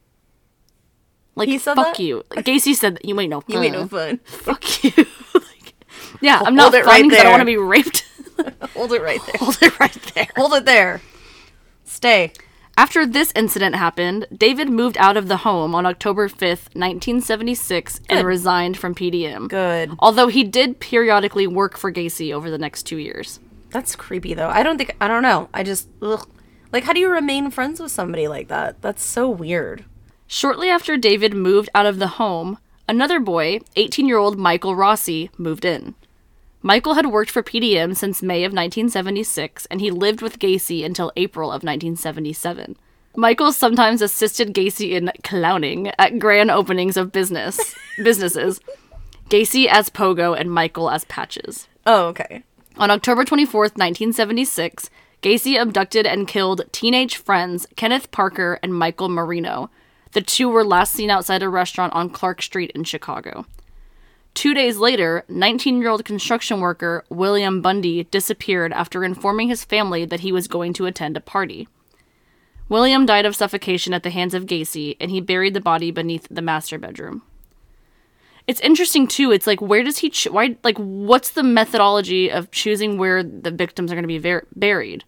Like, 1.34 1.48
He 1.48 1.58
said 1.58 1.74
fuck 1.74 1.96
that? 1.96 2.02
you. 2.02 2.24
Gacy 2.30 2.74
said, 2.74 2.98
you 3.04 3.18
ain't 3.20 3.30
no 3.30 3.40
fun. 3.40 3.56
You 3.56 3.62
ain't 3.62 3.74
no 3.74 3.86
fun. 3.86 4.18
Fuck 4.24 4.84
you. 4.84 4.92
like, 5.34 5.74
yeah, 6.20 6.42
I'm 6.44 6.54
not 6.54 6.74
it 6.74 6.84
fun 6.84 6.94
right 6.94 7.02
because 7.02 7.20
I 7.20 7.22
don't 7.22 7.32
want 7.32 7.42
to 7.42 7.46
be 7.46 7.56
raped. 7.56 8.06
Hold 8.74 8.92
it 8.92 9.02
right 9.02 9.20
there. 9.26 9.36
Hold 9.38 9.58
it 9.62 9.78
right 9.80 10.12
there. 10.14 10.28
Hold 10.36 10.52
it 10.54 10.64
there. 10.64 11.00
Stay. 11.84 12.32
After 12.76 13.04
this 13.04 13.30
incident 13.36 13.74
happened, 13.74 14.26
David 14.34 14.70
moved 14.70 14.96
out 14.96 15.18
of 15.18 15.28
the 15.28 15.38
home 15.38 15.74
on 15.74 15.84
October 15.84 16.28
5th, 16.28 16.74
1976, 16.74 18.00
and 18.08 18.26
resigned 18.26 18.78
from 18.78 18.94
PDM. 18.94 19.48
Good. 19.48 19.90
Although 19.98 20.28
he 20.28 20.44
did 20.44 20.80
periodically 20.80 21.46
work 21.46 21.76
for 21.76 21.92
Gacy 21.92 22.32
over 22.32 22.50
the 22.50 22.56
next 22.56 22.84
two 22.84 22.96
years. 22.96 23.38
That's 23.70 23.96
creepy 23.96 24.34
though. 24.34 24.48
I 24.48 24.62
don't 24.62 24.78
think 24.78 24.96
I 25.00 25.08
don't 25.08 25.22
know. 25.22 25.48
I 25.54 25.62
just 25.62 25.88
ugh. 26.02 26.28
like 26.72 26.84
how 26.84 26.92
do 26.92 27.00
you 27.00 27.10
remain 27.10 27.50
friends 27.50 27.80
with 27.80 27.92
somebody 27.92 28.28
like 28.28 28.48
that? 28.48 28.82
That's 28.82 29.02
so 29.02 29.28
weird. 29.28 29.84
Shortly 30.26 30.68
after 30.68 30.96
David 30.96 31.34
moved 31.34 31.68
out 31.74 31.86
of 31.86 31.98
the 31.98 32.06
home, 32.06 32.58
another 32.88 33.18
boy, 33.20 33.60
18 33.76 34.06
year 34.06 34.18
old 34.18 34.38
Michael 34.38 34.76
Rossi, 34.76 35.30
moved 35.38 35.64
in. 35.64 35.94
Michael 36.62 36.94
had 36.94 37.06
worked 37.06 37.30
for 37.30 37.42
PDM 37.42 37.96
since 37.96 38.22
May 38.22 38.44
of 38.44 38.52
1976, 38.52 39.66
and 39.70 39.80
he 39.80 39.90
lived 39.90 40.20
with 40.20 40.38
Gacy 40.38 40.84
until 40.84 41.10
April 41.16 41.48
of 41.48 41.62
1977. 41.62 42.76
Michael 43.16 43.52
sometimes 43.52 44.02
assisted 44.02 44.54
Gacy 44.54 44.90
in 44.90 45.10
clowning 45.24 45.88
at 45.98 46.18
grand 46.18 46.50
openings 46.50 46.96
of 46.96 47.12
business 47.12 47.74
businesses. 47.96 48.60
Gacy 49.30 49.66
as 49.66 49.88
Pogo 49.88 50.38
and 50.38 50.52
Michael 50.52 50.90
as 50.90 51.04
Patches. 51.06 51.66
Oh, 51.86 52.06
okay. 52.08 52.42
On 52.76 52.90
October 52.90 53.24
24, 53.24 53.60
1976, 53.62 54.90
Gacy 55.22 55.60
abducted 55.60 56.06
and 56.06 56.26
killed 56.26 56.62
teenage 56.72 57.16
friends 57.16 57.66
Kenneth 57.76 58.10
Parker 58.10 58.58
and 58.62 58.74
Michael 58.74 59.08
Marino. 59.08 59.70
The 60.12 60.22
two 60.22 60.48
were 60.48 60.64
last 60.64 60.92
seen 60.92 61.10
outside 61.10 61.42
a 61.42 61.48
restaurant 61.48 61.92
on 61.92 62.10
Clark 62.10 62.42
Street 62.42 62.70
in 62.74 62.84
Chicago. 62.84 63.44
Two 64.34 64.54
days 64.54 64.78
later, 64.78 65.24
19 65.28 65.80
year 65.80 65.90
old 65.90 66.04
construction 66.04 66.60
worker 66.60 67.04
William 67.10 67.60
Bundy 67.60 68.04
disappeared 68.04 68.72
after 68.72 69.04
informing 69.04 69.48
his 69.48 69.64
family 69.64 70.04
that 70.04 70.20
he 70.20 70.32
was 70.32 70.48
going 70.48 70.72
to 70.74 70.86
attend 70.86 71.16
a 71.16 71.20
party. 71.20 71.68
William 72.68 73.04
died 73.04 73.26
of 73.26 73.34
suffocation 73.34 73.92
at 73.92 74.04
the 74.04 74.10
hands 74.10 74.32
of 74.32 74.46
Gacy, 74.46 74.96
and 75.00 75.10
he 75.10 75.20
buried 75.20 75.54
the 75.54 75.60
body 75.60 75.90
beneath 75.90 76.28
the 76.30 76.40
master 76.40 76.78
bedroom. 76.78 77.22
It's 78.50 78.60
interesting 78.70 79.06
too. 79.06 79.30
It's 79.36 79.46
like 79.46 79.60
where 79.70 79.82
does 79.88 79.98
he 79.98 80.08
ch- 80.10 80.28
why 80.36 80.56
like 80.68 80.76
what's 80.78 81.30
the 81.38 81.42
methodology 81.42 82.30
of 82.38 82.50
choosing 82.50 82.98
where 82.98 83.22
the 83.22 83.50
victims 83.64 83.90
are 83.90 83.94
going 83.94 84.08
to 84.10 84.14
be 84.16 84.18
ver- 84.18 84.46
buried? 84.56 85.04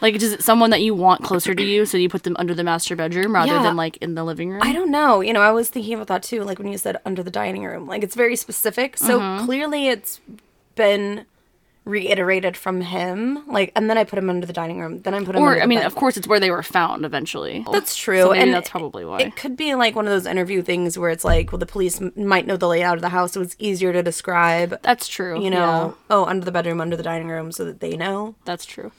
Like 0.00 0.14
is 0.14 0.32
it 0.32 0.44
someone 0.44 0.70
that 0.70 0.82
you 0.86 0.94
want 0.94 1.24
closer 1.24 1.54
to 1.56 1.64
you 1.72 1.84
so 1.84 1.98
you 1.98 2.08
put 2.08 2.22
them 2.22 2.36
under 2.38 2.54
the 2.54 2.62
master 2.62 2.94
bedroom 2.94 3.34
rather 3.34 3.54
Yeah. 3.56 3.62
than 3.64 3.74
like 3.84 3.96
in 3.96 4.14
the 4.14 4.22
living 4.22 4.50
room? 4.50 4.62
I 4.62 4.72
don't 4.72 4.92
know. 4.92 5.20
You 5.20 5.32
know, 5.32 5.40
I 5.40 5.50
was 5.50 5.68
thinking 5.70 5.94
about 5.94 6.06
that 6.06 6.22
too. 6.22 6.44
Like 6.44 6.58
when 6.60 6.68
you 6.70 6.78
said 6.78 6.96
under 7.04 7.22
the 7.24 7.32
dining 7.32 7.64
room, 7.64 7.86
like 7.88 8.02
it's 8.04 8.14
very 8.14 8.36
specific. 8.36 8.96
So 8.96 9.18
Mm-hmm. 9.18 9.44
clearly 9.46 9.88
it's 9.88 10.20
been 10.76 11.24
reiterated 11.88 12.56
from 12.56 12.82
him. 12.82 13.44
Like, 13.50 13.72
and 13.74 13.88
then 13.88 13.96
I 13.98 14.04
put 14.04 14.18
him 14.18 14.28
under 14.30 14.46
the 14.46 14.52
dining 14.52 14.78
room. 14.80 15.00
Then 15.02 15.14
I 15.14 15.24
put 15.24 15.34
him. 15.34 15.42
or 15.42 15.60
I 15.60 15.66
mean, 15.66 15.78
bed. 15.78 15.86
of 15.86 15.94
course, 15.94 16.16
it's 16.16 16.28
where 16.28 16.38
they 16.38 16.50
were 16.50 16.62
found 16.62 17.04
eventually. 17.04 17.64
That's 17.72 17.96
true, 17.96 18.20
So 18.20 18.32
and 18.32 18.52
that's 18.52 18.68
probably 18.70 19.04
why. 19.04 19.20
It 19.20 19.36
could 19.36 19.56
be 19.56 19.74
like 19.74 19.96
one 19.96 20.06
of 20.06 20.10
those 20.10 20.26
interview 20.26 20.62
things 20.62 20.98
where 20.98 21.10
it's 21.10 21.24
like, 21.24 21.50
well, 21.50 21.58
the 21.58 21.66
police 21.66 22.00
m- 22.00 22.12
might 22.16 22.46
know 22.46 22.56
the 22.56 22.68
layout 22.68 22.96
of 22.96 23.02
the 23.02 23.08
house, 23.08 23.32
so 23.32 23.40
it's 23.40 23.56
easier 23.58 23.92
to 23.92 24.02
describe. 24.02 24.80
that's 24.82 25.08
true. 25.08 25.42
You 25.42 25.50
know, 25.50 25.96
oh, 26.10 26.26
under 26.26 26.44
the 26.44 26.52
bedroom, 26.52 26.80
under 26.80 26.96
the 26.96 27.02
dining 27.02 27.28
room, 27.28 27.50
so 27.52 27.64
that 27.64 27.80
they 27.80 27.96
know. 27.96 28.34
That's 28.44 28.64
true. 28.66 28.92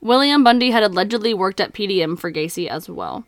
William 0.00 0.44
Bundy 0.44 0.70
had 0.70 0.84
allegedly 0.84 1.34
worked 1.34 1.60
at 1.60 1.72
PDM 1.72 2.18
for 2.18 2.30
Gacy 2.30 2.68
as 2.68 2.88
well. 2.88 3.24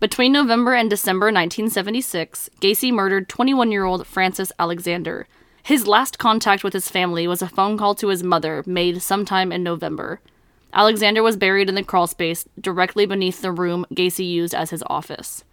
Between 0.00 0.32
November 0.32 0.74
and 0.74 0.88
December 0.88 1.26
1976, 1.26 2.48
Gacy 2.60 2.92
murdered 2.92 3.28
21 3.28 3.70
year 3.72 3.84
old 3.84 4.06
Francis 4.06 4.52
Alexander. 4.58 5.26
His 5.68 5.86
last 5.86 6.18
contact 6.18 6.64
with 6.64 6.72
his 6.72 6.88
family 6.88 7.28
was 7.28 7.42
a 7.42 7.46
phone 7.46 7.76
call 7.76 7.94
to 7.96 8.08
his 8.08 8.22
mother 8.22 8.62
made 8.64 9.02
sometime 9.02 9.52
in 9.52 9.62
November. 9.62 10.18
Alexander 10.72 11.22
was 11.22 11.36
buried 11.36 11.68
in 11.68 11.74
the 11.74 11.82
crawl 11.82 12.06
space 12.06 12.48
directly 12.58 13.04
beneath 13.04 13.42
the 13.42 13.52
room 13.52 13.84
Gacy 13.92 14.26
used 14.26 14.54
as 14.54 14.70
his 14.70 14.82
office. 14.86 15.44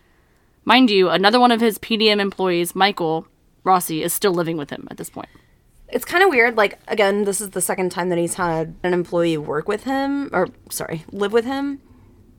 Mind 0.63 0.89
you, 0.89 1.09
another 1.09 1.37
one 1.37 1.51
of 1.51 1.59
his 1.59 1.77
PDM 1.77 2.21
employees, 2.21 2.73
Michael 2.73 3.27
Rossi, 3.65 4.03
is 4.03 4.13
still 4.13 4.31
living 4.31 4.55
with 4.55 4.69
him 4.69 4.87
at 4.89 4.95
this 4.95 5.09
point. 5.09 5.27
It's 5.89 6.05
kind 6.05 6.23
of 6.23 6.29
weird. 6.29 6.55
Like 6.55 6.79
again, 6.87 7.25
this 7.25 7.41
is 7.41 7.49
the 7.49 7.59
second 7.59 7.91
time 7.91 8.07
that 8.07 8.17
he's 8.17 8.35
had 8.35 8.73
an 8.83 8.93
employee 8.93 9.37
work 9.37 9.67
with 9.67 9.83
him, 9.83 10.29
or 10.31 10.47
sorry, 10.69 11.03
live 11.11 11.33
with 11.33 11.43
him. 11.43 11.81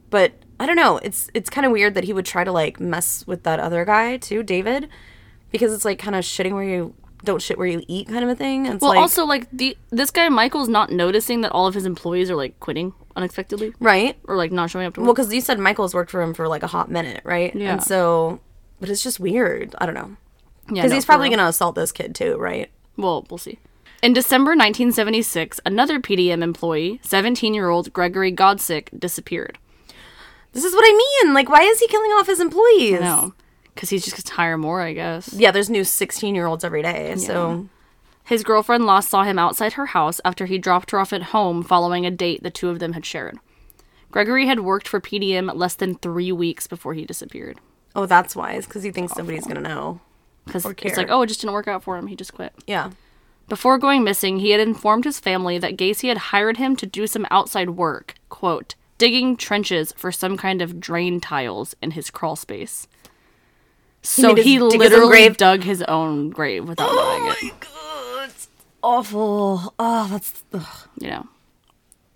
But 0.08 0.32
I 0.58 0.64
don't 0.64 0.76
know. 0.76 0.96
It's 1.02 1.30
it's 1.34 1.50
kind 1.50 1.66
of 1.66 1.72
weird 1.72 1.92
that 1.92 2.04
he 2.04 2.14
would 2.14 2.24
try 2.24 2.42
to 2.42 2.52
like 2.52 2.80
mess 2.80 3.26
with 3.26 3.42
that 3.42 3.60
other 3.60 3.84
guy 3.84 4.16
too, 4.16 4.42
David, 4.42 4.88
because 5.50 5.74
it's 5.74 5.84
like 5.84 5.98
kind 5.98 6.16
of 6.16 6.24
shitting 6.24 6.54
where 6.54 6.64
you 6.64 6.94
don't 7.26 7.42
shit 7.42 7.58
where 7.58 7.66
you 7.66 7.82
eat 7.86 8.08
kind 8.08 8.24
of 8.24 8.30
a 8.30 8.34
thing. 8.34 8.64
It's 8.64 8.80
Well, 8.80 8.92
like, 8.92 9.00
also 9.00 9.26
like 9.26 9.48
the 9.52 9.76
this 9.90 10.10
guy 10.10 10.28
Michael's 10.30 10.68
not 10.68 10.90
noticing 10.90 11.42
that 11.42 11.52
all 11.52 11.66
of 11.66 11.74
his 11.74 11.84
employees 11.84 12.30
are 12.30 12.36
like 12.36 12.58
quitting 12.60 12.94
unexpectedly 13.14 13.74
right. 13.80 14.16
or 14.24 14.36
like 14.36 14.52
not 14.52 14.70
showing 14.70 14.86
up 14.86 14.94
to 14.94 15.00
work. 15.00 15.06
Well, 15.06 15.14
because 15.14 15.32
you 15.32 15.40
said 15.40 15.58
Michael's 15.58 15.94
worked 15.94 16.10
for 16.10 16.22
him 16.22 16.32
for 16.32 16.48
like 16.48 16.62
a 16.62 16.66
hot 16.68 16.90
minute, 16.90 17.20
right? 17.24 17.54
Yeah. 17.54 17.72
And 17.72 17.82
so, 17.82 18.40
but 18.80 18.88
it's 18.88 19.02
just 19.02 19.20
weird. 19.20 19.74
I 19.78 19.86
don't 19.86 19.94
know. 19.94 20.16
yeah, 20.68 20.82
Because 20.82 20.90
no, 20.90 20.94
he's 20.94 21.04
probably 21.04 21.30
to 21.30 21.46
assault 21.46 21.74
this 21.74 21.92
kid 21.92 22.14
too, 22.14 22.36
right? 22.36 22.70
Well, 22.96 23.26
we'll 23.28 23.38
see. 23.38 23.58
In 24.02 24.12
December 24.12 24.50
1976, 24.50 25.60
another 25.64 25.98
PDM 26.00 26.42
employee, 26.42 27.00
17-year-old 27.04 27.92
Gregory 27.92 28.30
Godzik, 28.32 28.88
disappeared. 28.98 29.58
This 30.52 30.64
is 30.64 30.74
what 30.74 30.84
I 30.86 31.22
mean. 31.24 31.34
Like, 31.34 31.48
why 31.48 31.62
is 31.62 31.80
he 31.80 31.88
killing 31.88 32.10
off 32.12 32.26
his 32.26 32.40
employees? 32.40 33.00
No, 33.00 33.34
because 33.76 33.90
he's 33.90 34.04
just 34.04 34.16
gonna 34.24 34.36
hire 34.36 34.58
more, 34.58 34.80
I 34.80 34.92
guess. 34.92 35.32
Yeah, 35.32 35.52
there's 35.52 35.70
new 35.70 35.84
16 35.84 36.34
year 36.34 36.46
olds 36.46 36.64
every 36.64 36.82
day. 36.82 37.14
So, 37.16 37.68
His 38.24 38.42
girlfriend 38.42 38.86
Lost 38.86 39.08
saw 39.08 39.22
him 39.22 39.38
outside 39.38 39.74
her 39.74 39.86
house 39.86 40.20
after 40.24 40.46
he 40.46 40.58
dropped 40.58 40.90
her 40.90 40.98
off 40.98 41.12
at 41.12 41.22
home 41.34 41.62
following 41.62 42.04
a 42.04 42.10
date 42.10 42.42
the 42.42 42.50
two 42.50 42.68
of 42.70 42.80
them 42.80 42.94
had 42.94 43.06
shared. 43.06 43.38
Gregory 44.10 44.46
had 44.46 44.60
worked 44.60 44.88
for 44.88 45.00
PDM 45.00 45.54
less 45.54 45.74
than 45.76 45.94
three 45.94 46.32
weeks 46.32 46.66
before 46.66 46.94
he 46.94 47.04
disappeared. 47.04 47.60
oh, 47.94 48.06
that's 48.06 48.34
wise 48.34 48.66
because 48.66 48.82
he 48.82 48.90
thinks 48.90 49.12
somebody's 49.14 49.44
going 49.44 49.56
to 49.56 49.68
know. 49.68 50.00
Because 50.44 50.64
it's 50.66 50.96
like, 50.96 51.10
oh, 51.10 51.22
it 51.22 51.26
just 51.26 51.40
didn't 51.40 51.54
work 51.54 51.68
out 51.68 51.82
for 51.82 51.96
him. 51.96 52.06
He 52.08 52.16
just 52.16 52.34
quit. 52.34 52.52
Yeah. 52.66 52.90
Before 53.48 53.78
going 53.78 54.04
missing, 54.04 54.38
he 54.38 54.50
had 54.50 54.60
informed 54.60 55.04
his 55.04 55.18
family 55.20 55.58
that 55.58 55.76
Gacy 55.76 56.08
had 56.08 56.18
hired 56.18 56.56
him 56.56 56.76
to 56.76 56.86
do 56.86 57.06
some 57.06 57.26
outside 57.30 57.70
work, 57.70 58.14
quote, 58.28 58.74
digging 58.98 59.36
trenches 59.36 59.92
for 59.96 60.10
some 60.12 60.36
kind 60.36 60.60
of 60.62 60.80
drain 60.80 61.20
tiles 61.20 61.74
in 61.82 61.92
his 61.92 62.10
crawl 62.10 62.36
space. 62.36 62.86
So 64.06 64.34
he 64.36 64.60
own 64.60 64.68
literally 64.68 65.28
dug 65.30 65.64
his 65.64 65.82
own 65.82 66.30
grave 66.30 66.68
without 66.68 66.86
knowing 66.86 67.22
oh 67.22 67.30
it. 67.30 67.38
Oh 67.42 67.46
my 67.46 67.52
god, 67.60 68.30
it's 68.30 68.48
awful. 68.82 69.74
Oh, 69.78 70.08
that's. 70.08 70.44
Ugh. 70.52 70.88
You 71.00 71.10
know. 71.10 71.26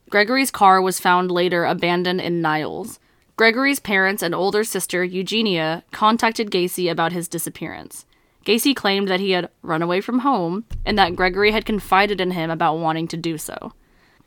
Gregory's 0.09 0.51
car 0.51 0.81
was 0.81 1.01
found 1.01 1.31
later 1.31 1.65
abandoned 1.65 2.21
in 2.21 2.41
Niles. 2.41 2.99
Gregory's 3.37 3.81
parents 3.81 4.23
and 4.23 4.35
older 4.35 4.65
sister, 4.65 5.03
Eugenia, 5.03 5.83
contacted 5.93 6.51
Gacy 6.51 6.91
about 6.91 7.13
his 7.13 7.27
disappearance. 7.29 8.07
Gacy 8.45 8.75
claimed 8.75 9.09
that 9.09 9.21
he 9.21 9.33
had 9.33 9.51
run 9.63 9.83
away 9.83 10.01
from 10.01 10.21
home 10.21 10.65
and 10.85 10.99
that 10.99 11.17
Gregory 11.17 11.51
had 11.51 11.65
confided 11.65 12.21
in 12.21 12.33
him 12.33 12.51
about 12.51 12.79
wanting 12.79 13.09
to 13.09 13.17
do 13.17 13.37
so. 13.39 13.73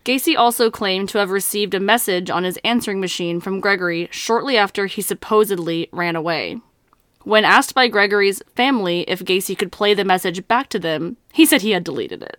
Gacy 0.05 0.37
also 0.37 0.69
claimed 0.69 1.09
to 1.09 1.17
have 1.17 1.31
received 1.31 1.73
a 1.73 1.79
message 1.79 2.29
on 2.29 2.43
his 2.43 2.59
answering 2.63 2.99
machine 2.99 3.39
from 3.39 3.59
Gregory 3.59 4.09
shortly 4.11 4.57
after 4.57 4.85
he 4.85 5.01
supposedly 5.01 5.87
ran 5.91 6.15
away. 6.15 6.59
When 7.23 7.45
asked 7.45 7.73
by 7.73 7.87
Gregory's 7.87 8.41
family 8.55 9.01
if 9.07 9.21
Gacy 9.23 9.57
could 9.57 9.71
play 9.71 9.93
the 9.93 10.03
message 10.03 10.45
back 10.47 10.69
to 10.69 10.79
them, 10.79 11.17
he 11.31 11.45
said 11.45 11.61
he 11.61 11.71
had 11.71 11.83
deleted 11.83 12.21
it. 12.21 12.37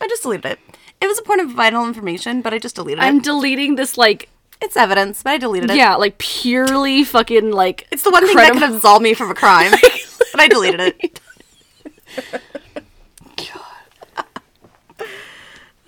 I 0.00 0.08
just 0.08 0.22
deleted 0.22 0.46
it. 0.52 0.58
It 1.00 1.06
was 1.06 1.18
a 1.18 1.22
point 1.22 1.40
of 1.42 1.50
vital 1.50 1.86
information, 1.86 2.40
but 2.42 2.54
I 2.54 2.58
just 2.58 2.76
deleted 2.76 2.98
it. 3.02 3.06
I'm 3.06 3.20
deleting 3.20 3.76
this 3.76 3.98
like 3.98 4.28
It's 4.62 4.76
evidence, 4.76 5.22
but 5.22 5.30
I 5.30 5.38
deleted 5.38 5.70
it. 5.70 5.76
yeah, 5.76 5.96
like 5.96 6.18
purely 6.18 7.04
fucking 7.04 7.50
like 7.52 7.86
It's 7.90 8.02
the 8.02 8.10
one 8.10 8.24
thing 8.26 8.34
credi- 8.36 8.58
that 8.58 8.66
could 8.66 8.74
absolve 8.76 9.02
me 9.02 9.14
from 9.14 9.30
a 9.30 9.34
crime, 9.34 9.70
but 10.32 10.40
I 10.40 10.48
deleted 10.48 10.80
it. 10.98 11.20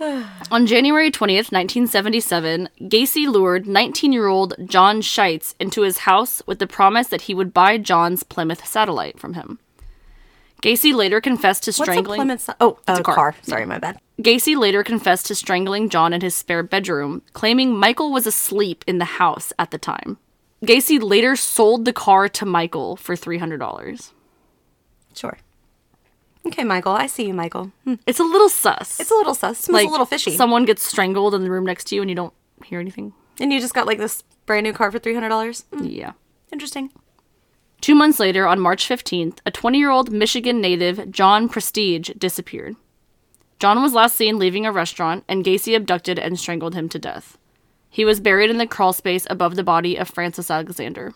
On 0.50 0.66
January 0.66 1.10
20th, 1.10 1.52
1977, 1.52 2.68
Gacy 2.82 3.26
lured 3.26 3.66
19-year-old 3.66 4.54
John 4.66 5.00
Szyc 5.00 5.54
into 5.60 5.82
his 5.82 5.98
house 5.98 6.42
with 6.46 6.58
the 6.58 6.66
promise 6.66 7.06
that 7.08 7.22
he 7.22 7.34
would 7.34 7.54
buy 7.54 7.78
John's 7.78 8.24
Plymouth 8.24 8.66
satellite 8.66 9.20
from 9.20 9.34
him. 9.34 9.60
Gacy 10.60 10.92
later 10.92 11.20
confessed 11.20 11.64
to 11.64 11.70
What's 11.70 11.78
a 11.78 11.82
strangling 11.82 12.18
Plymouth? 12.18 12.50
Oh, 12.60 12.78
a 12.88 13.00
car. 13.02 13.14
car. 13.14 13.36
Sorry, 13.42 13.64
my 13.64 13.78
bad. 13.78 14.00
Gacy 14.20 14.56
later 14.56 14.82
confessed 14.82 15.26
to 15.26 15.34
strangling 15.34 15.88
John 15.88 16.12
in 16.12 16.20
his 16.20 16.34
spare 16.34 16.62
bedroom, 16.62 17.22
claiming 17.32 17.76
Michael 17.76 18.12
was 18.12 18.26
asleep 18.26 18.84
in 18.88 18.98
the 18.98 19.04
house 19.04 19.52
at 19.58 19.70
the 19.70 19.78
time. 19.78 20.18
Gacy 20.64 21.00
later 21.00 21.36
sold 21.36 21.84
the 21.84 21.92
car 21.92 22.28
to 22.28 22.46
Michael 22.46 22.96
for 22.96 23.14
$300. 23.14 24.12
Sure. 25.14 25.38
Okay, 26.46 26.64
Michael. 26.64 26.92
I 26.92 27.06
see 27.06 27.26
you, 27.26 27.34
Michael. 27.34 27.70
Hmm. 27.84 27.94
It's 28.06 28.18
a 28.18 28.24
little 28.24 28.48
sus. 28.48 28.98
It's 29.00 29.10
a 29.10 29.14
little 29.14 29.34
sus. 29.34 29.60
It 29.60 29.64
Smells 29.64 29.84
a 29.84 29.88
little 29.90 30.06
fishy. 30.06 30.36
Someone 30.36 30.64
gets 30.64 30.82
strangled 30.82 31.34
in 31.34 31.42
the 31.44 31.50
room 31.50 31.64
next 31.64 31.84
to 31.84 31.94
you 31.94 32.00
and 32.02 32.10
you 32.10 32.16
don't 32.16 32.34
hear 32.64 32.80
anything. 32.80 33.12
and 33.40 33.52
you 33.52 33.60
just 33.60 33.74
got 33.74 33.86
like 33.86 33.98
this 33.98 34.22
brand 34.46 34.64
new 34.64 34.72
car 34.72 34.90
for 34.90 34.98
three 34.98 35.14
hundred 35.14 35.28
dollars. 35.28 35.64
Yeah. 35.80 36.12
Interesting. 36.52 36.90
Two 37.80 37.94
months 37.94 38.20
later, 38.20 38.46
on 38.46 38.60
March 38.60 38.88
15th, 38.88 39.38
a 39.46 39.50
20 39.50 39.78
year 39.78 39.90
old 39.90 40.12
Michigan 40.12 40.60
native, 40.60 41.10
John 41.10 41.48
Prestidge, 41.48 42.16
disappeared. 42.18 42.76
John 43.58 43.80
was 43.82 43.92
last 43.94 44.16
seen 44.16 44.38
leaving 44.38 44.66
a 44.66 44.72
restaurant, 44.72 45.24
and 45.28 45.44
Gacy 45.44 45.74
abducted 45.76 46.18
and 46.18 46.38
strangled 46.38 46.74
him 46.74 46.88
to 46.90 46.98
death. 46.98 47.38
He 47.88 48.04
was 48.04 48.20
buried 48.20 48.50
in 48.50 48.58
the 48.58 48.66
crawl 48.66 48.92
space 48.92 49.26
above 49.30 49.54
the 49.56 49.62
body 49.64 49.96
of 49.96 50.08
Francis 50.08 50.50
Alexander. 50.50 51.12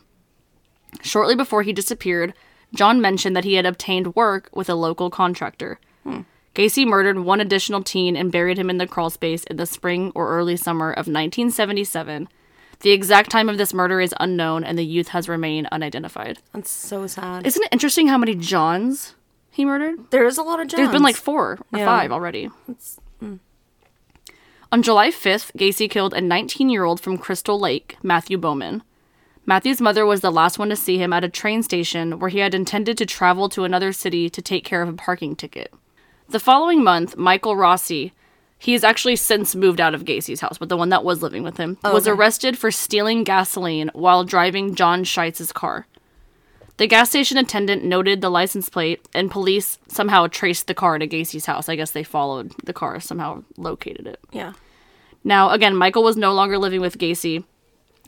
Shortly 1.02 1.34
before 1.36 1.62
he 1.62 1.72
disappeared, 1.72 2.34
John 2.74 3.00
mentioned 3.00 3.36
that 3.36 3.44
he 3.44 3.54
had 3.54 3.66
obtained 3.66 4.14
work 4.14 4.48
with 4.52 4.68
a 4.68 4.74
local 4.74 5.10
contractor. 5.10 5.78
Hmm. 6.04 6.22
Gacy 6.54 6.86
murdered 6.86 7.18
one 7.18 7.40
additional 7.40 7.82
teen 7.82 8.16
and 8.16 8.32
buried 8.32 8.58
him 8.58 8.70
in 8.70 8.78
the 8.78 8.86
crawlspace 8.86 9.44
in 9.46 9.56
the 9.56 9.66
spring 9.66 10.10
or 10.14 10.28
early 10.30 10.56
summer 10.56 10.90
of 10.90 11.06
1977. 11.06 12.28
The 12.80 12.90
exact 12.92 13.30
time 13.30 13.48
of 13.48 13.56
this 13.58 13.72
murder 13.74 14.00
is 14.00 14.14
unknown, 14.20 14.64
and 14.64 14.78
the 14.78 14.84
youth 14.84 15.08
has 15.08 15.28
remained 15.28 15.68
unidentified. 15.72 16.38
That's 16.52 16.70
so 16.70 17.06
sad. 17.06 17.46
Isn't 17.46 17.62
it 17.62 17.72
interesting 17.72 18.08
how 18.08 18.18
many 18.18 18.34
Johns 18.34 19.14
he 19.50 19.64
murdered? 19.64 20.10
There 20.10 20.26
is 20.26 20.36
a 20.38 20.42
lot 20.42 20.60
of 20.60 20.68
Johns. 20.68 20.78
There's 20.78 20.92
been 20.92 21.02
like 21.02 21.16
four 21.16 21.58
or 21.72 21.78
Yeah. 21.78 21.86
five 21.86 22.12
already. 22.12 22.50
Hmm. 23.20 23.36
On 24.72 24.82
July 24.82 25.10
5th, 25.10 25.52
Gacy 25.56 25.88
killed 25.88 26.12
a 26.12 26.20
19 26.20 26.68
year 26.68 26.84
old 26.84 27.00
from 27.00 27.16
Crystal 27.18 27.58
Lake, 27.58 27.96
Matthew 28.02 28.36
Bowman. 28.36 28.82
Matthew's 29.48 29.80
mother 29.80 30.04
was 30.04 30.22
the 30.22 30.32
last 30.32 30.58
one 30.58 30.68
to 30.70 30.76
see 30.76 30.98
him 30.98 31.12
at 31.12 31.22
a 31.22 31.28
train 31.28 31.62
station 31.62 32.18
where 32.18 32.30
he 32.30 32.40
had 32.40 32.52
intended 32.52 32.98
to 32.98 33.06
travel 33.06 33.48
to 33.50 33.62
another 33.62 33.92
city 33.92 34.28
to 34.28 34.42
take 34.42 34.64
care 34.64 34.82
of 34.82 34.88
a 34.88 34.92
parking 34.92 35.36
ticket. 35.36 35.72
The 36.28 36.40
following 36.40 36.82
month, 36.82 37.16
Michael 37.16 37.54
Rossi, 37.54 38.12
he 38.58 38.72
has 38.72 38.82
actually 38.82 39.14
since 39.14 39.54
moved 39.54 39.80
out 39.80 39.94
of 39.94 40.04
Gacy's 40.04 40.40
house, 40.40 40.58
but 40.58 40.68
the 40.68 40.76
one 40.76 40.88
that 40.88 41.04
was 41.04 41.22
living 41.22 41.44
with 41.44 41.58
him, 41.58 41.78
oh, 41.84 41.94
was 41.94 42.08
okay. 42.08 42.16
arrested 42.16 42.58
for 42.58 42.72
stealing 42.72 43.22
gasoline 43.22 43.90
while 43.94 44.24
driving 44.24 44.74
John 44.74 45.04
Szyc's 45.04 45.52
car. 45.52 45.86
The 46.78 46.88
gas 46.88 47.10
station 47.10 47.38
attendant 47.38 47.84
noted 47.84 48.20
the 48.20 48.30
license 48.30 48.68
plate, 48.68 49.06
and 49.14 49.30
police 49.30 49.78
somehow 49.86 50.26
traced 50.26 50.66
the 50.66 50.74
car 50.74 50.98
to 50.98 51.06
Gacy's 51.06 51.46
house. 51.46 51.68
I 51.68 51.76
guess 51.76 51.92
they 51.92 52.02
followed 52.02 52.52
the 52.64 52.72
car, 52.72 52.98
somehow 52.98 53.44
located 53.56 54.08
it. 54.08 54.18
Yeah. 54.32 54.54
Now, 55.22 55.50
again, 55.50 55.76
Michael 55.76 56.02
was 56.02 56.16
no 56.16 56.34
longer 56.34 56.58
living 56.58 56.80
with 56.80 56.98
Gacy, 56.98 57.44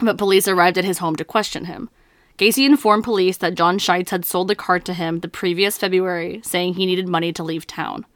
but 0.00 0.18
police 0.18 0.48
arrived 0.48 0.78
at 0.78 0.84
his 0.84 0.98
home 0.98 1.16
to 1.16 1.24
question 1.24 1.64
him. 1.66 1.90
Gacy 2.38 2.64
informed 2.64 3.04
police 3.04 3.36
that 3.38 3.56
John 3.56 3.78
Szyc 3.78 4.10
had 4.10 4.24
sold 4.24 4.48
the 4.48 4.54
car 4.54 4.78
to 4.78 4.94
him 4.94 5.20
the 5.20 5.28
previous 5.28 5.76
February, 5.76 6.40
saying 6.44 6.74
he 6.74 6.86
needed 6.86 7.08
money 7.08 7.32
to 7.32 7.42
leave 7.42 7.66
town. 7.66 8.06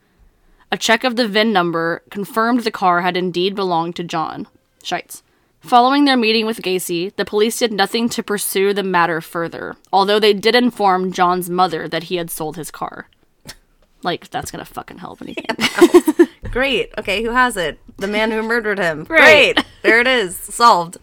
A 0.71 0.79
check 0.79 1.05
of 1.05 1.17
the 1.17 1.27
VIN 1.27 1.53
number 1.53 2.03
confirmed 2.11 2.61
the 2.61 2.71
car 2.71 3.03
had 3.03 3.17
indeed 3.17 3.55
belonged 3.55 3.97
to 3.97 4.05
John 4.05 4.47
Szyc. 4.83 5.23
Following 5.61 6.07
their 6.07 6.17
meeting 6.17 6.47
with 6.47 6.63
Gacy, 6.63 7.15
the 7.17 7.25
police 7.25 7.59
did 7.59 7.73
nothing 7.73 8.09
to 8.11 8.23
pursue 8.23 8.73
the 8.73 8.83
matter 8.83 9.21
further, 9.21 9.77
although 9.93 10.19
they 10.19 10.33
did 10.33 10.55
inform 10.55 11.13
John's 11.13 11.51
mother 11.51 11.87
that 11.89 12.05
he 12.05 12.17
had 12.17 12.31
sold 12.31 12.57
his 12.57 12.71
car. 12.71 13.09
Like, 14.03 14.31
that's 14.31 14.51
gonna 14.51 14.65
fucking 14.65 14.99
help 14.99 15.23
anything. 15.23 15.47
Great. 16.51 16.93
Okay, 16.99 17.23
who 17.23 17.31
has 17.31 17.57
it? 17.57 17.79
The 17.99 18.09
man 18.09 18.31
who 18.31 18.43
murdered 18.43 18.79
him. 18.79 19.07
Right. 19.09 19.55
Great. 19.55 19.67
There 19.83 20.01
it 20.01 20.09
is. 20.09 20.37
Solved. 20.37 20.99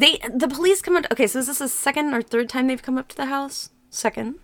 They 0.00 0.18
the 0.32 0.48
police 0.48 0.80
come 0.82 0.96
up 0.96 1.04
okay, 1.12 1.26
so 1.26 1.38
is 1.40 1.46
this 1.46 1.58
the 1.58 1.68
second 1.68 2.14
or 2.14 2.22
third 2.22 2.48
time 2.48 2.66
they've 2.66 2.82
come 2.82 2.98
up 2.98 3.08
to 3.08 3.16
the 3.16 3.26
house? 3.26 3.70
Second. 3.90 4.36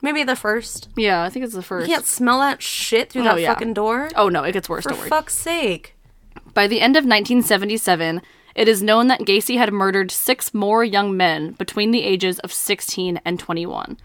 Maybe 0.00 0.22
the 0.22 0.36
first. 0.36 0.88
yeah, 0.96 1.22
I 1.24 1.28
think 1.28 1.44
it's 1.44 1.54
the 1.54 1.62
first. 1.62 1.88
You 1.88 1.94
can't 1.94 2.06
smell 2.06 2.38
that 2.38 2.62
shit 2.62 3.10
through 3.10 3.22
Oh, 3.22 3.34
that 3.34 3.40
yeah. 3.40 3.52
fucking 3.52 3.74
door. 3.74 4.08
Oh 4.14 4.28
no, 4.28 4.44
it 4.44 4.52
gets 4.52 4.68
worse. 4.68 4.84
For 4.84 4.94
fuck's 4.94 5.34
sake. 5.36 5.96
By 6.54 6.66
the 6.68 6.80
end 6.80 6.96
of 6.96 7.02
1977, 7.02 8.22
it 8.54 8.68
is 8.68 8.82
known 8.82 9.08
that 9.08 9.20
Gacy 9.20 9.58
had 9.58 9.72
murdered 9.72 10.10
six 10.10 10.54
more 10.54 10.84
young 10.84 11.16
men 11.16 11.52
between 11.52 11.90
the 11.90 12.02
ages 12.04 12.38
of 12.40 12.52
16 12.52 13.20
and 13.24 13.38
21. 13.38 13.98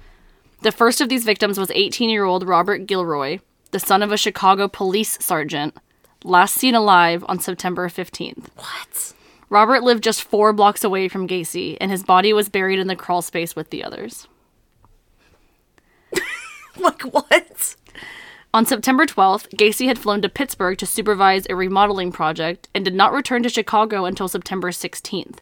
The 0.61 0.71
first 0.71 0.99
of 0.99 1.09
these 1.09 1.25
victims 1.25 1.59
was 1.59 1.71
18 1.71 2.09
year 2.09 2.23
old 2.25 2.47
Robert 2.47 2.87
Gilroy, 2.87 3.39
the 3.71 3.79
son 3.79 4.01
of 4.01 4.11
a 4.11 4.17
Chicago 4.17 4.67
police 4.67 5.17
sergeant, 5.23 5.75
last 6.23 6.55
seen 6.55 6.73
alive 6.75 7.23
on 7.27 7.39
September 7.39 7.87
15th. 7.87 8.47
What? 8.55 9.13
Robert 9.53 9.83
lived 9.83 10.03
just 10.03 10.23
four 10.23 10.51
blocks 10.51 10.83
away 10.83 11.07
from 11.07 11.27
Gacy, 11.27 11.77
and 11.79 11.91
his 11.91 12.01
body 12.01 12.33
was 12.33 12.49
buried 12.49 12.79
in 12.79 12.87
the 12.87 12.95
crawl 12.95 13.21
space 13.21 13.55
with 13.55 13.69
the 13.69 13.83
others. 13.83 14.27
Like 16.75 17.03
what? 17.03 17.75
On 18.51 18.65
September 18.65 19.05
12th, 19.05 19.49
Gacy 19.55 19.85
had 19.85 19.99
flown 19.99 20.23
to 20.23 20.27
Pittsburgh 20.29 20.75
to 20.79 20.87
supervise 20.87 21.45
a 21.47 21.55
remodeling 21.55 22.11
project 22.11 22.67
and 22.73 22.83
did 22.83 22.95
not 22.95 23.13
return 23.13 23.43
to 23.43 23.49
Chicago 23.49 24.05
until 24.05 24.27
September 24.27 24.71
16th. 24.71 25.37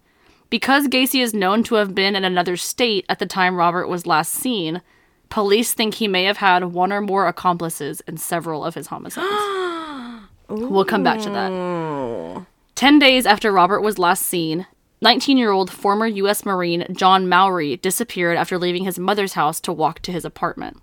Because 0.50 0.90
Gacy 0.90 1.24
is 1.24 1.34
known 1.34 1.64
to 1.64 1.76
have 1.76 1.96
been 1.96 2.14
in 2.14 2.26
another 2.26 2.58
state 2.58 3.06
at 3.08 3.20
the 3.20 3.26
time 3.26 3.56
Robert 3.56 3.88
was 3.88 4.06
last 4.06 4.34
seen, 4.34 4.82
police 5.30 5.74
think 5.74 5.94
he 5.94 6.10
may 6.10 6.26
have 6.26 6.38
had 6.38 6.66
one 6.74 6.92
or 6.92 7.00
more 7.00 7.30
accomplices 7.30 8.02
in 8.02 8.18
several 8.18 8.66
of 8.66 8.76
his 8.76 8.88
homicides. 8.88 9.26
we'll 10.50 10.84
come 10.84 11.02
back 11.02 11.22
to 11.22 11.30
that. 11.30 12.46
Ten 12.82 12.98
days 12.98 13.28
after 13.28 13.52
Robert 13.52 13.82
was 13.82 14.00
last 14.00 14.26
seen, 14.26 14.66
19 15.02 15.38
year 15.38 15.52
old 15.52 15.70
former 15.70 16.08
U.S. 16.08 16.44
Marine 16.44 16.88
John 16.92 17.30
Mowery 17.30 17.78
disappeared 17.78 18.38
after 18.38 18.58
leaving 18.58 18.86
his 18.86 18.98
mother's 18.98 19.34
house 19.34 19.60
to 19.60 19.72
walk 19.72 20.00
to 20.00 20.12
his 20.12 20.26
apartment. 20.26 20.82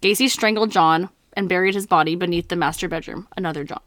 Gacy 0.00 0.30
strangled 0.30 0.70
John 0.70 1.10
and 1.34 1.46
buried 1.46 1.74
his 1.74 1.86
body 1.86 2.14
beneath 2.14 2.48
the 2.48 2.56
master 2.56 2.88
bedroom, 2.88 3.28
another 3.36 3.64
John. 3.64 3.82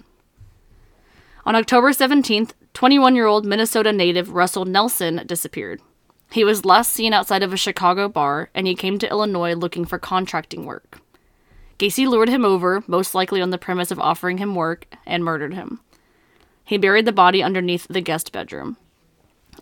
On 1.43 1.55
October 1.55 1.89
17th, 1.89 2.51
21 2.75 3.15
year 3.15 3.25
old 3.25 3.47
Minnesota 3.47 3.91
native 3.91 4.29
Russell 4.29 4.65
Nelson 4.65 5.23
disappeared. 5.25 5.81
He 6.31 6.43
was 6.43 6.65
last 6.65 6.93
seen 6.93 7.13
outside 7.13 7.41
of 7.41 7.51
a 7.51 7.57
Chicago 7.57 8.07
bar 8.07 8.51
and 8.53 8.67
he 8.67 8.75
came 8.75 8.99
to 8.99 9.09
Illinois 9.09 9.55
looking 9.55 9.85
for 9.85 9.97
contracting 9.97 10.65
work. 10.65 11.01
Gacy 11.79 12.07
lured 12.07 12.29
him 12.29 12.45
over, 12.45 12.83
most 12.85 13.15
likely 13.15 13.41
on 13.41 13.49
the 13.49 13.57
premise 13.57 13.89
of 13.89 13.99
offering 13.99 14.37
him 14.37 14.53
work, 14.53 14.85
and 15.07 15.23
murdered 15.23 15.55
him. 15.55 15.79
He 16.69 16.77
buried 16.77 17.05
the 17.05 17.11
body 17.11 17.41
underneath 17.41 17.87
the 17.89 17.99
guest 17.99 18.31
bedroom. 18.31 18.77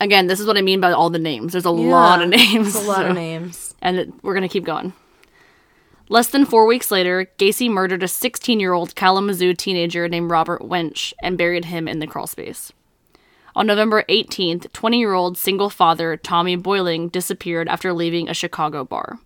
Again, 0.02 0.28
this 0.28 0.42
is 0.42 0.46
what 0.46 0.58
I 0.58 0.62
mean 0.62 0.82
by 0.82 0.92
all 0.92 1.10
the 1.10 1.18
names. 1.18 1.54
There's 1.54 1.64
a 1.64 1.72
lot 1.72 2.22
of 2.22 2.28
names. 2.28 2.76
A 2.76 2.82
lot 2.82 2.98
so- 2.98 3.08
of 3.08 3.16
names. 3.16 3.74
and 3.82 3.98
it, 3.98 4.10
we're 4.24 4.34
going 4.34 4.42
to 4.42 4.52
keep 4.52 4.66
going. 4.66 4.92
Less 6.10 6.28
than 6.28 6.44
four 6.46 6.66
weeks 6.66 6.92
later, 6.92 7.32
Gacy 7.38 7.70
murdered 7.70 8.04
a 8.04 8.10
16 8.10 8.60
year 8.60 8.74
old 8.74 8.94
Kalamazoo 8.96 9.54
teenager 9.54 10.10
named 10.10 10.30
Robert 10.32 10.66
Winch 10.66 11.14
and 11.24 11.38
buried 11.38 11.64
him 11.66 11.88
in 11.88 12.00
the 12.00 12.08
crawlspace. 12.08 12.72
On 13.56 13.66
November 13.66 14.04
18th, 14.10 14.74
20 14.74 15.00
year 15.00 15.14
old 15.14 15.38
single 15.38 15.70
father 15.70 16.18
Tommy 16.18 16.58
Boiling 16.58 17.08
disappeared 17.08 17.70
after 17.70 17.94
leaving 17.94 18.28
a 18.28 18.34
Chicago 18.34 18.84
bar. 18.84 19.20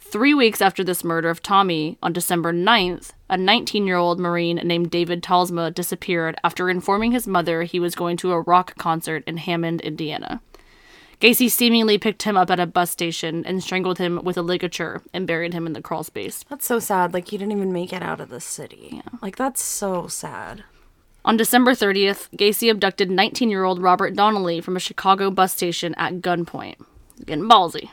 Three 0.00 0.32
weeks 0.32 0.62
after 0.62 0.82
this 0.82 1.04
murder 1.04 1.28
of 1.28 1.42
Tommy, 1.42 1.98
on 2.02 2.14
December 2.14 2.54
9th, 2.54 3.12
a 3.28 3.36
19 3.36 3.86
year 3.86 3.96
old 3.96 4.20
Marine 4.20 4.56
named 4.56 4.90
David 4.90 5.22
Talsma 5.22 5.72
disappeared 5.72 6.36
after 6.44 6.70
informing 6.70 7.12
his 7.12 7.26
mother 7.26 7.64
he 7.64 7.80
was 7.80 7.94
going 7.94 8.16
to 8.18 8.32
a 8.32 8.40
rock 8.40 8.76
concert 8.76 9.24
in 9.26 9.36
Hammond, 9.38 9.80
Indiana. 9.80 10.40
Gacy 11.20 11.50
seemingly 11.50 11.96
picked 11.96 12.24
him 12.24 12.36
up 12.36 12.50
at 12.50 12.60
a 12.60 12.66
bus 12.66 12.90
station 12.90 13.44
and 13.46 13.62
strangled 13.62 13.98
him 13.98 14.20
with 14.22 14.36
a 14.36 14.42
ligature 14.42 15.02
and 15.14 15.26
buried 15.26 15.54
him 15.54 15.66
in 15.66 15.72
the 15.72 15.80
crawl 15.80 16.04
space. 16.04 16.44
That's 16.50 16.66
so 16.66 16.78
sad. 16.78 17.14
Like 17.14 17.28
he 17.28 17.38
didn't 17.38 17.52
even 17.52 17.72
make 17.72 17.92
it 17.92 18.02
out 18.02 18.20
of 18.20 18.28
the 18.28 18.40
city. 18.40 19.02
Like 19.22 19.36
that's 19.36 19.62
so 19.62 20.08
sad. 20.08 20.64
On 21.24 21.36
December 21.36 21.72
30th, 21.72 22.28
Gacy 22.36 22.70
abducted 22.70 23.10
19 23.10 23.50
year 23.50 23.64
old 23.64 23.82
Robert 23.82 24.14
Donnelly 24.14 24.60
from 24.60 24.76
a 24.76 24.80
Chicago 24.80 25.30
bus 25.30 25.52
station 25.52 25.94
at 25.96 26.20
gunpoint. 26.20 26.76
Getting 27.24 27.48
ballsy. 27.48 27.88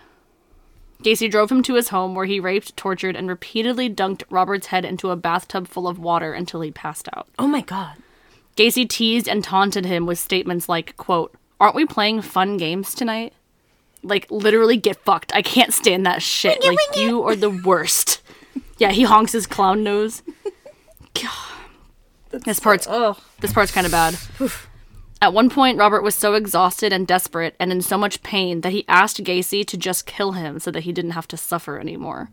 Gacy 1.04 1.30
drove 1.30 1.52
him 1.52 1.62
to 1.64 1.76
his 1.76 1.90
home 1.90 2.16
where 2.16 2.26
he 2.26 2.40
raped, 2.40 2.76
tortured, 2.78 3.16
and 3.16 3.28
repeatedly 3.28 3.90
dunked 3.90 4.24
Robert's 4.30 4.68
head 4.68 4.86
into 4.86 5.10
a 5.10 5.16
bathtub 5.16 5.68
full 5.68 5.88
of 5.88 6.00
water 6.00 6.34
until 6.34 6.62
he 6.62 6.72
passed 6.72 7.10
out. 7.16 7.28
Oh 7.38 7.48
my 7.48 7.62
god. 7.62 7.98
Gacy 8.56 8.88
teased 8.88 9.28
and 9.28 9.44
taunted 9.44 9.86
him 9.86 10.06
with 10.06 10.18
statements 10.20 10.70
like, 10.70 10.96
quote, 10.98 11.36
Aren't 11.60 11.76
we 11.76 11.86
playing 11.86 12.22
fun 12.22 12.58
games 12.58 12.94
tonight? 12.94 13.34
Like, 14.02 14.30
literally 14.30 14.78
get 14.78 14.98
fucked. 15.04 15.34
I 15.34 15.42
can't 15.42 15.74
stand 15.74 16.06
that 16.06 16.22
shit. 16.22 16.64
like, 16.64 16.78
you 16.98 17.24
are 17.24 17.36
the 17.36 17.50
worst. 17.50 18.22
yeah, 18.78 18.92
he 18.92 19.04
honks 19.04 19.32
his 19.32 19.48
clown 19.48 19.84
nose. 19.84 20.22
God. 21.14 22.42
This 22.46 22.60
part's 22.60 22.88
Oh. 22.90 23.18
this 23.42 23.54
part's 23.54 23.72
kind 23.72 23.86
of 23.86 23.92
bad. 23.92 24.18
At 25.24 25.32
one 25.32 25.50
point, 25.50 25.78
Robert 25.78 26.02
was 26.02 26.16
so 26.16 26.34
exhausted 26.34 26.92
and 26.92 27.08
desperate 27.08 27.56
and 27.58 27.72
in 27.72 27.82
so 27.82 27.98
much 27.98 28.24
pain 28.24 28.60
that 28.60 28.74
he 28.74 28.84
asked 28.90 29.24
Gacy 29.24 29.66
to 29.68 29.78
just 29.78 30.06
kill 30.06 30.34
him 30.34 30.60
so 30.60 30.70
that 30.70 30.84
he 30.84 30.92
didn't 30.92 31.12
have 31.12 31.30
to 31.30 31.38
suffer 31.38 31.80
anymore. 31.80 32.30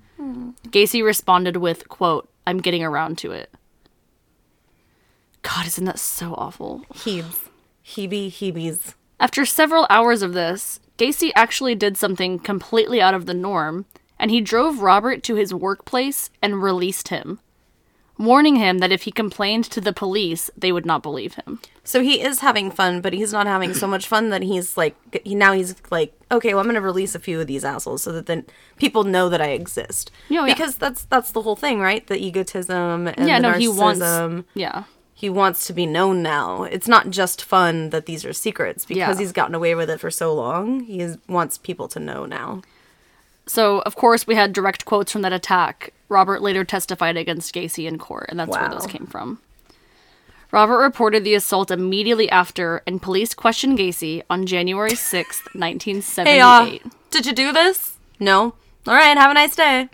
Gacy 0.70 1.00
responded 1.00 1.58
with, 1.58 1.88
quote, 1.88 2.28
I'm 2.48 2.58
getting 2.58 2.82
around 2.82 3.16
to 3.18 3.30
it. 3.30 3.54
God, 5.42 5.68
isn't 5.68 5.84
that 5.84 6.00
so 6.00 6.34
awful? 6.34 6.82
Hebes. 6.92 7.48
Hebe 7.86 8.26
Hebe's. 8.26 8.96
After 9.20 9.46
several 9.46 9.86
hours 9.88 10.20
of 10.20 10.32
this, 10.32 10.80
Gacy 10.98 11.30
actually 11.36 11.76
did 11.76 11.96
something 11.96 12.40
completely 12.40 13.00
out 13.00 13.14
of 13.14 13.26
the 13.26 13.34
norm, 13.34 13.86
and 14.18 14.32
he 14.32 14.40
drove 14.40 14.80
Robert 14.82 15.22
to 15.22 15.36
his 15.36 15.54
workplace 15.54 16.28
and 16.42 16.60
released 16.60 17.06
him, 17.06 17.38
warning 18.20 18.56
him 18.56 18.78
that 18.78 18.92
if 18.92 19.02
he 19.02 19.10
complained 19.10 19.64
to 19.64 19.80
the 19.80 19.92
police, 19.92 20.50
they 20.56 20.70
would 20.70 20.86
not 20.86 21.02
believe 21.02 21.34
him. 21.34 21.60
So 21.82 22.02
he 22.02 22.20
is 22.22 22.40
having 22.40 22.70
fun, 22.70 23.00
but 23.00 23.12
he's 23.12 23.32
not 23.32 23.46
having 23.46 23.74
so 23.74 23.86
much 23.86 24.06
fun 24.06 24.28
that 24.30 24.42
he's 24.42 24.76
like 24.76 24.94
he, 25.24 25.34
now 25.34 25.52
he's 25.52 25.74
like, 25.90 26.12
okay, 26.30 26.50
well 26.54 26.60
I'm 26.60 26.66
gonna 26.66 26.80
release 26.80 27.14
a 27.14 27.18
few 27.18 27.40
of 27.40 27.46
these 27.46 27.64
assholes 27.64 28.02
so 28.02 28.12
that 28.12 28.26
then 28.26 28.44
people 28.76 29.04
know 29.04 29.28
that 29.28 29.40
I 29.40 29.48
exist. 29.50 30.10
Yeah, 30.28 30.42
oh, 30.42 30.44
yeah. 30.44 30.54
because 30.54 30.76
that's 30.76 31.04
that's 31.06 31.32
the 31.32 31.42
whole 31.42 31.56
thing, 31.56 31.80
right? 31.80 32.06
The 32.06 32.16
egotism 32.16 33.08
and 33.08 33.26
yeah, 33.28 33.40
the 33.40 33.50
no, 33.50 33.52
he 33.58 33.68
wants. 33.68 34.46
Yeah. 34.54 34.84
he 35.14 35.28
wants 35.28 35.66
to 35.66 35.72
be 35.72 35.86
known 35.86 36.22
now. 36.22 36.62
It's 36.64 36.88
not 36.88 37.10
just 37.10 37.42
fun 37.42 37.90
that 37.90 38.06
these 38.06 38.24
are 38.24 38.32
secrets 38.32 38.84
because 38.84 39.16
Yeah. 39.16 39.18
he's 39.18 39.32
gotten 39.32 39.54
away 39.54 39.74
with 39.74 39.90
it 39.90 40.00
for 40.00 40.10
so 40.10 40.32
long. 40.34 40.80
He 40.84 41.00
is, 41.00 41.18
wants 41.28 41.58
people 41.58 41.88
to 41.88 42.00
know 42.00 42.24
now. 42.26 42.62
So, 43.46 43.80
of 43.80 43.96
course, 43.96 44.26
we 44.26 44.34
had 44.36 44.52
direct 44.52 44.84
quotes 44.84 45.10
from 45.10 45.22
that 45.22 45.32
attack. 45.32 45.92
Robert 46.08 46.42
later 46.42 46.64
testified 46.64 47.16
against 47.16 47.54
Gacy 47.54 47.86
in 47.86 47.98
court, 47.98 48.26
and 48.28 48.38
that's 48.38 48.50
where 48.50 48.68
those 48.68 48.86
came 48.86 49.06
from. 49.06 49.40
Robert 50.52 50.78
reported 50.78 51.22
the 51.24 51.34
assault 51.34 51.70
immediately 51.70 52.28
after, 52.30 52.82
and 52.86 53.00
police 53.00 53.34
questioned 53.34 53.78
Gacy 53.78 54.22
on 54.28 54.46
January 54.46 54.90
6th, 54.92 55.54
1978. 55.54 56.24
Hey, 56.26 56.40
uh, 56.40 56.90
did 57.10 57.26
you 57.26 57.32
do 57.32 57.52
this? 57.52 57.96
No. 58.18 58.54
All 58.86 58.94
right. 58.94 59.16
Have 59.16 59.30
a 59.30 59.34
nice 59.34 59.54
day. 59.54 59.88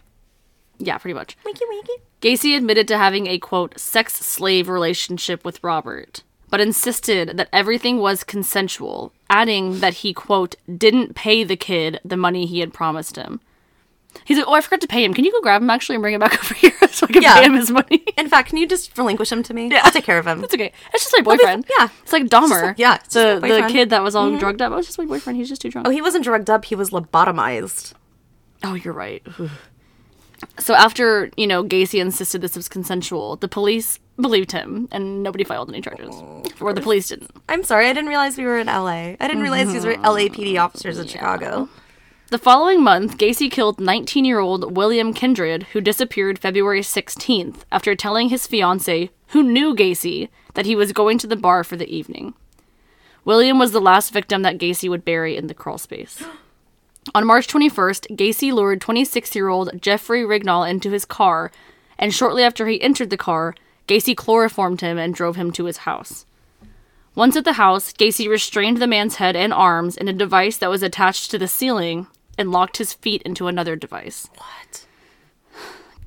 Yeah, 0.79 0.99
pretty 0.99 1.15
much. 1.15 1.37
Winky 1.45 1.65
winky. 1.69 1.93
Gacy 2.23 2.57
admitted 2.57 2.89
to 2.89 2.99
having 2.99 3.27
a 3.27 3.39
quote 3.39 3.79
sex 3.79 4.15
slave 4.15 4.69
relationship 4.69 5.45
with 5.45 5.63
Robert, 5.63 6.23
but 6.51 6.61
insisted 6.61 7.37
that 7.37 7.49
everything 7.53 7.99
was 7.99 8.23
consensual, 8.25 9.13
adding 9.29 9.81
that 9.81 9.95
he 9.95 10.13
quote 10.13 10.55
didn't 10.77 11.15
pay 11.15 11.43
the 11.45 11.57
kid 11.57 12.01
the 12.05 12.17
money 12.17 12.47
he 12.47 12.61
had 12.61 12.73
promised 12.73 13.17
him. 13.17 13.41
He's 14.25 14.39
like, 14.39 14.47
"Oh, 14.49 14.55
I 14.55 14.63
forgot 14.63 14.81
to 14.81 14.87
pay 14.87 15.05
him. 15.05 15.13
Can 15.13 15.25
you 15.27 15.33
go 15.33 15.43
grab 15.43 15.61
him 15.61 15.69
actually 15.69 15.97
and 15.97 16.03
bring 16.03 16.15
him 16.15 16.21
back 16.21 16.33
over 16.43 16.55
here 16.55 16.73
so 16.91 17.07
I 17.09 17.13
can 17.13 17.23
Yeah. 17.23 17.35
pay 17.39 17.45
him 17.45 17.55
his 17.55 17.71
money?" 17.71 18.03
In 18.17 18.29
fact, 18.29 18.49
can 18.49 18.57
you 18.59 18.67
just 18.67 18.97
relinquish 18.97 19.31
him 19.31 19.43
to 19.43 19.53
me? 19.53 19.69
Yeah. 19.69 19.81
I'll 19.85 19.91
take 19.91 20.05
care 20.05 20.19
of 20.19 20.27
him. 20.27 20.43
It's 20.43 20.55
okay. 20.55 20.73
It's 20.95 21.05
just 21.05 21.15
my 21.19 21.23
boyfriend. 21.23 21.67
yeah. 21.79 21.89
it's 22.03 22.13
like 22.13 22.25
Dahmer. 22.25 22.63
like- 22.63 22.79
yeah, 22.79 22.95
it's 22.95 23.13
the 23.13 23.39
the. 23.41 23.47
Mm-hmm. 23.49 23.69
kid 23.69 23.91
that 23.91 24.03
was 24.03 24.15
all 24.15 24.35
drugged 24.39 24.63
up. 24.63 24.73
Oh, 24.73 24.79
it's 24.79 24.87
just 24.89 24.99
my 24.99 25.05
boyfriend. 25.05 25.37
He's 25.37 25.49
just 25.51 25.61
too 25.61 25.71
drunk. 25.71 25.87
Oh, 25.87 25.91
he 25.91 26.01
wasn't 26.01 26.25
drugged 26.25 26.49
up. 26.49 26.65
He 26.65 26.75
was 26.75 26.91
lobotomized. 26.91 27.93
Oh, 28.63 28.73
you're 28.75 28.95
right. 28.95 29.23
so 30.59 30.75
after, 30.75 31.31
you 31.37 31.47
know, 31.47 31.63
Gacy 31.65 32.01
insisted 32.01 32.41
this 32.41 32.57
was 32.57 32.69
consensual, 32.69 33.37
the 33.37 33.49
police 33.49 33.99
believed 34.21 34.53
him 34.53 34.89
and 34.91 35.23
nobody 35.23 35.45
filed 35.45 35.69
any 35.69 35.81
charges. 35.81 36.15
or 36.61 36.73
the 36.73 36.81
police 36.81 37.09
didn't. 37.09 37.31
I'm 37.49 37.63
sorry, 37.63 37.89
I 37.89 37.93
didn't 37.93 38.09
realize 38.09 38.37
we 38.37 38.45
were 38.45 38.59
in 38.59 38.67
LA. 38.67 39.15
I 39.21 39.29
didn't 39.29 39.43
realize 39.43 39.73
these 39.73 39.85
were 39.85 39.95
mm-hmm. 39.95 40.05
LAPD 40.05 40.59
officers 40.59 40.99
in 40.99 41.07
Chicago. 41.07 41.69
The 42.29 42.39
following 42.39 42.83
month, 42.83 43.19
Gacy 43.19 43.49
killed 43.49 43.79
19 43.79 44.25
year 44.25 44.41
old 44.41 44.77
William 44.77 45.13
Kindred, 45.13 45.65
who 45.73 45.81
disappeared 45.81 46.41
February 46.41 46.81
16th 46.81 47.59
after 47.71 47.95
telling 47.95 48.31
his 48.31 48.49
fiancee, 48.49 49.11
who 49.29 49.43
knew 49.45 49.77
Gacy, 49.77 50.29
that 50.55 50.67
he 50.67 50.75
was 50.75 50.93
going 50.93 51.19
to 51.19 51.29
the 51.29 51.37
bar 51.37 51.63
for 51.63 51.77
the 51.77 51.89
evening. 51.89 52.35
William 53.25 53.59
was 53.59 53.73
the 53.73 53.81
last 53.81 54.13
victim 54.13 54.43
that 54.43 54.59
Gacy 54.59 54.89
would 54.89 55.05
bury 55.05 55.37
in 55.37 55.47
the 55.47 55.55
crawl 55.55 55.79
space. 55.79 56.23
On 57.15 57.25
March 57.25 57.47
21st, 57.47 58.17
Gacy 58.17 58.53
lured 58.53 58.81
26 58.81 59.35
year 59.37 59.49
old 59.49 59.81
Jeffrey 59.81 60.23
Rignall 60.23 60.69
into 60.69 60.91
his 60.91 61.05
car, 61.05 61.53
and 61.99 62.13
shortly 62.13 62.43
after 62.43 62.67
he 62.67 62.83
entered 62.83 63.11
the 63.11 63.17
car, 63.17 63.55
Gacy 63.87 64.17
chloroformed 64.17 64.81
him 64.81 64.99
and 64.99 65.15
drove 65.15 65.37
him 65.37 65.51
to 65.53 65.65
his 65.65 65.79
house. 65.79 66.27
Once 67.15 67.37
at 67.37 67.45
the 67.45 67.55
house, 67.55 67.93
Gacy 67.93 68.29
restrained 68.29 68.77
the 68.77 68.87
man's 68.87 69.17
head 69.17 69.37
and 69.37 69.53
arms 69.53 69.97
in 69.97 70.09
a 70.09 70.13
device 70.13 70.59
that 70.59 70.71
was 70.71 70.83
attached 70.83 71.31
to 71.31 71.39
the 71.39 71.49
ceiling 71.49 72.07
and 72.37 72.53
locked 72.53 72.77
his 72.77 72.93
feet 72.93 73.23
into 73.23 73.47
another 73.47 73.77
device. 73.77 74.29
What? 74.37 74.87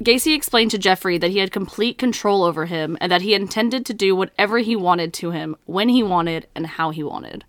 Gacy 0.03 0.35
explained 0.35 0.71
to 0.71 0.77
Jeffrey 0.77 1.17
that 1.17 1.31
he 1.31 1.39
had 1.39 1.51
complete 1.51 1.97
control 1.97 2.43
over 2.43 2.67
him 2.67 2.97
and 3.01 3.11
that 3.11 3.21
he 3.21 3.33
intended 3.33 3.85
to 3.85 3.93
do 3.93 4.15
whatever 4.15 4.59
he 4.59 4.75
wanted 4.75 5.13
to 5.15 5.31
him, 5.31 5.55
when 5.65 5.89
he 5.89 6.03
wanted, 6.03 6.47
and 6.55 6.67
how 6.67 6.91
he 6.91 7.03
wanted. 7.03 7.43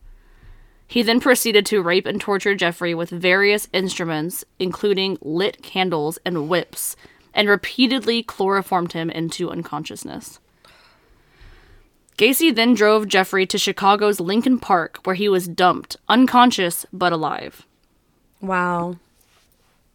He 0.88 1.02
then 1.02 1.20
proceeded 1.20 1.64
to 1.66 1.82
rape 1.82 2.06
and 2.06 2.20
torture 2.20 2.56
Jeffrey 2.56 2.94
with 2.94 3.10
various 3.10 3.68
instruments, 3.72 4.44
including 4.58 5.18
lit 5.20 5.62
candles 5.62 6.18
and 6.24 6.48
whips, 6.48 6.96
and 7.34 7.48
repeatedly 7.48 8.22
chloroformed 8.22 8.92
him 8.92 9.10
into 9.10 9.50
unconsciousness. 9.50 10.38
Gacy 12.16 12.54
then 12.54 12.74
drove 12.74 13.08
Jeffrey 13.08 13.46
to 13.46 13.56
Chicago's 13.56 14.20
Lincoln 14.20 14.58
Park, 14.58 15.00
where 15.04 15.14
he 15.14 15.28
was 15.28 15.48
dumped, 15.48 15.96
unconscious 16.08 16.84
but 16.92 17.12
alive. 17.12 17.66
Wow. 18.42 18.96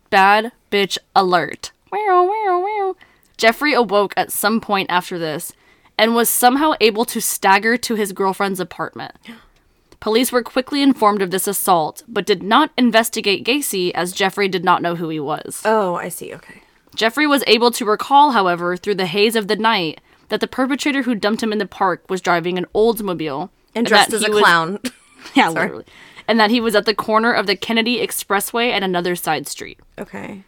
Bad 0.09 0.51
bitch 0.71 0.97
alert. 1.15 1.71
Wow, 1.91 2.23
wow, 2.27 2.59
wow. 2.61 2.95
Jeffrey 3.37 3.73
awoke 3.73 4.13
at 4.17 4.31
some 4.31 4.59
point 4.59 4.89
after 4.89 5.19
this 5.19 5.53
and 5.97 6.15
was 6.15 6.29
somehow 6.29 6.73
able 6.81 7.05
to 7.05 7.21
stagger 7.21 7.77
to 7.77 7.95
his 7.95 8.11
girlfriend's 8.11 8.59
apartment. 8.59 9.13
Police 9.99 10.31
were 10.31 10.43
quickly 10.43 10.81
informed 10.81 11.21
of 11.21 11.31
this 11.31 11.47
assault, 11.47 12.03
but 12.07 12.25
did 12.25 12.43
not 12.43 12.71
investigate 12.77 13.45
Gacy 13.45 13.91
as 13.95 14.13
Jeffrey 14.13 14.47
did 14.47 14.63
not 14.63 14.81
know 14.81 14.95
who 14.95 15.09
he 15.09 15.19
was. 15.19 15.61
Oh, 15.65 15.95
I 15.95 16.09
see. 16.09 16.33
Okay. 16.33 16.61
Jeffrey 16.95 17.27
was 17.27 17.43
able 17.47 17.71
to 17.71 17.85
recall, 17.85 18.31
however, 18.31 18.75
through 18.77 18.95
the 18.95 19.05
haze 19.05 19.35
of 19.35 19.47
the 19.47 19.55
night, 19.55 20.01
that 20.29 20.39
the 20.39 20.47
perpetrator 20.47 21.03
who 21.03 21.13
dumped 21.15 21.43
him 21.43 21.51
in 21.51 21.59
the 21.59 21.65
park 21.67 22.03
was 22.09 22.21
driving 22.21 22.57
an 22.57 22.65
Oldsmobile. 22.73 23.49
And 23.75 23.85
dressed 23.85 24.11
that 24.11 24.17
as 24.17 24.27
a 24.27 24.31
was- 24.31 24.39
clown. 24.41 24.79
Yeah, 25.33 25.49
literally. 25.49 25.85
And 26.27 26.39
that 26.39 26.51
he 26.51 26.61
was 26.61 26.75
at 26.75 26.85
the 26.85 26.93
corner 26.93 27.31
of 27.33 27.47
the 27.47 27.55
Kennedy 27.55 27.97
Expressway 27.97 28.69
and 28.69 28.83
another 28.83 29.15
side 29.15 29.47
street. 29.47 29.79
okay. 29.99 30.43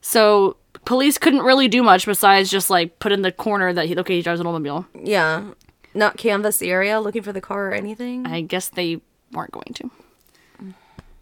So 0.00 0.56
police 0.84 1.16
couldn't 1.16 1.42
really 1.42 1.68
do 1.68 1.82
much 1.82 2.06
besides 2.06 2.50
just 2.50 2.68
like 2.70 2.98
put 2.98 3.12
in 3.12 3.22
the 3.22 3.30
corner 3.32 3.72
that 3.72 3.86
he 3.86 3.96
okay 3.96 4.16
he 4.16 4.22
drives 4.22 4.40
an 4.40 4.46
automobile. 4.46 4.86
Yeah. 5.02 5.52
Not 5.94 6.16
canvass 6.16 6.58
the 6.58 6.70
area 6.70 7.00
looking 7.00 7.22
for 7.22 7.32
the 7.32 7.40
car 7.40 7.68
or 7.68 7.72
anything. 7.72 8.26
I 8.26 8.40
guess 8.40 8.68
they 8.68 9.00
weren't 9.32 9.52
going 9.52 9.72
to. 9.74 9.90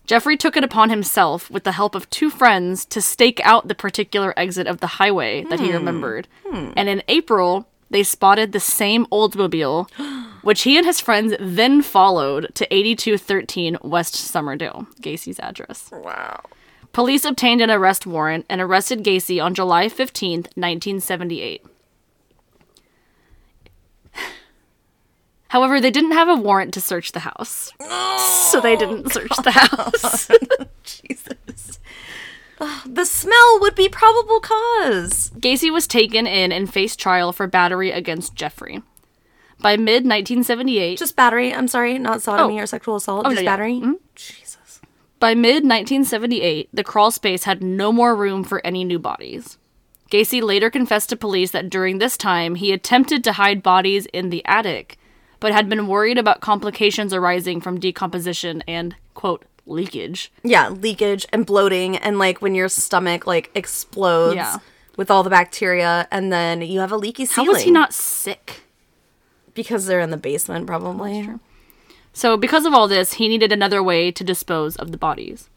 Jeffrey 0.06 0.36
took 0.36 0.56
it 0.56 0.64
upon 0.64 0.90
himself, 0.90 1.50
with 1.50 1.64
the 1.64 1.72
help 1.72 1.94
of 1.94 2.10
two 2.10 2.30
friends, 2.30 2.84
to 2.86 3.00
stake 3.00 3.40
out 3.44 3.68
the 3.68 3.74
particular 3.74 4.36
exit 4.36 4.66
of 4.66 4.80
the 4.80 4.86
highway 4.86 5.44
that 5.44 5.60
he 5.60 5.68
hmm. 5.68 5.74
remembered. 5.74 6.26
Hmm. 6.46 6.72
And 6.76 6.88
in 6.88 7.02
April, 7.08 7.68
they 7.90 8.02
spotted 8.02 8.52
the 8.52 8.60
same 8.60 9.06
Oldsmobile, 9.06 9.90
which 10.42 10.62
he 10.62 10.76
and 10.76 10.86
his 10.86 11.00
friends 11.00 11.34
then 11.38 11.82
followed 11.82 12.54
to 12.54 12.74
8213 12.74 13.78
West 13.82 14.14
Summerdale, 14.14 14.86
Gacy's 15.00 15.38
address. 15.40 15.90
Wow. 15.92 16.42
Police 16.92 17.24
obtained 17.24 17.60
an 17.60 17.70
arrest 17.70 18.04
warrant 18.06 18.46
and 18.48 18.60
arrested 18.60 19.04
Gacy 19.04 19.42
on 19.42 19.54
July 19.54 19.86
15th, 19.86 20.48
1978. 20.56 21.64
However, 25.50 25.80
they 25.80 25.90
didn't 25.90 26.12
have 26.12 26.28
a 26.28 26.36
warrant 26.36 26.72
to 26.74 26.80
search 26.80 27.10
the 27.10 27.20
house. 27.20 27.72
So 28.50 28.60
they 28.60 28.76
oh, 28.76 28.78
didn't 28.78 29.12
search 29.12 29.32
the 29.42 29.50
house. 29.50 30.28
Jesus. 30.84 31.80
The 32.86 33.04
smell 33.04 33.58
would 33.60 33.74
be 33.74 33.88
probable 33.88 34.38
cause. 34.38 35.30
Gacy 35.40 35.72
was 35.72 35.88
taken 35.88 36.26
in 36.26 36.52
and 36.52 36.72
faced 36.72 37.00
trial 37.00 37.32
for 37.32 37.48
battery 37.48 37.90
against 37.90 38.36
Jeffrey. 38.36 38.82
By 39.60 39.76
mid 39.76 40.04
1978, 40.04 40.98
Just 40.98 41.16
battery. 41.16 41.52
I'm 41.52 41.66
sorry, 41.68 41.98
not 41.98 42.22
sodomy 42.22 42.60
Oh. 42.60 42.62
or 42.62 42.66
sexual 42.66 42.96
assault. 42.96 43.26
Oh, 43.26 43.30
just 43.30 43.40
no, 43.40 43.42
yeah. 43.42 43.50
battery. 43.56 43.74
Mm-hmm. 43.74 43.92
Jesus. 44.14 44.80
By 45.18 45.34
mid 45.34 45.64
1978, 45.64 46.68
the 46.72 46.84
crawl 46.84 47.10
space 47.10 47.42
had 47.44 47.60
no 47.62 47.92
more 47.92 48.14
room 48.14 48.44
for 48.44 48.64
any 48.64 48.84
new 48.84 48.98
bodies. 49.00 49.58
Gacy 50.12 50.40
later 50.42 50.70
confessed 50.70 51.08
to 51.10 51.16
police 51.16 51.50
that 51.50 51.70
during 51.70 51.98
this 51.98 52.16
time 52.16 52.54
he 52.54 52.72
attempted 52.72 53.24
to 53.24 53.32
hide 53.32 53.62
bodies 53.64 54.06
in 54.06 54.30
the 54.30 54.44
attic, 54.46 54.96
but 55.40 55.52
had 55.52 55.68
been 55.68 55.86
worried 55.88 56.18
about 56.18 56.40
complications 56.40 57.12
arising 57.12 57.60
from 57.60 57.80
decomposition 57.80 58.62
and, 58.68 58.94
quote, 59.14 59.44
leakage. 59.66 60.30
Yeah, 60.42 60.68
leakage 60.68 61.26
and 61.32 61.44
bloating, 61.46 61.96
and 61.96 62.18
like 62.18 62.40
when 62.42 62.54
your 62.54 62.68
stomach 62.68 63.26
like 63.26 63.50
explodes 63.54 64.36
Yeah. 64.36 64.58
with 64.96 65.10
all 65.10 65.22
the 65.22 65.30
bacteria, 65.30 66.06
and 66.10 66.32
then 66.32 66.62
you 66.62 66.80
have 66.80 66.92
a 66.92 66.96
leaky 66.96 67.24
How 67.24 67.44
was 67.44 67.62
he 67.62 67.70
not 67.70 67.92
sick? 67.94 68.62
Because 69.54 69.86
they're 69.86 70.00
in 70.00 70.10
the 70.10 70.16
basement, 70.16 70.66
probably. 70.66 71.28
So, 72.12 72.36
because 72.36 72.66
of 72.66 72.74
all 72.74 72.88
this, 72.88 73.14
he 73.14 73.28
needed 73.28 73.52
another 73.52 73.82
way 73.82 74.10
to 74.10 74.24
dispose 74.24 74.76
of 74.76 74.90
the 74.92 74.98
bodies. 74.98 75.48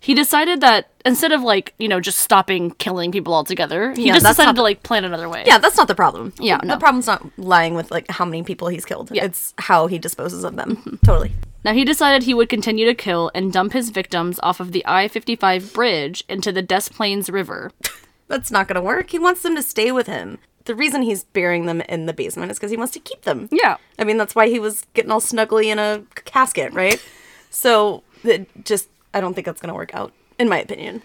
He 0.00 0.14
decided 0.14 0.62
that 0.62 0.88
instead 1.04 1.30
of 1.30 1.42
like, 1.42 1.74
you 1.78 1.86
know, 1.86 2.00
just 2.00 2.18
stopping 2.18 2.70
killing 2.72 3.12
people 3.12 3.34
altogether, 3.34 3.92
he 3.92 4.06
Yeah, 4.06 4.14
just 4.14 4.26
decided 4.26 4.56
to 4.56 4.62
like 4.62 4.82
plan 4.82 5.04
another 5.04 5.28
way. 5.28 5.44
Yeah, 5.46 5.58
that's 5.58 5.76
not 5.76 5.88
the 5.88 5.94
problem. 5.94 6.32
Yeah, 6.40 6.58
the 6.58 6.66
no. 6.66 6.78
problem's 6.78 7.06
not 7.06 7.24
lying 7.38 7.74
with 7.74 7.90
like 7.90 8.10
how 8.10 8.24
many 8.24 8.42
people 8.42 8.68
he's 8.68 8.86
killed. 8.86 9.10
Yeah. 9.12 9.24
It's 9.24 9.52
how 9.58 9.86
he 9.88 9.98
disposes 9.98 10.42
of 10.42 10.56
them. 10.56 10.76
Mm-hmm. 10.76 10.96
Totally. 11.04 11.32
Now 11.64 11.74
he 11.74 11.84
decided 11.84 12.22
he 12.22 12.32
would 12.32 12.48
continue 12.48 12.86
to 12.86 12.94
kill 12.94 13.30
and 13.34 13.52
dump 13.52 13.74
his 13.74 13.90
victims 13.90 14.40
off 14.42 14.58
of 14.58 14.72
the 14.72 14.82
I-55 14.86 15.74
bridge 15.74 16.24
into 16.28 16.50
the 16.50 16.62
Des 16.62 16.88
Plaines 16.90 17.28
River. 17.28 17.70
That's 18.28 18.50
not 18.50 18.68
gonna 18.68 18.80
work. 18.80 19.10
He 19.10 19.18
wants 19.18 19.42
them 19.42 19.54
to 19.56 19.62
stay 19.62 19.92
with 19.92 20.06
him. 20.06 20.38
The 20.64 20.74
reason 20.74 21.02
he's 21.02 21.24
burying 21.24 21.66
them 21.66 21.82
in 21.82 22.06
the 22.06 22.12
basement 22.14 22.50
is 22.50 22.58
because 22.58 22.70
he 22.70 22.76
wants 22.76 22.92
to 22.94 23.00
keep 23.00 23.22
them. 23.22 23.48
Yeah. 23.52 23.76
I 23.98 24.04
mean, 24.04 24.16
that's 24.18 24.34
why 24.34 24.48
he 24.48 24.58
was 24.58 24.86
getting 24.94 25.10
all 25.10 25.20
snuggly 25.20 25.66
in 25.66 25.78
a 25.78 26.04
casket, 26.24 26.72
right? 26.72 27.02
so 27.50 28.02
it 28.22 28.48
just, 28.64 28.88
I 29.14 29.20
don't 29.20 29.34
think 29.34 29.44
that's 29.46 29.60
gonna 29.60 29.74
work 29.74 29.94
out, 29.94 30.12
in 30.38 30.48
my 30.48 30.58
opinion. 30.60 31.02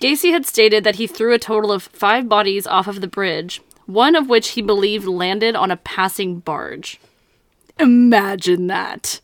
Gacy 0.00 0.30
had 0.32 0.44
stated 0.46 0.84
that 0.84 0.96
he 0.96 1.06
threw 1.06 1.32
a 1.32 1.38
total 1.38 1.70
of 1.72 1.82
five 1.84 2.28
bodies 2.28 2.66
off 2.66 2.88
of 2.88 3.00
the 3.00 3.06
bridge, 3.06 3.62
one 3.86 4.14
of 4.16 4.28
which 4.28 4.50
he 4.50 4.62
believed 4.62 5.06
landed 5.06 5.54
on 5.54 5.70
a 5.70 5.76
passing 5.76 6.40
barge. 6.40 6.98
Imagine 7.78 8.66
that. 8.68 9.20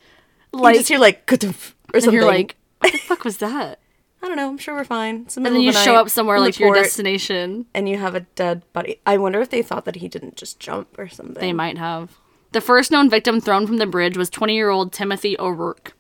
Like, 0.53 0.75
You 0.75 0.81
just 0.81 0.89
hear 0.89 0.99
like 0.99 1.31
or 1.33 1.37
and 1.37 1.55
something. 2.03 2.13
you're 2.13 2.25
like, 2.25 2.57
what 2.81 2.93
the 2.93 2.99
fuck 2.99 3.25
was 3.25 3.39
that? 3.39 3.79
I 4.23 4.27
don't 4.29 4.37
know. 4.37 4.49
I'm 4.51 4.59
sure 4.59 4.75
we're 4.75 4.85
fine. 4.85 5.25
The 5.25 5.37
And 5.37 5.47
then 5.47 5.61
you 5.63 5.73
the 5.73 5.79
show 5.79 5.95
up 5.95 6.11
somewhere 6.11 6.41
like 6.41 6.59
your 6.59 6.75
destination. 6.75 7.67
and 7.73 7.89
you 7.89 7.97
have 7.97 8.15
a 8.15 8.21
dead 8.21 8.63
body. 8.73 9.01
I 9.07 9.17
wonder 9.17 9.41
if 9.41 9.49
they 9.51 9.63
thought 9.63 9.87
that 9.87 9.97
he 9.97 10.09
didn't 10.09 10.37
just 10.37 10.61
jump 10.61 10.99
or 10.99 11.09
something. 11.09 11.41
They 11.41 11.53
might 11.55 11.79
have. 11.79 12.19
The 12.53 12.61
first 12.61 12.91
known 12.91 13.09
victim 13.09 13.41
thrown 13.41 13.67
from 13.67 13.79
the 13.79 13.87
bridge 13.87 14.17
was 14.19 14.29
20 14.29 14.55
year 14.55 14.69
old 14.69 14.93
Timothy 14.93 15.39
O'Rourke. 15.39 15.95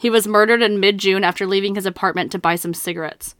He 0.00 0.08
was 0.08 0.26
murdered 0.26 0.62
in 0.62 0.80
mid 0.80 0.96
June 0.96 1.24
after 1.24 1.46
leaving 1.46 1.74
his 1.74 1.84
apartment 1.84 2.32
to 2.32 2.38
buy 2.38 2.56
some 2.56 2.72
cigarettes. 2.72 3.34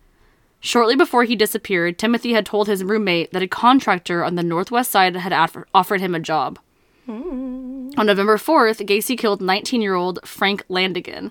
Shortly 0.60 0.94
before 0.94 1.24
he 1.24 1.34
disappeared, 1.34 1.98
Timothy 1.98 2.34
had 2.34 2.44
told 2.44 2.68
his 2.68 2.84
roommate 2.84 3.32
that 3.32 3.42
a 3.42 3.48
contractor 3.48 4.22
on 4.22 4.34
the 4.34 4.42
northwest 4.42 4.90
side 4.90 5.16
had 5.16 5.32
aff- 5.32 5.64
offered 5.72 6.02
him 6.02 6.14
a 6.14 6.20
job. 6.20 6.58
Hmm. 7.06 7.88
On 7.96 8.04
November 8.04 8.36
4th, 8.36 8.86
Gacy 8.86 9.16
killed 9.16 9.40
19 9.40 9.80
year 9.80 9.94
old 9.94 10.18
Frank 10.22 10.66
Landingin. 10.68 11.30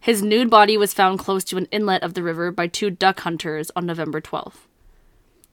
His 0.00 0.22
nude 0.22 0.48
body 0.48 0.78
was 0.78 0.94
found 0.94 1.18
close 1.18 1.44
to 1.44 1.58
an 1.58 1.68
inlet 1.70 2.02
of 2.02 2.14
the 2.14 2.22
river 2.22 2.50
by 2.50 2.66
two 2.66 2.88
duck 2.88 3.20
hunters 3.20 3.70
on 3.76 3.84
November 3.84 4.22
12th. 4.22 4.66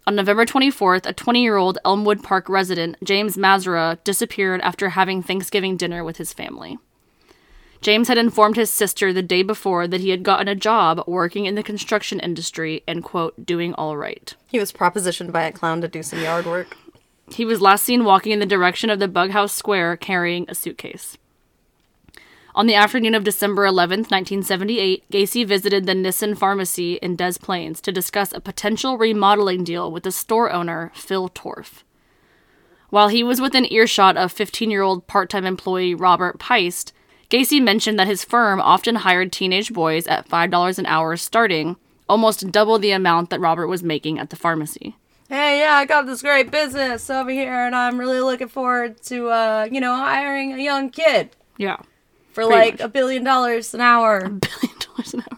On 0.07 0.15
November 0.15 0.45
24th, 0.45 1.05
a 1.05 1.11
20 1.11 1.43
year 1.43 1.57
old 1.57 1.77
Elmwood 1.83 2.23
Park 2.23 2.47
resident, 2.47 2.95
James 3.03 3.35
Mazzara, 3.35 4.01
disappeared 4.05 4.61
after 4.61 4.91
having 4.91 5.21
Thanksgiving 5.21 5.75
dinner 5.75 6.05
with 6.05 6.15
his 6.15 6.31
family. 6.31 6.79
James 7.81 8.09
had 8.09 8.17
informed 8.17 8.57
his 8.57 8.69
sister 8.69 9.13
the 9.13 9.21
day 9.21 9.41
before 9.41 9.87
that 9.87 10.01
he 10.01 10.09
had 10.09 10.23
gotten 10.23 10.47
a 10.47 10.55
job 10.55 11.01
working 11.07 11.45
in 11.45 11.55
the 11.55 11.63
construction 11.63 12.19
industry 12.19 12.83
and, 12.87 13.03
quote, 13.03 13.45
doing 13.45 13.73
all 13.75 13.95
right. 13.95 14.35
He 14.47 14.59
was 14.59 14.73
propositioned 14.73 15.31
by 15.31 15.43
a 15.43 15.51
clown 15.51 15.79
to 15.81 15.87
do 15.87 16.03
some 16.03 16.21
yard 16.21 16.45
work. 16.45 16.75
He 17.31 17.45
was 17.45 17.61
last 17.61 17.83
seen 17.85 18.03
walking 18.03 18.31
in 18.31 18.39
the 18.39 18.45
direction 18.45 18.89
of 18.89 18.99
the 18.99 19.07
Bughouse 19.07 19.53
Square 19.53 19.97
carrying 19.97 20.45
a 20.49 20.55
suitcase. 20.55 21.17
On 22.55 22.65
the 22.65 22.75
afternoon 22.75 23.15
of 23.15 23.23
December 23.23 23.65
11th, 23.65 24.11
1978, 24.11 25.09
Gacy 25.09 25.47
visited 25.47 25.85
the 25.85 25.95
Nisson 25.95 26.35
Pharmacy 26.35 26.95
in 26.95 27.15
Des 27.15 27.35
Plaines 27.39 27.79
to 27.81 27.91
discuss 27.91 28.33
a 28.33 28.41
potential 28.41 28.97
remodeling 28.97 29.63
deal 29.63 29.89
with 29.91 30.03
the 30.03 30.11
store 30.11 30.51
owner, 30.51 30.91
Phil 30.95 31.29
Torf. 31.29 31.83
While 32.89 33.09
he 33.09 33.23
was 33.23 33.39
within 33.39 33.71
earshot 33.71 34.17
of 34.17 34.31
15 34.31 34.71
year 34.71 34.81
old 34.81 35.07
part 35.07 35.29
time 35.29 35.45
employee 35.45 35.93
Robert 35.93 36.39
Piest, 36.39 36.91
Gacy 37.29 37.61
mentioned 37.61 37.99
that 37.99 38.07
his 38.07 38.23
firm 38.23 38.59
often 38.59 38.95
hired 38.95 39.31
teenage 39.31 39.71
boys 39.71 40.07
at 40.07 40.27
$5 40.27 40.79
an 40.79 40.85
hour 40.87 41.15
starting, 41.15 41.75
almost 42.07 42.51
double 42.51 42.79
the 42.79 42.91
amount 42.91 43.29
that 43.29 43.39
Robert 43.39 43.67
was 43.67 43.83
making 43.83 44.17
at 44.17 44.29
the 44.31 44.35
pharmacy. 44.35 44.95
Hey, 45.29 45.59
yeah, 45.59 45.73
I 45.75 45.85
got 45.85 46.07
this 46.07 46.23
great 46.23 46.49
business 46.49 47.07
over 47.07 47.29
here, 47.29 47.53
and 47.65 47.75
I'm 47.75 47.99
really 47.99 48.19
looking 48.19 48.47
forward 48.47 48.99
to, 49.03 49.27
uh, 49.29 49.67
you 49.71 49.79
know, 49.79 49.95
hiring 49.95 50.53
a 50.53 50.57
young 50.57 50.89
kid 50.89 51.29
Yeah. 51.57 51.77
for 52.33 52.45
like 52.45 52.75
much. 52.75 52.81
a 52.81 52.87
billion 52.87 53.23
dollars 53.23 53.75
an 53.75 53.81
hour. 53.81 54.17
A 54.17 54.29
billion 54.29 54.79
dollars 54.79 55.13
an 55.13 55.21
hour. 55.31 55.37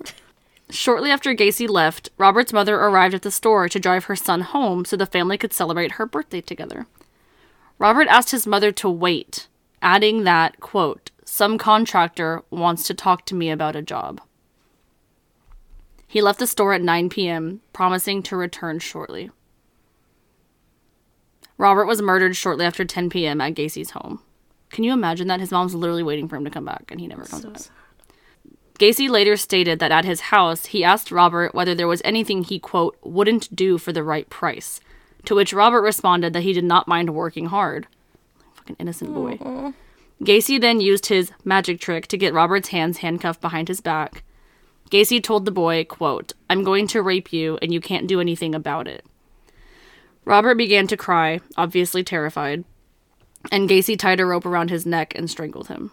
Shortly 0.70 1.12
after 1.12 1.36
Gacy 1.36 1.68
left, 1.70 2.10
Robert's 2.18 2.54
mother 2.54 2.78
arrived 2.78 3.14
at 3.14 3.24
the 3.24 3.32
store 3.32 3.68
to 3.68 3.80
drive 3.80 4.06
her 4.06 4.16
son 4.16 4.40
home 4.40 4.86
so 4.86 4.96
the 4.96 5.06
family 5.06 5.38
could 5.38 5.52
celebrate 5.52 5.94
her 5.94 6.06
birthday 6.06 6.40
together. 6.40 6.88
Robert 7.78 8.08
asked 8.08 8.32
his 8.32 8.48
mother 8.48 8.72
to 8.72 8.90
wait, 8.90 9.48
adding 9.82 10.24
that, 10.24 10.62
quote, 10.62 11.11
some 11.32 11.58
contractor 11.58 12.44
wants 12.50 12.86
to 12.86 12.94
talk 12.94 13.26
to 13.26 13.34
me 13.34 13.50
about 13.50 13.74
a 13.74 13.82
job. 13.82 14.20
He 16.06 16.22
left 16.22 16.40
the 16.40 16.46
store 16.46 16.74
at 16.74 16.82
9 16.82 17.08
p.m., 17.08 17.62
promising 17.72 18.22
to 18.24 18.36
return 18.36 18.80
shortly. 18.80 19.32
Robert 21.58 21.86
was 21.86 22.02
murdered 22.02 22.36
shortly 22.36 22.66
after 22.66 22.84
10 22.84 23.10
p.m. 23.10 23.40
at 23.40 23.54
Gacy's 23.54 23.92
home. 23.92 24.20
Can 24.72 24.84
you 24.84 24.92
imagine 24.92 25.30
that? 25.30 25.40
His 25.40 25.52
mom's 25.52 25.74
literally 25.74 26.04
waiting 26.04 26.28
for 26.28 26.36
him 26.36 26.44
to 26.44 26.52
come 26.52 26.66
back 26.66 26.92
and 26.92 27.00
he 27.00 27.08
never 27.08 27.24
comes 27.24 27.46
back. 27.46 27.62
Gacy 28.78 29.10
later 29.10 29.38
stated 29.38 29.80
that 29.80 29.94
at 29.94 30.04
his 30.04 30.20
house, 30.20 30.66
he 30.66 30.84
asked 30.84 31.14
Robert 31.14 31.56
whether 31.56 31.74
there 31.74 31.88
was 31.88 32.02
anything 32.04 32.44
he, 32.44 32.60
quote, 32.60 32.98
wouldn't 33.04 33.56
do 33.56 33.78
for 33.78 33.94
the 33.94 34.04
right 34.04 34.30
price. 34.30 34.82
To 35.24 35.36
which 35.36 35.54
Robert 35.54 35.82
responded 35.82 36.34
that 36.34 36.44
he 36.44 36.52
did 36.52 36.66
not 36.66 36.90
mind 36.90 37.16
working 37.16 37.46
hard. 37.46 37.88
Fucking 38.56 38.76
innocent 38.80 39.14
boy. 39.14 39.38
Gacy 40.22 40.62
then 40.62 40.80
used 40.80 41.08
his 41.08 41.32
magic 41.44 41.80
trick 41.80 42.08
to 42.08 42.18
get 42.18 42.34
Robert's 42.34 42.70
hands 42.70 43.00
handcuffed 43.00 43.42
behind 43.42 43.68
his 43.68 43.82
back. 43.82 44.24
Gacy 44.92 45.24
told 45.24 45.46
the 45.46 45.52
boy, 45.52 45.84
quote, 45.86 46.34
I'm 46.50 46.64
going 46.64 46.86
to 46.88 47.02
rape 47.02 47.34
you 47.34 47.58
and 47.62 47.74
you 47.74 47.82
can't 47.82 48.08
do 48.08 48.20
anything 48.20 48.54
about 48.54 48.88
it. 48.88 49.06
Robert 50.24 50.56
began 50.56 50.86
to 50.88 50.98
cry, 50.98 51.40
obviously 51.58 52.04
terrified, 52.04 52.64
and 53.52 53.68
Gacy 53.70 53.98
tied 53.98 54.20
a 54.20 54.26
rope 54.26 54.46
around 54.46 54.70
his 54.70 54.86
neck 54.86 55.14
and 55.16 55.30
strangled 55.30 55.70
him. 55.70 55.90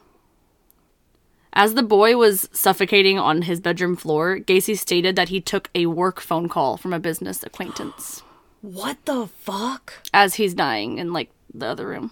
As 1.55 1.74
the 1.74 1.82
boy 1.82 2.16
was 2.16 2.48
suffocating 2.52 3.18
on 3.18 3.42
his 3.42 3.60
bedroom 3.60 3.96
floor, 3.96 4.38
Gacy 4.38 4.78
stated 4.78 5.16
that 5.16 5.30
he 5.30 5.40
took 5.40 5.70
a 5.74 5.86
work 5.86 6.20
phone 6.20 6.48
call 6.48 6.76
from 6.76 6.92
a 6.92 7.00
business 7.00 7.42
acquaintance 7.42 8.22
What 8.60 8.98
the 9.06 9.26
fuck? 9.26 9.94
as 10.12 10.34
he's 10.34 10.52
dying 10.52 10.98
in 10.98 11.14
like 11.14 11.30
the 11.55 11.66
other 11.66 11.88
room. 11.88 12.10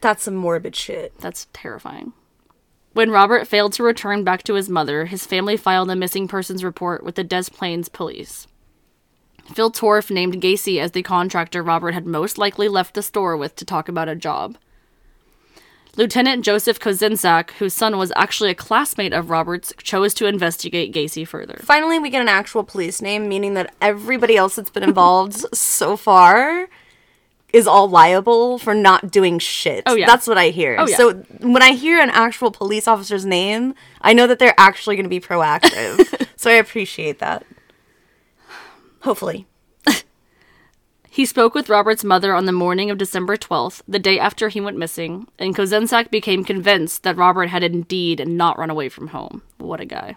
That's 0.00 0.24
some 0.24 0.36
morbid 0.36 0.76
shit. 0.76 1.18
That's 1.18 1.46
terrifying. 1.52 2.12
When 2.92 3.10
Robert 3.10 3.46
failed 3.46 3.74
to 3.74 3.82
return 3.82 4.24
back 4.24 4.42
to 4.44 4.54
his 4.54 4.70
mother, 4.70 5.04
his 5.04 5.26
family 5.26 5.56
filed 5.56 5.90
a 5.90 5.96
missing 5.96 6.28
persons 6.28 6.64
report 6.64 7.04
with 7.04 7.16
the 7.16 7.24
Des 7.24 7.44
Plaines 7.52 7.88
police. 7.88 8.46
Phil 9.54 9.70
Torf 9.70 10.10
named 10.10 10.40
Gacy 10.40 10.80
as 10.80 10.92
the 10.92 11.02
contractor 11.02 11.62
Robert 11.62 11.92
had 11.92 12.06
most 12.06 12.38
likely 12.38 12.68
left 12.68 12.94
the 12.94 13.02
store 13.02 13.36
with 13.36 13.54
to 13.56 13.64
talk 13.64 13.88
about 13.88 14.08
a 14.08 14.16
job. 14.16 14.56
Lieutenant 15.96 16.44
Joseph 16.44 16.78
Kozenczak, 16.78 17.50
whose 17.52 17.72
son 17.72 17.96
was 17.96 18.12
actually 18.16 18.50
a 18.50 18.54
classmate 18.54 19.14
of 19.14 19.30
Robert's, 19.30 19.72
chose 19.82 20.12
to 20.14 20.26
investigate 20.26 20.92
Gacy 20.92 21.26
further. 21.26 21.58
Finally, 21.62 21.98
we 21.98 22.10
get 22.10 22.20
an 22.20 22.28
actual 22.28 22.64
police 22.64 23.00
name, 23.00 23.28
meaning 23.28 23.54
that 23.54 23.74
everybody 23.80 24.36
else 24.36 24.56
that's 24.56 24.68
been 24.68 24.82
involved 24.82 25.46
so 25.54 25.96
far 25.96 26.68
is 27.56 27.66
all 27.66 27.88
liable 27.88 28.58
for 28.58 28.74
not 28.74 29.10
doing 29.10 29.38
shit. 29.38 29.82
Oh, 29.86 29.94
yeah. 29.94 30.04
That's 30.04 30.26
what 30.26 30.36
I 30.36 30.50
hear. 30.50 30.76
Oh, 30.78 30.86
yeah. 30.86 30.96
So 30.98 31.14
when 31.40 31.62
I 31.62 31.72
hear 31.72 31.98
an 31.98 32.10
actual 32.10 32.50
police 32.50 32.86
officer's 32.86 33.24
name, 33.24 33.74
I 34.02 34.12
know 34.12 34.26
that 34.26 34.38
they're 34.38 34.54
actually 34.58 34.96
going 34.96 35.06
to 35.06 35.08
be 35.08 35.20
proactive. 35.20 36.28
so 36.36 36.50
I 36.50 36.54
appreciate 36.54 37.18
that. 37.20 37.46
Hopefully. 39.00 39.46
He 41.08 41.24
spoke 41.24 41.54
with 41.54 41.70
Robert's 41.70 42.04
mother 42.04 42.34
on 42.34 42.44
the 42.44 42.52
morning 42.52 42.90
of 42.90 42.98
December 42.98 43.38
12th, 43.38 43.80
the 43.88 43.98
day 43.98 44.18
after 44.18 44.50
he 44.50 44.60
went 44.60 44.76
missing, 44.76 45.26
and 45.38 45.56
Kozenczak 45.56 46.10
became 46.10 46.44
convinced 46.44 47.04
that 47.04 47.16
Robert 47.16 47.48
had 47.48 47.64
indeed 47.64 48.28
not 48.28 48.58
run 48.58 48.68
away 48.68 48.90
from 48.90 49.08
home. 49.08 49.40
What 49.56 49.80
a 49.80 49.86
guy. 49.86 50.16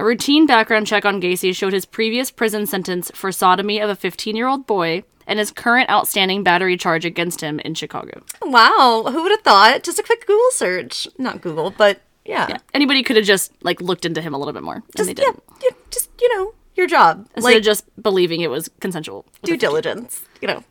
A 0.00 0.04
routine 0.04 0.46
background 0.46 0.88
check 0.88 1.04
on 1.04 1.20
Gacy 1.20 1.54
showed 1.54 1.72
his 1.72 1.84
previous 1.84 2.32
prison 2.32 2.66
sentence 2.66 3.12
for 3.14 3.30
sodomy 3.30 3.78
of 3.78 3.88
a 3.88 3.94
15 3.94 4.34
year 4.34 4.48
old 4.48 4.66
boy 4.66 5.04
and 5.26 5.38
his 5.38 5.50
current 5.50 5.90
outstanding 5.90 6.42
battery 6.42 6.76
charge 6.76 7.04
against 7.04 7.40
him 7.40 7.60
in 7.60 7.74
Chicago. 7.74 8.22
Wow. 8.42 9.04
Who 9.10 9.22
would 9.22 9.32
have 9.32 9.42
thought? 9.42 9.82
Just 9.82 9.98
a 9.98 10.02
quick 10.02 10.26
Google 10.26 10.50
search. 10.50 11.08
Not 11.18 11.40
Google, 11.40 11.70
but 11.70 12.00
yeah. 12.24 12.46
Yeah. 12.48 12.58
Anybody 12.72 13.02
could 13.02 13.16
have 13.16 13.24
just 13.24 13.52
like 13.62 13.80
looked 13.80 14.04
into 14.04 14.20
him 14.20 14.34
a 14.34 14.38
little 14.38 14.54
bit 14.54 14.62
more. 14.62 14.82
Just, 14.96 15.18
yeah, 15.18 15.30
yeah, 15.62 15.76
just, 15.90 16.10
you 16.20 16.36
know, 16.36 16.54
your 16.74 16.86
job. 16.86 17.26
Instead 17.36 17.50
like, 17.50 17.56
of 17.58 17.62
just 17.62 18.02
believing 18.02 18.40
it 18.40 18.50
was 18.50 18.70
consensual. 18.80 19.26
due 19.42 19.56
diligence. 19.56 20.24
You 20.40 20.48
know, 20.48 20.64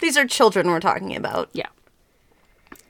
these 0.00 0.16
are 0.16 0.26
children 0.26 0.68
we're 0.68 0.80
talking 0.80 1.16
about. 1.16 1.50
Yeah. 1.52 1.68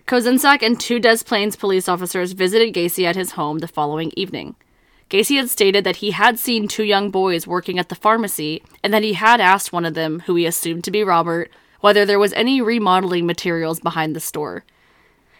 Kozenczak 0.06 0.62
and 0.62 0.78
two 0.78 1.00
Des 1.00 1.18
Plaines 1.24 1.56
police 1.56 1.88
officers 1.88 2.32
visited 2.32 2.72
Gacy 2.72 3.04
at 3.04 3.16
his 3.16 3.32
home 3.32 3.58
the 3.58 3.68
following 3.68 4.12
evening. 4.16 4.54
Gacy 5.11 5.37
had 5.37 5.49
stated 5.49 5.85
that 5.85 5.97
he 5.97 6.11
had 6.11 6.39
seen 6.39 6.66
two 6.66 6.83
young 6.85 7.11
boys 7.11 7.47
working 7.47 7.78
at 7.78 7.89
the 7.89 7.95
pharmacy 7.95 8.62
and 8.83 8.93
that 8.93 9.03
he 9.05 9.12
had 9.12 9.41
asked 9.41 9.73
one 9.73 9.85
of 9.85 9.95
them, 9.95 10.20
who 10.27 10.35
he 10.35 10.47
assumed 10.47 10.83
to 10.85 10.91
be 10.91 11.05
Robert, 11.05 11.51
whether 11.81 12.05
there 12.05 12.19
was 12.19 12.33
any 12.33 12.61
remodeling 12.61 13.24
materials 13.27 13.78
behind 13.81 14.16
the 14.16 14.20
store. 14.20 14.65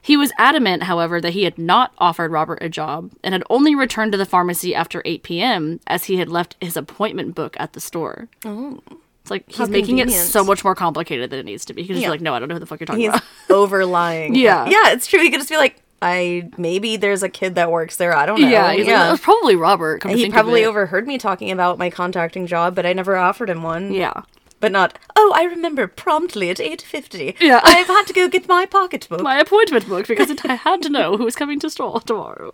He 0.01 0.17
was 0.17 0.31
adamant, 0.39 0.85
however, 0.85 1.21
that 1.21 1.33
he 1.33 1.43
had 1.43 1.59
not 1.59 1.93
offered 1.99 2.31
Robert 2.31 2.59
a 2.61 2.69
job 2.69 3.11
and 3.25 3.33
had 3.33 3.43
only 3.51 3.75
returned 3.75 4.13
to 4.13 4.19
the 4.19 4.25
pharmacy 4.25 4.73
after 4.73 5.03
8 5.05 5.25
p.m. 5.25 5.81
as 5.89 6.05
he 6.05 6.19
had 6.19 6.29
left 6.29 6.55
his 6.61 6.77
appointment 6.77 7.35
book 7.35 7.57
at 7.59 7.73
the 7.73 7.81
store. 7.81 8.29
Oh. 8.45 8.79
It's 9.23 9.31
like 9.33 9.51
he's 9.51 9.69
making 9.69 9.99
it 9.99 10.09
so 10.13 10.45
much 10.45 10.63
more 10.63 10.77
complicated 10.77 11.31
than 11.31 11.41
it 11.41 11.45
needs 11.47 11.65
to 11.65 11.75
be. 11.75 11.83
He 11.83 11.89
can 11.89 11.95
just 11.97 12.05
Yeah. 12.05 12.11
like, 12.11 12.21
no, 12.21 12.33
I 12.35 12.39
don't 12.39 12.47
know 12.47 12.55
who 12.55 12.61
the 12.61 12.67
fuck 12.67 12.79
you're 12.79 12.87
talking 12.87 13.01
He's 13.01 13.09
about. 13.09 13.25
overlying. 13.51 14.37
Yeah. 14.37 14.67
Yeah, 14.69 14.93
it's 14.93 15.09
true. 15.09 15.19
He 15.21 15.31
could 15.31 15.41
just 15.41 15.51
be 15.51 15.57
like, 15.57 15.83
I 16.07 16.51
maybe 16.57 16.97
there's 16.97 17.25
a 17.25 17.29
kid 17.29 17.57
that 17.57 17.73
works 17.73 17.97
there. 17.97 18.17
I 18.17 18.27
don't 18.27 18.41
know. 18.41 18.49
Yeah, 18.49 18.73
he's 18.73 18.87
like, 18.87 18.95
it 18.95 19.11
was 19.11 19.21
oh, 19.21 19.23
probably 19.23 19.57
Robert. 19.57 20.05
He 20.07 20.31
probably 20.31 20.65
overheard 20.65 21.05
me 21.05 21.19
talking 21.19 21.51
about 21.51 21.79
my 21.79 21.91
contracting 21.91 22.47
job, 22.47 22.77
but 22.77 22.87
I 22.87 22.93
never 22.93 23.17
offered 23.17 23.51
him 23.51 23.65
one. 23.65 23.93
Yeah. 23.93 24.23
But 24.61 24.71
not, 24.71 24.99
oh, 25.17 25.33
I 25.35 25.43
remember 25.43 25.87
promptly 25.87 26.49
at 26.49 26.59
8.50. 26.59 27.41
Yeah. 27.41 27.61
I've 27.63 27.89
had 27.89 28.07
to 28.07 28.13
go 28.13 28.29
get 28.29 28.49
my 28.49 28.67
pocketbook. 28.67 29.21
My 29.21 29.39
appointment 29.39 29.89
book 29.89 30.07
because 30.07 30.31
it, 30.31 30.47
I 30.47 30.55
had 30.55 30.81
to 30.83 30.89
know 30.89 31.17
who 31.17 31.25
was 31.25 31.35
coming 31.35 31.59
to 31.61 31.69
store 31.69 32.01
tomorrow. 32.01 32.53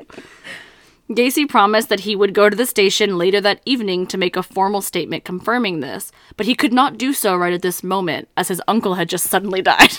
Gacy 1.11 1.47
promised 1.47 1.91
that 1.91 2.01
he 2.01 2.17
would 2.17 2.33
go 2.33 2.49
to 2.49 2.57
the 2.57 2.65
station 2.65 3.19
later 3.19 3.41
that 3.43 3.61
evening 3.67 4.07
to 4.07 4.19
make 4.19 4.35
a 4.35 4.43
formal 4.43 4.81
statement 4.81 5.25
confirming 5.25 5.81
this, 5.81 6.11
but 6.39 6.47
he 6.47 6.55
could 6.55 6.73
not 6.73 6.97
do 6.97 7.13
so 7.13 7.37
right 7.37 7.53
at 7.53 7.63
this 7.63 7.85
moment 7.85 8.29
as 8.37 8.49
his 8.49 8.63
uncle 8.67 8.95
had 8.95 9.11
just 9.11 9.29
suddenly 9.29 9.61
died. 9.61 9.93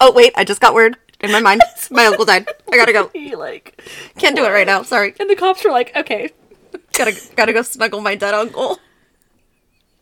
oh, 0.00 0.12
wait, 0.12 0.32
I 0.34 0.44
just 0.44 0.62
got 0.62 0.74
word 0.74 0.96
in 1.20 1.30
my 1.32 1.40
mind. 1.40 1.62
my 1.90 2.06
uncle 2.06 2.24
died. 2.24 2.48
I 2.72 2.76
gotta 2.76 2.92
go. 2.92 3.10
he 3.12 3.34
like, 3.36 3.82
Can't 4.18 4.36
do 4.36 4.44
it 4.44 4.50
right 4.50 4.66
now. 4.66 4.82
Sorry. 4.82 5.14
and 5.20 5.28
the 5.30 5.36
cops 5.36 5.64
were 5.64 5.70
like, 5.70 5.94
"Okay, 5.96 6.30
Gotta, 6.94 7.14
gotta 7.36 7.52
go 7.52 7.62
snuggle 7.62 8.00
my 8.00 8.14
dead 8.14 8.34
uncle. 8.34 8.78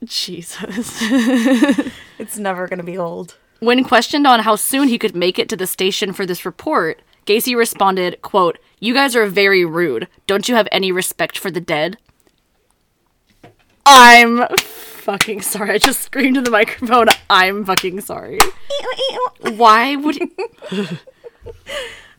Jesus." 0.05 1.03
It's 2.19 2.37
never 2.37 2.67
gonna 2.67 2.83
be 2.83 2.99
old. 2.99 3.37
When 3.61 3.85
questioned 3.85 4.27
on 4.27 4.41
how 4.41 4.57
soon 4.57 4.89
he 4.89 4.99
could 4.99 5.15
make 5.15 5.39
it 5.39 5.49
to 5.51 5.57
the 5.57 5.69
station 5.69 6.13
for 6.13 6.27
this 6.27 6.45
report, 6.45 7.01
Gacy 7.27 7.57
responded, 7.57 8.21
quote, 8.23 8.59
You 8.81 8.93
guys 8.93 9.15
are 9.15 9.27
very 9.27 9.65
rude. 9.65 10.09
Don't 10.27 10.49
you 10.49 10.57
have 10.57 10.67
any 10.73 10.91
respect 10.91 11.39
for 11.39 11.51
the 11.51 11.61
dead? 11.61 11.97
I'm 13.87 14.47
fucking 15.09 15.41
sorry. 15.41 15.71
I 15.71 15.79
just 15.79 16.03
screamed 16.03 16.37
in 16.37 16.45
the 16.45 16.51
microphone. 16.51 17.07
I'm 17.31 17.65
fucking 17.65 18.03
sorry. 18.03 18.41
Why 19.41 19.97
would 19.97 20.17
he... 20.17 20.27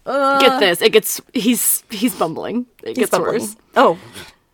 Get 0.06 0.50
uh, 0.50 0.60
this. 0.60 0.82
It 0.82 0.92
gets 0.92 1.22
he's 1.34 1.84
he's 1.92 2.16
bumbling. 2.16 2.66
It 2.82 2.88
He's 2.88 2.98
gets 2.98 3.12
bubbling. 3.12 3.42
worse. 3.42 3.56
Oh. 3.76 4.00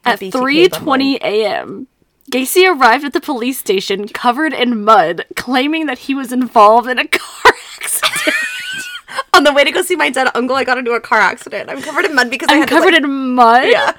At 0.04 0.20
BTK 0.20 0.68
3:20 0.68 1.16
a.m., 1.22 1.88
Gacy 2.30 2.70
arrived 2.70 3.06
at 3.06 3.14
the 3.14 3.22
police 3.22 3.58
station 3.58 4.10
covered 4.10 4.52
in 4.52 4.84
mud, 4.84 5.26
claiming 5.38 5.86
that 5.86 6.00
he 6.00 6.14
was 6.14 6.34
involved 6.34 6.90
in 6.90 7.00
a 7.00 7.08
car 7.08 7.54
accident. 7.78 8.36
On 9.34 9.46
the 9.46 9.54
way 9.54 9.64
to 9.64 9.72
go 9.72 9.82
see 9.82 9.96
my 9.96 10.10
dead 10.10 10.28
uncle, 10.36 10.58
I 10.58 10.66
got 10.66 10.78
into 10.78 10.92
a 10.92 11.00
car 11.00 11.20
accident. 11.20 11.70
I'm 11.70 11.82
covered 11.82 12.04
in 12.04 12.14
mud 12.14 12.30
because 12.30 12.50
I 12.50 12.56
I'm 12.56 12.60
had 12.62 12.70
covered 12.70 12.92
to, 12.92 12.98
like, 12.98 13.04
in 13.06 13.36
mud. 13.36 13.70
Yeah. 13.70 13.94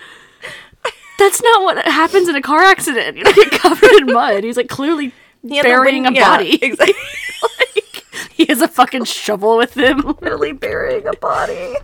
That's 1.18 1.43
not 1.43 1.62
what 1.62 1.84
happens 1.86 2.28
in 2.28 2.36
a 2.36 2.43
car 2.43 2.62
accident. 2.62 3.16
You 3.16 3.24
don't 3.24 3.34
get 3.34 3.51
covered 3.60 3.90
in 4.01 4.12
mud. 4.12 4.44
He's 4.44 4.56
like 4.56 4.68
clearly 4.68 5.12
the 5.43 5.62
burying 5.62 6.06
a 6.06 6.12
yeah, 6.12 6.36
body. 6.36 6.59
Exactly. 6.62 6.94
like, 7.43 8.05
he 8.32 8.47
has 8.47 8.60
a 8.60 8.68
fucking 8.68 9.05
shovel 9.05 9.56
with 9.56 9.76
him. 9.76 10.01
Literally 10.20 10.52
burying 10.52 11.06
a 11.06 11.14
body. 11.14 11.74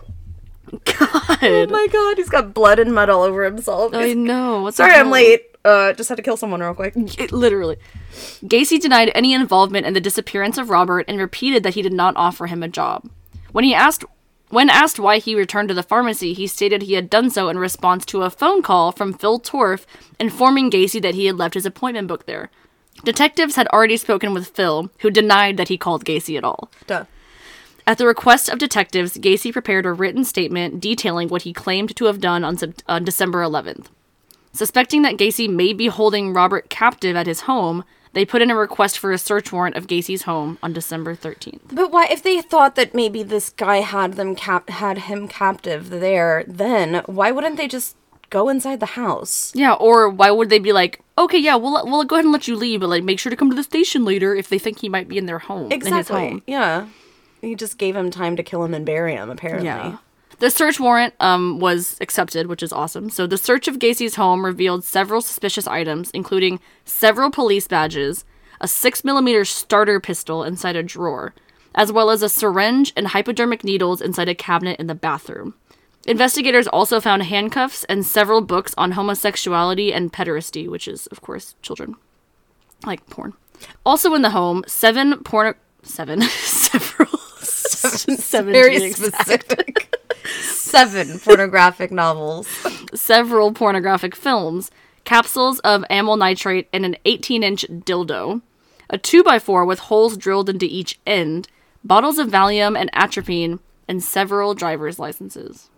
God. 0.85 1.37
Oh 1.41 1.67
my 1.69 1.87
god, 1.91 2.17
he's 2.17 2.29
got 2.29 2.53
blood 2.53 2.79
and 2.79 2.93
mud 2.93 3.09
all 3.09 3.21
over 3.21 3.43
himself. 3.43 3.93
I 3.93 4.13
know. 4.13 4.63
What's 4.63 4.77
Sorry, 4.77 4.93
I'm 4.93 5.11
late. 5.11 5.41
Uh, 5.63 5.93
just 5.93 6.09
had 6.09 6.15
to 6.15 6.21
kill 6.21 6.35
someone 6.35 6.61
real 6.61 6.73
quick. 6.73 6.93
It- 6.95 7.31
literally. 7.31 7.77
Gacy 8.43 8.79
denied 8.79 9.11
any 9.15 9.33
involvement 9.33 9.85
in 9.85 9.93
the 9.93 10.01
disappearance 10.01 10.57
of 10.57 10.69
Robert 10.69 11.05
and 11.07 11.19
repeated 11.19 11.63
that 11.63 11.75
he 11.75 11.81
did 11.81 11.93
not 11.93 12.15
offer 12.17 12.47
him 12.47 12.63
a 12.63 12.67
job. 12.67 13.09
When 13.51 13.63
he 13.63 13.73
asked 13.73 14.03
when 14.53 14.69
asked 14.69 14.99
why 14.99 15.17
he 15.17 15.35
returned 15.35 15.69
to 15.69 15.73
the 15.73 15.83
pharmacy, 15.83 16.33
he 16.33 16.45
stated 16.45 16.83
he 16.83 16.93
had 16.93 17.09
done 17.09 17.29
so 17.29 17.49
in 17.49 17.57
response 17.57 18.05
to 18.05 18.21
a 18.21 18.29
phone 18.29 18.61
call 18.61 18.91
from 18.91 19.13
Phil 19.13 19.39
Torf 19.39 19.85
informing 20.19 20.69
Gacy 20.69 21.01
that 21.01 21.15
he 21.15 21.25
had 21.25 21.37
left 21.37 21.55
his 21.55 21.65
appointment 21.65 22.07
book 22.07 22.25
there. 22.25 22.49
Detectives 23.03 23.55
had 23.55 23.67
already 23.67 23.97
spoken 23.97 24.33
with 24.33 24.47
Phil, 24.47 24.89
who 24.99 25.09
denied 25.09 25.57
that 25.57 25.69
he 25.69 25.77
called 25.77 26.05
Gacy 26.05 26.37
at 26.37 26.43
all. 26.43 26.69
Duh. 26.85 27.05
At 27.85 27.97
the 27.97 28.07
request 28.07 28.47
of 28.47 28.59
detectives, 28.59 29.17
Gacy 29.17 29.51
prepared 29.51 29.85
a 29.85 29.91
written 29.91 30.23
statement 30.23 30.79
detailing 30.79 31.27
what 31.27 31.41
he 31.41 31.51
claimed 31.51 31.95
to 31.97 32.05
have 32.05 32.21
done 32.21 32.43
on, 32.43 32.57
on 32.87 33.03
December 33.03 33.41
11th. 33.41 33.87
Suspecting 34.53 35.01
that 35.01 35.17
Gacy 35.17 35.49
may 35.49 35.73
be 35.73 35.87
holding 35.87 36.31
Robert 36.31 36.69
captive 36.69 37.15
at 37.15 37.27
his 37.27 37.41
home, 37.41 37.83
they 38.13 38.25
put 38.25 38.41
in 38.41 38.49
a 38.51 38.55
request 38.55 38.97
for 38.99 39.11
a 39.11 39.17
search 39.17 39.51
warrant 39.51 39.75
of 39.75 39.87
Gacy's 39.87 40.23
home 40.23 40.57
on 40.63 40.71
December 40.73 41.15
13th. 41.15 41.59
But 41.71 41.91
why, 41.91 42.07
if 42.09 42.23
they 42.23 42.41
thought 42.41 42.75
that 42.75 42.93
maybe 42.93 43.23
this 43.23 43.49
guy 43.49 43.77
had 43.77 44.13
them 44.13 44.35
cap 44.35 44.69
had 44.69 44.99
him 44.99 45.27
captive 45.27 45.89
there, 45.89 46.43
then 46.47 47.03
why 47.07 47.31
wouldn't 47.31 47.57
they 47.57 47.67
just 47.67 47.95
go 48.29 48.49
inside 48.49 48.79
the 48.79 48.85
house? 48.97 49.51
Yeah, 49.55 49.73
or 49.73 50.09
why 50.09 50.31
would 50.31 50.49
they 50.49 50.59
be 50.59 50.73
like, 50.73 51.01
okay, 51.17 51.37
yeah, 51.37 51.55
we'll, 51.55 51.85
we'll 51.85 52.03
go 52.03 52.15
ahead 52.15 52.25
and 52.25 52.31
let 52.31 52.47
you 52.47 52.55
leave, 52.55 52.79
but 52.79 52.89
like 52.89 53.03
make 53.03 53.19
sure 53.19 53.29
to 53.29 53.35
come 53.35 53.49
to 53.49 53.55
the 53.55 53.63
station 53.63 54.05
later 54.05 54.33
if 54.35 54.47
they 54.49 54.59
think 54.59 54.79
he 54.79 54.89
might 54.89 55.07
be 55.07 55.17
in 55.17 55.25
their 55.25 55.39
home. 55.39 55.71
In 55.71 55.81
his 55.81 55.87
Exactly. 55.89 56.29
home. 56.29 56.41
Yeah. 56.47 56.87
He 57.41 57.55
just 57.55 57.77
gave 57.77 57.95
him 57.95 58.09
time 58.09 58.35
to 58.37 58.43
kill 58.43 58.63
him 58.63 58.73
and 58.73 58.85
bury 58.85 59.13
him. 59.13 59.29
Apparently. 59.29 59.65
Yeah. 59.65 59.97
The 60.43 60.51
search 60.51 60.77
warrant 60.77 61.13
um, 61.21 61.59
was 61.59 61.95
accepted, 62.01 62.47
which 62.47 62.61
is 62.61 62.73
awesome. 62.73 63.09
So 63.09 63.25
the 63.25 63.37
search 63.37 63.69
of 63.69 63.79
Gacy's 63.79 64.15
home 64.15 64.43
revealed 64.45 64.83
several 64.83 65.21
suspicious 65.21 65.67
items, 65.67 66.11
including 66.11 66.59
several 66.83 67.31
police 67.31 67.65
badges, 67.65 68.25
a 68.59 68.67
six 68.67 69.05
millimeter 69.05 69.45
starter 69.45 70.01
pistol 70.01 70.43
inside 70.43 70.75
a 70.75 70.83
drawer, 70.83 71.33
as 71.75 71.93
well 71.93 72.09
as 72.09 72.21
a 72.21 72.27
syringe 72.27 72.91
and 72.97 73.07
hypodermic 73.07 73.63
needles 73.63 74.01
inside 74.01 74.27
a 74.27 74.35
cabinet 74.35 74.81
in 74.81 74.87
the 74.87 74.95
bathroom. 74.95 75.53
Investigators 76.07 76.67
also 76.67 76.99
found 76.99 77.23
handcuffs 77.23 77.85
and 77.85 78.05
several 78.05 78.41
books 78.41 78.75
on 78.77 78.91
homosexuality 78.91 79.93
and 79.93 80.11
pederasty, 80.11 80.67
which 80.67 80.89
is, 80.89 81.07
of 81.07 81.21
course, 81.21 81.55
children. 81.61 81.95
Like 82.85 83.09
porn. 83.09 83.31
Also 83.85 84.13
in 84.13 84.23
the 84.23 84.31
home, 84.31 84.65
seven 84.67 85.23
porn. 85.23 85.55
Seven. 85.83 86.21
several. 86.21 87.17
Seven. 87.43 88.51
Very 88.51 88.79
to 88.79 88.85
exact. 88.85 89.15
specific. 89.21 90.02
Seven 90.41 91.19
pornographic 91.19 91.91
novels. 91.91 92.47
several 92.93 93.51
pornographic 93.51 94.15
films, 94.15 94.71
capsules 95.03 95.59
of 95.59 95.83
amyl 95.89 96.17
nitrate, 96.17 96.67
and 96.73 96.85
an 96.85 96.95
18 97.05 97.43
inch 97.43 97.65
dildo, 97.69 98.41
a 98.89 98.97
2x4 98.97 99.65
with 99.67 99.79
holes 99.79 100.17
drilled 100.17 100.49
into 100.49 100.65
each 100.65 100.99
end, 101.05 101.47
bottles 101.83 102.17
of 102.17 102.29
Valium 102.29 102.77
and 102.79 102.89
atropine, 102.93 103.59
and 103.87 104.03
several 104.03 104.53
driver's 104.53 104.99
licenses. 104.99 105.69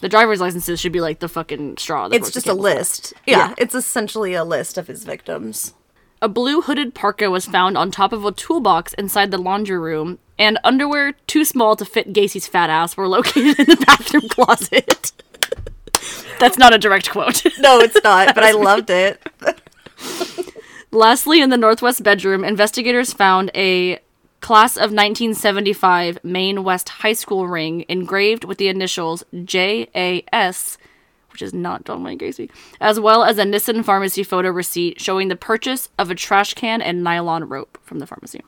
The 0.00 0.08
driver's 0.08 0.40
licenses 0.40 0.80
should 0.80 0.90
be 0.92 1.00
like 1.00 1.20
the 1.20 1.28
fucking 1.28 1.76
straw. 1.78 2.08
that 2.08 2.16
It's 2.16 2.32
just 2.32 2.48
a 2.48 2.54
list. 2.54 3.12
Yeah, 3.26 3.48
Yeah. 3.50 3.54
it's 3.58 3.74
essentially 3.74 4.34
a 4.34 4.42
list 4.42 4.76
of 4.76 4.88
his 4.88 5.04
victims. 5.04 5.74
A 6.22 6.28
blue 6.28 6.60
hooded 6.60 6.94
parka 6.94 7.28
was 7.32 7.46
found 7.46 7.76
on 7.76 7.90
top 7.90 8.12
of 8.12 8.24
a 8.24 8.30
toolbox 8.30 8.94
inside 8.94 9.32
the 9.32 9.38
laundry 9.38 9.76
room, 9.76 10.20
and 10.38 10.56
underwear 10.62 11.14
too 11.26 11.44
small 11.44 11.74
to 11.74 11.84
fit 11.84 12.12
Gacy's 12.12 12.46
fat 12.46 12.70
ass 12.70 12.96
were 12.96 13.08
located 13.16 13.58
in 13.58 13.66
the 13.66 13.84
bathroom 13.84 14.28
closet. 14.28 15.10
That's 16.38 16.56
not 16.56 16.72
a 16.72 16.78
direct 16.78 17.10
quote. 17.10 17.42
No, 17.58 17.80
it's 17.80 17.98
not, 18.04 18.36
but 18.36 18.44
I 18.44 18.52
loved 18.52 18.88
it. 18.88 19.20
Lastly, 20.92 21.40
in 21.40 21.50
the 21.50 21.56
northwest 21.56 22.04
bedroom, 22.04 22.44
investigators 22.44 23.12
found 23.12 23.50
a 23.56 23.98
class 24.40 24.76
of 24.76 24.92
1975 24.92 26.22
Maine 26.22 26.62
West 26.62 26.88
High 26.88 27.14
School 27.14 27.48
ring 27.48 27.84
engraved 27.88 28.44
with 28.44 28.58
the 28.58 28.68
initials 28.68 29.24
JAS, 29.44 30.78
which 31.32 31.42
is 31.42 31.52
not 31.54 31.84
John 31.84 32.02
Wayne 32.02 32.18
Gacy, 32.18 32.50
as 32.80 33.00
well 33.00 33.24
as 33.24 33.38
a 33.38 33.44
Nisson 33.44 33.82
pharmacy 33.82 34.22
photo 34.22 34.50
receipt 34.50 35.00
showing 35.00 35.28
the 35.28 35.36
purchase 35.36 35.88
of 35.98 36.10
a 36.10 36.14
trash 36.14 36.54
can 36.54 36.82
and 36.82 37.02
nylon 37.02 37.48
rope 37.48 37.78
from 37.82 37.98
the 37.98 38.06
pharmacy. 38.06 38.42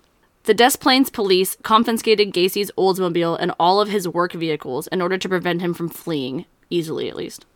The 0.44 0.54
Des 0.54 0.76
Plaines 0.78 1.08
police 1.08 1.56
confiscated 1.62 2.34
Gacy's 2.34 2.70
Oldsmobile 2.76 3.38
and 3.40 3.52
all 3.58 3.80
of 3.80 3.88
his 3.88 4.06
work 4.06 4.34
vehicles 4.34 4.86
in 4.88 5.00
order 5.00 5.16
to 5.16 5.28
prevent 5.28 5.62
him 5.62 5.72
from 5.72 5.88
fleeing, 5.88 6.44
easily 6.68 7.08
at 7.08 7.16
least. 7.16 7.46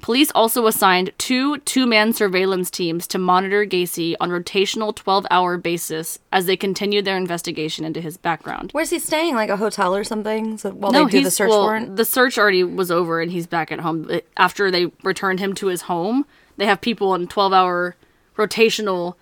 Police 0.00 0.30
also 0.34 0.66
assigned 0.66 1.10
two 1.16 1.58
two 1.58 1.86
man 1.86 2.12
surveillance 2.12 2.70
teams 2.70 3.06
to 3.08 3.18
monitor 3.18 3.64
Gacy 3.64 4.14
on 4.20 4.28
rotational 4.30 4.94
12 4.94 5.26
hour 5.30 5.56
basis 5.56 6.18
as 6.30 6.44
they 6.46 6.56
continued 6.56 7.04
their 7.06 7.16
investigation 7.16 7.84
into 7.84 8.00
his 8.02 8.16
background. 8.18 8.70
Where's 8.72 8.90
he 8.90 8.98
staying? 8.98 9.34
Like 9.34 9.48
a 9.50 9.56
hotel 9.56 9.94
or 9.94 10.04
something? 10.04 10.58
So 10.58 10.70
while 10.72 10.92
No, 10.92 11.04
they 11.06 11.12
do 11.12 11.24
the 11.24 11.30
search 11.30 11.48
well, 11.48 11.62
warrant? 11.62 11.96
The 11.96 12.04
search 12.04 12.36
already 12.36 12.62
was 12.64 12.90
over 12.90 13.20
and 13.22 13.32
he's 13.32 13.46
back 13.46 13.72
at 13.72 13.80
home. 13.80 14.10
After 14.36 14.70
they 14.70 14.86
returned 15.02 15.40
him 15.40 15.54
to 15.54 15.68
his 15.68 15.82
home, 15.82 16.26
they 16.58 16.66
have 16.66 16.80
people 16.82 17.10
on 17.12 17.26
12 17.26 17.52
hour 17.54 17.96
rotational 18.36 19.14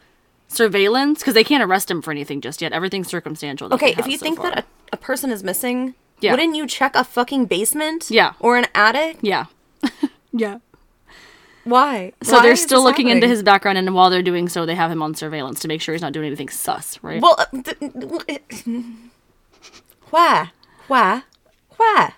surveillance 0.49 1.21
because 1.21 1.35
they 1.35 1.45
can't 1.45 1.63
arrest 1.63 1.91
him 1.91 2.03
for 2.03 2.11
anything 2.11 2.41
just 2.41 2.61
yet. 2.61 2.73
Everything's 2.73 3.09
circumstantial. 3.09 3.73
Okay, 3.73 3.95
if 3.97 4.07
you 4.07 4.19
so 4.19 4.25
think 4.25 4.39
far. 4.39 4.51
that 4.51 4.59
a, 4.93 4.95
a 4.95 4.97
person 4.97 5.31
is 5.31 5.45
missing, 5.45 5.95
Yeah. 6.21 6.33
wouldn't 6.33 6.57
you 6.57 6.67
check 6.67 6.97
a 6.97 7.05
fucking 7.05 7.47
basement? 7.47 8.11
Yeah. 8.11 8.33
Or 8.41 8.57
an 8.57 8.67
attic? 8.75 9.19
Yeah. 9.23 9.47
yeah. 10.33 10.59
Why? 11.65 12.13
So 12.23 12.33
Why 12.33 12.43
they're 12.43 12.57
still 12.57 12.83
looking 12.83 13.09
into 13.09 13.29
his 13.29 13.43
background, 13.43 13.79
and 13.79 13.95
while 13.95 14.11
they're 14.11 14.23
doing 14.23 14.49
so, 14.49 14.67
they 14.67 14.75
have 14.75 14.91
him 14.91 15.03
on 15.03 15.15
surveillance 15.15 15.61
to 15.61 15.69
make 15.69 15.81
sure 15.81 15.95
he's 15.95 16.03
not 16.03 16.13
doing 16.13 16.27
anything 16.27 16.49
sus, 16.49 16.99
right? 17.03 17.23
Well, 17.23 17.37
uh, 17.39 17.47
th- 17.63 18.57
why? 20.11 20.51
Why? 20.89 21.23
Why? 21.77 22.15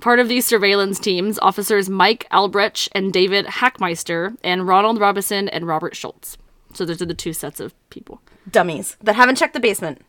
Part 0.00 0.18
of 0.20 0.28
these 0.28 0.46
surveillance 0.46 0.98
teams, 0.98 1.38
officers 1.40 1.88
Mike 1.88 2.26
Albrecht 2.30 2.88
and 2.92 3.12
David 3.12 3.46
Hachmeister, 3.46 4.36
and 4.42 4.66
Ronald 4.66 5.00
Robinson 5.00 5.48
and 5.48 5.66
Robert 5.66 5.96
Schultz. 5.96 6.36
So 6.72 6.84
those 6.84 7.02
are 7.02 7.06
the 7.06 7.14
two 7.14 7.32
sets 7.32 7.60
of 7.60 7.74
people. 7.90 8.20
Dummies 8.50 8.96
that 9.02 9.16
haven't 9.16 9.36
checked 9.36 9.54
the 9.54 9.60
basement. 9.60 10.02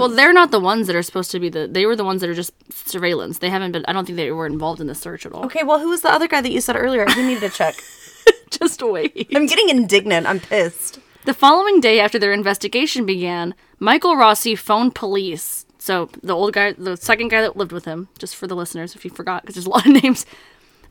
Well, 0.00 0.08
they're 0.08 0.32
not 0.32 0.50
the 0.50 0.60
ones 0.60 0.86
that 0.86 0.96
are 0.96 1.02
supposed 1.02 1.30
to 1.32 1.40
be 1.40 1.48
the. 1.48 1.66
They 1.66 1.86
were 1.86 1.96
the 1.96 2.04
ones 2.04 2.20
that 2.20 2.30
are 2.30 2.34
just 2.34 2.52
surveillance. 2.72 3.38
They 3.38 3.50
haven't 3.50 3.72
been. 3.72 3.84
I 3.86 3.92
don't 3.92 4.04
think 4.04 4.16
they 4.16 4.30
were 4.30 4.46
involved 4.46 4.80
in 4.80 4.86
the 4.86 4.94
search 4.94 5.26
at 5.26 5.32
all. 5.32 5.44
Okay, 5.46 5.62
well, 5.62 5.80
who 5.80 5.88
was 5.90 6.02
the 6.02 6.10
other 6.12 6.28
guy 6.28 6.40
that 6.40 6.52
you 6.52 6.60
said 6.60 6.76
earlier? 6.76 7.06
He 7.08 7.22
needed 7.22 7.40
to 7.40 7.50
check. 7.50 7.76
Just 8.50 8.82
wait. 8.82 9.28
I'm 9.34 9.46
getting 9.46 9.68
indignant. 9.68 10.26
I'm 10.26 10.40
pissed. 10.40 10.98
The 11.24 11.34
following 11.34 11.80
day 11.80 12.00
after 12.00 12.18
their 12.18 12.32
investigation 12.32 13.06
began, 13.06 13.54
Michael 13.78 14.16
Rossi 14.16 14.54
phoned 14.54 14.94
police. 14.94 15.66
So 15.78 16.10
the 16.22 16.34
old 16.34 16.52
guy, 16.52 16.72
the 16.72 16.96
second 16.96 17.28
guy 17.28 17.40
that 17.42 17.56
lived 17.56 17.72
with 17.72 17.84
him, 17.84 18.08
just 18.18 18.36
for 18.36 18.46
the 18.46 18.54
listeners 18.56 18.94
if 18.94 19.04
you 19.04 19.10
forgot, 19.10 19.42
because 19.42 19.54
there's 19.54 19.66
a 19.66 19.70
lot 19.70 19.86
of 19.86 19.92
names. 20.02 20.26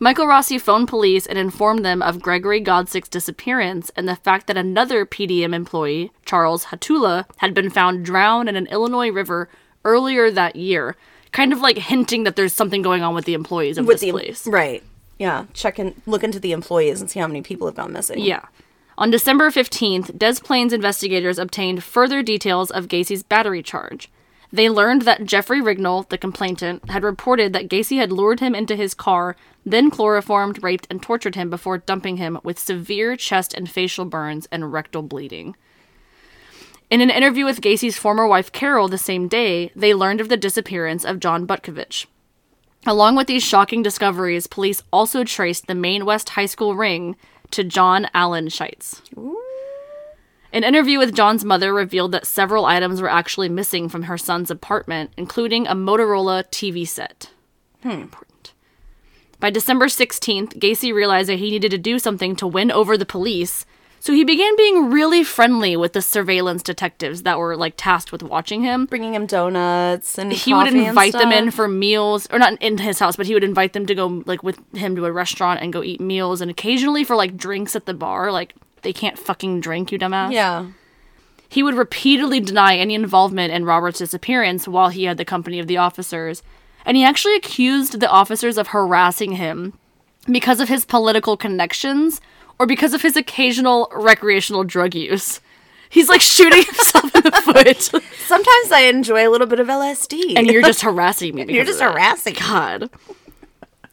Michael 0.04 0.26
Rossi 0.26 0.58
phoned 0.58 0.88
police 0.88 1.28
and 1.28 1.38
informed 1.38 1.86
them 1.86 2.02
of 2.02 2.24
Gregory 2.24 2.60
Godzik's 2.60 3.08
disappearance 3.08 3.92
and 3.96 4.08
the 4.08 4.16
fact 4.16 4.48
that 4.48 4.58
another 4.58 5.06
PDM 5.06 5.54
employee, 5.54 6.12
Charles 6.26 6.66
Hattula, 6.66 7.26
had 7.38 7.54
been 7.54 7.70
found 7.70 8.04
drowned 8.04 8.50
in 8.50 8.56
an 8.56 8.66
Illinois 8.72 9.12
river 9.12 9.48
earlier 9.86 10.32
that 10.32 10.56
year, 10.56 10.96
kind 11.32 11.54
of 11.54 11.62
like 11.62 11.78
hinting 11.78 12.24
that 12.24 12.36
there's 12.36 12.52
something 12.52 12.82
going 12.82 13.04
on 13.04 13.14
with 13.14 13.26
the 13.26 13.36
employees 13.36 13.78
of 13.78 13.86
With 13.86 14.00
this 14.00 14.08
the 14.08 14.12
place. 14.12 14.48
right, 14.48 14.82
yeah. 15.20 15.46
Check 15.54 15.78
and 15.78 15.94
look 16.08 16.24
into 16.24 16.40
the 16.40 16.52
employees 16.52 17.00
and 17.00 17.08
see 17.08 17.20
how 17.20 17.28
many 17.28 17.44
people 17.44 17.68
have 17.68 17.76
gone 17.76 17.94
missing. 17.94 18.18
Yeah. 18.18 18.46
On 18.98 19.12
December 19.12 19.52
15th, 19.52 20.18
Des 20.18 20.42
Plaines 20.44 20.74
investigators 20.74 21.38
obtained 21.38 21.84
further 21.84 22.24
details 22.24 22.72
of 22.72 22.88
Gacy's 22.88 23.22
battery 23.22 23.62
charge. 23.62 24.10
They 24.54 24.70
learned 24.70 25.04
that 25.04 25.26
Jeffrey 25.26 25.62
Rignall, 25.62 26.10
the 26.10 26.18
complainant, 26.18 26.90
had 26.90 27.04
reported 27.04 27.54
that 27.54 27.70
Gacy 27.70 27.98
had 27.98 28.12
lured 28.12 28.42
him 28.42 28.54
into 28.54 28.76
his 28.76 28.94
car, 28.94 29.36
then 29.66 29.90
chloroformed, 29.90 30.62
raped, 30.62 30.88
and 30.90 31.02
tortured 31.02 31.36
him 31.36 31.50
before 31.50 31.78
dumping 31.78 32.18
him 32.18 32.38
with 32.44 32.60
severe 32.60 33.16
chest 33.16 33.54
and 33.54 33.70
facial 33.70 34.06
burns 34.06 34.48
and 34.52 34.74
rectal 34.74 35.02
bleeding. 35.02 35.56
In 36.90 37.00
an 37.00 37.10
interview 37.10 37.46
with 37.46 37.62
Gacy's 37.62 37.98
former 37.98 38.28
wife 38.28 38.52
Carol 38.52 38.90
the 38.90 38.98
same 38.98 39.30
day, 39.30 39.72
they 39.74 39.94
learned 39.94 40.20
of 40.20 40.28
the 40.28 40.36
disappearance 40.36 41.06
of 41.06 41.22
John 41.22 41.48
Butkovich. 41.48 42.06
Along 42.86 43.16
with 43.16 43.28
these 43.28 43.44
shocking 43.44 43.82
discoveries, 43.82 44.48
police 44.48 44.84
also 44.92 45.24
traced 45.24 45.68
the 45.68 45.76
Maine 45.76 46.04
West 46.04 46.30
High 46.30 46.48
School 46.48 46.76
ring 46.76 47.16
to 47.52 47.64
John 47.64 48.08
Allen 48.14 48.48
Szyc. 48.48 49.02
An 50.54 50.64
interview 50.64 51.00
with 51.00 51.16
John's 51.16 51.46
mother 51.46 51.74
revealed 51.74 52.12
that 52.12 52.28
several 52.28 52.66
items 52.66 53.02
were 53.02 53.10
actually 53.10 53.48
missing 53.48 53.88
from 53.88 54.04
her 54.04 54.18
son's 54.18 54.52
apartment, 54.52 55.12
including 55.16 55.66
a 55.66 55.76
Motorola 55.76 56.44
TV 56.50 56.88
set. 56.88 57.30
Hmm. 57.84 57.90
Important. 57.90 58.54
By 59.40 59.50
December 59.50 59.88
16th, 59.88 60.60
Gacy 60.60 60.94
realized 60.94 61.30
that 61.30 61.40
he 61.40 61.50
needed 61.50 61.72
to 61.72 61.78
do 61.78 61.98
something 62.00 62.36
to 62.36 62.46
win 62.46 62.70
over 62.70 62.98
the 62.98 63.06
police, 63.06 63.66
so 64.02 64.14
he 64.14 64.24
began 64.24 64.56
being 64.58 64.92
really 64.92 65.24
friendly 65.24 65.78
with 65.78 65.94
the 65.94 66.02
surveillance 66.02 66.64
detectives 66.64 67.22
that 67.22 67.38
were 67.38 67.56
like 67.56 67.76
tasked 67.78 68.12
with 68.12 68.22
watching 68.22 68.64
him. 68.64 68.88
Bringing 68.88 69.14
him 69.14 69.28
donuts 69.28 70.18
and 70.18 70.34
He 70.34 70.54
would 70.54 70.74
invite 70.74 71.14
them 71.14 71.32
in 71.32 71.52
for 71.52 71.68
meals, 71.68 72.28
or 72.32 72.40
not 72.40 72.60
in 72.62 72.80
his 72.80 73.00
house, 73.00 73.16
but 73.16 73.28
he 73.28 73.34
would 73.34 73.44
invite 73.44 73.74
them 73.74 73.86
to 73.86 73.96
go 73.96 74.24
like 74.26 74.44
with 74.44 74.60
him 74.76 74.96
to 74.96 75.06
a 75.06 75.12
restaurant 75.12 75.62
and 75.62 75.72
go 75.72 75.82
eat 75.82 76.02
meals, 76.02 76.42
and 76.42 76.52
occasionally 76.52 77.04
for 77.04 77.16
like 77.16 77.38
drinks 77.38 77.76
at 77.76 77.86
the 77.86 77.94
bar. 77.94 78.32
Like 78.32 78.54
they 78.82 78.94
can't 78.94 79.18
fucking 79.20 79.62
drink, 79.62 79.92
you 79.92 80.00
dumbass. 80.00 80.32
Yeah. 80.32 80.68
He 81.50 81.64
would 81.64 81.76
repeatedly 81.76 82.40
deny 82.40 82.78
any 82.78 82.96
involvement 82.96 83.52
in 83.54 83.66
Robert's 83.66 84.00
disappearance 84.00 84.68
while 84.68 84.90
he 84.90 85.04
had 85.04 85.18
the 85.18 85.26
company 85.26 85.60
of 85.60 85.68
the 85.68 85.78
officers, 85.78 86.42
and 86.86 86.96
he 86.96 87.04
actually 87.04 87.36
accused 87.36 88.00
the 88.00 88.10
officers 88.10 88.58
of 88.58 88.68
harassing 88.68 89.34
him 89.34 89.74
because 90.32 90.60
of 90.60 90.70
his 90.70 90.86
political 90.86 91.36
connections 91.36 92.22
or 92.58 92.66
because 92.66 92.94
of 92.94 93.02
his 93.02 93.18
occasional 93.18 93.92
recreational 93.94 94.64
drug 94.64 94.96
use. 94.96 95.42
He's 95.90 96.08
like 96.08 96.22
shooting 96.22 96.64
himself 96.66 97.14
in 97.16 97.24
the 97.24 97.32
foot, 97.32 98.04
Sometimes 98.26 98.72
I 98.72 98.84
enjoy 98.84 99.28
a 99.28 99.30
little 99.30 99.48
bit 99.48 99.60
of 99.60 99.68
LSD. 99.68 100.38
and 100.38 100.48
you're 100.48 100.62
just 100.62 100.82
harassing 100.84 101.36
me. 101.36 101.54
You're 101.54 101.66
just 101.66 101.82
harassing. 101.82 102.36
God. 102.36 102.90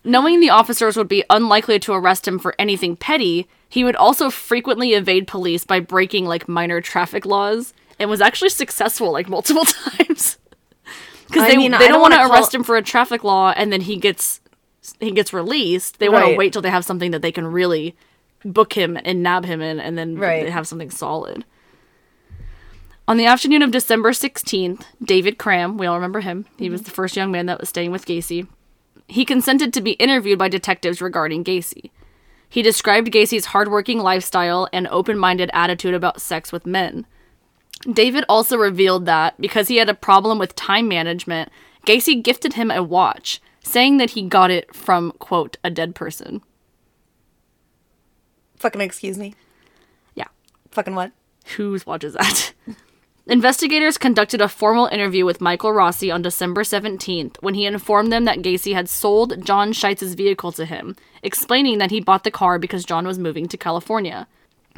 Knowing 0.04 0.38
the 0.38 0.50
officers 0.50 0.96
would 0.96 1.08
be 1.08 1.24
unlikely 1.28 1.80
to 1.80 1.92
arrest 1.92 2.28
him 2.28 2.38
for 2.38 2.54
anything 2.58 2.96
petty, 2.96 3.48
he 3.68 3.84
would 3.84 3.96
also 3.96 4.30
frequently 4.30 4.94
evade 4.94 5.26
police 5.26 5.64
by 5.64 5.80
breaking 5.80 6.24
like 6.24 6.48
minor 6.48 6.80
traffic 6.80 7.26
laws 7.26 7.74
and 7.98 8.08
was 8.08 8.20
actually 8.20 8.50
successful 8.50 9.12
like 9.12 9.28
multiple 9.28 9.64
times. 9.98 10.38
Because 11.26 11.46
they, 11.46 11.56
mean, 11.56 11.72
they 11.72 11.78
don't, 11.78 11.92
don't 11.92 12.00
want 12.00 12.14
to 12.14 12.20
call- 12.20 12.32
arrest 12.32 12.54
him 12.54 12.64
for 12.64 12.76
a 12.76 12.82
traffic 12.82 13.22
law 13.22 13.52
and 13.56 13.72
then 13.72 13.82
he 13.82 13.96
gets 13.96 14.40
he 15.00 15.10
gets 15.10 15.34
released. 15.34 15.98
They 15.98 16.08
want 16.08 16.26
to 16.26 16.36
wait 16.36 16.52
till 16.52 16.62
they 16.62 16.70
have 16.70 16.84
something 16.84 17.10
that 17.10 17.20
they 17.20 17.32
can 17.32 17.46
really 17.46 17.94
book 18.44 18.72
him 18.72 18.98
and 19.04 19.22
nab 19.22 19.44
him 19.44 19.60
in 19.60 19.78
and 19.80 19.98
then 19.98 20.16
Right. 20.16 20.44
they 20.44 20.50
have 20.50 20.66
something 20.66 20.90
solid. 20.90 21.44
On 23.06 23.16
the 23.16 23.26
afternoon 23.26 23.62
of 23.62 23.70
December 23.70 24.12
16th, 24.12 24.84
David 25.02 25.38
Cram, 25.38 25.78
we 25.78 25.86
all 25.86 25.94
remember 25.96 26.20
him, 26.20 26.46
he 26.58 26.68
was 26.68 26.80
mm-hmm. 26.80 26.86
the 26.86 26.90
first 26.94 27.16
young 27.16 27.30
man 27.32 27.46
that 27.46 27.58
was 27.58 27.68
staying 27.68 27.90
with 27.90 28.04
Gacy, 28.04 28.46
he 29.08 29.24
consented 29.24 29.72
to 29.72 29.80
be 29.80 29.92
interviewed 29.92 30.38
by 30.38 30.48
detectives 30.48 31.00
regarding 31.00 31.42
Gacy. 31.42 31.90
He 32.48 32.62
described 32.62 33.12
Gacy's 33.12 33.46
hardworking 33.46 33.98
lifestyle 33.98 34.68
and 34.72 34.86
open 34.88 35.18
minded 35.18 35.50
attitude 35.52 35.94
about 35.94 36.20
sex 36.20 36.50
with 36.50 36.66
men. 36.66 37.06
David 37.92 38.24
also 38.28 38.56
revealed 38.56 39.06
that, 39.06 39.40
because 39.40 39.68
he 39.68 39.76
had 39.76 39.88
a 39.88 39.94
problem 39.94 40.38
with 40.38 40.54
time 40.56 40.88
management, 40.88 41.50
Gacy 41.86 42.22
gifted 42.22 42.54
him 42.54 42.70
a 42.70 42.82
watch, 42.82 43.40
saying 43.62 43.98
that 43.98 44.10
he 44.10 44.22
got 44.22 44.50
it 44.50 44.74
from, 44.74 45.12
quote, 45.18 45.58
a 45.62 45.70
dead 45.70 45.94
person. 45.94 46.42
Fucking 48.56 48.80
excuse 48.80 49.18
me. 49.18 49.34
Yeah. 50.14 50.26
Fucking 50.70 50.94
what? 50.94 51.12
Whose 51.56 51.86
watch 51.86 52.02
is 52.02 52.14
that? 52.14 52.52
Investigators 53.28 53.98
conducted 53.98 54.40
a 54.40 54.48
formal 54.48 54.86
interview 54.86 55.26
with 55.26 55.42
Michael 55.42 55.74
Rossi 55.74 56.10
on 56.10 56.22
December 56.22 56.62
17th 56.62 57.36
when 57.42 57.52
he 57.52 57.66
informed 57.66 58.10
them 58.10 58.24
that 58.24 58.38
Gacy 58.38 58.72
had 58.72 58.88
sold 58.88 59.44
John 59.44 59.72
Szyc's 59.72 60.14
vehicle 60.14 60.50
to 60.52 60.64
him, 60.64 60.96
explaining 61.22 61.76
that 61.76 61.90
he 61.90 62.00
bought 62.00 62.24
the 62.24 62.30
car 62.30 62.58
because 62.58 62.86
John 62.86 63.06
was 63.06 63.18
moving 63.18 63.46
to 63.48 63.58
California. 63.58 64.26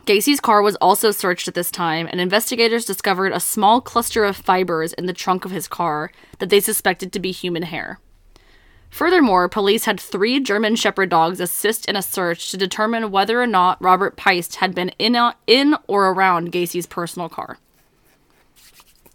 Gacy's 0.05 0.41
car 0.41 0.63
was 0.63 0.75
also 0.77 1.13
searched 1.13 1.47
at 1.47 1.55
this 1.55 1.71
time, 1.71 2.09
and 2.09 2.21
investigators 2.21 2.85
discovered 2.85 3.31
a 3.31 3.39
small 3.39 3.81
cluster 3.81 4.25
of 4.25 4.37
fibers 4.37 4.95
in 4.95 5.07
the 5.07 5.13
trunk 5.13 5.45
of 5.45 5.53
his 5.53 5.69
car 5.69 6.11
that 6.41 6.51
they 6.51 6.59
suspected 6.59 7.13
to 7.13 7.21
be 7.21 7.31
human 7.31 7.63
hair. 7.63 8.01
Furthermore, 8.91 9.49
police 9.49 9.85
had 9.85 10.01
three 10.01 10.41
German 10.41 10.75
Shepherd 10.75 11.11
dogs 11.11 11.39
assist 11.39 11.87
in 11.87 11.95
a 11.95 12.03
search 12.03 12.51
to 12.51 12.57
determine 12.57 13.13
whether 13.13 13.41
or 13.41 13.47
not 13.47 13.81
Robert 13.81 14.17
Piest 14.17 14.57
had 14.57 14.75
been 14.75 14.89
in, 14.99 15.17
in 15.47 15.77
or 15.87 16.09
around 16.09 16.51
Gacy's 16.51 16.87
personal 16.87 17.29
car. 17.29 17.61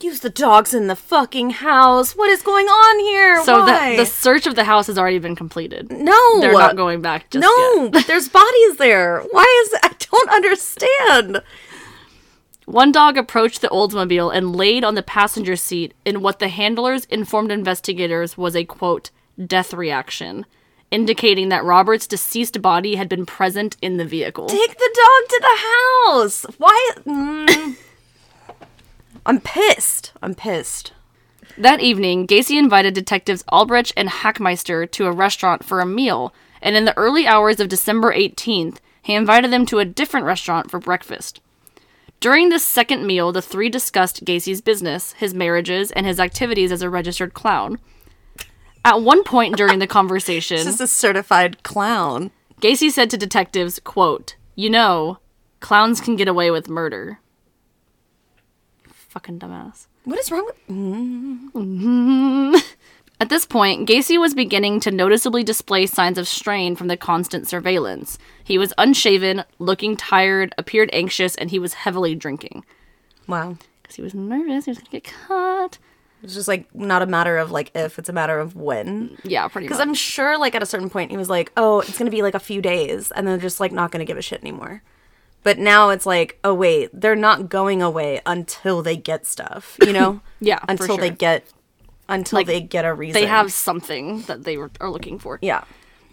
Use 0.02 0.20
the 0.20 0.30
dogs 0.30 0.74
in 0.74 0.88
the 0.88 0.96
fucking 0.96 1.52
house. 1.52 2.16
What 2.16 2.30
is 2.30 2.42
going 2.42 2.68
on 2.68 3.00
here? 3.00 3.44
So 3.44 3.62
Why? 3.62 3.92
the, 3.92 4.04
the 4.04 4.06
search 4.06 4.46
of 4.46 4.56
the 4.56 4.66
house 4.66 4.88
has 4.88 4.98
already 4.98 5.20
been 5.20 5.36
completed. 5.38 5.90
no, 5.90 6.42
They're 6.42 6.52
not 6.52 6.76
going 6.76 7.02
back 7.02 7.30
just 7.30 7.42
no, 7.42 7.90
but 7.90 8.06
there's 8.06 8.28
bodies 8.28 8.78
there. 8.78 9.22
Why 9.32 9.64
is 9.66 9.80
I 9.84 9.96
don't 10.12 10.30
understand. 10.30 11.42
One 12.66 12.92
dog 12.92 13.18
approached 13.18 13.62
the 13.62 13.68
Oldsmobile 13.68 14.36
and 14.36 14.56
laid 14.56 14.84
on 14.84 14.96
the 14.96 15.04
passenger 15.04 15.56
seat 15.56 15.94
in 16.04 16.22
what 16.22 16.40
the 16.40 16.48
handlers 16.48 17.06
informed 17.06 17.52
investigators 17.52 18.38
was 18.38 18.56
a 18.56 18.66
quote, 18.66 19.12
death 19.46 19.72
reaction, 19.74 20.46
indicating 20.90 21.50
that 21.50 21.64
Robert's 21.64 22.08
deceased 22.08 22.62
body 22.62 22.96
had 22.96 23.08
been 23.08 23.26
present 23.26 23.78
in 23.82 23.98
the 23.98 24.06
vehicle. 24.06 24.48
Take 24.48 24.78
the 24.78 24.96
dog 24.96 25.30
to 25.30 25.40
the 25.42 25.58
house. 26.12 26.46
Why? 26.58 26.92
Mm. 27.06 27.78
I'm 29.26 29.42
pissed. 29.42 30.14
I'm 30.22 30.36
pissed. 30.36 30.94
That 31.58 31.80
evening, 31.80 32.28
Gacy 32.28 32.60
invited 32.60 32.94
detectives 32.94 33.44
Albrecht 33.50 33.94
and 33.96 34.10
Hachmeister 34.10 34.90
to 34.92 35.08
a 35.08 35.12
restaurant 35.12 35.64
for 35.64 35.80
a 35.80 35.86
meal, 35.86 36.34
and 36.62 36.76
in 36.76 36.86
the 36.86 36.98
early 36.98 37.26
hours 37.26 37.60
of 37.60 37.70
December 37.70 38.14
18th, 38.14 38.78
he 39.02 39.14
invited 39.14 39.52
them 39.52 39.66
to 39.68 39.80
a 39.80 39.86
different 39.86 40.26
restaurant 40.26 40.70
for 40.70 40.80
breakfast. 40.80 41.40
During 42.20 42.50
this 42.50 42.66
second 42.66 43.06
meal, 43.06 43.32
the 43.32 43.42
three 43.42 43.70
discussed 43.70 44.26
Gacy's 44.26 44.62
business, 44.62 45.14
his 45.14 45.34
marriages, 45.34 45.92
and 45.92 46.06
his 46.06 46.20
activities 46.20 46.72
as 46.72 46.82
a 46.82 46.90
registered 46.90 47.34
clown. 47.34 47.80
At 48.84 49.02
one 49.02 49.24
point 49.24 49.58
during 49.58 49.80
the 49.80 49.88
conversation, 50.00 50.58
This 50.58 50.68
is 50.68 50.82
a 50.82 50.88
certified 50.88 51.64
clown. 51.64 52.32
Gacy 52.62 52.90
said 52.92 53.10
to 53.12 53.18
detectives, 53.18 53.80
quote, 53.80 54.36
You 54.56 54.70
know, 54.70 55.20
clowns 55.60 56.02
can 56.02 56.16
get 56.16 56.28
away 56.28 56.52
with 56.52 56.70
murder. 56.70 57.20
Fucking 59.16 59.40
dumbass. 59.40 59.88
What 60.04 60.20
is 60.20 60.30
wrong 60.30 60.46
with? 60.46 60.68
Mm. 60.68 61.52
Mm-hmm. 61.54 62.56
At 63.22 63.30
this 63.30 63.46
point, 63.46 63.88
Gacy 63.88 64.20
was 64.20 64.34
beginning 64.34 64.82
to 64.82 64.92
noticeably 64.92 65.42
display 65.42 65.86
signs 65.86 66.18
of 66.18 66.28
strain 66.28 66.76
from 66.76 66.90
the 66.90 66.98
constant 66.98 67.48
surveillance. 67.48 68.18
He 68.44 68.58
was 68.58 68.74
unshaven, 68.78 69.46
looking 69.58 69.96
tired, 69.96 70.54
appeared 70.58 70.90
anxious, 70.92 71.34
and 71.36 71.50
he 71.50 71.60
was 71.60 71.76
heavily 71.76 72.14
drinking. 72.14 72.66
Wow. 73.26 73.58
Because 73.82 73.96
he 73.96 74.02
was 74.02 74.14
nervous, 74.14 74.66
he 74.66 74.72
was 74.72 74.80
gonna 74.80 74.90
get 74.90 75.06
caught. 75.06 75.78
It's 76.22 76.34
just 76.34 76.50
like 76.50 76.76
not 76.76 77.02
a 77.02 77.06
matter 77.06 77.38
of 77.38 77.52
like 77.52 77.72
if, 77.74 77.98
it's 77.98 78.10
a 78.10 78.14
matter 78.14 78.38
of 78.38 78.58
when. 78.58 79.18
Yeah, 79.24 79.48
pretty 79.48 79.68
much. 79.68 79.70
Because 79.70 79.80
I'm 79.80 79.94
sure, 79.94 80.38
like, 80.38 80.56
at 80.56 80.62
a 80.62 80.66
certain 80.66 80.90
point, 80.90 81.10
he 81.10 81.16
was 81.16 81.30
like, 81.30 81.54
oh, 81.56 81.80
it's 81.80 81.98
going 81.98 82.12
to 82.12 82.16
be 82.16 82.22
like 82.22 82.36
a 82.36 82.40
few 82.40 82.62
days, 82.62 83.12
and 83.12 83.26
then 83.26 83.40
just 83.40 83.62
like 83.62 83.72
not 83.72 83.92
going 83.92 84.06
to 84.06 84.06
give 84.06 84.18
a 84.18 84.22
shit 84.22 84.42
anymore. 84.42 84.84
But 85.46 85.60
now 85.60 85.90
it's 85.92 86.08
like, 86.08 86.40
oh, 86.44 86.56
wait, 86.56 86.90
they're 86.92 87.16
not 87.16 87.50
going 87.50 87.80
away 87.80 88.20
until 88.26 88.82
they 88.82 88.98
get 88.98 89.28
stuff, 89.28 89.78
you 89.86 89.94
know? 89.94 90.22
Yeah, 90.42 90.58
for 90.60 90.66
Until 90.72 90.98
they 90.98 91.12
get, 91.12 91.46
until 92.10 92.40
Like, 92.40 92.48
they 92.48 92.60
get 92.62 92.84
a 92.84 92.92
reason. 92.94 93.22
they 93.22 93.28
have 93.28 93.54
something 93.54 94.24
that 94.24 94.44
they 94.44 94.58
were, 94.58 94.72
are 94.82 94.90
looking 94.90 95.20
for. 95.20 95.38
Yeah. 95.44 95.64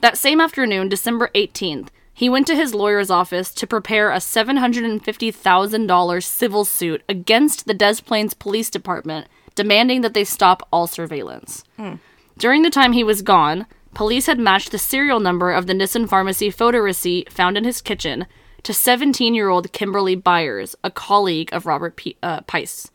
That 0.02 0.18
same 0.18 0.38
afternoon, 0.40 0.90
December 0.90 1.30
18th, 1.34 1.88
he 2.12 2.28
went 2.28 2.46
to 2.48 2.54
his 2.54 2.74
lawyer's 2.74 3.10
office 3.10 3.54
to 3.54 3.66
prepare 3.66 4.10
a 4.12 4.18
$750,000 4.18 6.22
civil 6.22 6.64
suit 6.66 7.02
against 7.08 7.66
the 7.66 7.74
Des 7.74 7.96
Plaines 8.04 8.34
Police 8.34 8.68
Department, 8.68 9.28
demanding 9.54 10.02
that 10.02 10.12
they 10.12 10.24
stop 10.24 10.68
all 10.70 10.86
surveillance. 10.86 11.64
Hmm. 11.78 11.94
During 12.38 12.62
the 12.62 12.70
time 12.70 12.92
he 12.92 13.04
was 13.04 13.22
gone, 13.22 13.66
police 13.94 14.26
had 14.26 14.38
matched 14.38 14.72
the 14.72 14.78
serial 14.78 15.20
number 15.20 15.52
of 15.52 15.66
the 15.66 15.74
Nisson 15.74 16.06
Pharmacy 16.06 16.50
photo 16.50 16.78
receipt 16.78 17.32
found 17.32 17.56
in 17.56 17.64
his 17.64 17.80
kitchen 17.80 18.26
to 18.62 18.72
17 18.72 19.34
year 19.34 19.48
old 19.48 19.72
Kimberly 19.72 20.14
Byers, 20.14 20.76
a 20.84 20.90
colleague 20.90 21.50
of 21.52 21.66
Robert 21.66 21.96
P- 21.96 22.16
uh, 22.22 22.40
Piest. 22.42 22.90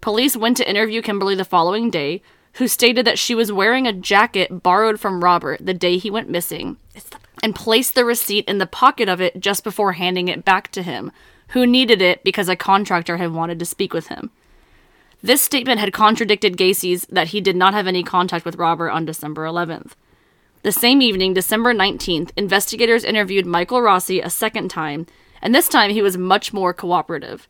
Police 0.00 0.36
went 0.36 0.56
to 0.58 0.68
interview 0.68 1.02
Kimberly 1.02 1.34
the 1.34 1.44
following 1.44 1.90
day, 1.90 2.22
who 2.54 2.68
stated 2.68 3.06
that 3.06 3.18
she 3.18 3.34
was 3.34 3.50
wearing 3.50 3.86
a 3.86 3.92
jacket 3.92 4.62
borrowed 4.62 5.00
from 5.00 5.24
Robert 5.24 5.64
the 5.64 5.74
day 5.74 5.96
he 5.98 6.10
went 6.10 6.28
missing, 6.28 6.76
and 7.42 7.54
placed 7.54 7.94
the 7.94 8.04
receipt 8.04 8.44
in 8.46 8.58
the 8.58 8.66
pocket 8.66 9.08
of 9.08 9.20
it 9.20 9.40
just 9.40 9.64
before 9.64 9.92
handing 9.92 10.28
it 10.28 10.44
back 10.44 10.70
to 10.72 10.82
him, 10.82 11.10
who 11.48 11.66
needed 11.66 12.00
it 12.00 12.22
because 12.22 12.48
a 12.48 12.56
contractor 12.56 13.16
had 13.16 13.32
wanted 13.32 13.58
to 13.58 13.64
speak 13.64 13.92
with 13.92 14.08
him. 14.08 14.30
This 15.22 15.42
statement 15.42 15.80
had 15.80 15.92
contradicted 15.92 16.58
Gacy's 16.58 17.06
that 17.06 17.28
he 17.28 17.40
did 17.40 17.56
not 17.56 17.72
have 17.72 17.86
any 17.86 18.02
contact 18.02 18.44
with 18.44 18.56
Robert 18.56 18.90
on 18.90 19.06
December 19.06 19.46
11th. 19.46 19.92
The 20.64 20.72
same 20.72 21.02
evening, 21.02 21.34
December 21.34 21.74
19th, 21.74 22.30
investigators 22.38 23.04
interviewed 23.04 23.44
Michael 23.44 23.82
Rossi 23.82 24.20
a 24.22 24.30
second 24.30 24.70
time, 24.70 25.06
and 25.42 25.54
this 25.54 25.68
time 25.68 25.90
he 25.90 26.00
was 26.00 26.16
much 26.16 26.54
more 26.54 26.72
cooperative. 26.72 27.46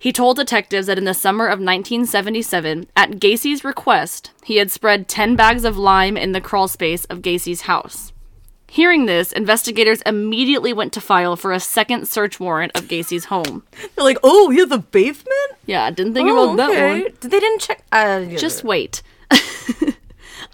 He 0.00 0.12
told 0.12 0.36
detectives 0.36 0.88
that 0.88 0.98
in 0.98 1.04
the 1.04 1.14
summer 1.14 1.46
of 1.46 1.60
1977, 1.60 2.88
at 2.96 3.20
Gacy's 3.20 3.62
request, 3.64 4.32
he 4.42 4.56
had 4.56 4.72
spread 4.72 5.06
10 5.06 5.36
bags 5.36 5.64
of 5.64 5.78
lime 5.78 6.16
in 6.16 6.32
the 6.32 6.40
crawl 6.40 6.66
space 6.66 7.04
of 7.04 7.22
Gacy's 7.22 7.62
house. 7.62 8.12
Hearing 8.66 9.06
this, 9.06 9.30
investigators 9.30 10.02
immediately 10.02 10.72
went 10.72 10.92
to 10.94 11.00
file 11.00 11.36
for 11.36 11.52
a 11.52 11.60
second 11.60 12.08
search 12.08 12.40
warrant 12.40 12.72
of 12.76 12.88
Gacy's 12.88 13.26
home. 13.26 13.62
They're 13.94 14.04
like, 14.04 14.18
oh, 14.24 14.50
you're 14.50 14.66
the 14.66 14.78
basement? 14.78 15.52
Yeah, 15.66 15.88
didn't 15.92 16.14
think 16.14 16.28
Oh, 16.28 16.54
about 16.54 16.56
that 16.56 16.70
okay. 16.70 17.02
one. 17.04 17.12
They 17.20 17.28
didn't 17.28 17.60
check. 17.60 17.84
Uh, 17.92 18.24
Just 18.24 18.64
wait. 18.64 19.02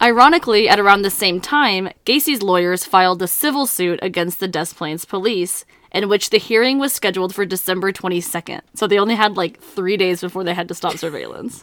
Ironically, 0.03 0.67
at 0.67 0.81
around 0.81 1.03
the 1.03 1.11
same 1.11 1.41
time, 1.41 1.91
Gacy's 2.07 2.43
lawyers 2.43 2.87
filed 2.87 3.21
a 3.21 3.29
civil 3.29 3.67
suit 3.67 3.99
against 4.03 4.41
the 4.41 4.49
Des 4.49 4.67
Plaines 4.75 5.05
police, 5.05 5.67
in 5.93 6.09
which 6.09 6.31
the 6.31 6.39
hearing 6.39 6.79
was 6.79 6.93
scheduled 6.93 7.35
for 7.35 7.45
December 7.45 7.93
22nd. 7.93 8.63
So 8.75 8.87
they 8.87 8.99
only 8.99 9.17
had 9.17 9.37
like 9.37 9.61
three 9.61 9.99
days 9.99 10.23
before 10.23 10.43
they 10.43 10.55
had 10.55 10.69
to 10.69 10.75
stop 10.75 10.97
surveillance. 10.97 11.63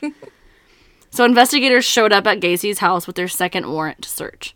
so 1.10 1.26
investigators 1.26 1.86
showed 1.86 2.14
up 2.14 2.28
at 2.28 2.40
Gacy's 2.40 2.80
house 2.80 3.08
with 3.08 3.16
their 3.16 3.28
second 3.28 3.72
warrant 3.72 4.04
to 4.04 4.10
search. 4.10 4.56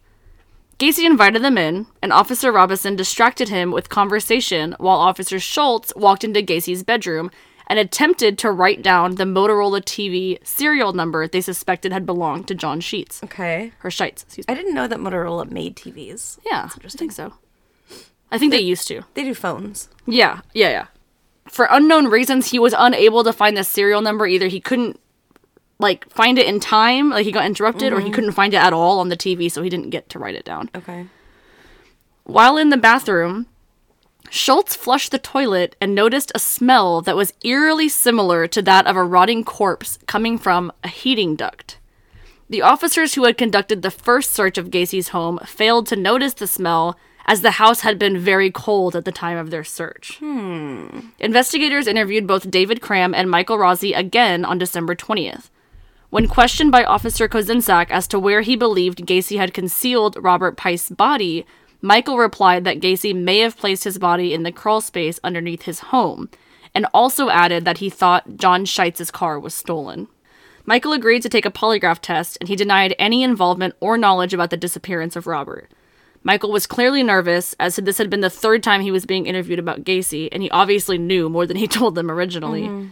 Gacy 0.78 1.06
invited 1.06 1.44
them 1.44 1.58
in, 1.58 1.88
and 2.02 2.12
Officer 2.12 2.52
Robinson 2.52 2.96
distracted 2.96 3.50
him 3.50 3.72
with 3.72 3.90
conversation 3.90 4.76
while 4.80 4.98
Officer 4.98 5.40
Schultz 5.40 5.94
walked 5.96 6.24
into 6.24 6.42
Gacy's 6.42 6.84
bedroom 6.84 7.32
and 7.72 7.80
attempted 7.80 8.38
to 8.38 8.52
write 8.52 8.82
down 8.82 9.16
the 9.16 9.24
Motorola 9.24 9.82
TV 9.82 10.46
serial 10.46 10.92
number 10.92 11.26
they 11.26 11.40
suspected 11.40 11.94
had 11.94 12.06
belonged 12.06 12.46
to 12.50 12.54
John 12.54 12.82
Sheets. 12.82 13.24
Okay. 13.24 13.72
Or 13.82 13.90
Szyc, 13.90 14.24
excuse 14.24 14.46
me. 14.46 14.52
I 14.52 14.58
didn't 14.58 14.74
know 14.74 14.90
that 14.90 15.00
Motorola 15.00 15.50
made 15.50 15.78
TVs. 15.78 16.38
Yeah, 16.46 16.70
I 16.70 16.90
think 16.90 17.14
so. 17.14 17.34
I 18.30 18.38
think 18.38 18.52
they 18.52 18.60
used 18.60 18.90
to. 18.90 19.04
They 19.14 19.24
do 19.24 19.34
phones. 19.34 19.88
Yeah, 20.06 20.42
yeah, 20.54 20.70
yeah. 20.70 20.86
For 21.48 21.66
unknown 21.72 22.08
reasons, 22.08 22.52
he 22.52 22.60
was 22.60 22.76
unable 22.78 23.24
to 23.24 23.32
find 23.32 23.56
the 23.56 23.64
serial 23.64 24.02
number. 24.02 24.28
Either 24.28 24.48
he 24.48 24.60
couldn't 24.60 25.00
like 25.80 26.10
find 26.10 26.38
it 26.38 26.48
in 26.48 26.60
time, 26.60 27.12
like 27.12 27.26
he 27.26 27.32
got 27.32 27.46
interrupted, 27.46 27.94
or 27.94 28.00
he 28.00 28.08
mm-hmm. 28.08 28.16
couldn't 28.16 28.32
find 28.34 28.54
it 28.54 28.58
at 28.58 28.74
all 28.74 29.00
on 29.00 29.08
the 29.08 29.16
TV, 29.16 29.50
so 29.50 29.64
he 29.64 29.70
didn't 29.70 29.92
get 29.92 30.10
to 30.10 30.20
write 30.20 30.36
it 30.36 30.44
down. 30.44 30.70
Okay. 30.76 31.08
While 32.26 32.58
in 32.58 32.68
the 32.68 32.76
bathroom, 32.76 33.46
Schultz 34.34 34.78
flushed 34.78 35.12
the 35.12 35.20
toilet 35.20 35.76
and 35.82 35.94
noticed 35.94 36.32
a 36.34 36.40
smell 36.40 37.02
that 37.02 37.18
was 37.18 37.34
eerily 37.44 37.90
similar 37.90 38.48
to 38.48 38.62
that 38.62 38.88
of 38.88 38.96
a 38.96 39.04
rotting 39.04 39.44
corpse 39.44 40.00
coming 40.08 40.38
from 40.38 40.72
a 40.86 40.88
heating 40.88 41.36
duct. 41.36 41.78
The 42.50 42.62
officers 42.62 43.16
who 43.16 43.26
had 43.26 43.38
conducted 43.38 43.82
the 43.82 43.92
first 43.92 44.32
search 44.32 44.58
of 44.58 44.72
Gacy's 44.72 45.10
home 45.10 45.38
failed 45.46 45.86
to 45.88 45.98
notice 45.98 46.34
the 46.34 46.48
smell 46.48 46.98
as 47.26 47.42
the 47.42 47.52
house 47.52 47.82
had 47.82 48.00
been 48.00 48.18
very 48.18 48.50
cold 48.50 48.96
at 48.96 49.04
the 49.04 49.12
time 49.12 49.38
of 49.38 49.52
their 49.52 49.66
search. 49.66 50.16
Hmm. 50.20 51.10
Investigators 51.20 51.86
interviewed 51.86 52.26
both 52.26 52.50
David 52.50 52.80
Cram 52.82 53.14
and 53.14 53.30
Michael 53.30 53.58
Rossi 53.58 53.92
again 53.92 54.46
on 54.46 54.58
December 54.58 54.96
20th. 54.96 55.50
When 56.10 56.28
questioned 56.28 56.72
by 56.72 56.86
Officer 56.86 57.28
Kozenczak 57.28 57.90
as 57.90 58.08
to 58.08 58.20
where 58.20 58.42
he 58.42 58.56
believed 58.56 59.06
Gacy 59.06 59.38
had 59.38 59.54
concealed 59.54 60.18
Robert 60.20 60.58
Piest's 60.58 60.90
body, 60.90 61.46
Michael 61.82 62.18
replied 62.18 62.64
that 62.64 62.80
Gacy 62.80 63.16
may 63.16 63.40
have 63.40 63.58
placed 63.58 63.84
his 63.84 63.98
body 63.98 64.34
in 64.34 64.44
the 64.44 64.52
crawl 64.52 64.82
space 64.82 65.20
underneath 65.24 65.64
his 65.64 65.80
home, 65.80 66.30
and 66.76 66.86
also 66.94 67.30
added 67.30 67.66
that 67.66 67.80
he 67.80 67.90
thought 67.90 68.38
John 68.38 68.66
Szyc's 68.66 69.12
car 69.12 69.40
was 69.40 69.54
stolen. 69.54 70.08
Michael 70.66 70.94
agreed 70.94 71.24
to 71.24 71.30
take 71.30 71.46
a 71.46 71.52
polygraph 71.52 72.00
test, 72.00 72.38
and 72.40 72.48
he 72.48 72.56
denied 72.56 72.96
any 73.00 73.24
involvement 73.24 73.76
or 73.80 73.98
knowledge 73.98 74.34
about 74.34 74.52
the 74.52 74.58
disappearance 74.58 75.16
of 75.16 75.26
Robert. 75.26 75.72
Michael 76.24 76.52
was 76.52 76.68
clearly 76.68 77.02
nervous, 77.02 77.56
as 77.60 77.78
this 77.78 77.98
had 77.98 78.12
been 78.12 78.22
the 78.22 78.30
third 78.30 78.62
time 78.62 78.82
he 78.82 78.92
was 78.92 79.08
being 79.08 79.26
interviewed 79.26 79.58
about 79.58 79.84
Gacy, 79.84 80.30
and 80.32 80.44
he 80.44 80.52
obviously 80.52 81.00
knew 81.00 81.30
more 81.30 81.48
than 81.48 81.58
he 81.58 81.68
told 81.80 81.96
them 81.96 82.12
originally. 82.12 82.64
Mm-hmm. 82.64 82.90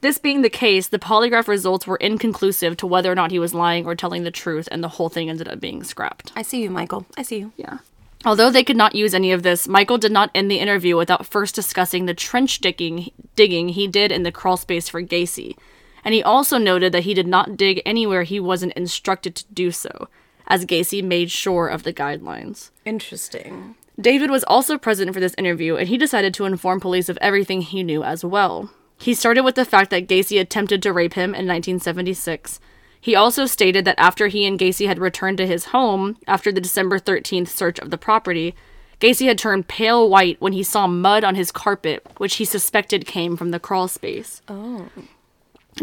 This 0.00 0.18
being 0.18 0.42
the 0.42 0.50
case, 0.50 0.88
the 0.88 0.98
polygraph 0.98 1.48
results 1.48 1.86
were 1.86 1.96
inconclusive 1.96 2.76
to 2.78 2.86
whether 2.86 3.10
or 3.10 3.14
not 3.14 3.30
he 3.30 3.38
was 3.38 3.54
lying 3.54 3.86
or 3.86 3.94
telling 3.94 4.24
the 4.24 4.30
truth, 4.30 4.68
and 4.70 4.82
the 4.82 4.88
whole 4.88 5.08
thing 5.08 5.30
ended 5.30 5.48
up 5.48 5.60
being 5.60 5.84
scrapped. 5.84 6.32
I 6.36 6.42
see 6.42 6.62
you, 6.62 6.70
Michael. 6.70 7.06
I 7.16 7.22
see 7.22 7.38
you. 7.38 7.52
Yeah. 7.56 7.78
Although 8.24 8.50
they 8.50 8.64
could 8.64 8.76
not 8.76 8.94
use 8.94 9.14
any 9.14 9.30
of 9.32 9.42
this, 9.42 9.68
Michael 9.68 9.98
did 9.98 10.12
not 10.12 10.30
end 10.34 10.50
the 10.50 10.58
interview 10.58 10.96
without 10.96 11.26
first 11.26 11.54
discussing 11.54 12.06
the 12.06 12.14
trench 12.14 12.60
digging, 12.60 13.10
digging 13.36 13.70
he 13.70 13.86
did 13.86 14.10
in 14.10 14.22
the 14.22 14.32
crawl 14.32 14.56
space 14.56 14.88
for 14.88 15.02
Gacy. 15.02 15.56
And 16.04 16.14
he 16.14 16.22
also 16.22 16.58
noted 16.58 16.92
that 16.92 17.04
he 17.04 17.14
did 17.14 17.26
not 17.26 17.56
dig 17.56 17.82
anywhere 17.84 18.22
he 18.22 18.40
wasn't 18.40 18.72
instructed 18.74 19.34
to 19.36 19.44
do 19.52 19.70
so, 19.70 20.08
as 20.46 20.64
Gacy 20.64 21.02
made 21.02 21.30
sure 21.30 21.68
of 21.68 21.82
the 21.82 21.92
guidelines. 21.92 22.70
Interesting. 22.84 23.74
David 24.00 24.30
was 24.30 24.44
also 24.44 24.76
present 24.76 25.12
for 25.14 25.20
this 25.20 25.34
interview, 25.38 25.76
and 25.76 25.88
he 25.88 25.98
decided 25.98 26.34
to 26.34 26.44
inform 26.44 26.80
police 26.80 27.08
of 27.08 27.18
everything 27.20 27.62
he 27.62 27.82
knew 27.82 28.02
as 28.02 28.24
well. 28.24 28.70
He 28.98 29.14
started 29.14 29.42
with 29.42 29.54
the 29.54 29.64
fact 29.64 29.90
that 29.90 30.06
Gacy 30.06 30.40
attempted 30.40 30.82
to 30.82 30.92
rape 30.92 31.14
him 31.14 31.30
in 31.30 31.46
1976. 31.46 32.60
He 33.00 33.14
also 33.14 33.46
stated 33.46 33.84
that 33.84 33.98
after 33.98 34.28
he 34.28 34.46
and 34.46 34.58
Gacy 34.58 34.86
had 34.86 34.98
returned 34.98 35.38
to 35.38 35.46
his 35.46 35.66
home 35.66 36.16
after 36.26 36.50
the 36.50 36.60
December 36.60 36.98
13th 36.98 37.48
search 37.48 37.78
of 37.78 37.90
the 37.90 37.98
property, 37.98 38.54
Gacy 39.00 39.26
had 39.26 39.38
turned 39.38 39.68
pale 39.68 40.08
white 40.08 40.40
when 40.40 40.52
he 40.52 40.62
saw 40.62 40.86
mud 40.86 41.22
on 41.22 41.34
his 41.34 41.52
carpet, 41.52 42.06
which 42.16 42.36
he 42.36 42.44
suspected 42.44 43.06
came 43.06 43.36
from 43.36 43.50
the 43.50 43.60
crawl 43.60 43.88
space. 43.88 44.42
Oh. 44.48 44.88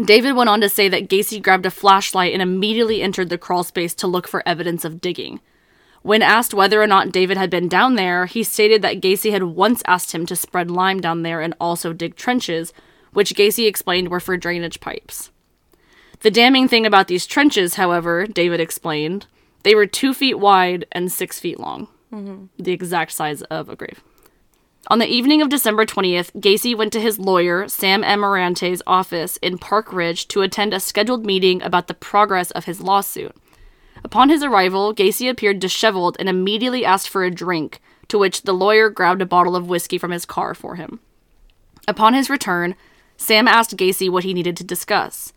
David 0.04 0.32
went 0.32 0.50
on 0.50 0.60
to 0.60 0.68
say 0.68 0.88
that 0.88 1.08
Gacy 1.08 1.40
grabbed 1.40 1.66
a 1.66 1.70
flashlight 1.70 2.32
and 2.32 2.42
immediately 2.42 3.00
entered 3.00 3.28
the 3.28 3.38
crawl 3.38 3.62
space 3.62 3.94
to 3.94 4.08
look 4.08 4.26
for 4.26 4.42
evidence 4.44 4.84
of 4.84 5.00
digging. 5.00 5.40
When 6.02 6.20
asked 6.20 6.52
whether 6.52 6.82
or 6.82 6.86
not 6.88 7.12
David 7.12 7.36
had 7.36 7.48
been 7.48 7.68
down 7.68 7.94
there, 7.94 8.26
he 8.26 8.42
stated 8.42 8.82
that 8.82 9.00
Gacy 9.00 9.30
had 9.30 9.44
once 9.44 9.82
asked 9.86 10.12
him 10.12 10.26
to 10.26 10.36
spread 10.36 10.70
lime 10.70 11.00
down 11.00 11.22
there 11.22 11.40
and 11.40 11.54
also 11.60 11.92
dig 11.92 12.16
trenches, 12.16 12.72
which 13.12 13.34
Gacy 13.34 13.66
explained 13.66 14.08
were 14.08 14.20
for 14.20 14.36
drainage 14.36 14.80
pipes. 14.80 15.30
The 16.20 16.30
damning 16.30 16.68
thing 16.68 16.86
about 16.86 17.08
these 17.08 17.26
trenches, 17.26 17.74
however, 17.74 18.26
David 18.26 18.60
explained, 18.60 19.26
they 19.62 19.74
were 19.74 19.86
two 19.86 20.14
feet 20.14 20.38
wide 20.38 20.86
and 20.92 21.10
six 21.10 21.38
feet 21.40 21.58
long, 21.60 21.88
the 22.58 22.72
exact 22.72 23.12
size 23.12 23.42
of 23.42 23.68
a 23.68 23.76
grave. 23.76 24.02
On 24.88 24.98
the 24.98 25.08
evening 25.08 25.40
of 25.40 25.48
December 25.48 25.86
20th, 25.86 26.30
Gacy 26.40 26.76
went 26.76 26.92
to 26.92 27.00
his 27.00 27.18
lawyer, 27.18 27.66
Sam 27.68 28.04
Amarante's 28.04 28.82
office 28.86 29.38
in 29.38 29.56
Park 29.58 29.92
Ridge 29.92 30.28
to 30.28 30.42
attend 30.42 30.74
a 30.74 30.80
scheduled 30.80 31.24
meeting 31.24 31.62
about 31.62 31.88
the 31.88 31.94
progress 31.94 32.50
of 32.50 32.66
his 32.66 32.82
lawsuit. 32.82 33.34
Upon 34.04 34.28
his 34.28 34.42
arrival, 34.42 34.94
Gacy 34.94 35.30
appeared 35.30 35.58
disheveled 35.58 36.16
and 36.20 36.28
immediately 36.28 36.84
asked 36.84 37.08
for 37.08 37.24
a 37.24 37.30
drink, 37.30 37.80
to 38.08 38.18
which 38.18 38.42
the 38.42 38.52
lawyer 38.52 38.90
grabbed 38.90 39.22
a 39.22 39.26
bottle 39.26 39.56
of 39.56 39.68
whiskey 39.68 39.96
from 39.96 40.10
his 40.10 40.26
car 40.26 40.54
for 40.54 40.76
him. 40.76 41.00
Upon 41.88 42.12
his 42.12 42.28
return, 42.28 42.74
Sam 43.16 43.48
asked 43.48 43.76
Gacy 43.78 44.10
what 44.10 44.24
he 44.24 44.34
needed 44.34 44.56
to 44.58 44.64
discuss. 44.64 45.32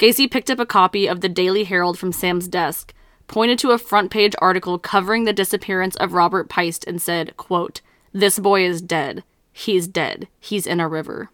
Gacy 0.00 0.30
picked 0.30 0.50
up 0.50 0.58
a 0.58 0.64
copy 0.64 1.06
of 1.06 1.20
the 1.20 1.28
Daily 1.28 1.64
Herald 1.64 1.98
from 1.98 2.10
Sam's 2.10 2.48
desk, 2.48 2.94
pointed 3.26 3.58
to 3.58 3.72
a 3.72 3.76
front 3.76 4.10
page 4.10 4.34
article 4.38 4.78
covering 4.78 5.24
the 5.24 5.32
disappearance 5.34 5.94
of 5.96 6.14
Robert 6.14 6.48
Piest, 6.48 6.86
and 6.86 7.02
said, 7.02 7.36
quote, 7.36 7.82
This 8.10 8.38
boy 8.38 8.64
is 8.64 8.80
dead. 8.80 9.24
He's 9.52 9.86
dead. 9.86 10.26
He's 10.40 10.66
in 10.66 10.80
a 10.80 10.88
river. 10.88 11.28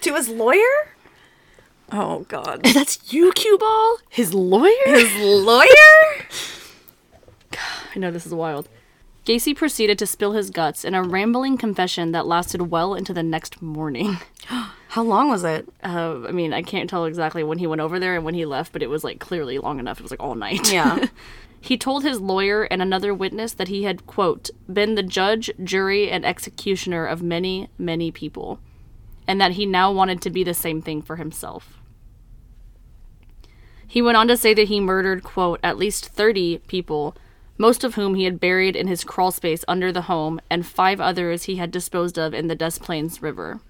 To 0.00 0.14
his 0.14 0.30
lawyer? 0.30 0.94
Oh 1.92 2.20
God. 2.20 2.62
That's 2.74 3.12
you, 3.12 3.32
Cue 3.32 3.58
Ball? 3.58 3.98
His 4.08 4.32
lawyer? 4.32 4.72
His 4.86 5.14
lawyer? 5.14 5.66
I 7.94 7.98
know 7.98 8.10
this 8.10 8.24
is 8.24 8.32
wild. 8.32 8.66
Gacy 9.24 9.56
proceeded 9.56 9.98
to 9.98 10.06
spill 10.06 10.32
his 10.32 10.50
guts 10.50 10.84
in 10.84 10.94
a 10.94 11.02
rambling 11.02 11.56
confession 11.56 12.12
that 12.12 12.26
lasted 12.26 12.70
well 12.70 12.94
into 12.94 13.14
the 13.14 13.22
next 13.22 13.62
morning. 13.62 14.18
How 14.94 15.02
long 15.02 15.28
was 15.28 15.42
it? 15.42 15.68
Uh, 15.82 16.20
I 16.28 16.30
mean, 16.30 16.52
I 16.52 16.62
can't 16.62 16.88
tell 16.88 17.04
exactly 17.04 17.42
when 17.42 17.58
he 17.58 17.66
went 17.66 17.80
over 17.80 17.98
there 17.98 18.14
and 18.14 18.24
when 18.24 18.34
he 18.34 18.44
left, 18.44 18.72
but 18.72 18.80
it 18.80 18.88
was 18.88 19.02
like 19.02 19.18
clearly 19.18 19.58
long 19.58 19.80
enough. 19.80 19.98
It 19.98 20.04
was 20.04 20.12
like 20.12 20.22
all 20.22 20.36
night. 20.36 20.72
Yeah. 20.72 21.06
he 21.60 21.76
told 21.76 22.04
his 22.04 22.20
lawyer 22.20 22.62
and 22.62 22.80
another 22.80 23.12
witness 23.12 23.54
that 23.54 23.66
he 23.66 23.82
had, 23.82 24.06
quote, 24.06 24.50
been 24.72 24.94
the 24.94 25.02
judge, 25.02 25.50
jury, 25.64 26.08
and 26.08 26.24
executioner 26.24 27.06
of 27.06 27.24
many, 27.24 27.68
many 27.76 28.12
people, 28.12 28.60
and 29.26 29.40
that 29.40 29.54
he 29.54 29.66
now 29.66 29.90
wanted 29.90 30.22
to 30.22 30.30
be 30.30 30.44
the 30.44 30.54
same 30.54 30.80
thing 30.80 31.02
for 31.02 31.16
himself. 31.16 31.80
He 33.84 34.00
went 34.00 34.16
on 34.16 34.28
to 34.28 34.36
say 34.36 34.54
that 34.54 34.68
he 34.68 34.78
murdered, 34.78 35.24
quote, 35.24 35.58
at 35.64 35.76
least 35.76 36.06
30 36.06 36.58
people, 36.68 37.16
most 37.56 37.84
of 37.84 37.94
whom 37.94 38.14
he 38.14 38.24
had 38.24 38.40
buried 38.40 38.76
in 38.76 38.86
his 38.86 39.04
crawl 39.04 39.30
space 39.30 39.64
under 39.68 39.92
the 39.92 40.02
home, 40.02 40.40
and 40.50 40.66
five 40.66 41.00
others 41.00 41.44
he 41.44 41.56
had 41.56 41.70
disposed 41.70 42.18
of 42.18 42.34
in 42.34 42.48
the 42.48 42.54
Des 42.54 42.78
Plaines 42.80 43.22
River. 43.22 43.60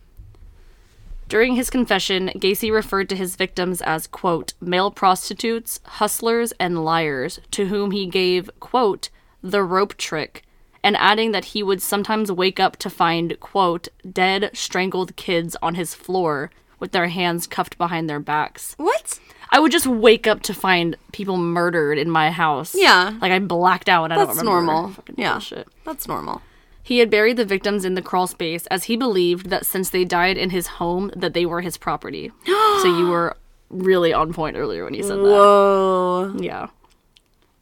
During 1.29 1.57
his 1.57 1.71
confession, 1.71 2.31
Gacy 2.35 2.71
referred 2.73 3.09
to 3.09 3.17
his 3.17 3.37
victims 3.37 3.81
as, 3.81 4.07
quote, 4.07 4.53
male 4.61 4.91
prostitutes, 4.91 5.81
hustlers, 5.85 6.53
and 6.61 6.85
liars, 6.85 7.41
to 7.53 7.67
whom 7.67 7.91
he 7.93 8.07
gave, 8.07 8.51
quote, 8.61 9.09
the 9.43 9.63
rope 9.63 9.97
trick, 9.97 10.45
and 10.83 10.97
adding 10.99 11.33
that 11.33 11.47
he 11.47 11.63
would 11.63 11.81
sometimes 11.81 12.31
wake 12.31 12.61
up 12.61 12.77
to 12.77 12.91
find, 12.91 13.39
quote, 13.41 13.89
dead, 14.11 14.51
strangled 14.53 15.17
kids 15.17 15.57
on 15.63 15.75
his 15.75 15.95
floor 15.95 16.51
with 16.81 16.93
their 16.93 17.09
hands 17.09 17.47
cuffed 17.47 17.79
behind 17.79 18.09
their 18.09 18.21
backs. 18.21 18.75
What? 18.77 19.19
I 19.51 19.61
would 19.61 19.73
just 19.73 19.87
wake 19.87 20.27
up 20.27 20.43
to 20.45 20.55
find 20.55 20.97
people 21.13 21.37
murdered 21.37 21.99
in 21.99 22.11
my 22.11 22.31
house. 22.31 22.75
Yeah. 22.77 23.17
Like 23.21 23.31
I 23.33 23.39
blacked 23.39 23.89
out. 23.89 24.11
I 24.11 24.17
don't 24.17 24.27
That's 24.27 24.39
remember. 24.41 24.63
normal. 24.67 24.91
Fucking 24.93 25.15
Yeah. 25.19 25.33
bullshit. 25.35 25.69
That's 25.85 26.09
normal. 26.09 26.43
He 26.83 26.99
had 26.99 27.09
buried 27.09 27.37
the 27.37 27.45
victims 27.45 27.85
in 27.85 27.95
the 27.95 28.03
crawl 28.03 28.27
space 28.27 28.67
as 28.67 28.85
he 28.85 28.97
believed 28.97 29.49
that 29.51 29.65
since 29.65 29.91
they 29.91 30.05
died 30.05 30.37
in 30.37 30.51
his 30.51 30.67
home 30.67 31.11
that 31.17 31.33
they 31.33 31.47
were 31.47 31.61
his 31.63 31.77
property. 31.77 32.31
so 32.47 32.85
you 32.85 33.07
were 33.09 33.37
really 33.71 34.13
on 34.13 34.33
point 34.33 34.57
earlier 34.57 34.85
when 34.85 34.95
you 34.95 35.03
said 35.03 35.17
that. 35.17 35.23
Whoa. 35.23 36.35
Yeah. 36.39 36.69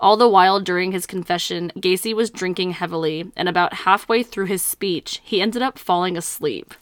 All 0.00 0.16
the 0.16 0.28
while 0.28 0.58
during 0.58 0.90
his 0.90 1.06
confession, 1.06 1.70
Gacy 1.76 2.12
was 2.12 2.28
drinking 2.30 2.72
heavily, 2.72 3.30
and 3.36 3.48
about 3.48 3.72
halfway 3.72 4.24
through 4.24 4.46
his 4.46 4.60
speech, 4.60 5.20
he 5.22 5.40
ended 5.40 5.62
up 5.62 5.78
falling 5.78 6.16
asleep. 6.16 6.74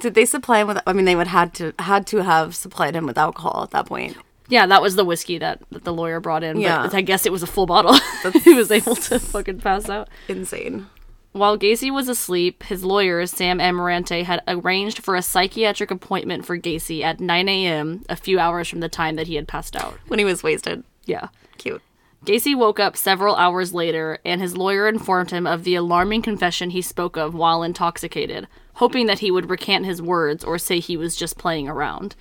Did 0.00 0.14
they 0.14 0.24
supply 0.24 0.60
him 0.60 0.68
with? 0.68 0.78
I 0.86 0.92
mean, 0.92 1.04
they 1.04 1.16
would 1.16 1.28
had 1.28 1.54
to 1.54 1.72
had 1.78 2.06
to 2.08 2.22
have 2.22 2.54
supplied 2.54 2.94
him 2.94 3.06
with 3.06 3.18
alcohol 3.18 3.62
at 3.62 3.70
that 3.70 3.86
point. 3.86 4.16
Yeah, 4.48 4.66
that 4.66 4.82
was 4.82 4.96
the 4.96 5.04
whiskey 5.04 5.38
that, 5.38 5.60
that 5.70 5.84
the 5.84 5.92
lawyer 5.92 6.18
brought 6.18 6.42
in. 6.42 6.60
Yeah. 6.60 6.82
But 6.82 6.94
I 6.94 7.00
guess 7.02 7.24
it 7.24 7.32
was 7.32 7.42
a 7.42 7.46
full 7.46 7.66
bottle. 7.66 7.96
That 8.22 8.34
he 8.42 8.52
was 8.52 8.70
able 8.70 8.96
to 8.96 9.18
fucking 9.18 9.60
pass 9.60 9.88
out. 9.88 10.08
Insane. 10.28 10.86
While 11.32 11.56
Gacy 11.56 11.90
was 11.90 12.08
asleep, 12.08 12.64
his 12.64 12.84
lawyer, 12.84 13.24
Sam 13.24 13.60
Amarante, 13.60 14.24
had 14.24 14.42
arranged 14.48 14.98
for 14.98 15.14
a 15.14 15.22
psychiatric 15.22 15.90
appointment 15.90 16.44
for 16.44 16.58
Gacy 16.58 17.02
at 17.02 17.20
9 17.20 17.48
a.m., 17.48 18.04
a 18.10 18.16
few 18.16 18.38
hours 18.38 18.68
from 18.68 18.80
the 18.80 18.88
time 18.88 19.16
that 19.16 19.28
he 19.28 19.36
had 19.36 19.48
passed 19.48 19.76
out. 19.76 19.94
When 20.08 20.18
he 20.18 20.24
was 20.24 20.42
wasted. 20.42 20.82
Yeah. 21.06 21.28
Cute. 21.56 21.80
Gacy 22.26 22.54
woke 22.54 22.78
up 22.78 22.96
several 22.96 23.36
hours 23.36 23.72
later, 23.72 24.18
and 24.24 24.40
his 24.40 24.56
lawyer 24.56 24.86
informed 24.86 25.30
him 25.30 25.46
of 25.46 25.64
the 25.64 25.76
alarming 25.76 26.20
confession 26.20 26.70
he 26.70 26.82
spoke 26.82 27.16
of 27.16 27.32
while 27.32 27.62
intoxicated, 27.62 28.46
hoping 28.80 29.04
that 29.04 29.18
he 29.18 29.30
would 29.30 29.50
recant 29.50 29.84
his 29.84 30.00
words 30.00 30.42
or 30.42 30.56
say 30.56 30.80
he 30.80 30.96
was 30.96 31.14
just 31.14 31.36
playing 31.36 31.68
around. 31.68 32.16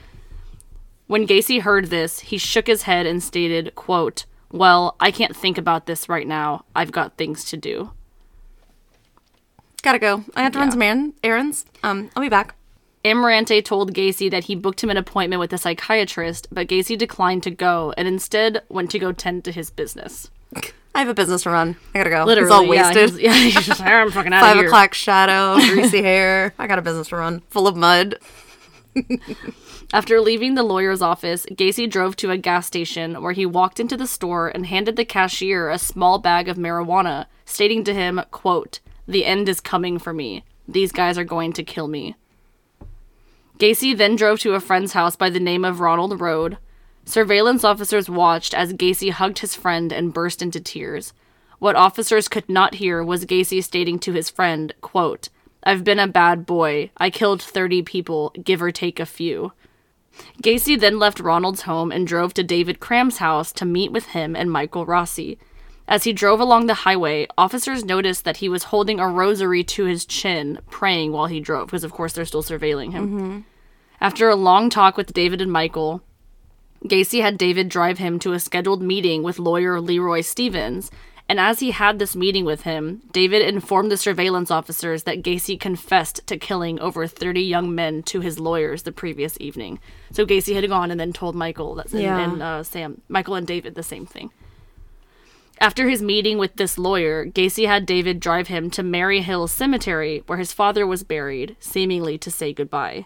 When 1.07 1.25
Gacy 1.25 1.61
heard 1.61 1.85
this, 1.85 2.19
he 2.19 2.37
shook 2.37 2.67
his 2.67 2.81
head 2.81 3.05
and 3.05 3.23
stated, 3.23 3.73
quote, 3.75 4.25
Well, 4.51 4.97
I 4.99 5.09
can't 5.09 5.33
think 5.33 5.57
about 5.57 5.85
this 5.85 6.09
right 6.09 6.27
now. 6.27 6.65
I've 6.75 6.91
got 6.91 7.15
things 7.15 7.45
to 7.45 7.57
do. 7.57 7.91
Gotta 9.81 9.99
go. 9.99 10.25
I 10.35 10.43
have 10.43 10.51
to 10.51 10.59
run 10.59 10.71
some 10.71 10.81
errands. 10.81 11.15
errands. 11.23 11.65
Um, 11.81 12.11
I'll 12.13 12.21
be 12.21 12.27
back. 12.27 12.55
Amarante 13.05 13.63
told 13.63 13.93
Gacy 13.93 14.29
that 14.29 14.43
he 14.43 14.55
booked 14.55 14.83
him 14.83 14.89
an 14.89 14.97
appointment 14.97 15.39
with 15.39 15.53
a 15.53 15.57
psychiatrist, 15.57 16.49
but 16.51 16.67
Gacy 16.67 16.97
declined 16.97 17.43
to 17.43 17.51
go 17.51 17.93
and 17.95 18.05
instead 18.05 18.63
went 18.67 18.91
to 18.91 18.99
go 18.99 19.13
tend 19.13 19.45
to 19.45 19.53
his 19.53 19.69
business. 19.69 20.29
I 20.99 21.03
have 21.03 21.07
a 21.07 21.13
business 21.13 21.43
to 21.43 21.49
run. 21.49 21.77
I 21.95 21.99
gotta 21.99 22.09
go. 22.09 22.25
Literally, 22.25 22.47
it's 22.47 22.53
all 22.53 22.63
yeah, 22.75 22.87
wasted. 22.91 23.09
he's- 23.11 23.21
Yeah, 23.21 23.33
he's 23.33 23.65
just, 23.65 23.79
I'm 23.81 24.11
fucking 24.11 24.33
out 24.33 24.43
of 24.43 24.49
Five 24.57 24.65
o'clock 24.65 24.93
shadow, 24.93 25.55
greasy 25.73 26.01
hair. 26.01 26.53
I 26.59 26.67
got 26.67 26.77
a 26.77 26.81
business 26.81 27.07
to 27.07 27.15
run, 27.15 27.39
full 27.49 27.69
of 27.69 27.77
mud. 27.77 28.15
After 29.93 30.19
leaving 30.19 30.55
the 30.55 30.63
lawyer's 30.63 31.01
office, 31.01 31.45
Gacy 31.51 31.89
drove 31.89 32.17
to 32.17 32.31
a 32.31 32.37
gas 32.37 32.67
station 32.67 33.23
where 33.23 33.31
he 33.31 33.45
walked 33.45 33.79
into 33.79 33.95
the 33.95 34.07
store 34.07 34.49
and 34.49 34.65
handed 34.65 34.97
the 34.97 35.05
cashier 35.05 35.69
a 35.69 35.79
small 35.79 36.19
bag 36.19 36.49
of 36.49 36.57
marijuana, 36.57 37.27
stating 37.45 37.85
to 37.85 37.93
him, 37.93 38.19
quote, 38.31 38.81
The 39.07 39.23
end 39.25 39.47
is 39.47 39.61
coming 39.61 39.99
for 39.99 40.11
me. 40.11 40.43
These 40.67 40.91
guys 40.91 41.17
are 41.17 41.23
going 41.23 41.53
to 41.53 41.63
kill 41.63 41.87
me. 41.87 42.17
Gacy 43.57 43.97
then 43.97 44.17
drove 44.17 44.41
to 44.41 44.53
a 44.53 44.59
friend's 44.59 44.91
house 44.91 45.15
by 45.15 45.29
the 45.29 45.39
name 45.39 45.63
of 45.63 45.79
Ronald 45.79 46.19
Rohde. 46.19 46.57
Surveillance 47.09 47.63
officers 47.63 48.07
watched 48.07 48.53
as 48.53 48.71
Gacy 48.71 49.09
hugged 49.09 49.39
his 49.39 49.55
friend 49.55 49.91
and 49.91 50.13
burst 50.13 50.43
into 50.43 50.59
tears. 50.59 51.11
What 51.57 51.75
officers 51.75 52.27
could 52.27 52.47
not 52.47 52.75
hear 52.75 53.03
was 53.03 53.25
Gacy 53.25 53.63
stating 53.63 53.97
to 54.01 54.13
his 54.13 54.29
friend, 54.29 54.75
quote, 54.81 55.29
I've 55.63 55.83
been 55.83 55.97
a 55.97 56.07
bad 56.07 56.45
boy. 56.45 56.91
I 56.97 57.09
killed 57.09 57.41
30 57.41 57.81
people, 57.81 58.31
give 58.43 58.61
or 58.61 58.71
take 58.71 58.99
a 58.99 59.07
few. 59.07 59.53
Gacy 60.43 60.79
then 60.79 60.99
left 60.99 61.19
Ronald's 61.19 61.63
home 61.63 61.91
and 61.91 62.05
drove 62.05 62.35
to 62.35 62.43
David 62.43 62.79
Cram's 62.79 63.17
house 63.17 63.51
to 63.53 63.65
meet 63.65 63.91
with 63.91 64.09
him 64.09 64.35
and 64.35 64.51
Michael 64.51 64.85
Rossi. 64.85 65.39
As 65.87 66.03
he 66.03 66.13
drove 66.13 66.39
along 66.39 66.67
the 66.67 66.85
highway, 66.85 67.25
officers 67.39 67.83
noticed 67.83 68.23
that 68.23 68.37
he 68.37 68.47
was 68.47 68.65
holding 68.65 68.99
a 68.99 69.09
rosary 69.09 69.63
to 69.63 69.85
his 69.85 70.05
chin, 70.05 70.59
praying 70.69 71.11
while 71.11 71.25
he 71.25 71.39
drove, 71.39 71.69
because 71.69 71.83
of 71.83 71.91
course 71.91 72.13
they're 72.13 72.23
still 72.25 72.43
surveilling 72.43 72.91
him. 72.91 73.07
Mm-hmm. 73.07 73.39
After 73.99 74.29
a 74.29 74.35
long 74.35 74.69
talk 74.69 74.95
with 74.95 75.11
David 75.11 75.41
and 75.41 75.51
Michael, 75.51 76.03
Gacy 76.85 77.21
had 77.21 77.37
David 77.37 77.69
drive 77.69 77.97
him 77.97 78.19
to 78.19 78.33
a 78.33 78.39
scheduled 78.39 78.81
meeting 78.81 79.23
with 79.23 79.39
lawyer 79.39 79.81
Leroy 79.81 80.21
Stevens, 80.21 80.89
and 81.29 81.39
as 81.39 81.59
he 81.59 81.69
had 81.69 81.99
this 81.99 82.15
meeting 82.15 82.43
with 82.43 82.63
him, 82.63 83.03
David 83.11 83.43
informed 83.43 83.91
the 83.91 83.97
surveillance 83.97 84.49
officers 84.49 85.03
that 85.03 85.21
Gacy 85.21 85.59
confessed 85.59 86.25
to 86.25 86.37
killing 86.37 86.79
over 86.79 87.05
30 87.05 87.41
young 87.41 87.75
men 87.75 88.01
to 88.03 88.21
his 88.21 88.39
lawyers 88.39 88.81
the 88.81 88.91
previous 88.91 89.37
evening. 89.39 89.79
So 90.11 90.25
Gacy 90.25 90.55
had 90.55 90.67
gone 90.67 90.89
and 90.89 90.99
then 90.99 91.13
told 91.13 91.35
Michael 91.35 91.75
that's 91.75 91.93
and, 91.93 92.33
and 92.33 92.41
uh, 92.41 92.63
Sam, 92.63 93.01
Michael 93.07 93.35
and 93.35 93.45
David 93.45 93.75
the 93.75 93.83
same 93.83 94.07
thing. 94.07 94.31
After 95.61 95.87
his 95.87 96.01
meeting 96.01 96.39
with 96.39 96.55
this 96.55 96.79
lawyer, 96.79 97.25
Gacy 97.25 97.67
had 97.67 97.85
David 97.85 98.19
drive 98.19 98.47
him 98.47 98.71
to 98.71 98.81
Maryhill 98.81 99.49
Cemetery, 99.49 100.23
where 100.25 100.39
his 100.39 100.53
father 100.53 100.87
was 100.87 101.03
buried, 101.03 101.57
seemingly 101.59 102.17
to 102.17 102.31
say 102.31 102.53
goodbye. 102.53 103.05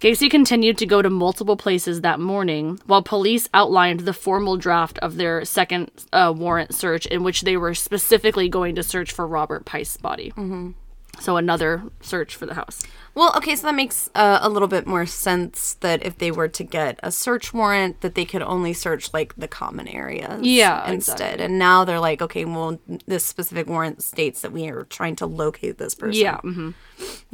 Gacy 0.00 0.30
continued 0.30 0.78
to 0.78 0.86
go 0.86 1.02
to 1.02 1.10
multiple 1.10 1.58
places 1.58 2.00
that 2.00 2.18
morning 2.18 2.80
while 2.86 3.02
police 3.02 3.50
outlined 3.52 4.00
the 4.00 4.14
formal 4.14 4.56
draft 4.56 4.98
of 5.00 5.16
their 5.16 5.44
second 5.44 5.90
uh, 6.14 6.32
warrant 6.34 6.74
search, 6.74 7.04
in 7.06 7.22
which 7.22 7.42
they 7.42 7.58
were 7.58 7.74
specifically 7.74 8.48
going 8.48 8.74
to 8.76 8.82
search 8.82 9.12
for 9.12 9.26
Robert 9.26 9.66
Piest's 9.66 9.98
body. 9.98 10.30
Mm-hmm. 10.30 10.70
So, 11.18 11.36
another 11.36 11.82
search 12.00 12.34
for 12.34 12.46
the 12.46 12.54
house. 12.54 12.82
Well, 13.14 13.34
okay, 13.36 13.54
so 13.54 13.66
that 13.66 13.74
makes 13.74 14.08
uh, 14.14 14.38
a 14.40 14.48
little 14.48 14.68
bit 14.68 14.86
more 14.86 15.04
sense 15.04 15.74
that 15.80 16.02
if 16.02 16.16
they 16.16 16.30
were 16.30 16.48
to 16.48 16.64
get 16.64 16.98
a 17.02 17.12
search 17.12 17.52
warrant, 17.52 18.00
that 18.00 18.14
they 18.14 18.24
could 18.24 18.40
only 18.40 18.72
search 18.72 19.12
like 19.12 19.34
the 19.36 19.48
common 19.48 19.86
areas. 19.86 20.40
Yeah, 20.42 20.90
instead. 20.90 21.14
exactly. 21.14 21.44
And 21.44 21.58
now 21.58 21.84
they're 21.84 22.00
like, 22.00 22.22
okay, 22.22 22.46
well, 22.46 22.78
this 23.06 23.26
specific 23.26 23.66
warrant 23.66 24.02
states 24.02 24.40
that 24.40 24.52
we 24.52 24.68
are 24.68 24.84
trying 24.84 25.16
to 25.16 25.26
locate 25.26 25.76
this 25.76 25.94
person. 25.94 26.22
Yeah. 26.22 26.38
hmm 26.38 26.70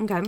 Okay. 0.01 0.23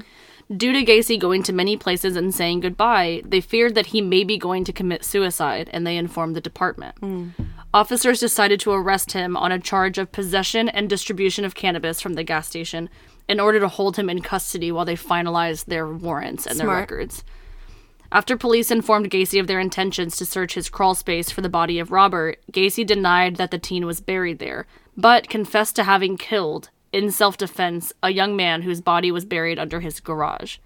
Due 0.57 0.73
to 0.73 0.85
Gacy 0.85 1.19
going 1.19 1.43
to 1.43 1.53
many 1.53 1.77
places 1.77 2.17
and 2.17 2.35
saying 2.35 2.61
goodbye, 2.61 3.23
they 3.25 3.41
feared 3.41 3.75
that 3.75 3.87
he 3.87 4.01
may 4.01 4.25
be 4.25 4.39
going 4.39 4.65
to 4.65 4.73
commit 4.73 5.05
suicide, 5.05 5.69
and 5.73 5.87
they 5.87 5.97
informed 5.97 6.35
the 6.35 6.41
department. 6.41 6.97
Hmm. 6.99 7.29
Officers 7.75 8.21
decided 8.21 8.59
to 8.61 8.73
arrest 8.73 9.13
him 9.13 9.37
on 9.37 9.53
a 9.53 9.59
charge 9.59 9.99
of 9.99 10.11
possession 10.11 10.71
and 10.71 10.89
distribution 10.89 11.45
of 11.45 11.55
cannabis 11.55 12.01
from 12.01 12.15
the 12.15 12.25
gas 12.25 12.49
station 12.49 12.89
in 13.29 13.39
order 13.41 13.61
to 13.61 13.69
hold 13.69 13.97
him 13.97 14.09
in 14.09 14.23
custody 14.23 14.73
while 14.73 14.87
they 14.87 14.97
finalized 14.97 15.67
their 15.67 15.87
warrants 15.87 16.47
and 16.47 16.59
their 16.59 16.69
records. 16.69 17.25
After 18.11 18.39
police 18.39 18.71
informed 18.71 19.11
Gacy 19.11 19.39
of 19.39 19.49
their 19.49 19.61
intentions 19.61 20.17
to 20.17 20.25
search 20.25 20.55
his 20.55 20.71
crawl 20.71 20.95
space 20.95 21.31
for 21.31 21.43
the 21.43 21.51
body 21.51 21.79
of 21.79 21.93
Robert, 21.93 22.41
Gacy 22.51 22.87
denied 22.87 23.37
that 23.37 23.51
the 23.51 23.59
teen 23.59 23.85
was 23.85 24.01
buried 24.01 24.39
there, 24.39 24.67
but 24.97 25.29
confessed 25.29 25.77
to 25.77 25.85
having 25.85 26.17
killed, 26.17 26.71
in 26.93 27.11
self 27.11 27.37
defense, 27.37 27.93
a 28.03 28.11
young 28.11 28.37
man 28.37 28.63
whose 28.63 28.81
body 28.81 29.11
was 29.11 29.25
buried 29.25 29.59
under 29.59 29.81
his 29.81 30.01
garage. 30.01 30.59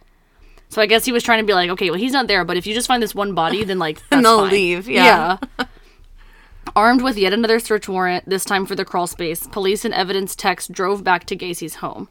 So 0.69 0.81
I 0.81 0.86
guess 0.86 1.05
he 1.05 1.12
was 1.12 1.23
trying 1.23 1.40
to 1.40 1.47
be 1.47 1.53
like, 1.53 1.69
okay, 1.70 1.90
well, 1.90 1.99
he's 1.99 2.12
not 2.12 2.28
there, 2.28 2.44
but 2.44 2.57
if 2.57 2.66
you 2.66 2.73
just 2.74 2.86
find 2.89 3.03
this 3.03 3.15
one 3.15 3.35
body, 3.35 3.62
then 3.65 3.78
like, 3.78 3.97
that's 4.09 4.12
And 4.12 4.24
they'll 4.24 4.39
fine. 4.40 4.51
leave, 4.53 4.89
yeah. 4.89 5.36
Yeah. 5.59 5.66
Armed 6.77 7.03
with 7.03 7.19
yet 7.19 7.32
another 7.35 7.59
search 7.59 7.89
warrant, 7.89 8.27
this 8.28 8.44
time 8.44 8.65
for 8.65 8.74
the 8.74 8.85
crawl 8.85 9.07
space, 9.07 9.47
police 9.49 9.85
and 9.85 9.93
evidence 9.93 10.35
techs 10.35 10.69
drove 10.69 11.05
back 11.05 11.24
to 11.27 11.36
Gacy's 11.36 11.77
home. 11.77 12.09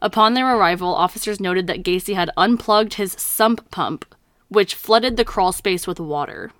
Upon 0.00 0.34
their 0.34 0.54
arrival, 0.56 0.94
officers 0.94 1.40
noted 1.40 1.66
that 1.66 1.82
Gacy 1.82 2.14
had 2.14 2.30
unplugged 2.36 2.94
his 2.94 3.12
sump 3.12 3.68
pump, 3.70 4.04
which 4.48 4.74
flooded 4.74 5.16
the 5.16 5.24
crawl 5.24 5.52
space 5.52 5.86
with 5.86 5.98
water. 5.98 6.52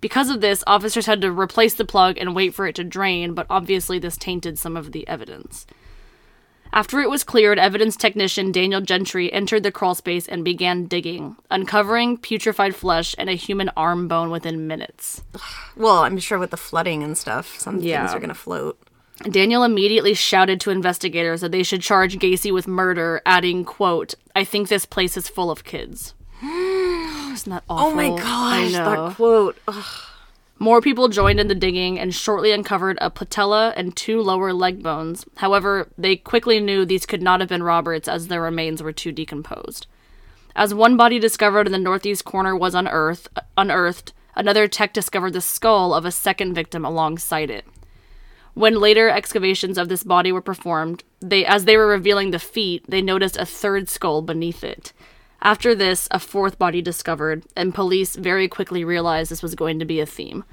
Because 0.00 0.30
of 0.30 0.40
this, 0.40 0.62
officers 0.66 1.06
had 1.06 1.20
to 1.22 1.32
replace 1.32 1.74
the 1.74 1.84
plug 1.84 2.16
and 2.18 2.34
wait 2.36 2.54
for 2.54 2.66
it 2.66 2.76
to 2.76 2.84
drain, 2.84 3.34
but 3.34 3.46
obviously 3.50 3.98
this 3.98 4.16
tainted 4.16 4.58
some 4.58 4.76
of 4.76 4.92
the 4.92 5.06
evidence. 5.08 5.66
After 6.72 7.00
it 7.00 7.10
was 7.10 7.24
cleared, 7.24 7.58
evidence 7.58 7.96
technician 7.96 8.52
Daniel 8.52 8.80
Genty 8.80 9.32
entered 9.32 9.62
the 9.62 9.72
crawl 9.72 9.94
space 9.94 10.28
and 10.28 10.44
began 10.44 10.86
digging, 10.86 11.36
uncovering 11.50 12.18
putrefied 12.18 12.74
flesh 12.74 13.14
and 13.18 13.28
a 13.30 13.34
human 13.34 13.70
arm 13.76 14.06
bone 14.08 14.30
within 14.30 14.66
minutes. 14.66 15.22
Well, 15.76 15.98
I'm 15.98 16.18
sure 16.18 16.38
with 16.38 16.50
the 16.50 16.56
flooding 16.56 17.02
and 17.02 17.16
stuff, 17.16 17.58
some 17.58 17.80
Yeah. 17.80 18.02
things 18.02 18.14
are 18.14 18.20
going 18.20 18.28
to 18.28 18.34
float. 18.34 18.78
Daniel 19.30 19.64
immediately 19.64 20.14
shouted 20.14 20.60
to 20.60 20.70
investigators 20.70 21.40
that 21.40 21.50
they 21.50 21.62
should 21.64 21.82
charge 21.82 22.18
Gacy 22.18 22.52
with 22.52 22.68
murder, 22.68 23.20
adding, 23.26 23.64
quote, 23.64 24.14
I 24.36 24.44
think 24.44 24.68
this 24.68 24.86
place 24.86 25.16
is 25.16 25.28
full 25.28 25.50
of 25.50 25.64
kids. 25.64 26.14
Isn't 26.42 27.50
that 27.50 27.64
awful? 27.68 27.88
Oh 27.92 27.94
my 27.94 28.08
gosh, 28.10 28.72
that 28.72 29.14
quote. 29.16 29.56
Ugh. 29.66 29.84
More 30.60 30.80
people 30.80 31.08
joined 31.08 31.38
in 31.38 31.46
the 31.46 31.54
digging 31.54 32.00
and 32.00 32.12
shortly 32.12 32.50
uncovered 32.50 32.98
a 33.00 33.10
patella 33.10 33.72
and 33.76 33.94
two 33.94 34.20
lower 34.20 34.52
leg 34.52 34.82
bones. 34.82 35.24
However, 35.36 35.88
they 35.96 36.16
quickly 36.16 36.58
knew 36.58 36.84
these 36.84 37.06
could 37.06 37.22
not 37.22 37.38
have 37.38 37.48
been 37.48 37.62
Robert's 37.62 38.08
as 38.08 38.26
their 38.26 38.42
remains 38.42 38.82
were 38.82 38.92
too 38.92 39.12
decomposed. 39.12 39.86
As 40.56 40.74
one 40.74 40.96
body 40.96 41.20
discovered 41.20 41.66
in 41.66 41.72
the 41.72 41.78
northeast 41.78 42.24
corner 42.24 42.56
was 42.56 42.74
unearthed, 42.74 43.28
unearthed, 43.56 44.12
another 44.34 44.66
tech 44.66 44.92
discovered 44.92 45.32
the 45.32 45.40
skull 45.40 45.94
of 45.94 46.04
a 46.04 46.10
second 46.10 46.54
victim 46.54 46.84
alongside 46.84 47.50
it. 47.50 47.64
When 48.54 48.80
later 48.80 49.08
excavations 49.08 49.78
of 49.78 49.88
this 49.88 50.02
body 50.02 50.32
were 50.32 50.42
performed, 50.42 51.04
they 51.20 51.46
as 51.46 51.64
they 51.64 51.76
were 51.76 51.86
revealing 51.86 52.32
the 52.32 52.40
feet, 52.40 52.84
they 52.88 53.00
noticed 53.00 53.36
a 53.36 53.46
third 53.46 53.88
skull 53.88 54.22
beneath 54.22 54.64
it. 54.64 54.92
After 55.40 55.74
this, 55.74 56.08
a 56.10 56.18
fourth 56.18 56.58
body 56.58 56.82
discovered, 56.82 57.44
and 57.54 57.74
police 57.74 58.16
very 58.16 58.48
quickly 58.48 58.84
realized 58.84 59.30
this 59.30 59.42
was 59.42 59.54
going 59.54 59.78
to 59.78 59.84
be 59.84 60.00
a 60.00 60.06
theme. 60.06 60.44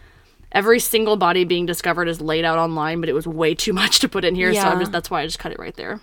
Every 0.52 0.80
single 0.80 1.18
body 1.18 1.44
being 1.44 1.66
discovered 1.66 2.08
is 2.08 2.22
laid 2.22 2.46
out 2.46 2.60
online, 2.60 3.00
but 3.00 3.10
it 3.10 3.14
was 3.14 3.28
way 3.28 3.56
too 3.56 3.74
much 3.82 4.00
to 4.00 4.10
put 4.10 4.26
in 4.26 4.36
here, 4.36 4.54
so 4.54 4.62
I'm 4.62 4.80
just, 4.80 4.92
that's 4.92 5.10
why 5.10 5.22
I 5.22 5.26
just 5.26 5.40
cut 5.40 5.52
it 5.52 5.60
right 5.60 5.76
there. 5.76 6.02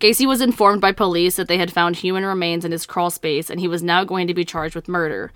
Gacy 0.00 0.26
was 0.26 0.40
informed 0.40 0.80
by 0.80 0.92
police 0.92 1.36
that 1.36 1.46
they 1.46 1.58
had 1.58 1.70
found 1.70 1.96
human 1.96 2.24
remains 2.24 2.64
in 2.64 2.72
his 2.72 2.86
crawl 2.86 3.10
space, 3.10 3.50
and 3.50 3.60
he 3.60 3.68
was 3.68 3.82
now 3.82 4.02
going 4.02 4.26
to 4.26 4.34
be 4.34 4.46
charged 4.46 4.74
with 4.74 4.88
murder. 4.88 5.30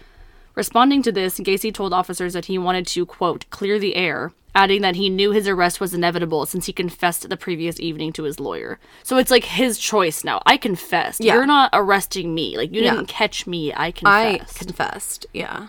Responding 0.54 1.02
to 1.02 1.12
this, 1.12 1.38
Gacy 1.38 1.72
told 1.74 1.92
officers 1.92 2.32
that 2.32 2.46
he 2.46 2.56
wanted 2.56 2.86
to, 2.86 3.04
quote, 3.04 3.44
clear 3.50 3.78
the 3.78 3.94
air, 3.94 4.32
adding 4.54 4.82
that 4.82 4.96
he 4.96 5.08
knew 5.10 5.32
his 5.32 5.48
arrest 5.48 5.80
was 5.80 5.92
inevitable 5.94 6.46
since 6.46 6.66
he 6.66 6.72
confessed 6.72 7.28
the 7.28 7.36
previous 7.36 7.80
evening 7.80 8.12
to 8.14 8.22
his 8.24 8.38
lawyer. 8.38 8.78
So 9.02 9.16
it's 9.18 9.30
like 9.30 9.44
his 9.44 9.78
choice 9.78 10.24
now. 10.24 10.40
I 10.46 10.56
confessed. 10.56 11.20
Yeah. 11.22 11.34
You're 11.34 11.46
not 11.46 11.70
arresting 11.72 12.34
me. 12.34 12.56
Like, 12.56 12.72
you 12.72 12.82
Yeah. 12.82 12.90
didn't 12.94 13.08
catch 13.08 13.46
me. 13.46 13.72
I 13.74 13.90
confessed. 13.90 14.06
I 14.06 14.38
confessed. 14.38 14.58
confessed. 14.58 15.26
Yeah. 15.32 15.66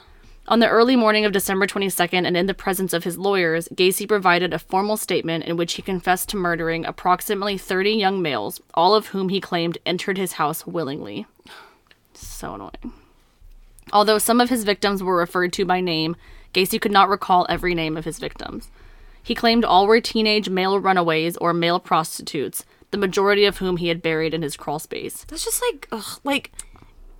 On 0.47 0.59
the 0.59 0.69
early 0.69 0.95
morning 0.95 1.25
of 1.25 1.31
December 1.31 1.65
22nd, 1.65 2.27
and 2.27 2.37
in 2.37 2.45
the 2.45 2.53
presence 2.53 2.93
of 2.93 3.03
his 3.03 3.17
lawyers, 3.17 3.67
Gacy 3.69 4.07
provided 4.07 4.53
a 4.53 4.59
formal 4.59 4.95
statement 4.95 5.43
in 5.45 5.57
which 5.57 5.73
he 5.73 5.81
confessed 5.81 6.29
to 6.29 6.37
murdering 6.37 6.85
approximately 6.85 7.57
30 7.57 7.93
young 7.93 8.21
males, 8.21 8.61
all 8.75 8.93
of 8.93 9.07
whom 9.07 9.29
he 9.29 9.41
claimed 9.41 9.79
entered 9.87 10.17
his 10.19 10.33
house 10.33 10.67
willingly. 10.67 11.25
So 12.13 12.53
annoying. 12.53 12.93
Although 13.91 14.19
some 14.19 14.39
of 14.39 14.49
his 14.49 14.63
victims 14.63 15.03
were 15.03 15.17
referred 15.17 15.51
to 15.53 15.65
by 15.65 15.81
name, 15.81 16.15
Gacy 16.55 16.79
could 16.79 16.91
not 16.91 17.09
recall 17.09 17.45
every 17.49 17.75
name 17.75 17.97
of 17.97 18.05
his 18.05 18.17
victims. 18.17 18.71
He 19.21 19.35
claimed 19.35 19.65
all 19.65 19.87
were 19.87 19.99
teenage 19.99 20.49
male 20.49 20.79
runaways 20.79 21.35
or 21.37 21.53
male 21.53 21.79
prostitutes, 21.79 22.63
the 22.91 22.97
majority 22.97 23.43
of 23.45 23.57
whom 23.57 23.77
he 23.77 23.89
had 23.89 24.01
buried 24.01 24.33
in 24.33 24.41
his 24.41 24.55
crawl 24.55 24.79
space. 24.79 25.25
That's 25.27 25.43
just 25.43 25.61
like, 25.61 25.87
ugh, 25.91 26.19
like, 26.23 26.51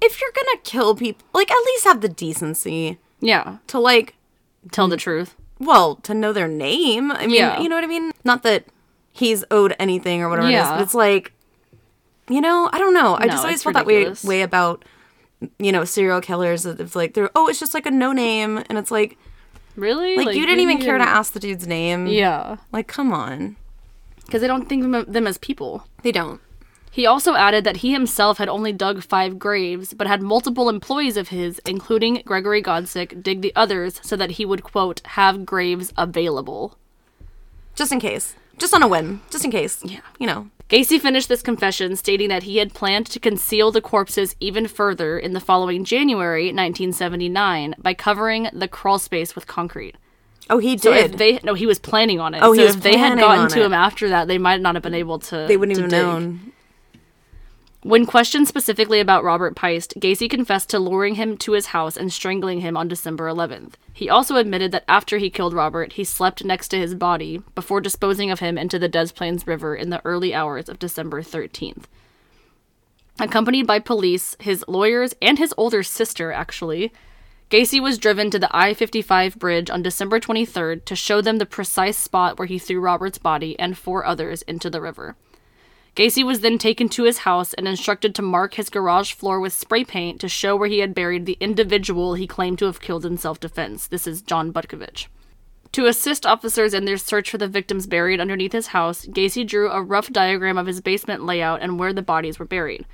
if 0.01 0.21
you're 0.21 0.31
gonna 0.35 0.61
kill 0.63 0.95
people, 0.95 1.27
like, 1.33 1.51
at 1.51 1.65
least 1.65 1.83
have 1.83 2.01
the 2.01 2.09
decency 2.09 2.97
Yeah, 3.19 3.57
to, 3.67 3.79
like, 3.79 4.15
tell 4.71 4.87
the 4.87 4.97
truth. 4.97 5.35
well, 5.59 5.95
to 5.97 6.13
know 6.13 6.31
their 6.33 6.47
name. 6.47 7.11
I 7.11 7.27
mean, 7.27 7.35
Yeah. 7.37 7.59
you 7.59 7.67
know 7.69 7.75
what 7.75 7.83
I 7.83 7.87
mean? 7.87 8.11
Not 8.23 8.43
that 8.43 8.65
he's 9.11 9.43
owed 9.51 9.75
anything 9.79 10.21
or 10.21 10.29
whatever 10.29 10.47
it 10.47 10.51
is, 10.51 10.55
Yeah. 10.55 10.71
but 10.75 10.81
it's 10.81 10.93
like, 10.93 11.31
you 12.29 12.41
know, 12.41 12.69
I 12.71 12.77
don't 12.77 12.93
know. 12.93 13.15
I 13.19 13.27
just 13.27 13.43
always 13.43 13.63
felt 13.63 13.73
that 13.75 13.85
way, 13.85 14.13
way 14.23 14.41
about, 14.41 14.83
you 15.59 15.71
know, 15.71 15.83
serial 15.85 16.21
killers. 16.21 16.63
That 16.63 16.79
it's 16.79 16.95
like, 16.95 17.13
they're, 17.13 17.29
oh, 17.35 17.47
it's 17.47 17.59
just 17.59 17.73
like 17.73 17.85
a 17.85 17.91
no 17.91 18.11
name. 18.11 18.63
And 18.69 18.77
it's 18.77 18.91
like, 18.91 19.17
Really? 19.75 20.15
like, 20.17 20.35
you 20.35 20.45
didn't 20.45 20.61
even 20.61 20.79
care 20.79 20.97
to 20.97 21.03
ask 21.03 21.33
the 21.33 21.39
dude's 21.39 21.67
name. 21.67 22.07
Yeah. 22.07 22.57
Like, 22.71 22.87
come 22.87 23.11
on. 23.11 23.57
because 24.25 24.41
they 24.41 24.47
don't 24.47 24.67
think 24.67 24.83
of 24.85 24.91
them- 24.91 25.05
them 25.07 25.27
as 25.27 25.37
people. 25.37 25.87
They 26.01 26.11
don't. 26.11 26.41
He 26.89 27.05
also 27.05 27.35
added 27.35 27.65
that 27.65 27.77
he 27.77 27.91
himself 27.91 28.37
had 28.37 28.47
only 28.47 28.71
dug 28.71 29.03
five 29.03 29.37
graves, 29.37 29.93
but 29.93 30.07
had 30.07 30.21
multiple 30.21 30.69
employees 30.69 31.17
of 31.17 31.27
his, 31.27 31.59
including 31.65 32.21
Gregory 32.25 32.63
Godzik, 32.63 33.21
dig 33.21 33.41
the 33.41 33.51
others 33.55 33.99
so 34.01 34.15
that 34.15 34.31
he 34.31 34.45
would, 34.45 34.63
quote, 34.63 35.01
have 35.07 35.45
graves 35.45 35.91
available. 35.97 36.77
Just 37.75 37.91
in 37.91 37.99
case. 37.99 38.35
Just 38.57 38.73
on 38.73 38.81
a 38.81 38.87
whim. 38.87 39.21
Just 39.29 39.43
in 39.43 39.51
case. 39.51 39.83
Yeah. 39.83 39.99
You 40.19 40.27
know. 40.27 40.49
Gacy 40.69 40.99
finished 40.99 41.29
this 41.29 41.43
confession 41.43 41.95
stating 41.95 42.29
that 42.29 42.43
he 42.43 42.57
had 42.57 42.73
planned 42.73 43.05
to 43.07 43.19
conceal 43.19 43.71
the 43.71 43.81
corpses 43.81 44.35
even 44.39 44.67
further 44.67 45.19
in 45.19 45.33
the 45.33 45.39
following 45.39 45.83
January 45.85 46.45
1979 46.45 47.75
by 47.77 47.93
covering 47.93 48.49
the 48.51 48.67
crawl 48.67 48.97
space 48.97 49.35
with 49.35 49.45
concrete. 49.45 49.95
Oh, 50.49 50.57
he 50.57 50.75
So 50.77 50.91
did. 50.91 51.11
if 51.11 51.17
they 51.17 51.39
no, 51.43 51.53
he 51.53 51.67
was 51.67 51.77
planning 51.79 52.19
on 52.19 52.33
it. 52.33 52.39
Oh, 52.41 52.53
so 52.53 52.59
he 52.59 52.65
was 52.65 52.75
if 52.75 52.81
they 52.83 52.97
had 52.97 53.17
gotten 53.19 53.47
to 53.49 53.59
it. 53.61 53.65
him 53.65 53.73
after 53.73 54.09
that, 54.09 54.27
they 54.27 54.37
might 54.39 54.61
not 54.61 54.75
have 54.75 54.83
been 54.83 54.93
able 54.95 55.19
to. 55.19 55.45
they 55.47 55.57
wouldn't 55.57 55.75
to 55.77 55.81
even 55.85 55.89
dig. 55.91 55.99
known. 56.01 56.51
When 57.85 58.07
questioned 58.07 58.47
specifically 58.47 58.99
about 58.99 59.23
Robert 59.23 59.55
Piest, 59.55 59.93
Gacy 59.99 60.27
confessed 60.27 60.71
to 60.71 60.79
luring 60.79 61.15
him 61.15 61.37
to 61.37 61.51
his 61.51 61.67
house 61.67 61.95
and 61.95 62.11
strangling 62.11 62.61
him 62.61 62.75
on 62.75 62.87
December 62.87 63.29
11th. 63.29 63.73
He 63.93 64.09
also 64.09 64.37
admitted 64.37 64.71
that 64.71 64.85
after 64.87 65.19
he 65.19 65.29
killed 65.29 65.53
Robert, 65.53 65.93
he 65.93 66.03
slept 66.03 66.43
next 66.43 66.69
to 66.69 66.79
his 66.79 66.95
body 66.95 67.43
before 67.53 67.81
disposing 67.81 68.31
of 68.31 68.39
him 68.39 68.57
into 68.57 68.79
the 68.79 68.87
Des 68.87 69.09
Plaines 69.09 69.45
River 69.45 69.75
in 69.75 69.91
the 69.91 70.01
early 70.03 70.33
hours 70.33 70.67
of 70.67 70.79
December 70.79 71.21
13th. 71.21 71.83
Accompanied 73.19 73.67
by 73.67 73.77
police, 73.77 74.35
his 74.39 74.65
lawyers, 74.67 75.13
and 75.21 75.37
his 75.37 75.53
older 75.55 75.83
sister, 75.83 76.31
actually, 76.31 76.91
Gacy 77.51 77.79
was 77.79 77.99
driven 77.99 78.31
to 78.31 78.39
the 78.39 78.49
I 78.51 78.73
55 78.73 79.37
bridge 79.37 79.69
on 79.69 79.83
December 79.83 80.19
23rd 80.19 80.85
to 80.85 80.95
show 80.95 81.21
them 81.21 81.37
the 81.37 81.45
precise 81.45 81.99
spot 81.99 82.39
where 82.39 82.47
he 82.47 82.57
threw 82.57 82.79
Robert's 82.79 83.19
body 83.19 83.55
and 83.59 83.77
four 83.77 84.03
others 84.03 84.41
into 84.41 84.71
the 84.71 84.81
river. 84.81 85.15
Gacy 85.95 86.25
was 86.25 86.41
then 86.41 86.57
taken 86.57 86.89
to 86.89 87.03
his 87.03 87.19
house 87.19 87.53
and 87.53 87.67
instructed 87.67 88.13
to 88.15 88.21
mark 88.21 88.55
his 88.55 88.69
garage 88.69 89.13
floor 89.13 89.39
with 89.39 89.53
spray 89.53 89.85
paint 89.85 90.19
to 90.19 90.27
show 90.27 90.53
where 90.55 90.67
he 90.67 90.79
had 90.79 90.93
buried 90.93 91.25
the 91.25 91.37
individual 91.39 92.15
he 92.15 92.27
claimed 92.27 92.59
to 92.59 92.65
have 92.65 92.81
killed 92.81 93.05
in 93.05 93.17
self 93.17 93.39
defense. 93.39 93.87
This 93.87 94.05
is 94.05 94.21
John 94.21 94.51
Butkovich. 94.51 95.07
To 95.71 95.85
assist 95.85 96.25
officers 96.25 96.73
in 96.73 96.83
their 96.83 96.97
search 96.97 97.29
for 97.29 97.37
the 97.37 97.47
victims 97.47 97.87
buried 97.87 98.19
underneath 98.19 98.51
his 98.51 98.67
house, 98.67 99.05
Gacy 99.05 99.47
drew 99.47 99.69
a 99.69 99.81
rough 99.81 100.09
diagram 100.09 100.57
of 100.57 100.67
his 100.67 100.81
basement 100.81 101.25
layout 101.25 101.61
and 101.61 101.79
where 101.79 101.93
the 101.93 102.01
bodies 102.01 102.39
were 102.39 102.45
buried. 102.45 102.85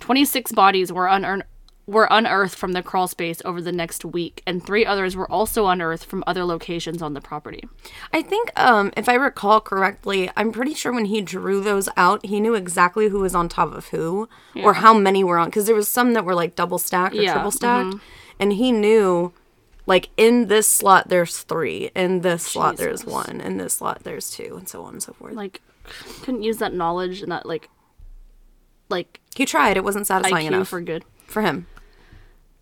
26 0.00 0.50
bodies 0.52 0.92
were, 0.92 1.06
unearn- 1.06 1.44
were 1.86 2.06
unearthed 2.10 2.56
from 2.56 2.72
the 2.72 2.82
crawl 2.82 3.08
space 3.08 3.42
over 3.44 3.60
the 3.60 3.72
next 3.72 4.04
week, 4.04 4.42
and 4.46 4.64
three 4.64 4.86
others 4.86 5.16
were 5.16 5.30
also 5.30 5.66
unearthed 5.66 6.04
from 6.04 6.22
other 6.26 6.44
locations 6.44 7.02
on 7.02 7.14
the 7.14 7.20
property. 7.20 7.68
I 8.12 8.22
think, 8.22 8.52
um, 8.58 8.92
if 8.96 9.08
I 9.08 9.14
recall 9.14 9.60
correctly, 9.60 10.30
I'm 10.36 10.52
pretty 10.52 10.74
sure 10.74 10.92
when 10.92 11.06
he 11.06 11.20
drew 11.20 11.60
those 11.60 11.88
out, 11.96 12.24
he 12.24 12.40
knew 12.40 12.54
exactly 12.54 13.08
who 13.08 13.20
was 13.20 13.34
on 13.34 13.48
top 13.48 13.72
of 13.74 13.88
who 13.88 14.28
or 14.56 14.74
how 14.74 14.94
many 14.94 15.24
were 15.24 15.38
on. 15.38 15.48
Because 15.48 15.66
there 15.66 15.74
was 15.74 15.88
some 15.88 16.12
that 16.12 16.24
were 16.24 16.36
like 16.36 16.54
double 16.54 16.78
stacked 16.78 17.14
or 17.14 17.18
Yeah, 17.18 17.30
mm-hmm. 17.30 17.38
triple 17.38 17.50
stacked, 17.50 17.96
and 18.38 18.52
he 18.52 18.70
knew, 18.70 19.32
like 19.86 20.10
in 20.16 20.46
this 20.46 20.68
slot 20.68 21.08
there's 21.08 21.40
three, 21.40 21.90
in 21.96 22.20
this 22.20 22.44
slot 22.44 22.76
there's 22.76 23.04
one, 23.04 23.40
in 23.40 23.56
this 23.56 23.74
slot 23.74 24.04
there's 24.04 24.30
two, 24.30 24.54
and 24.56 24.68
so 24.68 24.84
on 24.84 24.94
and 24.94 25.02
so 25.02 25.12
forth. 25.14 25.34
Like, 25.34 25.60
couldn't 26.22 26.44
use 26.44 26.58
that 26.58 26.72
knowledge 26.72 27.22
and 27.22 27.32
that, 27.32 27.44
like, 27.44 27.68
like 28.88 29.18
he 29.34 29.44
tried; 29.44 29.76
it 29.76 29.82
wasn't 29.82 30.06
satisfying 30.06 30.46
IQ 30.46 30.48
enough 30.48 30.68
for 30.68 30.80
good. 30.80 31.04
for 31.26 31.42
him. 31.42 31.66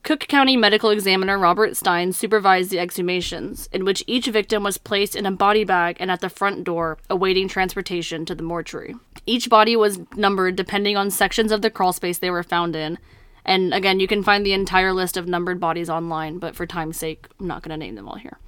Cook 0.03 0.21
County 0.21 0.57
Medical 0.57 0.91
Examiner 0.91 1.39
Robert 1.39 1.77
Stein 1.77 2.13
supervised 2.13 2.71
the 2.71 2.79
exhumations, 2.79 3.69
in 3.71 3.85
which 3.85 4.03
each 4.07 4.27
victim 4.27 4.63
was 4.63 4.79
placed 4.79 5.15
in 5.15 5.27
a 5.27 5.31
body 5.31 5.63
bag 5.63 5.99
and 6.01 6.11
at 6.11 6.21
the 6.21 6.31
front 6.31 6.65
door, 6.65 6.97
awaiting 7.11 7.49
transportation 7.49 8.25
to 8.25 8.35
the 8.35 8.43
mortuary. 8.43 8.95
Each 9.27 9.51
body 9.51 9.77
was 9.77 10.01
numbered 10.17 10.57
depending 10.57 10.97
on 10.97 11.11
sections 11.11 11.53
of 11.53 11.61
the 11.61 11.71
crawl 11.71 11.93
space 11.93 12.19
they 12.19 12.31
were 12.31 12.43
found 12.43 12.75
in. 12.75 12.99
And 13.45 13.75
again, 13.75 14.01
you 14.01 14.09
can 14.09 14.23
find 14.23 14.45
the 14.45 14.55
entire 14.55 14.95
list 14.95 15.19
of 15.19 15.29
numbered 15.29 15.61
bodies 15.61 15.91
online, 15.91 16.39
but 16.39 16.57
for 16.57 16.67
time's 16.67 16.97
sake, 16.97 17.27
I'm 17.39 17.47
not 17.47 17.63
going 17.63 17.79
to 17.79 17.85
name 17.85 17.95
them 17.95 18.09
all 18.09 18.17
here. 18.17 18.39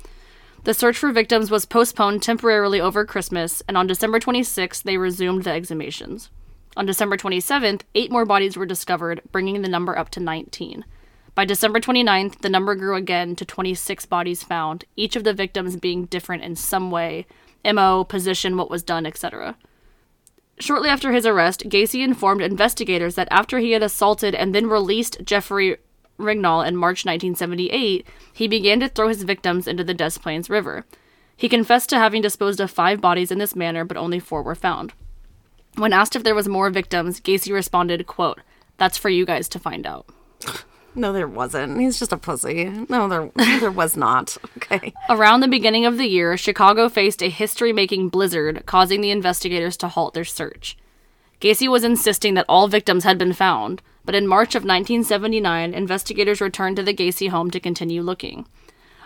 The 0.65 0.75
search 0.75 0.97
for 0.97 1.13
victims 1.13 1.51
was 1.51 1.67
postponed 1.67 2.23
temporarily 2.23 2.81
over 2.81 3.05
Christmas, 3.05 3.63
and 3.69 3.77
on 3.77 3.87
December 3.87 4.21
26th, 4.21 4.85
they 4.85 4.97
resumed 4.97 5.45
the 5.45 5.51
exhumations. 5.51 6.31
On 6.77 6.87
December 6.87 7.19
27th, 7.19 7.83
eight 7.95 8.11
more 8.11 8.25
bodies 8.25 8.57
were 8.57 8.65
discovered, 8.65 9.21
bringing 9.31 9.61
the 9.61 9.69
number 9.69 9.99
up 9.99 10.09
to 10.11 10.21
19. 10.21 10.85
By 11.35 11.47
December 11.47 11.81
29th, 11.81 12.41
the 12.41 12.51
number 12.51 12.75
grew 12.75 12.95
again 12.95 13.37
to 13.37 13.45
26 13.45 14.05
bodies 14.07 14.43
found, 14.43 14.85
each 14.97 15.17
of 15.17 15.25
the 15.25 15.33
victims 15.33 15.77
being 15.77 16.05
different 16.07 16.43
in 16.43 16.57
some 16.57 16.91
way 16.91 17.27
MO, 17.65 18.05
position, 18.05 18.57
what 18.57 18.71
was 18.71 18.83
done, 18.83 19.07
etc. 19.07 19.57
Shortly 20.59 20.91
after 20.91 21.13
his 21.13 21.25
arrest, 21.25 21.69
Gacy 21.69 22.05
informed 22.05 22.43
investigators 22.43 23.15
that 23.15 23.29
after 23.31 23.61
he 23.61 23.73
had 23.73 23.83
assaulted 23.83 24.35
and 24.35 24.55
then 24.55 24.67
released 24.67 25.25
Jeffrey 25.25 25.79
Rignall 26.19 26.67
in 26.67 26.77
March 26.77 27.07
1978, 27.07 28.07
he 28.33 28.49
began 28.49 28.81
to 28.81 28.89
throw 28.89 29.09
his 29.09 29.23
victims 29.23 29.67
into 29.67 29.83
the 29.83 29.95
Des 29.95 30.19
Plaines 30.21 30.51
River. 30.51 30.85
He 31.37 31.49
confessed 31.49 31.89
to 31.91 31.99
having 31.99 32.21
disposed 32.21 32.61
of 32.61 32.71
five 32.71 33.01
bodies 33.01 33.31
in 33.31 33.39
this 33.39 33.57
manner, 33.57 33.85
but 33.85 33.97
only 33.97 34.21
four 34.21 34.43
were 34.43 34.55
found. 34.55 34.93
When 35.77 35.95
asked 35.95 36.15
if 36.15 36.23
there 36.23 36.35
was 36.35 36.49
more 36.49 36.69
victims, 36.69 37.21
Gacy 37.21 37.53
responded, 37.53 38.07
quote, 38.07 38.41
That's 38.77 38.99
for 38.99 39.09
you 39.09 39.25
guys 39.25 39.49
to 39.51 39.59
find 39.59 39.87
out. 39.87 40.07
No, 40.95 41.13
there 41.13 41.29
wasn't. 41.29 41.81
He's 41.81 41.99
just 41.99 42.13
a 42.13 42.17
pussy. 42.17 42.65
No, 42.89 43.09
there, 43.09 43.31
there 43.61 43.71
was 43.71 43.97
not. 43.97 44.37
Okay. 44.59 44.93
Around 45.09 45.41
the 45.41 45.49
beginning 45.49 45.87
of 45.87 45.97
the 45.97 46.07
year, 46.07 46.37
Chicago 46.37 46.89
faced 46.89 47.23
a 47.23 47.31
history 47.31 47.73
making 47.73 48.11
blizzard, 48.11 48.65
causing 48.67 49.01
the 49.01 49.11
investigators 49.11 49.77
to 49.79 49.89
halt 49.89 50.15
their 50.15 50.25
search. 50.25 50.77
Gacy 51.41 51.69
was 51.69 51.83
insisting 51.83 52.35
that 52.35 52.47
all 52.49 52.69
victims 52.69 53.05
had 53.05 53.19
been 53.19 53.33
found, 53.33 53.83
but 54.05 54.15
in 54.15 54.27
March 54.27 54.55
of 54.55 54.63
1979, 54.63 55.75
investigators 55.75 56.41
returned 56.41 56.77
to 56.77 56.83
the 56.83 56.95
Gacy 56.95 57.31
home 57.31 57.51
to 57.51 57.59
continue 57.59 58.03
looking. 58.03 58.47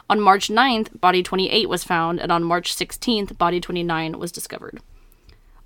On 0.09 0.21
March 0.21 0.49
9th, 0.49 1.01
body 1.01 1.23
28 1.23 1.69
was 1.69 1.83
found, 1.83 2.21
and 2.21 2.31
on 2.31 2.45
March 2.45 2.75
16th, 2.77 3.37
body 3.39 3.61
29 3.61 4.19
was 4.19 4.31
discovered. 4.31 4.81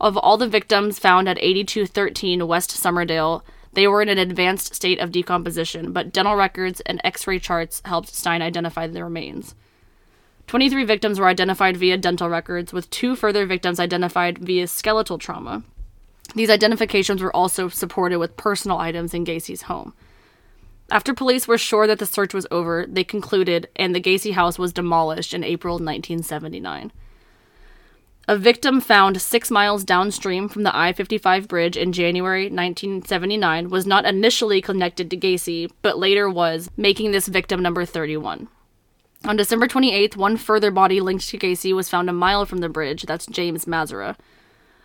Of 0.01 0.17
all 0.17 0.37
the 0.37 0.49
victims 0.49 0.99
found 0.99 1.29
at 1.29 1.39
8213 1.39 2.47
West 2.47 2.71
Summerdale, 2.71 3.43
they 3.73 3.87
were 3.87 4.03
in 4.03 4.09
an 4.09 4.19
advanced 4.19 4.75
state 4.75 4.99
of 4.99 5.13
decomposition, 5.13 5.93
but 5.93 6.13
dental 6.13 6.35
records 6.35 6.81
and 6.83 7.01
x 7.05 7.27
ray 7.27 7.39
charts 7.39 7.81
helped 7.85 8.15
Stein 8.15 8.43
identify 8.43 8.87
the 8.87 9.05
remains. 9.05 9.55
23 10.49 10.85
victims 10.85 11.21
were 11.21 11.29
identified 11.29 11.77
via 11.77 11.97
dental 11.97 12.29
records, 12.29 12.73
with 12.73 12.91
two 12.91 13.15
further 13.15 13.47
victims 13.47 13.79
identified 13.79 14.39
via 14.39 14.67
skeletal 14.67 15.17
trauma. 15.17 15.63
These 16.35 16.51
identifications 16.51 17.23
were 17.23 17.35
also 17.35 17.69
supported 17.69 18.19
with 18.19 18.37
personal 18.37 18.79
items 18.79 19.15
in 19.15 19.25
Gacy's 19.25 19.63
home. 19.63 19.95
After 20.91 21.15
police 21.15 21.47
were 21.47 21.59
sure 21.59 21.87
that 21.87 22.01
the 22.01 22.07
search 22.07 22.35
was 22.35 22.49
over, 22.51 22.85
they 22.89 23.05
concluded, 23.05 23.69
and 23.77 23.95
the 23.95 24.01
Gacy 24.01 24.33
house 24.33 24.59
was 24.59 24.73
demolished 24.73 25.33
in 25.33 25.45
April 25.45 25.75
1979. 25.75 26.91
A 28.31 28.37
victim 28.37 28.81
found 28.81 29.21
six 29.21 29.51
miles 29.51 29.83
downstream 29.83 30.49
from 30.49 30.63
the 30.63 30.71
I 30.73 30.93
55 30.93 31.49
bridge 31.49 31.77
in 31.77 31.91
January 31.91 32.45
1979 32.45 33.71
was 33.71 33.87
not 33.87 34.05
initially 34.05 34.63
connected 34.63 35.11
to 35.11 35.17
Gacy, 35.17 35.69
but 35.83 35.99
later 35.99 36.31
was, 36.31 36.71
making 36.77 37.11
this 37.11 37.27
victim 37.27 37.61
number 37.61 37.85
31. 37.85 38.47
On 39.25 39.37
December 39.37 39.67
28th, 39.67 40.17
one 40.17 40.37
further 40.37 40.71
body 40.71 41.01
linked 41.01 41.29
to 41.31 41.39
Gacy 41.39 41.75
was 41.75 41.89
found 41.89 42.09
a 42.09 42.13
mile 42.13 42.47
from 42.47 42.59
the 42.59 42.69
bridge. 42.69 43.03
That's 43.03 43.27
James 43.27 43.65
Mazzara. 43.65 44.15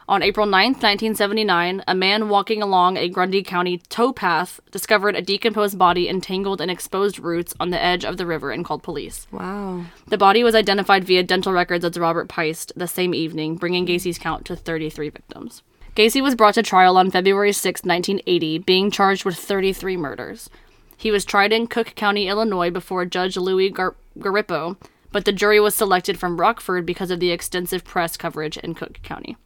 On 0.08 0.22
April 0.22 0.46
9th, 0.46 0.84
1979, 0.84 1.84
a 1.88 1.96
man 1.96 2.30
walking 2.30 2.62
along 2.62 2.96
a 2.96 3.10
Grundy 3.10 3.42
County 3.42 3.80
towpath 3.90 4.60
discovered 4.70 5.16
a 5.16 5.22
decomposed 5.22 5.80
body 5.80 6.08
entangled 6.08 6.62
in 6.62 6.70
exposed 6.70 7.18
roots 7.18 7.56
on 7.60 7.72
the 7.72 7.84
edge 7.84 8.06
of 8.06 8.18
the 8.18 8.28
river 8.28 8.52
and 8.52 8.64
called 8.64 8.84
police. 8.84 9.26
Wow. 9.32 9.86
The 10.08 10.20
body 10.20 10.44
was 10.44 10.54
identified 10.54 11.06
via 11.06 11.24
dental 11.24 11.54
records 11.54 11.84
as 11.84 11.98
Robert 11.98 12.30
Piest 12.30 12.72
the 12.76 12.88
same 12.88 13.16
evening, 13.16 13.56
bringing 13.56 13.88
Gacy's 13.88 14.20
count 14.20 14.46
to 14.46 14.56
33 14.56 15.10
victims. 15.10 15.64
Gacy 15.96 16.22
was 16.22 16.36
brought 16.36 16.54
to 16.54 16.62
trial 16.62 16.98
on 16.98 17.10
February 17.10 17.52
6, 17.52 17.82
1980, 17.84 18.60
being 18.60 18.92
charged 18.92 19.26
with 19.26 19.38
33 19.38 19.98
murders. 19.98 20.52
He 20.98 21.10
was 21.10 21.26
tried 21.26 21.52
in 21.52 21.66
Cook 21.66 21.96
County, 21.96 22.28
Illinois, 22.28 22.70
before 22.70 23.06
Judge 23.06 23.38
Louis 23.38 23.72
Gar- 23.72 23.96
Garippo, 24.20 24.78
but 25.12 25.26
the 25.26 25.32
jury 25.32 25.60
was 25.60 25.74
selected 25.74 26.20
from 26.20 26.40
Rockford 26.40 26.86
because 26.86 27.10
of 27.10 27.20
the 27.20 27.32
extensive 27.32 27.84
press 27.84 28.18
coverage 28.18 28.58
in 28.58 28.76
Cook 28.76 29.02
County. 29.02 29.38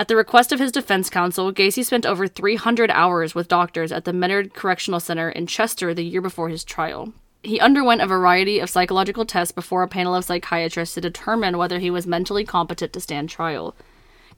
At 0.00 0.08
the 0.08 0.16
request 0.16 0.50
of 0.50 0.60
his 0.60 0.72
defense 0.72 1.10
counsel, 1.10 1.52
Gacy 1.52 1.84
spent 1.84 2.06
over 2.06 2.26
300 2.26 2.90
hours 2.90 3.34
with 3.34 3.48
doctors 3.48 3.92
at 3.92 4.06
the 4.06 4.14
Menard 4.14 4.54
Correctional 4.54 4.98
Center 4.98 5.28
in 5.28 5.46
Chester 5.46 5.92
the 5.92 6.02
year 6.02 6.22
before 6.22 6.48
his 6.48 6.64
trial. 6.64 7.12
He 7.42 7.60
underwent 7.60 8.00
a 8.00 8.06
variety 8.06 8.60
of 8.60 8.70
psychological 8.70 9.26
tests 9.26 9.52
before 9.52 9.82
a 9.82 9.88
panel 9.88 10.14
of 10.14 10.24
psychiatrists 10.24 10.94
to 10.94 11.02
determine 11.02 11.58
whether 11.58 11.78
he 11.78 11.90
was 11.90 12.06
mentally 12.06 12.46
competent 12.46 12.94
to 12.94 13.00
stand 13.00 13.28
trial. 13.28 13.76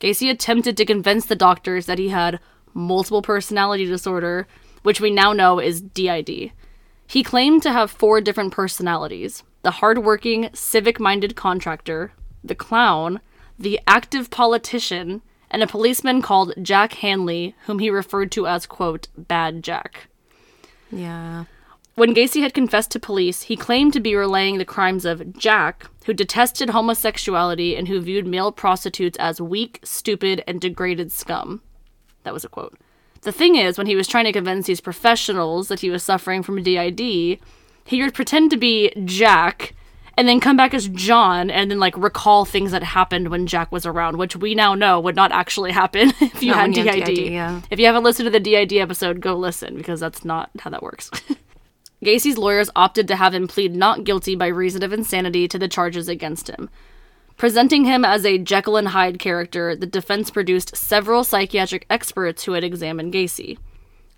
Gacy 0.00 0.28
attempted 0.28 0.76
to 0.78 0.84
convince 0.84 1.26
the 1.26 1.36
doctors 1.36 1.86
that 1.86 2.00
he 2.00 2.08
had 2.08 2.40
multiple 2.74 3.22
personality 3.22 3.84
disorder, 3.84 4.48
which 4.82 5.00
we 5.00 5.12
now 5.12 5.32
know 5.32 5.60
is 5.60 5.80
DID. 5.80 6.50
He 7.06 7.22
claimed 7.22 7.62
to 7.62 7.70
have 7.70 7.88
four 7.88 8.20
different 8.20 8.52
personalities 8.52 9.44
the 9.62 9.70
hardworking, 9.70 10.50
civic 10.54 10.98
minded 10.98 11.36
contractor, 11.36 12.10
the 12.42 12.56
clown, 12.56 13.20
the 13.56 13.78
active 13.86 14.28
politician, 14.28 15.22
and 15.52 15.62
a 15.62 15.66
policeman 15.68 16.22
called 16.22 16.54
Jack 16.60 16.94
Hanley, 16.94 17.54
whom 17.66 17.78
he 17.78 17.90
referred 17.90 18.32
to 18.32 18.46
as, 18.48 18.66
quote, 18.66 19.06
Bad 19.16 19.62
Jack. 19.62 20.08
Yeah. 20.90 21.44
When 21.94 22.14
Gacy 22.14 22.40
had 22.40 22.54
confessed 22.54 22.90
to 22.92 22.98
police, 22.98 23.42
he 23.42 23.56
claimed 23.56 23.92
to 23.92 24.00
be 24.00 24.16
relaying 24.16 24.56
the 24.56 24.64
crimes 24.64 25.04
of 25.04 25.36
Jack, 25.36 25.86
who 26.06 26.14
detested 26.14 26.70
homosexuality 26.70 27.76
and 27.76 27.86
who 27.86 28.00
viewed 28.00 28.26
male 28.26 28.50
prostitutes 28.50 29.18
as 29.18 29.42
weak, 29.42 29.78
stupid, 29.84 30.42
and 30.46 30.58
degraded 30.58 31.12
scum. 31.12 31.60
That 32.24 32.32
was 32.32 32.44
a 32.44 32.48
quote. 32.48 32.78
The 33.20 33.32
thing 33.32 33.56
is, 33.56 33.76
when 33.76 33.86
he 33.86 33.94
was 33.94 34.08
trying 34.08 34.24
to 34.24 34.32
convince 34.32 34.66
these 34.66 34.80
professionals 34.80 35.68
that 35.68 35.80
he 35.80 35.90
was 35.90 36.02
suffering 36.02 36.42
from 36.42 36.62
DID, 36.62 36.98
he 36.98 38.02
would 38.02 38.14
pretend 38.14 38.50
to 38.50 38.56
be 38.56 38.90
Jack 39.04 39.74
and 40.22 40.28
then 40.28 40.38
come 40.38 40.56
back 40.56 40.72
as 40.72 40.86
John 40.86 41.50
and 41.50 41.68
then 41.68 41.80
like 41.80 41.96
recall 41.98 42.44
things 42.44 42.70
that 42.70 42.84
happened 42.84 43.26
when 43.26 43.48
Jack 43.48 43.72
was 43.72 43.84
around, 43.84 44.18
which 44.18 44.36
we 44.36 44.54
now 44.54 44.76
know 44.76 45.00
would 45.00 45.16
not 45.16 45.32
actually 45.32 45.72
happen 45.72 46.10
if 46.20 46.40
you 46.40 46.52
Not 46.52 46.58
had 46.58 46.76
you 46.76 46.84
DID. 46.84 46.94
have 46.94 47.06
DID, 47.06 47.18
yeah. 47.32 47.60
If 47.72 47.80
you 47.80 47.86
haven't 47.86 48.04
listened 48.04 48.26
to 48.26 48.30
the 48.30 48.38
DID 48.38 48.74
episode, 48.74 49.20
go 49.20 49.34
listen 49.34 49.76
because 49.76 49.98
that's 49.98 50.24
not 50.24 50.50
how 50.60 50.70
that 50.70 50.80
works. 50.80 51.10
Gacy's 52.04 52.38
lawyers 52.38 52.70
opted 52.76 53.08
to 53.08 53.16
have 53.16 53.34
him 53.34 53.48
plead 53.48 53.74
not 53.74 54.04
guilty 54.04 54.36
by 54.36 54.46
reason 54.46 54.84
of 54.84 54.92
insanity 54.92 55.48
to 55.48 55.58
the 55.58 55.66
charges 55.66 56.08
against 56.08 56.46
him. 56.46 56.70
Presenting 57.36 57.84
him 57.84 58.04
as 58.04 58.24
a 58.24 58.38
Jekyll 58.38 58.76
and 58.76 58.86
Hyde 58.86 59.18
character, 59.18 59.74
the 59.74 59.86
defense 59.86 60.30
produced 60.30 60.76
several 60.76 61.24
psychiatric 61.24 61.84
experts 61.90 62.44
who 62.44 62.52
had 62.52 62.62
examined 62.62 63.12
Gacy. 63.12 63.58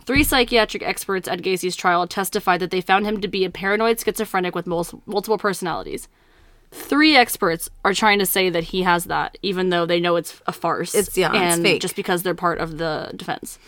Three 0.07 0.23
psychiatric 0.25 0.83
experts 0.83 1.27
at 1.29 1.41
Gacy's 1.41 1.77
trial 1.77 2.07
testified 2.07 2.61
that 2.61 2.71
they 2.71 2.81
found 2.81 3.07
him 3.07 3.21
to 3.21 3.29
be 3.29 3.45
a 3.45 3.51
paranoid 3.51 3.99
schizophrenic 4.01 4.55
with 4.55 4.67
mul- 4.67 5.03
multiple 5.07 5.39
personalities. 5.39 6.09
Three 6.71 7.17
experts 7.17 7.71
are 7.85 7.95
trying 7.95 8.19
to 8.19 8.27
say 8.27 8.51
that 8.51 8.65
he 8.65 8.83
has 8.83 9.05
that, 9.05 9.39
even 9.43 9.71
though 9.71 9.87
they 9.87 10.01
know 10.01 10.17
it's 10.17 10.43
a 10.47 10.53
farce. 10.53 10.95
It's- 10.95 11.17
yeah, 11.17 11.29
it's 11.33 11.55
and 11.55 11.63
fake. 11.63 11.81
just 11.81 11.97
because 11.97 12.23
they're 12.23 12.35
part 12.35 12.59
of 12.59 12.79
the 12.79 13.13
defense. 13.17 13.59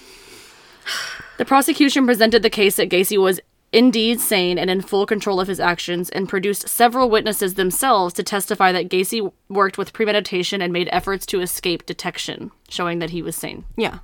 The 1.38 1.44
prosecution 1.44 2.04
presented 2.06 2.42
the 2.42 2.50
case 2.50 2.76
that 2.76 2.90
Gacy 2.90 3.16
was 3.18 3.40
indeed 3.72 4.20
sane 4.20 4.58
and 4.58 4.70
in 4.70 4.80
full 4.80 5.06
control 5.06 5.40
of 5.40 5.48
his 5.48 5.60
actions 5.60 6.08
and 6.10 6.28
produced 6.28 6.68
several 6.68 7.10
witnesses 7.10 7.54
themselves 7.54 8.14
to 8.14 8.22
testify 8.22 8.72
that 8.72 8.88
Gacy 8.88 9.30
worked 9.48 9.76
with 9.78 9.92
premeditation 9.92 10.62
and 10.62 10.72
made 10.72 10.88
efforts 10.92 11.26
to 11.26 11.40
escape 11.40 11.84
detection, 11.86 12.50
showing 12.68 13.00
that 13.00 13.10
he 13.10 13.22
was 13.22 13.36
sane. 13.36 13.64
Yeah. 13.76 13.98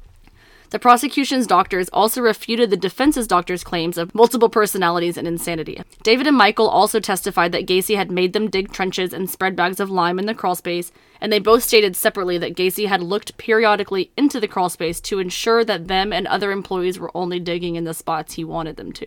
The 0.72 0.78
prosecution's 0.78 1.46
doctors 1.46 1.90
also 1.90 2.22
refuted 2.22 2.70
the 2.70 2.78
defense's 2.78 3.26
doctors' 3.26 3.62
claims 3.62 3.98
of 3.98 4.14
multiple 4.14 4.48
personalities 4.48 5.18
and 5.18 5.28
insanity. 5.28 5.82
David 6.02 6.26
and 6.26 6.34
Michael 6.34 6.66
also 6.66 6.98
testified 6.98 7.52
that 7.52 7.66
Gacy 7.66 7.94
had 7.94 8.10
made 8.10 8.32
them 8.32 8.48
dig 8.48 8.72
trenches 8.72 9.12
and 9.12 9.28
spread 9.28 9.54
bags 9.54 9.80
of 9.80 9.90
lime 9.90 10.18
in 10.18 10.24
the 10.24 10.34
crawlspace, 10.34 10.90
and 11.20 11.30
they 11.30 11.38
both 11.38 11.62
stated 11.62 11.94
separately 11.94 12.38
that 12.38 12.56
Gacy 12.56 12.88
had 12.88 13.02
looked 13.02 13.36
periodically 13.36 14.12
into 14.16 14.40
the 14.40 14.48
crawlspace 14.48 15.02
to 15.02 15.18
ensure 15.18 15.62
that 15.62 15.88
them 15.88 16.10
and 16.10 16.26
other 16.26 16.50
employees 16.50 16.98
were 16.98 17.14
only 17.14 17.38
digging 17.38 17.76
in 17.76 17.84
the 17.84 17.92
spots 17.92 18.32
he 18.32 18.42
wanted 18.42 18.76
them 18.76 18.92
to. 18.92 19.06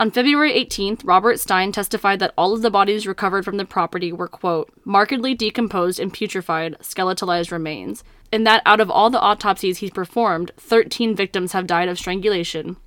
On 0.00 0.10
February 0.10 0.54
18th, 0.54 1.02
Robert 1.04 1.38
Stein 1.38 1.72
testified 1.72 2.20
that 2.20 2.32
all 2.38 2.54
of 2.54 2.62
the 2.62 2.70
bodies 2.70 3.06
recovered 3.06 3.44
from 3.44 3.58
the 3.58 3.66
property 3.66 4.14
were, 4.14 4.28
quote, 4.28 4.72
markedly 4.82 5.34
decomposed 5.34 6.00
and 6.00 6.10
putrefied, 6.10 6.78
skeletalized 6.78 7.52
remains, 7.52 8.02
and 8.32 8.46
that 8.46 8.62
out 8.64 8.80
of 8.80 8.90
all 8.90 9.10
the 9.10 9.20
autopsies 9.20 9.78
he's 9.78 9.90
performed, 9.90 10.52
13 10.56 11.14
victims 11.14 11.52
have 11.52 11.66
died 11.66 11.86
of 11.86 11.98
strangulation, 11.98 12.78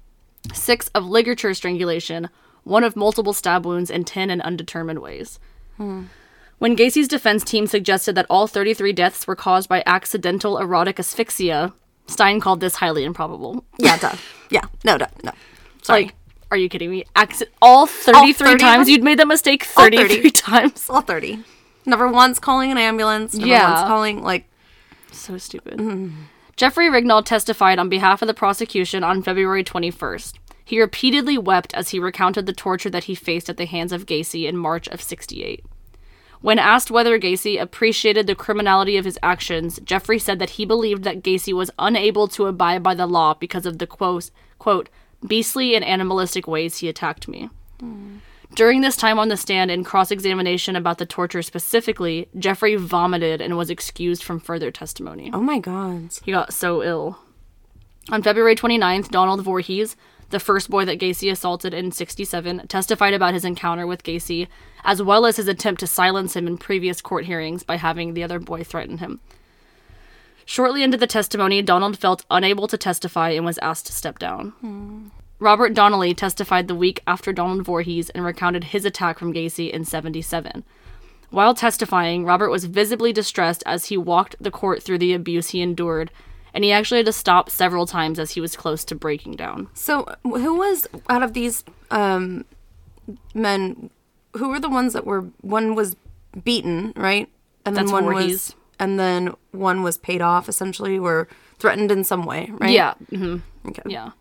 six 0.55 0.87
of 0.95 1.05
ligature 1.05 1.53
strangulation, 1.53 2.29
one 2.63 2.83
of 2.83 2.95
multiple 2.95 3.33
stab 3.33 3.63
wounds, 3.63 3.91
and 3.91 4.07
10 4.07 4.31
in 4.31 4.41
undetermined 4.41 4.97
ways. 4.97 5.39
When 5.77 6.75
Gacy's 6.75 7.07
defense 7.07 7.43
team 7.43 7.67
suggested 7.67 8.15
that 8.15 8.25
all 8.27 8.47
33 8.47 8.91
deaths 8.91 9.27
were 9.27 9.35
caused 9.35 9.69
by 9.69 9.83
accidental 9.85 10.57
erotic 10.57 10.97
asphyxia, 10.97 11.73
Stein 12.07 12.39
called 12.39 12.59
this 12.59 12.77
highly 12.77 13.03
improbable. 13.03 13.63
Yeah, 13.77 13.97
duh. 13.97 14.15
Yeah. 14.49 14.65
No, 14.83 14.97
duh. 14.97 15.07
No. 15.23 15.31
Sorry. 15.83 16.05
Like, 16.05 16.15
are 16.53 16.57
you 16.57 16.69
kidding 16.69 16.91
me? 16.91 17.03
All 17.61 17.87
33 17.87 18.33
30 18.33 18.57
times? 18.59 18.89
You'd 18.89 19.03
made 19.03 19.17
that 19.19 19.27
mistake 19.27 19.67
All 19.75 19.85
33 19.85 20.07
30. 20.17 20.29
times. 20.31 20.89
all 20.89 21.01
30. 21.01 21.43
Never 21.85 22.07
once 22.07 22.37
calling 22.39 22.71
an 22.71 22.77
ambulance. 22.77 23.33
Never 23.33 23.47
Yeah. 23.49 23.73
once 23.73 23.87
calling, 23.87 24.21
like, 24.23 24.45
So 25.11 25.37
stupid. 25.39 25.79
Mm-hmm. 25.79 26.09
Jeffrey 26.55 26.89
Rignall 26.89 27.25
testified 27.25 27.79
on 27.79 27.89
behalf 27.89 28.21
of 28.21 28.27
the 28.27 28.33
prosecution 28.35 29.03
on 29.03 29.23
February 29.23 29.63
21st. 29.63 30.35
He 30.63 30.79
repeatedly 30.79 31.37
wept 31.39 31.73
as 31.73 31.89
he 31.89 31.99
recounted 31.99 32.45
the 32.45 32.53
torture 32.53 32.89
that 32.91 33.05
he 33.05 33.15
faced 33.15 33.49
at 33.49 33.57
the 33.57 33.65
hands 33.65 33.91
of 33.91 34.05
Gacy 34.05 34.47
in 34.47 34.55
March 34.55 34.87
of 34.89 35.01
68. 35.01 35.65
When 36.41 36.59
asked 36.59 36.91
whether 36.91 37.17
Gacy 37.19 37.59
appreciated 37.59 38.27
the 38.27 38.35
criminality 38.35 38.97
of 38.97 39.05
his 39.05 39.17
actions, 39.23 39.79
Jeffrey 39.83 40.19
said 40.19 40.37
that 40.39 40.51
he 40.51 40.65
believed 40.65 41.03
that 41.03 41.23
Gacy 41.23 41.53
was 41.53 41.71
unable 41.79 42.27
to 42.29 42.45
abide 42.45 42.83
by 42.83 42.93
the 42.93 43.07
law 43.07 43.33
because 43.33 43.65
of 43.65 43.79
the 43.79 43.87
quote, 43.87 44.29
quote 44.59 44.89
beastly 45.27 45.75
and 45.75 45.83
animalistic 45.83 46.47
ways 46.47 46.77
he 46.77 46.89
attacked 46.89 47.27
me. 47.27 47.49
During 48.55 48.81
this 48.81 48.95
time 48.95 49.17
on 49.17 49.29
the 49.29 49.37
stand 49.37 49.71
in 49.71 49.83
cross 49.83 50.11
examination 50.11 50.75
about 50.75 50.99
the 50.99 51.05
torture 51.05 51.41
specifically, 51.41 52.29
Jeffrey 52.37 52.75
vomited 52.75 53.41
and 53.41 53.57
was 53.57 53.69
excused 53.69 54.23
from 54.23 54.39
further 54.39 54.69
testimony. 54.69 55.31
oh 55.33 55.41
my 55.41 55.59
god. 55.59 56.09
He 56.23 56.31
got 56.31 56.53
so 56.53 56.83
ill. 56.83 57.19
On 58.11 58.21
February 58.21 58.55
29th, 58.55 59.09
Donald 59.09 59.41
Voorhees, 59.43 59.95
the 60.29 60.39
first 60.39 60.69
boy 60.69 60.85
that 60.85 60.99
Gacy 60.99 61.31
assaulted 61.31 61.73
in 61.73 61.91
67, 61.91 62.67
testified 62.67 63.13
about 63.13 63.33
his 63.33 63.45
encounter 63.45 63.87
with 63.87 64.03
Gacy, 64.03 64.47
as 64.83 65.01
well 65.01 65.25
as 65.25 65.37
his 65.37 65.47
attempt 65.47 65.79
to 65.79 65.87
silence 65.87 66.35
him 66.35 66.47
in 66.47 66.57
previous 66.57 67.01
court 67.01 67.25
hearings 67.25 67.63
by 67.63 67.77
having 67.77 68.13
the 68.13 68.23
other 68.23 68.39
boy 68.39 68.63
threaten 68.63 68.97
him. 68.97 69.19
Shortly 70.45 70.83
into 70.83 70.97
the 70.97 71.07
testimony, 71.07 71.61
Donald 71.61 71.97
felt 71.97 72.25
unable 72.29 72.67
to 72.67 72.77
testify 72.77 73.29
and 73.29 73.45
was 73.45 73.57
asked 73.59 73.87
to 73.87 73.93
step 73.93 74.19
down. 74.19 75.11
Robert 75.39 75.73
Donnelly 75.73 76.13
testified 76.13 76.67
the 76.67 76.75
week 76.75 77.01
after 77.07 77.33
Donald 77.33 77.63
Voorhees 77.65 78.09
and 78.11 78.23
recounted 78.23 78.65
his 78.65 78.85
attack 78.85 79.19
from 79.19 79.33
Gacy 79.33 79.69
in 79.69 79.85
77. 79.85 80.63
While 81.29 81.53
testifying, 81.55 82.25
Robert 82.25 82.49
was 82.49 82.65
visibly 82.65 83.11
distressed 83.11 83.63
as 83.65 83.85
he 83.85 83.97
walked 83.97 84.35
the 84.39 84.51
court 84.51 84.83
through 84.83 84.99
the 84.99 85.13
abuse 85.13 85.49
he 85.49 85.61
endured, 85.61 86.11
and 86.53 86.63
he 86.63 86.71
actually 86.71 86.99
had 86.99 87.07
to 87.07 87.13
stop 87.13 87.49
several 87.49 87.87
times 87.87 88.19
as 88.19 88.31
he 88.31 88.41
was 88.41 88.55
close 88.55 88.85
to 88.85 88.95
breaking 88.95 89.35
down. 89.35 89.67
So, 89.73 90.15
who 90.23 90.55
was 90.55 90.87
out 91.09 91.23
of 91.23 91.33
these 91.33 91.63
um, 91.89 92.45
men? 93.33 93.89
Who 94.33 94.49
were 94.49 94.59
the 94.59 94.69
ones 94.69 94.93
that 94.93 95.05
were? 95.05 95.21
One 95.41 95.73
was 95.73 95.95
beaten, 96.43 96.93
right? 96.95 97.27
And 97.65 97.75
That's 97.75 97.87
then 97.91 97.93
one 97.93 98.03
Voorhees. 98.03 98.31
was, 98.31 98.55
and 98.79 98.99
then 98.99 99.33
one 99.51 99.83
was 99.83 99.97
paid 99.97 100.21
off, 100.21 100.49
essentially, 100.49 100.97
or 100.97 101.27
threatened 101.59 101.91
in 101.91 102.03
some 102.03 102.25
way, 102.25 102.49
right? 102.53 102.71
Yeah. 102.71 102.93
hmm 103.09 103.37
Okay. 103.67 103.83
Yeah. 103.85 104.11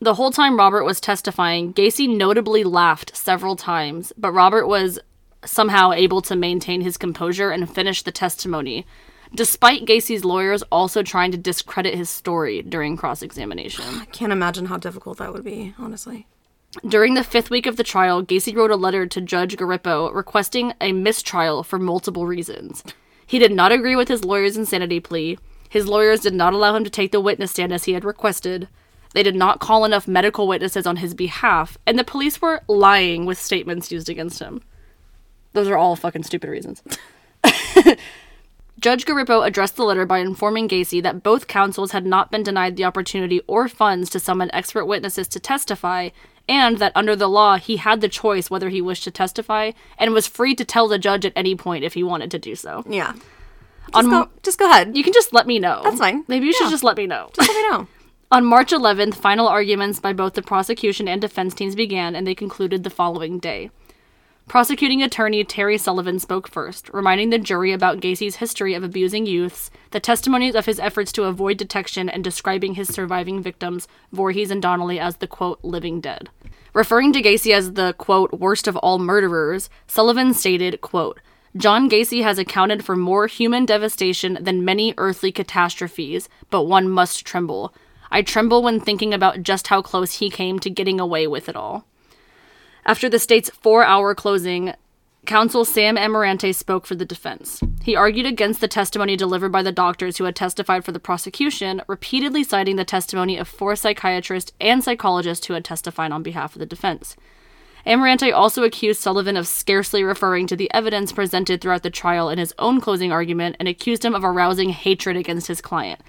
The 0.00 0.14
whole 0.14 0.30
time 0.30 0.58
Robert 0.58 0.84
was 0.84 1.00
testifying, 1.00 1.72
Gacy 1.72 2.06
notably 2.14 2.64
laughed 2.64 3.16
several 3.16 3.56
times, 3.56 4.12
but 4.18 4.32
Robert 4.32 4.66
was 4.66 4.98
somehow 5.44 5.92
able 5.92 6.20
to 6.22 6.36
maintain 6.36 6.82
his 6.82 6.96
composure 6.98 7.50
and 7.50 7.70
finish 7.72 8.02
the 8.02 8.12
testimony, 8.12 8.84
despite 9.34 9.86
Gacy's 9.86 10.24
lawyers 10.24 10.62
also 10.70 11.02
trying 11.02 11.30
to 11.32 11.38
discredit 11.38 11.94
his 11.94 12.10
story 12.10 12.60
during 12.62 12.96
cross 12.96 13.22
examination. 13.22 13.84
I 14.00 14.04
can't 14.06 14.32
imagine 14.32 14.66
how 14.66 14.76
difficult 14.76 15.18
that 15.18 15.32
would 15.32 15.44
be, 15.44 15.74
honestly. 15.78 16.26
During 16.86 17.14
the 17.14 17.24
fifth 17.24 17.48
week 17.48 17.64
of 17.64 17.76
the 17.76 17.84
trial, 17.84 18.22
Gacy 18.22 18.54
wrote 18.54 18.70
a 18.70 18.76
letter 18.76 19.06
to 19.06 19.20
Judge 19.22 19.56
Garippo 19.56 20.12
requesting 20.14 20.74
a 20.80 20.92
mistrial 20.92 21.62
for 21.62 21.78
multiple 21.78 22.26
reasons. 22.26 22.84
He 23.26 23.38
did 23.38 23.52
not 23.52 23.72
agree 23.72 23.96
with 23.96 24.08
his 24.08 24.24
lawyer's 24.24 24.56
insanity 24.56 25.00
plea. 25.00 25.38
His 25.68 25.88
lawyers 25.88 26.20
did 26.20 26.34
not 26.34 26.52
allow 26.52 26.74
him 26.76 26.84
to 26.84 26.90
take 26.90 27.12
the 27.12 27.20
witness 27.20 27.50
stand 27.50 27.72
as 27.72 27.84
he 27.84 27.92
had 27.92 28.04
requested. 28.04 28.68
They 29.14 29.22
did 29.22 29.34
not 29.34 29.60
call 29.60 29.84
enough 29.84 30.06
medical 30.06 30.46
witnesses 30.46 30.86
on 30.86 30.96
his 30.96 31.14
behalf, 31.14 31.76
and 31.86 31.98
the 31.98 32.04
police 32.04 32.40
were 32.40 32.62
lying 32.68 33.24
with 33.24 33.40
statements 33.40 33.90
used 33.90 34.08
against 34.08 34.38
him. 34.38 34.62
Those 35.54 35.68
are 35.68 35.76
all 35.76 35.96
fucking 35.96 36.24
stupid 36.24 36.50
reasons. 36.50 36.82
Judge 38.78 39.06
Garippo 39.06 39.44
addressed 39.44 39.76
the 39.76 39.84
letter 39.84 40.04
by 40.04 40.18
informing 40.18 40.68
Gacy 40.68 41.02
that 41.02 41.22
both 41.22 41.46
counsels 41.46 41.92
had 41.92 42.04
not 42.04 42.30
been 42.30 42.42
denied 42.42 42.76
the 42.76 42.84
opportunity 42.84 43.40
or 43.46 43.68
funds 43.68 44.10
to 44.10 44.20
summon 44.20 44.50
expert 44.52 44.84
witnesses 44.84 45.28
to 45.28 45.40
testify, 45.40 46.10
and 46.48 46.78
that 46.78 46.92
under 46.94 47.16
the 47.16 47.28
law 47.28 47.56
he 47.56 47.76
had 47.76 48.00
the 48.00 48.08
choice 48.08 48.50
whether 48.50 48.68
he 48.68 48.80
wished 48.80 49.04
to 49.04 49.10
testify 49.10 49.72
and 49.98 50.12
was 50.12 50.26
free 50.26 50.54
to 50.54 50.64
tell 50.64 50.88
the 50.88 50.98
judge 50.98 51.24
at 51.24 51.32
any 51.34 51.54
point 51.54 51.84
if 51.84 51.94
he 51.94 52.02
wanted 52.02 52.30
to 52.30 52.38
do 52.38 52.54
so. 52.54 52.84
Yeah. 52.88 53.12
Just, 53.12 53.94
On- 53.94 54.10
go, 54.10 54.28
just 54.42 54.58
go 54.58 54.68
ahead. 54.68 54.96
You 54.96 55.04
can 55.04 55.12
just 55.12 55.32
let 55.32 55.46
me 55.46 55.58
know. 55.58 55.80
That's 55.84 55.98
fine. 55.98 56.24
Maybe 56.28 56.46
you 56.46 56.52
should 56.52 56.70
just 56.70 56.84
let 56.84 56.96
me 56.96 57.06
know. 57.06 57.30
Just 57.34 57.48
let 57.48 57.56
me 57.56 57.70
know. 57.70 57.88
On 58.32 58.44
March 58.44 58.72
11th, 58.72 59.14
final 59.14 59.46
arguments 59.46 60.00
by 60.00 60.12
both 60.12 60.34
the 60.34 60.42
prosecution 60.42 61.06
and 61.06 61.20
defense 61.20 61.54
teams 61.54 61.76
began, 61.76 62.16
and 62.16 62.26
they 62.26 62.34
concluded 62.34 62.82
the 62.82 62.90
following 62.90 63.38
day. 63.38 63.70
Prosecuting 64.48 65.02
attorney 65.02 65.42
Terry 65.42 65.76
Sullivan 65.76 66.20
spoke 66.20 66.46
first, 66.46 66.88
reminding 66.92 67.30
the 67.30 67.38
jury 67.38 67.72
about 67.72 67.98
Gacy's 67.98 68.36
history 68.36 68.74
of 68.74 68.84
abusing 68.84 69.26
youths, 69.26 69.72
the 69.90 69.98
testimonies 69.98 70.54
of 70.54 70.66
his 70.66 70.78
efforts 70.78 71.10
to 71.12 71.24
avoid 71.24 71.56
detection, 71.56 72.08
and 72.08 72.22
describing 72.22 72.74
his 72.74 72.86
surviving 72.86 73.42
victims, 73.42 73.88
Voorhees 74.12 74.52
and 74.52 74.62
Donnelly, 74.62 75.00
as 75.00 75.16
the 75.16 75.26
quote, 75.26 75.58
living 75.64 76.00
dead. 76.00 76.30
Referring 76.74 77.12
to 77.14 77.22
Gacy 77.22 77.52
as 77.52 77.72
the 77.72 77.94
quote, 77.94 78.34
worst 78.34 78.68
of 78.68 78.76
all 78.76 79.00
murderers, 79.00 79.68
Sullivan 79.88 80.32
stated, 80.32 80.80
quote, 80.80 81.18
John 81.56 81.90
Gacy 81.90 82.22
has 82.22 82.38
accounted 82.38 82.84
for 82.84 82.94
more 82.94 83.26
human 83.26 83.66
devastation 83.66 84.38
than 84.40 84.64
many 84.64 84.94
earthly 84.96 85.32
catastrophes, 85.32 86.28
but 86.50 86.64
one 86.64 86.88
must 86.88 87.26
tremble. 87.26 87.74
I 88.12 88.22
tremble 88.22 88.62
when 88.62 88.78
thinking 88.78 89.12
about 89.12 89.42
just 89.42 89.66
how 89.66 89.82
close 89.82 90.18
he 90.18 90.30
came 90.30 90.60
to 90.60 90.70
getting 90.70 91.00
away 91.00 91.26
with 91.26 91.48
it 91.48 91.56
all. 91.56 91.84
After 92.86 93.08
the 93.08 93.18
state's 93.18 93.50
four 93.50 93.82
hour 93.82 94.14
closing, 94.14 94.72
counsel 95.26 95.64
Sam 95.64 95.96
Amarante 95.96 96.54
spoke 96.54 96.86
for 96.86 96.94
the 96.94 97.04
defense. 97.04 97.60
He 97.82 97.96
argued 97.96 98.26
against 98.26 98.60
the 98.60 98.68
testimony 98.68 99.16
delivered 99.16 99.50
by 99.50 99.64
the 99.64 99.72
doctors 99.72 100.18
who 100.18 100.24
had 100.24 100.36
testified 100.36 100.84
for 100.84 100.92
the 100.92 101.00
prosecution, 101.00 101.82
repeatedly 101.88 102.44
citing 102.44 102.76
the 102.76 102.84
testimony 102.84 103.38
of 103.38 103.48
four 103.48 103.74
psychiatrists 103.74 104.52
and 104.60 104.84
psychologists 104.84 105.48
who 105.48 105.54
had 105.54 105.64
testified 105.64 106.12
on 106.12 106.22
behalf 106.22 106.54
of 106.54 106.60
the 106.60 106.66
defense. 106.66 107.16
Amarante 107.84 108.32
also 108.32 108.62
accused 108.62 109.00
Sullivan 109.00 109.36
of 109.36 109.48
scarcely 109.48 110.04
referring 110.04 110.46
to 110.46 110.56
the 110.56 110.72
evidence 110.72 111.10
presented 111.10 111.60
throughout 111.60 111.82
the 111.82 111.90
trial 111.90 112.28
in 112.28 112.38
his 112.38 112.54
own 112.56 112.80
closing 112.80 113.10
argument 113.10 113.56
and 113.58 113.66
accused 113.66 114.04
him 114.04 114.14
of 114.14 114.22
arousing 114.22 114.68
hatred 114.68 115.16
against 115.16 115.48
his 115.48 115.60
client. 115.60 116.00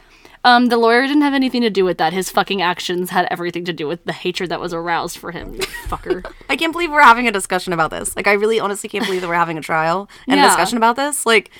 Um, 0.43 0.67
the 0.67 0.77
lawyer 0.77 1.01
didn't 1.07 1.23
have 1.23 1.33
anything 1.33 1.61
to 1.61 1.69
do 1.69 1.83
with 1.83 1.97
that. 1.97 2.13
His 2.13 2.29
fucking 2.29 2.61
actions 2.61 3.09
had 3.09 3.27
everything 3.29 3.65
to 3.65 3.73
do 3.73 3.87
with 3.87 4.03
the 4.05 4.13
hatred 4.13 4.49
that 4.51 4.59
was 4.61 4.73
aroused 4.73 5.17
for 5.17 5.31
him, 5.31 5.53
you 5.55 5.59
fucker. 5.87 6.23
I 6.49 6.55
can't 6.55 6.71
believe 6.71 6.91
we're 6.91 7.01
having 7.01 7.27
a 7.27 7.31
discussion 7.31 7.73
about 7.73 7.91
this. 7.91 8.15
Like, 8.15 8.27
I 8.27 8.33
really 8.33 8.59
honestly 8.59 8.87
can't 8.89 9.05
believe 9.05 9.21
that 9.21 9.27
we're 9.27 9.33
having 9.35 9.57
a 9.57 9.61
trial 9.61 10.09
and 10.27 10.39
a 10.39 10.43
discussion 10.43 10.77
about 10.77 10.95
this. 10.95 11.25
Like, 11.25 11.51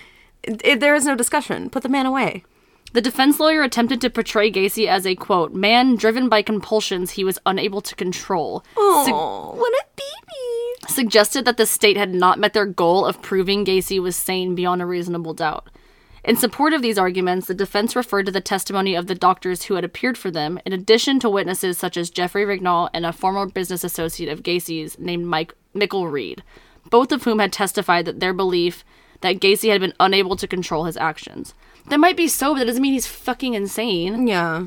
it, 0.43 0.61
it- 0.63 0.79
there 0.79 0.95
is 0.95 1.05
no 1.05 1.15
discussion. 1.15 1.69
Put 1.69 1.83
the 1.83 1.89
man 1.89 2.05
away. 2.05 2.43
The 2.93 3.01
defense 3.01 3.39
lawyer 3.39 3.63
attempted 3.63 3.99
to 4.01 4.09
portray 4.09 4.49
Gacy 4.49 4.87
as 4.87 5.05
a 5.05 5.13
quote, 5.15 5.53
man 5.53 5.97
driven 5.97 6.29
by 6.29 6.41
compulsions 6.41 7.11
he 7.11 7.23
was 7.25 7.37
unable 7.45 7.81
to 7.81 7.93
control. 7.95 8.63
Oh, 8.77 9.53
what 9.57 9.73
a 9.73 9.85
baby. 9.97 10.93
suggested 10.93 11.43
that 11.45 11.57
the 11.57 11.65
state 11.65 11.97
had 11.97 12.13
not 12.13 12.39
met 12.39 12.53
their 12.53 12.65
goal 12.65 13.05
of 13.05 13.21
proving 13.21 13.65
Gacy 13.65 13.99
was 14.01 14.15
sane 14.15 14.55
beyond 14.55 14.81
a 14.81 14.85
reasonable 14.85 15.33
doubt. 15.33 15.67
In 16.27 16.35
support 16.35 16.73
of 16.73 16.81
these 16.81 16.97
arguments, 16.97 17.47
the 17.47 17.53
defense 17.53 17.95
referred 17.95 18.25
to 18.25 18.33
the 18.33 18.41
testimony 18.41 18.95
of 18.95 19.07
the 19.07 19.15
doctors 19.15 19.63
who 19.63 19.75
had 19.75 19.85
appeared 19.85 20.17
for 20.17 20.29
them, 20.29 20.59
in 20.65 20.73
addition 20.73 21.21
to 21.21 21.29
witnesses 21.29 21.77
such 21.77 21.95
as 21.95 22.09
Jeffrey 22.09 22.43
Rignall 22.43 22.89
and 22.93 23.05
a 23.05 23.13
former 23.13 23.45
business 23.45 23.85
associate 23.85 24.29
of 24.29 24.43
Gacy's 24.43 24.99
named 24.99 25.25
Mike 25.25 25.53
Mickel 25.73 26.11
Ried, 26.11 26.43
both 26.89 27.13
of 27.13 27.23
whom 27.23 27.39
had 27.39 27.53
testified 27.53 28.03
that 28.03 28.19
their 28.19 28.33
belief 28.33 28.83
that 29.21 29.39
Gacy 29.39 29.69
had 29.69 29.79
been 29.79 29.93
unable 30.01 30.35
to 30.35 30.49
control 30.49 30.83
his 30.83 30.97
actions. 30.97 31.53
That 31.87 32.01
might 32.01 32.17
be 32.17 32.27
so, 32.27 32.53
but 32.53 32.59
that 32.59 32.65
doesn't 32.65 32.81
mean 32.81 32.91
he's 32.91 33.07
fucking 33.07 33.53
insane. 33.53 34.27
Yeah. 34.27 34.65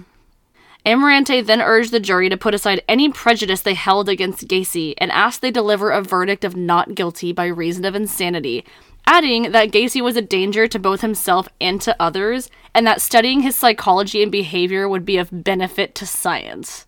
Amarante 0.87 1.45
then 1.45 1.61
urged 1.61 1.93
the 1.93 2.01
jury 2.01 2.31
to 2.31 2.39
put 2.39 2.55
aside 2.55 2.82
any 2.89 3.11
prejudice 3.11 3.61
they 3.61 3.74
held 3.74 4.09
against 4.09 4.49
Gacy 4.49 4.95
and 4.97 5.12
asked 5.12 5.43
they 5.43 5.51
deliver 5.51 5.91
a 5.91 6.01
verdict 6.01 6.43
of 6.43 6.57
not 6.57 6.95
guilty 6.95 7.32
by 7.32 7.45
reason 7.47 7.85
of 7.85 7.95
insanity, 7.95 8.65
adding 9.06 9.52
that 9.52 9.70
Gacy 9.70 10.01
was 10.02 10.16
a 10.16 10.22
danger 10.22 10.66
to 10.68 10.78
both 10.78 11.01
himself 11.01 11.48
and 11.60 11.81
to 11.82 11.97
others, 12.01 12.51
and 12.74 12.86
that 12.86 13.01
studying 13.01 13.40
his 13.40 13.56
psychology 13.56 14.22
and 14.22 14.31
behavior 14.32 14.89
would 14.89 15.05
be 15.05 15.16
of 15.16 15.28
benefit 15.44 15.94
to 15.97 16.06
science. 16.06 16.86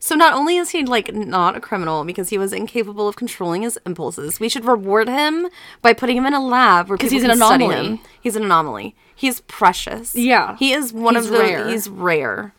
So 0.00 0.14
not 0.14 0.34
only 0.34 0.56
is 0.56 0.70
he 0.70 0.84
like 0.84 1.12
not 1.12 1.56
a 1.56 1.60
criminal 1.60 2.04
because 2.04 2.28
he 2.28 2.38
was 2.38 2.52
incapable 2.52 3.08
of 3.08 3.16
controlling 3.16 3.62
his 3.62 3.78
impulses, 3.84 4.38
we 4.38 4.48
should 4.48 4.64
reward 4.64 5.08
him 5.08 5.48
by 5.82 5.92
putting 5.92 6.16
him 6.16 6.26
in 6.26 6.34
a 6.34 6.44
lab 6.44 6.88
because 6.88 7.10
he's 7.10 7.24
an 7.24 7.30
anomaly. 7.30 7.74
him. 7.74 7.98
He's 8.20 8.36
an 8.36 8.44
anomaly. 8.44 8.94
He's 9.14 9.40
precious. 9.42 10.14
Yeah. 10.14 10.56
he 10.58 10.72
is 10.72 10.92
one 10.92 11.16
He's 11.16 11.26
of 11.26 11.32
the. 11.32 11.38
rare. 11.40 11.68
He's 11.68 11.88
rare. 11.88 12.52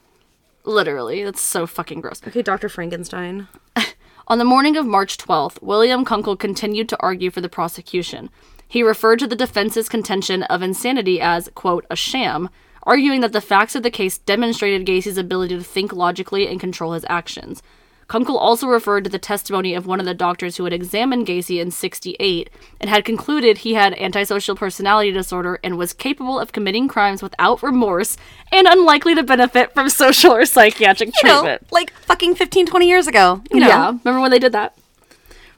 Literally, 0.65 1.23
that's 1.23 1.41
so 1.41 1.65
fucking 1.65 2.01
gross. 2.01 2.21
Okay, 2.27 2.41
Doctor 2.41 2.67
Frankenstein. 2.67 3.47
On 4.27 4.37
the 4.37 4.45
morning 4.45 4.75
of 4.75 4.85
March 4.85 5.17
12th, 5.17 5.61
William 5.61 6.03
Kunkel 6.03 6.35
continued 6.35 6.89
to 6.89 6.97
argue 6.99 7.31
for 7.31 7.41
the 7.41 7.49
prosecution. 7.49 8.29
He 8.69 8.83
referred 8.83 9.19
to 9.19 9.27
the 9.27 9.35
defense's 9.35 9.89
contention 9.89 10.43
of 10.43 10.61
insanity 10.61 11.19
as, 11.19 11.49
quote, 11.55 11.85
a 11.89 11.95
sham, 11.95 12.49
arguing 12.83 13.19
that 13.21 13.33
the 13.33 13.41
facts 13.41 13.75
of 13.75 13.83
the 13.83 13.91
case 13.91 14.19
demonstrated 14.19 14.85
Gacy's 14.85 15.17
ability 15.17 15.57
to 15.57 15.63
think 15.63 15.91
logically 15.91 16.47
and 16.47 16.59
control 16.59 16.93
his 16.93 17.05
actions. 17.09 17.61
Kunkel 18.07 18.37
also 18.39 18.65
referred 18.67 19.03
to 19.03 19.09
the 19.09 19.19
testimony 19.19 19.75
of 19.75 19.85
one 19.85 19.99
of 19.99 20.05
the 20.07 20.15
doctors 20.15 20.57
who 20.57 20.63
had 20.63 20.73
examined 20.73 21.27
Gacy 21.27 21.61
in 21.61 21.69
68 21.69 22.49
and 22.81 22.89
had 22.89 23.05
concluded 23.05 23.59
he 23.59 23.75
had 23.75 23.93
antisocial 23.99 24.55
personality 24.55 25.11
disorder 25.11 25.59
and 25.63 25.77
was 25.77 25.93
capable 25.93 26.39
of 26.39 26.51
committing 26.51 26.87
crimes 26.87 27.21
without 27.21 27.61
remorse 27.61 28.17
and 28.51 28.65
unlikely 28.67 29.13
to 29.13 29.21
benefit 29.21 29.73
from 29.75 29.89
social 30.03 30.31
or 30.31 30.45
psychiatric 30.45 31.11
You 31.21 31.29
know, 31.29 31.41
treatment. 31.41 31.71
like 31.71 31.91
fucking 31.93 32.33
15, 32.33 32.65
20 32.65 32.87
years 32.87 33.05
ago. 33.05 33.43
You 33.51 33.59
know. 33.59 33.67
Yeah, 33.67 33.85
remember 34.03 34.21
when 34.21 34.31
they 34.31 34.39
did 34.39 34.53
that? 34.53 34.75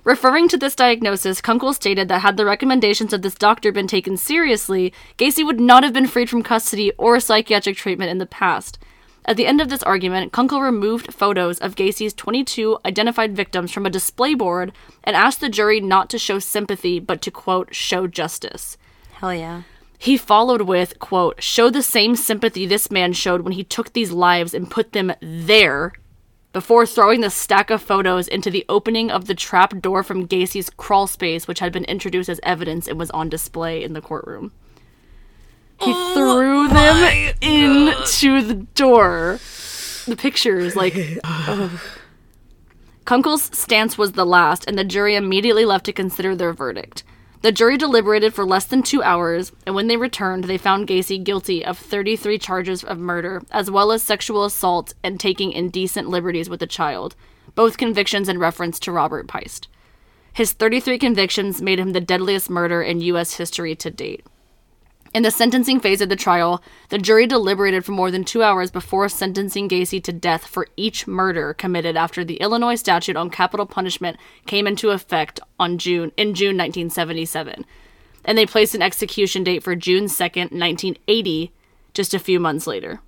Referring 0.04 0.48
to 0.48 0.58
this 0.58 0.76
diagnosis, 0.76 1.42
Kunkel 1.42 1.74
stated 1.74 2.08
that 2.08 2.22
had 2.22 2.36
the 2.36 2.46
recommendations 2.46 3.14
of 3.14 3.22
this 3.22 3.36
doctor 3.36 3.72
been 3.72 3.88
taken 3.88 4.18
seriously, 4.18 4.92
Gacy 5.18 5.46
would 5.46 5.60
not 5.60 5.84
have 5.84 5.94
been 5.94 6.08
freed 6.08 6.30
from 6.30 6.42
custody 6.42 6.92
or 6.98 7.20
psychiatric 7.20 7.78
treatment 7.78 8.10
in 8.10 8.18
the 8.18 8.26
past. 8.26 8.80
At 9.26 9.38
the 9.38 9.46
end 9.46 9.62
of 9.62 9.70
this 9.70 9.84
argument, 9.84 10.32
Kunkel 10.32 10.62
removed 10.62 11.14
photos 11.14 11.60
of 11.60 11.76
Gacy's 11.76 12.16
22 12.16 12.80
identified 12.84 13.36
victims 13.36 13.72
from 13.72 13.86
a 13.86 13.92
display 13.92 14.34
board 14.34 14.72
and 15.04 15.16
asked 15.16 15.40
the 15.40 15.50
jury 15.50 15.80
not 15.80 16.10
to 16.10 16.18
show 16.18 16.40
sympathy 16.40 17.00
but 17.00 17.22
to, 17.22 17.30
quote, 17.30 17.76
show 17.76 18.08
justice. 18.08 18.78
Hell 19.14 19.36
yeah. 19.36 19.62
He 20.00 20.18
followed 20.18 20.64
with, 20.64 20.98
quote, 20.98 21.44
show 21.44 21.70
the 21.70 21.84
same 21.84 22.16
sympathy 22.16 22.66
this 22.66 22.90
man 22.90 23.14
showed 23.14 23.42
when 23.42 23.54
he 23.54 23.64
took 23.64 23.94
these 23.94 24.12
lives 24.12 24.56
and 24.56 24.72
put 24.72 24.94
them 24.94 25.14
there 25.22 25.94
before 26.54 26.86
throwing 26.86 27.22
the 27.22 27.30
stack 27.30 27.70
of 27.70 27.82
photos 27.82 28.28
into 28.28 28.52
the 28.52 28.66
opening 28.68 29.10
of 29.10 29.26
the 29.26 29.36
trap 29.36 29.80
door 29.80 30.04
from 30.04 30.26
Gacy's 30.26 30.70
crawl 30.70 31.08
space, 31.08 31.48
which 31.48 31.60
had 31.60 31.72
been 31.72 31.86
introduced 31.86 32.30
as 32.30 32.40
evidence 32.44 32.88
and 32.88 33.00
was 33.00 33.12
on 33.12 33.30
display 33.30 33.84
in 33.84 33.94
the 33.94 34.02
courtroom. 34.02 34.52
He 35.80 35.94
oh 35.96 36.14
threw 36.14 36.68
them 36.68 37.34
into 37.42 38.42
the 38.42 38.66
door. 38.76 39.40
The 40.06 40.16
pictures, 40.18 40.76
like. 40.76 40.94
Kunkel's 43.06 43.58
stance 43.58 43.98
was 43.98 44.12
the 44.12 44.26
last, 44.26 44.66
and 44.68 44.78
the 44.78 44.84
jury 44.84 45.16
immediately 45.16 45.66
left 45.66 45.86
to 45.86 45.94
consider 45.94 46.36
their 46.36 46.54
verdict. 46.54 47.04
The 47.42 47.52
jury 47.52 47.76
deliberated 47.76 48.36
for 48.36 48.46
less 48.46 48.66
than 48.66 48.84
two 48.84 49.02
hours, 49.02 49.52
and 49.66 49.74
when 49.74 49.88
they 49.88 49.98
returned, 49.98 50.44
they 50.44 50.60
found 50.60 50.88
Gacy 50.88 51.24
guilty 51.24 51.66
of 51.66 51.76
33 51.76 52.38
charges 52.38 52.84
of 52.84 53.00
murder, 53.00 53.42
as 53.50 53.72
well 53.72 53.92
as 53.92 54.04
sexual 54.04 54.46
assault 54.46 54.94
and 55.04 55.20
taking 55.20 55.52
indecent 55.52 56.08
liberties 56.08 56.50
with 56.50 56.62
a 56.62 56.68
child, 56.68 57.16
both 57.56 57.78
convictions 57.80 58.30
in 58.30 58.38
reference 58.38 58.80
to 58.82 58.92
Robert 58.92 59.28
Piest. 59.28 59.68
His 60.34 60.54
33 60.54 61.00
convictions 61.00 61.64
made 61.64 61.80
him 61.80 61.94
the 61.94 62.00
deadliest 62.00 62.48
murder 62.48 62.84
in 62.84 63.02
U.S. 63.02 63.34
history 63.34 63.76
to 63.76 63.90
date. 63.90 64.24
In 65.14 65.24
the 65.24 65.32
sentencing 65.32 65.82
phase 65.82 66.00
of 66.00 66.08
the 66.08 66.16
trial, 66.16 66.64
the 66.88 66.98
jury 66.98 67.28
deliberated 67.28 67.84
for 67.84 67.92
more 67.92 68.12
than 68.12 68.24
two 68.24 68.44
hours 68.44 68.72
before 68.72 69.10
sentencing 69.10 69.68
Gacy 69.68 70.02
to 70.06 70.14
death 70.14 70.48
for 70.48 70.68
each 70.78 71.06
murder 71.06 71.54
committed 71.54 71.98
after 71.98 72.24
the 72.24 72.38
Illinois 72.38 72.76
statute 72.76 73.18
on 73.18 73.30
capital 73.30 73.66
punishment 73.66 74.16
came 74.46 74.66
into 74.66 74.92
effect 74.92 75.42
on 75.60 75.78
June 75.78 76.14
in 76.16 76.34
June 76.34 76.56
1977, 76.56 77.66
and 78.24 78.38
they 78.38 78.46
placed 78.46 78.74
an 78.74 78.82
execution 78.82 79.44
date 79.44 79.64
for 79.64 79.76
June 79.76 80.06
2nd, 80.06 80.54
1980, 80.54 81.52
just 81.94 82.14
a 82.14 82.20
few 82.20 82.40
months 82.40 82.66
later. 82.66 83.02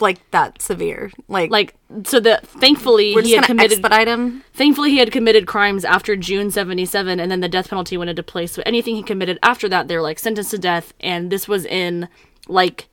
Like 0.00 0.30
that 0.30 0.62
severe. 0.62 1.10
Like, 1.28 1.50
Like 1.50 1.74
so, 2.04 2.20
the 2.20 2.40
thankfully 2.42 3.14
we're 3.14 3.22
he 3.22 3.32
had 3.32 3.44
committed 3.44 3.72
expedite 3.78 4.08
him. 4.08 4.42
Thankfully, 4.54 4.90
he 4.90 4.98
had 4.98 5.12
committed 5.12 5.46
crimes 5.46 5.84
after 5.84 6.16
June 6.16 6.50
77, 6.50 7.20
and 7.20 7.30
then 7.30 7.40
the 7.40 7.48
death 7.48 7.68
penalty 7.68 7.96
went 7.96 8.10
into 8.10 8.22
place. 8.22 8.52
So 8.52 8.62
anything 8.64 8.96
he 8.96 9.02
committed 9.02 9.38
after 9.42 9.68
that, 9.68 9.88
they're 9.88 10.02
like 10.02 10.18
sentenced 10.18 10.50
to 10.52 10.58
death. 10.58 10.94
And 11.00 11.30
this 11.30 11.46
was 11.46 11.64
in 11.66 12.08
like 12.48 12.88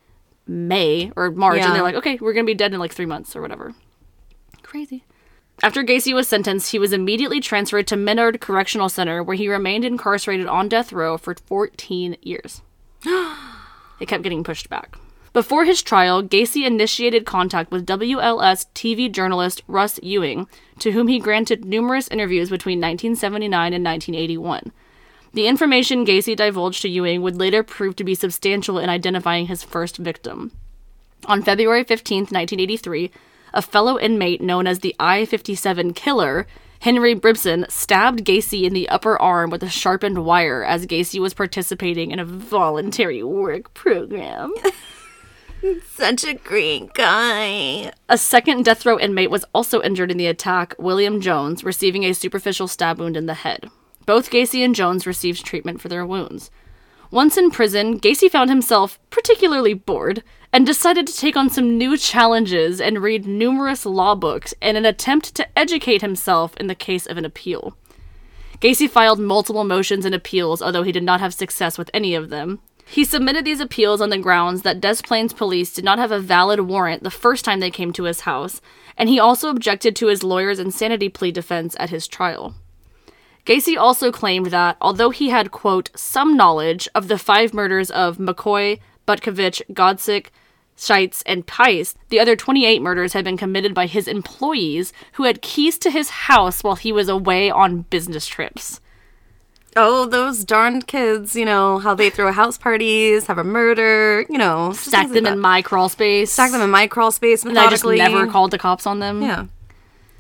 May 0.45 1.11
or 1.15 1.31
March, 1.31 1.57
Yeah. 1.57 1.67
and 1.67 1.75
they're 1.75 1.84
like, 1.84 1.95
okay, 1.95 2.17
we're 2.21 2.34
gonna 2.34 2.45
be 2.45 2.53
dead 2.53 2.73
in 2.73 2.79
like 2.79 2.93
three 2.93 3.05
months 3.05 3.35
or 3.35 3.41
whatever. 3.41 3.73
Crazy. 4.63 5.03
After 5.63 5.84
Gacy 5.84 6.13
was 6.13 6.27
sentenced, 6.27 6.71
he 6.71 6.77
was 6.77 6.93
immediately 6.93 7.39
transferred 7.39 7.88
to 7.88 7.97
Menard 7.97 8.39
Correctional 8.41 8.89
Center, 8.89 9.23
where 9.23 9.35
he 9.35 9.47
remained 9.49 9.84
incarcerated 9.85 10.45
on 10.45 10.69
death 10.69 10.93
row 10.93 11.17
for 11.17 11.34
14 11.47 12.15
years. 12.21 12.61
it 13.05 14.07
kept 14.07 14.21
getting 14.23 14.43
pushed 14.43 14.69
back. 14.69 14.97
Before 15.34 15.66
his 15.66 15.82
trial, 15.82 16.24
Gacy 16.24 16.66
initiated 16.66 17.26
contact 17.26 17.72
with 17.72 17.86
WLS 17.86 18.66
TV 18.74 19.12
journalist 19.12 19.62
Russ 19.68 19.99
Ewing, 20.02 20.48
to 20.80 20.91
whom 20.91 21.08
he 21.08 21.20
granted 21.20 21.66
numerous 21.66 22.08
interviews 22.08 22.49
between 22.49 22.80
1979 22.80 23.74
and 23.74 23.86
1981. 23.86 24.72
The 25.34 25.48
information 25.48 26.06
Gacy 26.06 26.36
divulged 26.36 26.82
to 26.82 26.90
Ewing 26.90 27.22
would 27.22 27.36
later 27.36 27.62
prove 27.62 27.95
to 27.98 28.04
be 28.04 28.16
substantial 28.16 28.80
in 28.80 28.90
identifying 28.90 29.48
his 29.48 29.64
first 29.64 29.98
victim. 29.98 30.52
On 31.26 31.44
February 31.44 31.84
15, 31.84 32.22
1983, 32.22 33.12
a 33.54 33.62
fellow 33.62 33.99
inmate 33.99 34.41
known 34.41 34.66
as 34.66 34.80
the 34.80 34.95
I 34.99 35.26
57 35.26 35.94
killer, 35.94 36.48
Henry 36.82 37.14
Brisbon, 37.14 37.66
stabbed 37.70 38.24
Gacy 38.24 38.64
in 38.64 38.74
the 38.74 38.88
upper 38.90 39.20
arm 39.22 39.49
with 39.49 39.64
a 39.64 39.70
sharpened 39.70 40.24
wire 40.24 40.64
as 40.64 40.86
Gacy 40.86 41.20
was 41.20 41.34
participating 41.34 42.12
in 42.12 42.20
a 42.20 42.26
voluntary 42.26 43.24
work 43.24 43.74
program. 43.74 44.54
Such 45.89 46.23
a 46.23 46.34
great 46.34 46.94
guy. 46.94 47.91
A 48.07 48.18
second 48.18 48.65
death 48.65 48.85
row 48.85 48.99
inmate 48.99 49.31
was 49.31 49.45
also 49.53 49.81
injured 49.81 50.11
in 50.11 50.18
the 50.18 50.27
attack, 50.27 50.76
William 50.77 51.19
Jones, 51.22 51.64
receiving 51.64 52.03
a 52.03 52.14
superficial 52.14 52.68
stab 52.68 52.99
wound 52.99 53.18
in 53.18 53.26
the 53.26 53.34
head. 53.34 53.69
Both 54.06 54.30
Gacy 54.30 54.64
and 54.64 54.76
Jones 54.76 55.06
received 55.06 55.45
treatment 55.45 55.81
for 55.81 55.89
their 55.89 56.06
wounds. 56.06 56.49
Once 57.11 57.38
in 57.38 57.52
prison, 57.52 57.99
Gacy 57.99 58.30
found 58.30 58.49
himself 58.49 58.99
particularly 59.10 59.73
bored 59.73 60.23
and 60.53 60.65
decided 60.65 61.07
to 61.07 61.18
take 61.18 61.35
on 61.38 61.49
some 61.49 61.77
new 61.77 61.98
challenges 61.98 62.80
and 62.81 63.02
read 63.02 63.26
numerous 63.26 63.85
law 63.85 64.15
books 64.15 64.53
in 64.61 64.76
an 64.76 64.85
attempt 64.85 65.34
to 65.35 65.60
educate 65.60 66.02
himself 66.02 66.56
in 66.57 66.68
the 66.68 66.76
case 66.76 67.06
of 67.07 67.18
an 67.18 67.26
appeal. 67.26 67.77
Gacy 68.60 68.89
filed 68.89 69.19
multiple 69.19 69.64
motions 69.64 70.06
and 70.06 70.15
appeals, 70.15 70.61
although 70.61 70.84
he 70.84 70.91
did 70.91 71.03
not 71.03 71.19
have 71.19 71.34
success 71.34 71.77
with 71.77 71.91
any 71.94 72.15
of 72.15 72.30
them. 72.30 72.60
He 72.89 73.03
submitted 73.03 73.43
these 73.43 73.59
appeals 73.59 74.01
on 74.01 74.09
the 74.09 74.18
grounds 74.18 74.61
that 74.61 74.80
Des 74.80 74.95
Plaines 75.03 75.34
police 75.34 75.73
did 75.73 75.84
not 75.84 75.99
have 75.99 76.11
a 76.11 76.19
valid 76.19 76.61
warrant 76.61 77.03
the 77.03 77.11
first 77.11 77.43
time 77.43 77.59
they 77.59 77.69
came 77.69 77.91
to 77.93 78.03
his 78.03 78.22
house, 78.22 78.61
and 78.97 79.09
he 79.09 79.19
also 79.19 79.49
objected 79.49 79.95
to 79.95 80.07
his 80.07 80.23
lawyer's 80.23 80.57
insanity 80.57 81.09
plea 81.09 81.31
defense 81.31 81.76
at 81.80 81.89
his 81.89 82.07
trial. 82.07 82.55
Gacy 83.45 83.77
also 83.77 84.11
claimed 84.11 84.47
that, 84.47 84.77
although 84.81 85.09
he 85.09 85.30
had, 85.30 85.51
quote, 85.51 85.89
some 85.95 86.35
knowledge 86.35 86.88
of 86.95 87.07
the 87.07 87.18
five 87.18 87.53
murders 87.53 87.91
of 87.91 88.18
McCoy, 88.18 88.80
Butkovich, 89.05 89.61
Godzik, 89.72 90.27
Szyc, 90.77 91.23
and 91.26 91.45
Piest, 91.45 91.97
the 92.09 92.19
other 92.19 92.35
28 92.35 92.81
murders 92.81 93.14
had 93.14 93.26
been 93.26 93.38
committed 93.38 93.73
by 93.73 93.85
his 93.85 94.07
employees 94.07 94.93
who 95.14 95.23
had 95.23 95.41
keys 95.41 95.77
to 95.80 95.89
his 95.89 96.09
house 96.09 96.64
while 96.64 96.76
he 96.76 96.91
was 96.91 97.09
away 97.09 97.49
on 97.49 97.81
business 97.84 98.27
trips. 98.27 98.80
Oh, 99.78 100.06
those 100.06 100.44
darned 100.44 100.88
kids, 100.88 101.36
you 101.36 101.45
know, 101.45 101.78
how 101.78 101.94
they 101.94 102.10
throw 102.10 102.32
house 102.32 102.58
parties, 102.58 103.28
have 103.28 103.38
a 103.38 103.44
murder, 103.44 104.26
you 104.30 104.38
know. 104.38 104.74
Stack 104.74 105.06
like 105.06 105.14
them 105.14 105.26
in 105.28 105.40
my 105.40 105.62
crawl 105.62 105.88
space. 105.88 106.32
Stack 106.32 106.52
them 106.52 106.62
in 106.62 106.72
my 106.72 106.88
crawl 106.88 107.12
space 107.12 107.45
And 107.45 107.58
I 107.58 107.70
just 107.70 107.86
never 107.86 108.28
called 108.28 108.52
the 108.52 108.58
cops 108.58 108.88
on 108.88 108.99
them. 108.99 109.22
Yeah. 109.22 109.45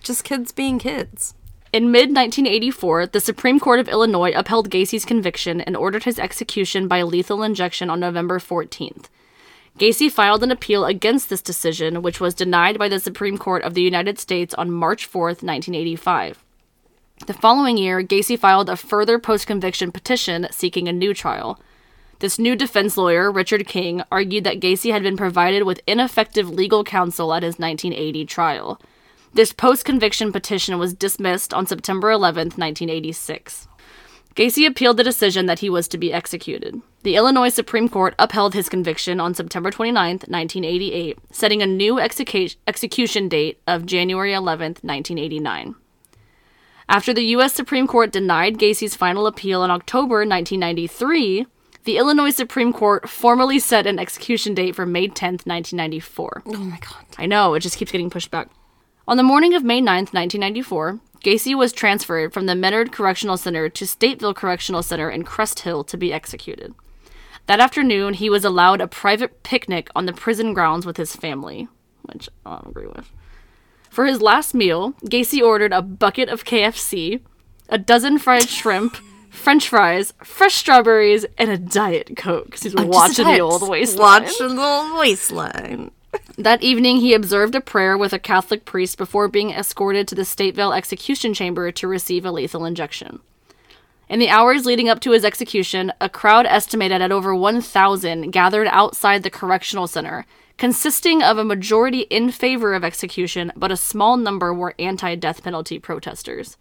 Just 0.01 0.23
kids 0.23 0.51
being 0.51 0.77
kids. 0.79 1.33
In 1.73 1.91
mid 1.91 2.09
1984, 2.09 3.07
the 3.07 3.19
Supreme 3.19 3.59
Court 3.59 3.79
of 3.79 3.89
Illinois 3.89 4.31
upheld 4.31 4.69
Gacy's 4.69 5.05
conviction 5.05 5.59
and 5.59 5.75
ordered 5.75 6.05
his 6.05 6.19
execution 6.19 6.87
by 6.87 7.01
lethal 7.01 7.43
injection 7.43 7.89
on 7.89 7.99
November 7.99 8.39
14th. 8.39 9.05
Gacy 9.77 10.11
filed 10.11 10.43
an 10.43 10.51
appeal 10.51 10.85
against 10.85 11.29
this 11.29 11.41
decision, 11.41 12.01
which 12.01 12.19
was 12.19 12.33
denied 12.33 12.79
by 12.79 12.89
the 12.89 12.99
Supreme 12.99 13.37
Court 13.37 13.63
of 13.63 13.73
the 13.73 13.81
United 13.81 14.17
States 14.17 14.53
on 14.55 14.71
March 14.71 15.07
4th, 15.07 15.43
1985. 15.43 16.43
The 17.25 17.33
following 17.33 17.77
year, 17.77 18.03
Gacy 18.03 18.37
filed 18.37 18.69
a 18.69 18.77
further 18.77 19.19
post 19.19 19.47
conviction 19.47 19.91
petition 19.91 20.47
seeking 20.51 20.87
a 20.87 20.93
new 20.93 21.13
trial. 21.13 21.59
This 22.19 22.39
new 22.39 22.55
defense 22.55 22.95
lawyer, 22.95 23.31
Richard 23.31 23.67
Kling, 23.67 24.01
argued 24.11 24.43
that 24.43 24.59
Gacy 24.59 24.91
had 24.91 25.03
been 25.03 25.17
provided 25.17 25.63
with 25.63 25.81
ineffective 25.87 26.49
legal 26.49 26.83
counsel 26.83 27.33
at 27.33 27.43
his 27.43 27.59
1980 27.59 28.25
trial. 28.25 28.79
This 29.33 29.51
post 29.51 29.83
conviction 29.83 30.31
petition 30.31 30.79
was 30.79 30.93
dismissed 30.93 31.53
on 31.53 31.65
September 31.65 32.11
11, 32.11 32.51
1986. 32.55 33.67
Gacy 34.35 34.67
appealed 34.67 34.97
the 34.97 35.03
decision 35.03 35.47
that 35.47 35.59
he 35.59 35.69
was 35.69 35.87
to 35.87 35.97
be 35.97 36.13
executed. 36.13 36.79
The 37.03 37.15
Illinois 37.15 37.49
Supreme 37.49 37.89
Court 37.89 38.13
upheld 38.19 38.53
his 38.53 38.69
conviction 38.69 39.19
on 39.19 39.33
September 39.33 39.71
29, 39.71 40.19
1988, 40.27 41.17
setting 41.31 41.61
a 41.61 41.65
new 41.65 41.95
execu- 41.95 42.55
execution 42.67 43.27
date 43.27 43.59
of 43.67 43.85
January 43.85 44.33
11, 44.33 44.77
1989. 44.81 45.75
After 46.89 47.13
the 47.13 47.25
U.S. 47.35 47.53
Supreme 47.53 47.85
Court 47.85 48.11
denied 48.11 48.57
Gacy's 48.57 48.95
final 48.95 49.27
appeal 49.27 49.63
in 49.63 49.71
October 49.71 50.19
1993, 50.19 51.45
the 51.83 51.97
Illinois 51.97 52.29
Supreme 52.29 52.71
Court 52.71 53.09
formally 53.09 53.59
set 53.59 53.85
an 53.85 53.99
execution 53.99 54.53
date 54.53 54.75
for 54.75 54.85
May 54.85 55.07
10, 55.07 55.33
1994. 55.43 56.43
Oh 56.45 56.57
my 56.57 56.79
god. 56.79 57.05
I 57.17 57.25
know, 57.25 57.53
it 57.55 57.59
just 57.59 57.77
keeps 57.77 57.91
getting 57.91 58.09
pushed 58.09 58.31
back. 58.31 58.49
On 59.05 59.17
the 59.17 59.23
morning 59.23 59.53
of 59.53 59.63
May 59.63 59.79
9th, 59.79 60.13
1994, 60.13 60.99
Gacy 61.21 61.55
was 61.55 61.73
transferred 61.73 62.33
from 62.33 62.45
the 62.45 62.55
Menard 62.55 62.91
Correctional 62.91 63.37
Center 63.37 63.67
to 63.67 63.85
Stateville 63.85 64.35
Correctional 64.35 64.83
Center 64.83 65.09
in 65.09 65.23
Crest 65.23 65.59
Hill 65.59 65.83
to 65.85 65.97
be 65.97 66.13
executed. 66.13 66.73
That 67.47 67.59
afternoon, 67.59 68.13
he 68.13 68.29
was 68.29 68.45
allowed 68.45 68.81
a 68.81 68.87
private 68.87 69.43
picnic 69.43 69.89
on 69.95 70.05
the 70.05 70.13
prison 70.13 70.53
grounds 70.53 70.85
with 70.85 70.97
his 70.97 71.15
family, 71.15 71.67
which 72.03 72.29
I 72.45 72.55
don't 72.55 72.71
agree 72.71 72.87
with. 72.87 73.11
For 73.89 74.05
his 74.05 74.21
last 74.21 74.53
meal, 74.53 74.93
Gacy 75.05 75.41
ordered 75.41 75.73
a 75.73 75.81
bucket 75.81 76.29
of 76.29 76.45
KFC, 76.45 77.21
a 77.69 77.77
dozen 77.77 78.19
fried 78.19 78.47
shrimp, 78.47 78.97
french 79.29 79.69
fries, 79.69 80.13
fresh 80.23 80.55
strawberries, 80.55 81.25
and 81.37 81.49
a 81.49 81.57
Diet 81.57 82.15
coke. 82.15 82.57
he's 82.57 82.75
watching 82.75 83.25
the 83.25 83.39
old 83.39 83.67
waistline. 83.67 84.23
Watching 84.23 84.55
the 84.55 84.61
old 84.61 84.99
waistline. 84.99 85.91
That 86.37 86.63
evening, 86.63 86.97
he 86.97 87.13
observed 87.13 87.55
a 87.55 87.61
prayer 87.61 87.97
with 87.97 88.13
a 88.13 88.19
Catholic 88.19 88.65
priest 88.65 88.97
before 88.97 89.27
being 89.27 89.51
escorted 89.51 90.07
to 90.07 90.15
the 90.15 90.21
Stateville 90.23 90.75
execution 90.75 91.33
chamber 91.33 91.71
to 91.71 91.87
receive 91.87 92.25
a 92.25 92.31
lethal 92.31 92.65
injection. 92.65 93.19
In 94.09 94.19
the 94.19 94.29
hours 94.29 94.65
leading 94.65 94.87
up 94.87 95.01
to 95.01 95.11
his 95.11 95.25
execution, 95.25 95.91
a 95.99 96.09
crowd 96.09 96.45
estimated 96.45 97.01
at 97.01 97.11
over 97.11 97.35
1,000 97.35 98.31
gathered 98.31 98.67
outside 98.67 99.23
the 99.23 99.29
correctional 99.29 99.87
center, 99.87 100.25
consisting 100.57 101.21
of 101.23 101.37
a 101.37 101.43
majority 101.43 102.01
in 102.01 102.31
favor 102.31 102.73
of 102.73 102.83
execution, 102.83 103.51
but 103.55 103.71
a 103.71 103.77
small 103.77 104.17
number 104.17 104.53
were 104.53 104.75
anti 104.79 105.15
death 105.15 105.43
penalty 105.43 105.79
protesters. 105.79 106.57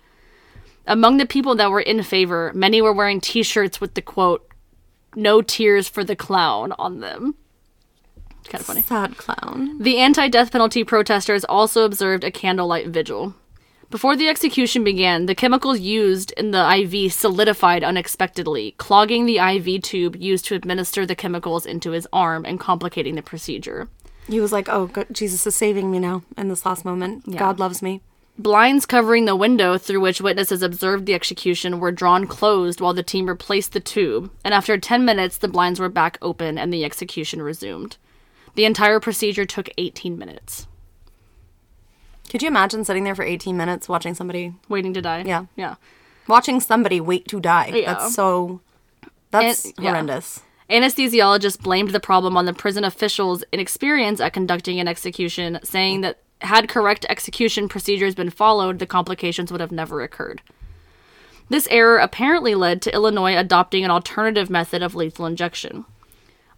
Among 0.86 1.16
the 1.16 1.26
people 1.26 1.54
that 1.56 1.70
were 1.70 1.80
in 1.80 2.02
favor, 2.02 2.52
many 2.54 2.80
were 2.80 2.92
wearing 2.92 3.20
t 3.20 3.42
shirts 3.42 3.80
with 3.80 3.94
the 3.94 4.02
quote, 4.02 4.48
No 5.14 5.42
tears 5.42 5.88
for 5.88 6.04
the 6.04 6.16
clown 6.16 6.72
on 6.78 7.00
them. 7.00 7.34
It's 8.40 8.48
kind 8.48 8.60
of 8.60 8.66
funny. 8.66 8.82
Sad 8.82 9.16
clown. 9.16 9.78
The 9.82 9.98
anti 9.98 10.28
death 10.28 10.52
penalty 10.52 10.84
protesters 10.84 11.44
also 11.44 11.84
observed 11.84 12.22
a 12.22 12.30
candlelight 12.30 12.88
vigil. 12.88 13.34
Before 13.88 14.16
the 14.16 14.28
execution 14.28 14.82
began, 14.82 15.26
the 15.26 15.34
chemicals 15.34 15.78
used 15.78 16.32
in 16.32 16.50
the 16.50 16.68
IV 16.78 17.12
solidified 17.12 17.84
unexpectedly, 17.84 18.74
clogging 18.78 19.26
the 19.26 19.38
IV 19.38 19.82
tube 19.82 20.16
used 20.16 20.44
to 20.46 20.56
administer 20.56 21.06
the 21.06 21.14
chemicals 21.14 21.64
into 21.64 21.92
his 21.92 22.08
arm 22.12 22.44
and 22.44 22.58
complicating 22.58 23.14
the 23.14 23.22
procedure. 23.22 23.88
He 24.28 24.40
was 24.40 24.50
like, 24.50 24.68
"Oh, 24.68 24.86
God, 24.86 25.06
Jesus 25.12 25.46
is 25.46 25.54
saving 25.54 25.90
me 25.90 26.00
now 26.00 26.24
in 26.36 26.48
this 26.48 26.66
last 26.66 26.84
moment. 26.84 27.36
God 27.36 27.60
loves 27.60 27.80
me." 27.80 28.00
Blinds 28.38 28.86
covering 28.86 29.24
the 29.24 29.36
window 29.36 29.78
through 29.78 30.00
which 30.00 30.20
witnesses 30.20 30.62
observed 30.62 31.06
the 31.06 31.14
execution 31.14 31.78
were 31.78 31.92
drawn 31.92 32.26
closed 32.26 32.80
while 32.80 32.92
the 32.92 33.04
team 33.04 33.28
replaced 33.28 33.72
the 33.72 33.80
tube, 33.80 34.30
and 34.44 34.52
after 34.52 34.76
10 34.76 35.04
minutes, 35.04 35.38
the 35.38 35.48
blinds 35.48 35.78
were 35.80 35.88
back 35.88 36.18
open 36.20 36.58
and 36.58 36.72
the 36.72 36.84
execution 36.84 37.40
resumed. 37.40 37.96
The 38.56 38.64
entire 38.64 39.00
procedure 39.00 39.46
took 39.46 39.70
18 39.78 40.18
minutes. 40.18 40.66
Could 42.36 42.42
you 42.42 42.48
imagine 42.48 42.84
sitting 42.84 43.04
there 43.04 43.14
for 43.14 43.22
18 43.22 43.56
minutes 43.56 43.88
watching 43.88 44.12
somebody 44.12 44.52
Waiting 44.68 44.92
to 44.92 45.00
die? 45.00 45.22
Yeah. 45.24 45.46
Yeah. 45.56 45.76
watching 46.28 46.60
somebody 46.60 47.00
wait 47.00 47.26
to 47.28 47.40
die? 47.40 47.68
Yeah. 47.74 47.94
That's 47.94 48.14
so 48.14 48.60
that's 49.30 49.64
And- 49.64 49.74
yeah. 49.78 49.88
horrendous. 49.92 50.42
Anesthesiologists 50.68 51.58
blamed 51.58 51.92
the 51.92 51.98
problem 51.98 52.36
on 52.36 52.44
the 52.44 52.52
prison 52.52 52.84
officials' 52.84 53.42
inexperience 53.52 54.20
at 54.20 54.34
conducting 54.34 54.78
an 54.78 54.86
execution, 54.86 55.58
saying 55.64 56.02
that 56.02 56.18
had 56.42 56.68
correct 56.68 57.06
execution 57.08 57.70
procedures 57.70 58.14
been 58.14 58.28
followed, 58.28 58.80
the 58.80 58.86
complications 58.86 59.50
would 59.50 59.62
have 59.62 59.72
never 59.72 60.02
occurred. 60.02 60.42
This 61.48 61.66
error 61.70 61.96
apparently 61.96 62.54
led 62.54 62.82
to 62.82 62.92
Illinois 62.92 63.34
adopting 63.34 63.82
an 63.82 63.90
alternative 63.90 64.50
method 64.50 64.82
of 64.82 64.94
lethal 64.94 65.24
injection. 65.24 65.86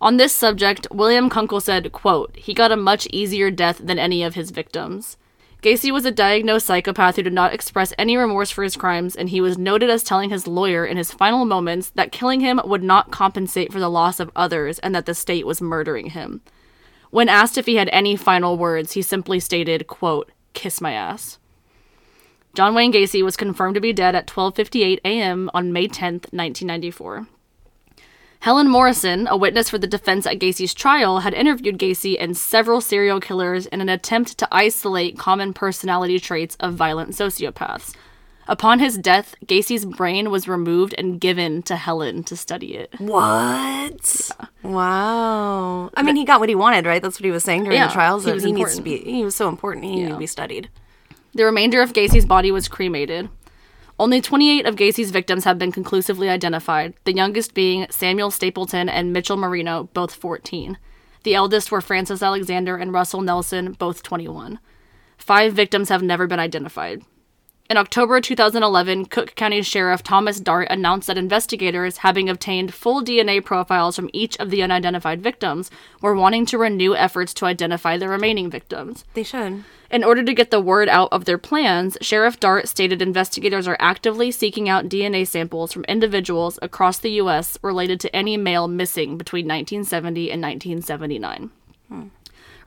On 0.00 0.16
this 0.16 0.32
subject, 0.34 0.88
William 0.90 1.30
Kunkel 1.30 1.60
said, 1.60 1.92
quote, 1.92 2.34
He 2.34 2.52
got 2.52 2.72
a 2.72 2.76
much 2.76 3.06
easier 3.12 3.52
death 3.52 3.78
than 3.80 4.00
any 4.00 4.24
of 4.24 4.34
his 4.34 4.50
victims. 4.50 5.16
Gacy 5.60 5.90
was 5.90 6.04
a 6.04 6.12
diagnosed 6.12 6.66
psychopath 6.66 7.16
who 7.16 7.22
did 7.22 7.32
not 7.32 7.52
express 7.52 7.92
any 7.98 8.16
remorse 8.16 8.50
for 8.50 8.62
his 8.62 8.76
crimes, 8.76 9.16
and 9.16 9.28
he 9.28 9.40
was 9.40 9.58
noted 9.58 9.90
as 9.90 10.04
telling 10.04 10.30
his 10.30 10.46
lawyer 10.46 10.86
in 10.86 10.96
his 10.96 11.12
final 11.12 11.44
moments 11.44 11.90
that 11.90 12.12
killing 12.12 12.38
him 12.40 12.60
would 12.64 12.82
not 12.82 13.10
compensate 13.10 13.72
for 13.72 13.80
the 13.80 13.90
loss 13.90 14.20
of 14.20 14.30
others 14.36 14.78
and 14.78 14.94
that 14.94 15.06
the 15.06 15.14
state 15.14 15.46
was 15.46 15.60
murdering 15.60 16.10
him. 16.10 16.42
When 17.10 17.28
asked 17.28 17.58
if 17.58 17.66
he 17.66 17.74
had 17.74 17.88
any 17.88 18.14
final 18.14 18.56
words, 18.56 18.92
he 18.92 19.02
simply 19.02 19.40
stated, 19.40 19.88
quote, 19.88 20.30
kiss 20.52 20.80
my 20.80 20.92
ass. 20.92 21.38
John 22.54 22.74
Wayne 22.74 22.92
Gacy 22.92 23.24
was 23.24 23.36
confirmed 23.36 23.74
to 23.74 23.80
be 23.80 23.92
dead 23.92 24.14
at 24.14 24.26
12:58 24.28 25.00
a.m. 25.04 25.50
on 25.54 25.72
May 25.72 25.88
10, 25.88 26.14
1994. 26.30 27.26
Helen 28.40 28.68
Morrison, 28.68 29.26
a 29.26 29.36
witness 29.36 29.68
for 29.68 29.78
the 29.78 29.86
defense 29.86 30.24
at 30.26 30.38
Gacy's 30.38 30.72
trial, 30.72 31.20
had 31.20 31.34
interviewed 31.34 31.78
Gacy 31.78 32.16
and 32.18 32.36
several 32.36 32.80
serial 32.80 33.20
killers 33.20 33.66
in 33.66 33.80
an 33.80 33.88
attempt 33.88 34.38
to 34.38 34.48
isolate 34.52 35.18
common 35.18 35.52
personality 35.52 36.20
traits 36.20 36.56
of 36.60 36.74
violent 36.74 37.10
sociopaths. 37.10 37.94
Upon 38.46 38.78
his 38.78 38.96
death, 38.96 39.34
Gacy's 39.44 39.84
brain 39.84 40.30
was 40.30 40.48
removed 40.48 40.94
and 40.96 41.20
given 41.20 41.62
to 41.64 41.76
Helen 41.76 42.22
to 42.24 42.36
study 42.36 42.76
it. 42.76 42.94
What? 42.98 44.30
Wow. 44.62 45.90
I 45.94 46.02
mean, 46.02 46.16
he 46.16 46.24
got 46.24 46.40
what 46.40 46.48
he 46.48 46.54
wanted, 46.54 46.86
right? 46.86 47.02
That's 47.02 47.18
what 47.18 47.24
he 47.26 47.30
was 47.30 47.44
saying 47.44 47.64
during 47.64 47.76
Yeah, 47.76 47.88
the 47.88 47.92
trials. 47.92 48.24
he 48.24 48.32
was 48.32 48.44
he 48.44 48.52
needs 48.52 48.76
to 48.76 48.82
be. 48.82 48.98
He 48.98 49.24
was 49.24 49.34
so 49.34 49.48
important. 49.48 49.84
He 49.84 49.96
needed 49.96 50.10
to 50.10 50.16
be 50.16 50.26
studied. 50.26 50.70
The 51.34 51.44
remainder 51.44 51.82
of 51.82 51.92
Gacy's 51.92 52.24
body 52.24 52.50
was 52.50 52.68
cremated. 52.68 53.28
Only 54.00 54.20
28 54.20 54.64
of 54.64 54.76
Gacy's 54.76 55.10
victims 55.10 55.42
have 55.42 55.58
been 55.58 55.72
conclusively 55.72 56.28
identified, 56.28 56.94
the 57.02 57.12
youngest 57.12 57.52
being 57.52 57.86
Samuel 57.90 58.30
Stapleton 58.30 58.88
and 58.88 59.12
Mitchell 59.12 59.36
Marino, 59.36 59.88
both 59.92 60.14
14. 60.14 60.78
The 61.24 61.34
eldest 61.34 61.72
were 61.72 61.80
Francis 61.80 62.22
Alexander 62.22 62.76
and 62.76 62.92
Russell 62.92 63.22
Nelson, 63.22 63.72
both 63.72 64.04
21. 64.04 64.60
Five 65.16 65.52
victims 65.52 65.88
have 65.88 66.02
never 66.02 66.28
been 66.28 66.38
identified. 66.38 67.02
In 67.70 67.76
October 67.76 68.18
2011, 68.22 69.06
Cook 69.06 69.34
County 69.34 69.60
Sheriff 69.60 70.02
Thomas 70.02 70.40
Dart 70.40 70.68
announced 70.70 71.06
that 71.06 71.18
investigators, 71.18 71.98
having 71.98 72.30
obtained 72.30 72.72
full 72.72 73.04
DNA 73.04 73.44
profiles 73.44 73.94
from 73.94 74.08
each 74.14 74.38
of 74.38 74.48
the 74.48 74.62
unidentified 74.62 75.22
victims, 75.22 75.70
were 76.00 76.14
wanting 76.14 76.46
to 76.46 76.56
renew 76.56 76.94
efforts 76.94 77.34
to 77.34 77.44
identify 77.44 77.98
the 77.98 78.08
remaining 78.08 78.48
victims. 78.48 79.04
They 79.12 79.22
should. 79.22 79.64
In 79.90 80.02
order 80.02 80.24
to 80.24 80.32
get 80.32 80.50
the 80.50 80.62
word 80.62 80.88
out 80.88 81.10
of 81.12 81.26
their 81.26 81.36
plans, 81.36 81.98
Sheriff 82.00 82.40
Dart 82.40 82.68
stated 82.68 83.02
investigators 83.02 83.68
are 83.68 83.76
actively 83.78 84.30
seeking 84.30 84.70
out 84.70 84.88
DNA 84.88 85.26
samples 85.26 85.70
from 85.70 85.84
individuals 85.84 86.58
across 86.62 86.96
the 86.96 87.12
U.S. 87.12 87.58
related 87.60 88.00
to 88.00 88.16
any 88.16 88.38
male 88.38 88.66
missing 88.66 89.18
between 89.18 89.44
1970 89.44 90.30
and 90.30 90.40
1979. 90.40 91.50
Hmm. 91.90 92.08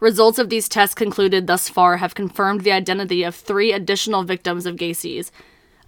Results 0.01 0.39
of 0.39 0.49
these 0.49 0.67
tests 0.67 0.95
concluded 0.95 1.45
thus 1.45 1.69
far 1.69 1.97
have 1.97 2.15
confirmed 2.15 2.61
the 2.61 2.71
identity 2.71 3.21
of 3.23 3.35
three 3.35 3.71
additional 3.71 4.23
victims 4.23 4.65
of 4.65 4.75
Gacy's. 4.75 5.31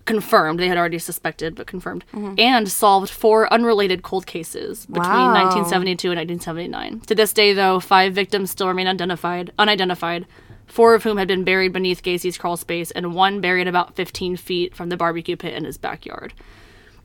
Confirmed, 0.05 0.59
they 0.59 0.67
had 0.67 0.77
already 0.77 0.99
suspected, 0.99 1.55
but 1.55 1.65
confirmed, 1.65 2.05
mm-hmm. 2.13 2.35
and 2.37 2.69
solved 2.69 3.09
four 3.09 3.51
unrelated 3.51 4.03
cold 4.03 4.27
cases 4.27 4.85
between 4.85 5.09
Wow. 5.09 5.33
1972 5.33 6.11
and 6.11 6.17
1979. 6.17 6.99
To 7.07 7.15
this 7.15 7.33
day, 7.33 7.53
though, 7.53 7.79
five 7.79 8.13
victims 8.13 8.51
still 8.51 8.67
remain 8.67 8.85
identified, 8.85 9.51
unidentified, 9.57 10.27
four 10.67 10.93
of 10.93 11.03
whom 11.03 11.17
had 11.17 11.27
been 11.27 11.43
buried 11.43 11.73
beneath 11.73 12.03
Gacy's 12.03 12.37
crawl 12.37 12.57
space, 12.57 12.91
and 12.91 13.15
one 13.15 13.41
buried 13.41 13.67
about 13.67 13.95
15 13.95 14.37
feet 14.37 14.75
from 14.75 14.89
the 14.89 14.97
barbecue 14.97 15.37
pit 15.37 15.55
in 15.55 15.63
his 15.63 15.79
backyard. 15.79 16.33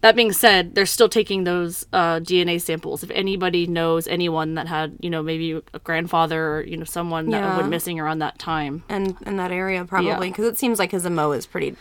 That 0.01 0.15
being 0.15 0.33
said, 0.33 0.77
they're 0.77 0.87
still 0.87 1.09
taking 1.09 1.43
those 1.43 1.85
uh, 1.93 2.21
DNA 2.21 2.61
samples. 2.61 3.03
If 3.03 3.11
anybody 3.11 3.67
knows 3.67 4.07
anyone 4.07 4.55
that 4.55 4.69
had, 4.69 4.97
you 5.01 5.11
know, 5.11 5.23
maybe 5.25 5.61
a 5.75 5.79
grandfather 5.81 6.41
or 6.59 6.63
you 6.63 6.77
know 6.77 6.85
someone 6.85 7.31
that 7.31 7.39
Yeah. 7.41 7.57
went 7.57 7.69
missing 7.69 7.99
around 7.99 8.21
that 8.21 8.39
time, 8.39 8.85
And 8.89 9.17
in 9.27 9.37
that 9.39 9.51
area, 9.51 9.85
probably. 9.85 10.09
Yeah. 10.09 10.19
Because 10.21 10.47
it 10.47 10.57
seems 10.57 10.79
like 10.79 10.93
his 10.93 11.05
MO 11.05 11.33
is 11.33 11.47
pretty, 11.47 11.75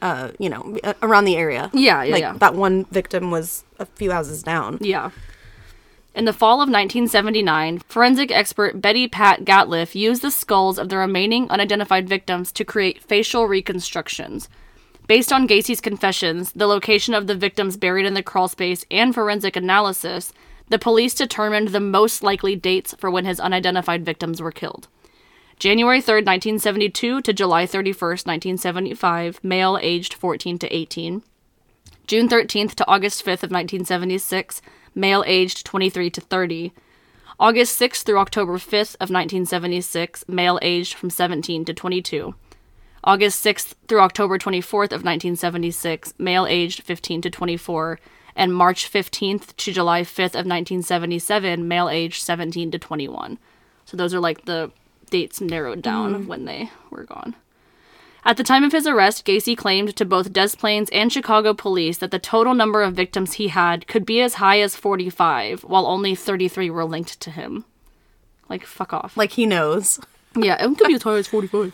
uh, 0.00 0.30
you 0.38 0.48
know, 0.48 0.78
around 1.02 1.26
the 1.26 1.36
area. 1.36 1.70
Yeah, 1.74 2.02
yeah, 2.02 2.12
Like 2.12 2.20
yeah. 2.22 2.32
that 2.38 2.54
one 2.54 2.86
victim 2.86 3.30
was 3.30 3.64
a 3.78 3.84
few 3.84 4.10
houses 4.10 4.42
down. 4.42 4.78
Yeah. 4.80 5.10
In 6.14 6.24
the 6.24 6.32
fall 6.32 6.60
of 6.62 6.68
1979, 6.68 7.80
forensic 7.88 8.32
expert 8.32 8.80
Betty 8.80 9.06
Pat 9.06 9.44
Gatliff 9.44 9.94
used 9.94 10.22
the 10.22 10.30
skulls 10.30 10.78
of 10.78 10.88
the 10.88 10.96
remaining 10.96 11.48
unidentified 11.50 12.08
victims 12.08 12.50
to 12.52 12.64
create 12.64 13.02
facial 13.02 13.46
reconstructions. 13.46 14.48
Based 15.10 15.32
on 15.32 15.48
Gacy's 15.48 15.80
confessions, 15.80 16.52
the 16.52 16.68
location 16.68 17.14
of 17.14 17.26
the 17.26 17.34
victims 17.34 17.76
buried 17.76 18.06
in 18.06 18.14
the 18.14 18.22
crawl 18.22 18.46
space, 18.46 18.84
and 18.92 19.12
forensic 19.12 19.56
analysis, 19.56 20.32
the 20.68 20.78
police 20.78 21.14
determined 21.14 21.70
the 21.70 21.80
most 21.80 22.22
likely 22.22 22.54
dates 22.54 22.94
for 22.96 23.10
when 23.10 23.24
his 23.24 23.40
unidentified 23.40 24.04
victims 24.04 24.40
were 24.40 24.52
killed. 24.52 24.86
January 25.58 26.00
3rd, 26.00 26.26
1972 26.26 27.22
to 27.22 27.32
July 27.32 27.66
31st, 27.66 28.24
1975, 28.24 29.42
male 29.42 29.76
aged 29.82 30.14
14 30.14 30.60
to 30.60 30.72
18. 30.72 31.24
June 32.06 32.28
13th 32.28 32.76
to 32.76 32.86
August 32.86 33.24
5th 33.24 33.42
of 33.42 33.50
1976, 33.50 34.62
male 34.94 35.24
aged 35.26 35.66
23 35.66 36.08
to 36.10 36.20
30. 36.20 36.72
August 37.40 37.80
6th 37.80 38.04
through 38.04 38.18
October 38.20 38.58
5th 38.58 38.94
of 39.00 39.10
1976, 39.10 40.28
male 40.28 40.60
aged 40.62 40.94
from 40.94 41.10
17 41.10 41.64
to 41.64 41.74
22. 41.74 42.32
August 43.02 43.44
6th 43.44 43.74
through 43.88 44.00
October 44.00 44.38
24th 44.38 44.92
of 44.92 45.02
1976, 45.02 46.14
male 46.18 46.46
aged 46.46 46.82
15 46.82 47.22
to 47.22 47.30
24, 47.30 47.98
and 48.36 48.54
March 48.54 48.90
15th 48.90 49.56
to 49.56 49.72
July 49.72 50.02
5th 50.02 50.36
of 50.36 50.46
1977, 50.46 51.66
male 51.66 51.88
aged 51.88 52.22
17 52.22 52.70
to 52.70 52.78
21. 52.78 53.38
So 53.84 53.96
those 53.96 54.14
are 54.14 54.20
like 54.20 54.44
the 54.44 54.70
dates 55.10 55.40
narrowed 55.40 55.82
down 55.82 56.14
of 56.14 56.22
mm. 56.22 56.26
when 56.26 56.44
they 56.44 56.70
were 56.90 57.04
gone. 57.04 57.34
At 58.24 58.36
the 58.36 58.44
time 58.44 58.64
of 58.64 58.72
his 58.72 58.86
arrest, 58.86 59.24
Gacy 59.24 59.56
claimed 59.56 59.96
to 59.96 60.04
both 60.04 60.32
Des 60.32 60.50
Plaines 60.50 60.90
and 60.90 61.10
Chicago 61.10 61.54
police 61.54 61.98
that 61.98 62.10
the 62.10 62.18
total 62.18 62.52
number 62.52 62.82
of 62.82 62.94
victims 62.94 63.34
he 63.34 63.48
had 63.48 63.86
could 63.86 64.04
be 64.04 64.20
as 64.20 64.34
high 64.34 64.60
as 64.60 64.76
45, 64.76 65.64
while 65.64 65.86
only 65.86 66.14
33 66.14 66.68
were 66.68 66.84
linked 66.84 67.18
to 67.20 67.30
him. 67.30 67.64
Like, 68.48 68.66
fuck 68.66 68.92
off. 68.92 69.16
Like 69.16 69.32
he 69.32 69.46
knows. 69.46 69.98
Yeah, 70.36 70.62
it 70.62 70.76
could 70.76 70.88
be 70.88 70.94
as 70.94 71.02
high 71.02 71.16
as 71.16 71.28
45. 71.28 71.72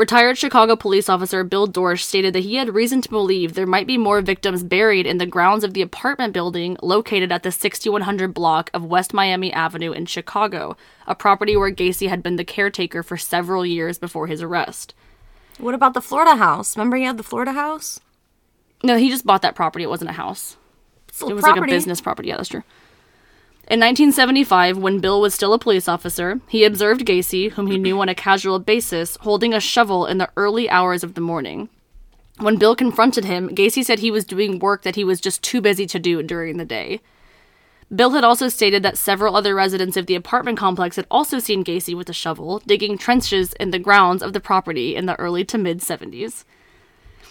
Retired 0.00 0.38
Chicago 0.38 0.76
police 0.76 1.10
officer 1.10 1.44
Bill 1.44 1.68
Dorsch 1.68 2.04
stated 2.04 2.32
that 2.32 2.40
he 2.40 2.54
had 2.54 2.74
reason 2.74 3.02
to 3.02 3.10
believe 3.10 3.52
there 3.52 3.66
might 3.66 3.86
be 3.86 3.98
more 3.98 4.22
victims 4.22 4.64
buried 4.64 5.06
in 5.06 5.18
the 5.18 5.26
grounds 5.26 5.62
of 5.62 5.74
the 5.74 5.82
apartment 5.82 6.32
building 6.32 6.78
located 6.80 7.30
at 7.30 7.42
the 7.42 7.52
6100 7.52 8.32
block 8.32 8.70
of 8.72 8.82
West 8.82 9.12
Miami 9.12 9.52
Avenue 9.52 9.92
in 9.92 10.06
Chicago, 10.06 10.74
a 11.06 11.14
property 11.14 11.54
where 11.54 11.70
Gacy 11.70 12.08
had 12.08 12.22
been 12.22 12.36
the 12.36 12.44
caretaker 12.44 13.02
for 13.02 13.18
several 13.18 13.66
years 13.66 13.98
before 13.98 14.26
his 14.26 14.40
arrest. 14.40 14.94
What 15.58 15.74
about 15.74 15.92
the 15.92 16.00
Florida 16.00 16.36
house? 16.36 16.78
Remember 16.78 16.96
he 16.96 17.04
had 17.04 17.18
the 17.18 17.22
Florida 17.22 17.52
house? 17.52 18.00
No, 18.82 18.96
he 18.96 19.10
just 19.10 19.26
bought 19.26 19.42
that 19.42 19.54
property. 19.54 19.84
It 19.84 19.90
wasn't 19.90 20.08
a 20.08 20.14
house. 20.14 20.56
It 21.08 21.34
was 21.34 21.42
property. 21.42 21.60
like 21.60 21.68
a 21.68 21.74
business 21.74 22.00
property. 22.00 22.30
Yeah, 22.30 22.38
that's 22.38 22.48
true. 22.48 22.62
In 23.70 23.78
1975, 23.78 24.78
when 24.78 24.98
Bill 24.98 25.20
was 25.20 25.32
still 25.32 25.52
a 25.52 25.58
police 25.58 25.86
officer, 25.86 26.40
he 26.48 26.64
observed 26.64 27.06
Gacy, 27.06 27.52
whom 27.52 27.68
he 27.68 27.78
knew 27.78 28.00
on 28.00 28.08
a 28.08 28.16
casual 28.16 28.58
basis, 28.58 29.16
holding 29.20 29.54
a 29.54 29.60
shovel 29.60 30.06
in 30.06 30.18
the 30.18 30.28
early 30.36 30.68
hours 30.68 31.04
of 31.04 31.14
the 31.14 31.20
morning. 31.20 31.68
When 32.38 32.56
Bill 32.56 32.74
confronted 32.74 33.26
him, 33.26 33.48
Gacy 33.50 33.84
said 33.84 34.00
he 34.00 34.10
was 34.10 34.24
doing 34.24 34.58
work 34.58 34.82
that 34.82 34.96
he 34.96 35.04
was 35.04 35.20
just 35.20 35.44
too 35.44 35.60
busy 35.60 35.86
to 35.86 36.00
do 36.00 36.20
during 36.20 36.56
the 36.56 36.64
day. 36.64 37.00
Bill 37.94 38.10
had 38.10 38.24
also 38.24 38.48
stated 38.48 38.82
that 38.82 38.98
several 38.98 39.36
other 39.36 39.54
residents 39.54 39.96
of 39.96 40.06
the 40.06 40.16
apartment 40.16 40.58
complex 40.58 40.96
had 40.96 41.06
also 41.08 41.38
seen 41.38 41.62
Gacy 41.62 41.94
with 41.94 42.08
a 42.08 42.12
shovel, 42.12 42.60
digging 42.66 42.98
trenches 42.98 43.52
in 43.60 43.70
the 43.70 43.78
grounds 43.78 44.20
of 44.20 44.32
the 44.32 44.40
property 44.40 44.96
in 44.96 45.06
the 45.06 45.14
early 45.14 45.44
to 45.44 45.56
mid 45.56 45.78
70s. 45.78 46.42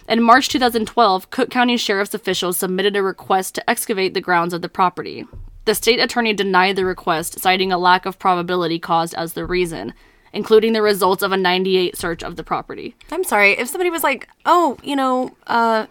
In 0.08 0.24
March 0.24 0.48
2012, 0.48 1.32
Cook 1.32 1.50
County 1.50 1.76
Sheriff's 1.76 2.14
officials 2.14 2.58
submitted 2.58 2.96
a 2.96 3.04
request 3.04 3.56
to 3.56 3.70
excavate 3.70 4.14
the 4.14 4.22
grounds 4.22 4.54
of 4.54 4.62
the 4.62 4.70
property. 4.70 5.26
The 5.66 5.76
state 5.76 6.00
attorney 6.00 6.34
denied 6.34 6.76
the 6.76 6.86
request, 6.86 7.40
citing 7.40 7.72
a 7.72 7.78
lack 7.78 8.06
of 8.06 8.18
probability 8.18 8.80
caused 8.80 9.14
as 9.16 9.34
the 9.34 9.46
reason, 9.46 9.94
including 10.34 10.74
the 10.74 10.82
results 10.82 11.22
of 11.22 11.32
a 11.32 11.38
98 11.38 11.96
search 11.96 12.24
of 12.24 12.36
the 12.38 12.44
property. 12.44 12.96
I'm 13.12 13.24
sorry. 13.24 13.52
If 13.52 13.68
somebody 13.68 13.90
was 13.90 14.04
like, 14.04 14.28
oh, 14.46 14.78
you 14.82 14.96
know, 14.96 15.36
uh, 15.48 15.86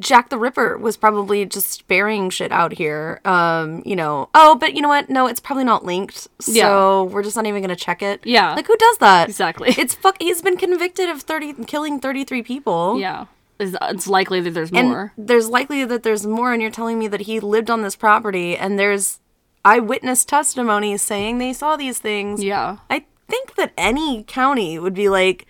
Jack 0.00 0.28
the 0.28 0.38
Ripper 0.38 0.76
was 0.76 0.96
probably 0.96 1.46
just 1.46 1.86
burying 1.86 2.30
shit 2.30 2.50
out 2.50 2.72
here. 2.72 3.20
Um, 3.24 3.82
you 3.86 3.94
know, 3.94 4.28
oh, 4.34 4.56
but 4.56 4.74
you 4.74 4.82
know 4.82 4.88
what? 4.88 5.08
No, 5.08 5.26
it's 5.28 5.38
probably 5.38 5.62
not 5.64 5.84
linked. 5.84 6.26
So 6.40 6.52
Yeah. 6.52 7.02
we're 7.02 7.22
just 7.22 7.36
not 7.36 7.46
even 7.46 7.62
gonna 7.62 7.76
check 7.76 8.02
it. 8.02 8.20
Yeah. 8.24 8.54
Like 8.54 8.66
who 8.66 8.76
does 8.76 8.98
that? 8.98 9.28
Exactly. 9.28 9.68
It's 9.78 9.94
fuck. 9.94 10.16
He's 10.20 10.42
been 10.42 10.56
convicted 10.56 11.08
of 11.08 11.22
thirty 11.22 11.52
killing 11.64 12.00
thirty 12.00 12.24
three 12.24 12.42
people. 12.42 12.98
Yeah. 12.98 13.26
Is 13.58 13.76
it's 13.82 14.06
likely 14.06 14.40
that 14.40 14.50
there's 14.50 14.70
and 14.72 14.88
more. 14.88 15.12
there's 15.18 15.48
likely 15.48 15.84
that 15.84 16.02
there's 16.02 16.26
more 16.26 16.52
and 16.52 16.62
you're 16.62 16.70
telling 16.70 16.98
me 16.98 17.08
that 17.08 17.22
he 17.22 17.40
lived 17.40 17.70
on 17.70 17.82
this 17.82 17.96
property 17.96 18.56
and 18.56 18.78
there's 18.78 19.18
eyewitness 19.64 20.24
testimony 20.24 20.96
saying 20.96 21.38
they 21.38 21.52
saw 21.52 21.76
these 21.76 21.98
things 21.98 22.42
Yeah. 22.42 22.76
i 22.88 23.04
think 23.28 23.56
that 23.56 23.72
any 23.76 24.22
county 24.24 24.78
would 24.78 24.94
be 24.94 25.08
like 25.08 25.46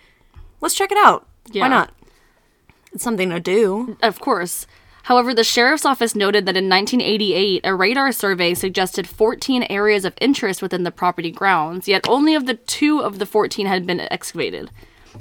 let's 0.61 0.73
check 0.75 0.91
it 0.91 0.97
out 0.97 1.27
Yeah. 1.51 1.63
why 1.63 1.67
not 1.69 1.93
it's 2.91 3.03
something 3.03 3.29
to 3.29 3.39
do 3.39 3.97
Of 4.01 4.19
course. 4.19 4.65
However, 5.03 5.33
the 5.33 5.43
sheriff's 5.43 5.85
office 5.85 6.13
noted 6.15 6.45
that 6.45 6.57
in 6.57 6.69
1988, 6.69 7.61
a 7.63 7.73
radar 7.73 8.11
survey 8.11 8.53
suggested 8.53 9.07
14 9.07 9.63
areas 9.69 10.05
of 10.05 10.13
interest 10.21 10.61
within 10.61 10.83
the 10.83 10.91
property 10.91 11.31
grounds, 11.31 11.87
yet 11.87 12.07
only 12.07 12.35
of 12.35 12.45
the 12.45 12.53
two 12.55 12.99
of 12.99 13.17
the 13.17 13.25
14 13.25 13.65
had 13.65 13.87
been 13.87 13.99
excavated. 14.01 14.69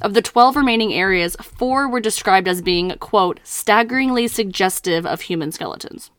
Of 0.00 0.14
the 0.14 0.22
12 0.22 0.56
remaining 0.56 0.92
areas, 0.92 1.36
four 1.40 1.88
were 1.88 2.00
described 2.00 2.48
as 2.48 2.62
being, 2.62 2.90
quote, 2.98 3.40
staggeringly 3.42 4.28
suggestive 4.28 5.06
of 5.06 5.22
human 5.22 5.52
skeletons. 5.52 6.10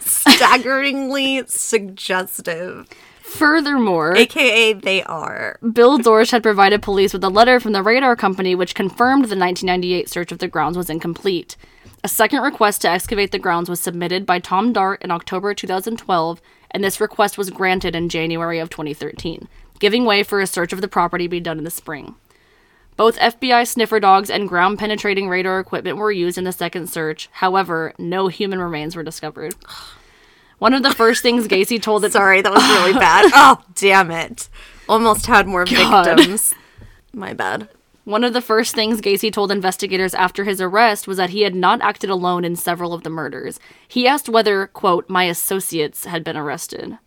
staggeringly 0.00 1.44
suggestive 1.46 2.88
Furthermore, 3.22 4.14
aka 4.16 4.72
they 4.74 5.02
are 5.04 5.58
Bill 5.72 5.98
Dorsch 5.98 6.32
had 6.32 6.42
provided 6.42 6.82
police 6.82 7.12
with 7.12 7.24
a 7.24 7.30
letter 7.30 7.60
from 7.60 7.72
the 7.72 7.82
radar 7.82 8.14
company 8.14 8.54
which 8.54 8.74
confirmed 8.74 9.24
the 9.24 9.38
1998 9.38 10.08
search 10.08 10.32
of 10.32 10.38
the 10.38 10.48
grounds 10.48 10.76
was 10.76 10.90
incomplete. 10.90 11.56
A 12.04 12.08
second 12.08 12.42
request 12.42 12.82
to 12.82 12.90
excavate 12.90 13.30
the 13.30 13.38
grounds 13.38 13.70
was 13.70 13.80
submitted 13.80 14.26
by 14.26 14.38
Tom 14.38 14.72
Dart 14.72 15.00
in 15.02 15.10
October 15.10 15.54
2012, 15.54 16.42
and 16.72 16.82
this 16.82 17.00
request 17.00 17.38
was 17.38 17.50
granted 17.50 17.94
in 17.94 18.08
January 18.08 18.58
of 18.58 18.68
2013, 18.68 19.48
giving 19.78 20.04
way 20.04 20.22
for 20.22 20.40
a 20.40 20.46
search 20.46 20.72
of 20.72 20.80
the 20.80 20.88
property 20.88 21.24
to 21.24 21.30
be 21.30 21.40
done 21.40 21.58
in 21.58 21.64
the 21.64 21.70
spring. 21.70 22.16
Both 22.96 23.18
FBI 23.18 23.66
sniffer 23.66 24.00
dogs 24.00 24.30
and 24.30 24.48
ground 24.48 24.78
penetrating 24.78 25.28
radar 25.28 25.58
equipment 25.58 25.96
were 25.96 26.12
used 26.12 26.38
in 26.38 26.44
the 26.44 26.52
second 26.52 26.88
search. 26.88 27.28
However, 27.32 27.94
no 27.98 28.28
human 28.28 28.60
remains 28.60 28.94
were 28.94 29.02
discovered. 29.02 29.54
One 30.58 30.74
of 30.74 30.82
the 30.82 30.94
first 30.94 31.22
things 31.22 31.48
Gacy 31.48 31.82
told 31.82 32.02
the 32.02 32.10
sorry 32.12 32.42
that 32.42 32.52
was 32.52 32.62
really 32.62 32.92
bad 32.92 33.30
oh 33.34 33.60
damn 33.74 34.12
it 34.12 34.48
almost 34.88 35.26
had 35.26 35.48
more 35.48 35.64
God. 35.64 36.04
victims 36.04 36.54
my 37.12 37.32
bad 37.32 37.68
One 38.04 38.22
of 38.22 38.32
the 38.32 38.40
first 38.40 38.72
things 38.74 39.00
Gacy 39.00 39.32
told 39.32 39.50
investigators 39.50 40.14
after 40.14 40.44
his 40.44 40.60
arrest 40.60 41.08
was 41.08 41.16
that 41.16 41.30
he 41.30 41.42
had 41.42 41.56
not 41.56 41.80
acted 41.80 42.10
alone 42.10 42.44
in 42.44 42.54
several 42.54 42.92
of 42.92 43.02
the 43.02 43.10
murders. 43.10 43.58
He 43.88 44.06
asked 44.06 44.28
whether, 44.28 44.68
quote, 44.68 45.08
my 45.08 45.24
associates 45.24 46.04
had 46.04 46.22
been 46.22 46.36
arrested. 46.36 46.98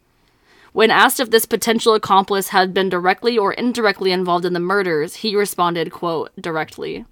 When 0.76 0.92
asked 0.92 1.22
if 1.22 1.30
this 1.30 1.46
potential 1.46 1.94
accomplice 1.94 2.50
had 2.50 2.74
been 2.74 2.90
directly 2.90 3.38
or 3.38 3.54
indirectly 3.54 4.12
involved 4.12 4.44
in 4.44 4.52
the 4.52 4.60
murders, 4.60 5.16
he 5.16 5.34
responded, 5.34 5.90
quote, 5.90 6.32
directly. 6.38 7.06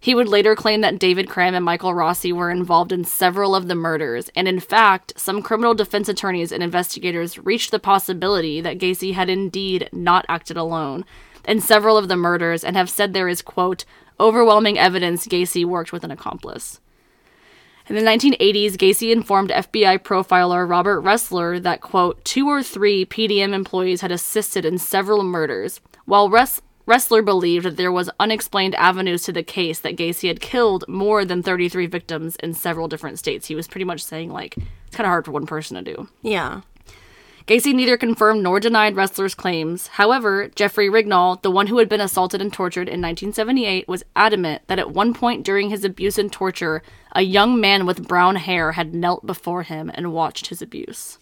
He 0.00 0.12
would 0.12 0.26
later 0.26 0.56
claim 0.56 0.80
that 0.80 0.98
David 0.98 1.28
Cram 1.28 1.54
and 1.54 1.64
Michael 1.64 1.94
Rossi 1.94 2.32
were 2.32 2.50
involved 2.50 2.90
in 2.90 3.04
several 3.04 3.54
of 3.54 3.68
the 3.68 3.76
murders, 3.76 4.28
and 4.34 4.48
in 4.48 4.58
fact, 4.58 5.12
some 5.16 5.40
criminal 5.40 5.72
defense 5.72 6.08
attorneys 6.08 6.50
and 6.50 6.64
investigators 6.64 7.38
reached 7.38 7.70
the 7.70 7.78
possibility 7.78 8.60
that 8.60 8.78
Gacy 8.78 9.14
had 9.14 9.30
indeed 9.30 9.88
not 9.92 10.26
acted 10.28 10.56
alone 10.56 11.04
in 11.44 11.60
several 11.60 11.96
of 11.96 12.08
the 12.08 12.16
murders 12.16 12.64
and 12.64 12.74
have 12.74 12.90
said 12.90 13.12
there 13.12 13.28
is, 13.28 13.40
quote, 13.40 13.84
overwhelming 14.18 14.76
evidence 14.76 15.28
Gacy 15.28 15.64
worked 15.64 15.92
with 15.92 16.02
an 16.02 16.10
accomplice. 16.10 16.80
In 17.90 17.96
the 17.96 18.02
1980s, 18.02 18.74
Gacy 18.76 19.10
informed 19.10 19.50
FBI 19.50 19.98
profiler 19.98 20.68
Robert 20.70 21.02
Ressler 21.02 21.60
that, 21.60 21.80
quote, 21.80 22.24
two 22.24 22.46
or 22.48 22.62
three 22.62 23.04
PDM 23.04 23.52
employees 23.52 24.00
had 24.00 24.12
assisted 24.12 24.64
in 24.64 24.78
several 24.78 25.24
murders, 25.24 25.80
while 26.04 26.30
Ress- 26.30 26.62
Ressler 26.86 27.24
believed 27.24 27.64
that 27.64 27.76
there 27.76 27.90
was 27.90 28.08
unexplained 28.20 28.76
avenues 28.76 29.24
to 29.24 29.32
the 29.32 29.42
case 29.42 29.80
that 29.80 29.96
Gacy 29.96 30.28
had 30.28 30.40
killed 30.40 30.84
more 30.86 31.24
than 31.24 31.42
33 31.42 31.86
victims 31.86 32.36
in 32.36 32.54
several 32.54 32.86
different 32.86 33.18
states. 33.18 33.48
He 33.48 33.56
was 33.56 33.66
pretty 33.66 33.84
much 33.84 34.04
saying, 34.04 34.30
like, 34.30 34.56
it's 34.56 34.96
kind 34.96 35.04
of 35.06 35.10
hard 35.10 35.24
for 35.24 35.32
one 35.32 35.46
person 35.46 35.76
to 35.76 35.94
do. 35.94 36.08
yeah 36.22 36.60
Gacy 37.50 37.74
neither 37.74 37.96
confirmed 37.96 38.44
nor 38.44 38.60
denied 38.60 38.94
Ressler's 38.94 39.34
claims. 39.34 39.88
However, 39.88 40.52
Jeffrey 40.54 40.88
Rignall, 40.88 41.42
the 41.42 41.50
one 41.50 41.66
who 41.66 41.78
had 41.78 41.88
been 41.88 42.00
assaulted 42.00 42.40
and 42.40 42.52
tortured 42.52 42.86
in 42.88 43.02
1978, 43.02 43.88
was 43.88 44.04
adamant 44.14 44.62
that 44.68 44.78
at 44.78 44.92
one 44.92 45.12
point 45.12 45.44
during 45.44 45.68
his 45.68 45.84
abuse 45.84 46.16
and 46.16 46.32
torture, 46.32 46.80
a 47.10 47.22
young 47.22 47.60
man 47.60 47.86
with 47.86 48.06
brown 48.06 48.36
hair 48.36 48.70
had 48.72 48.94
knelt 48.94 49.26
before 49.26 49.64
him 49.64 49.90
and 49.94 50.12
watched 50.12 50.46
his 50.46 50.62
abuse. 50.62 51.18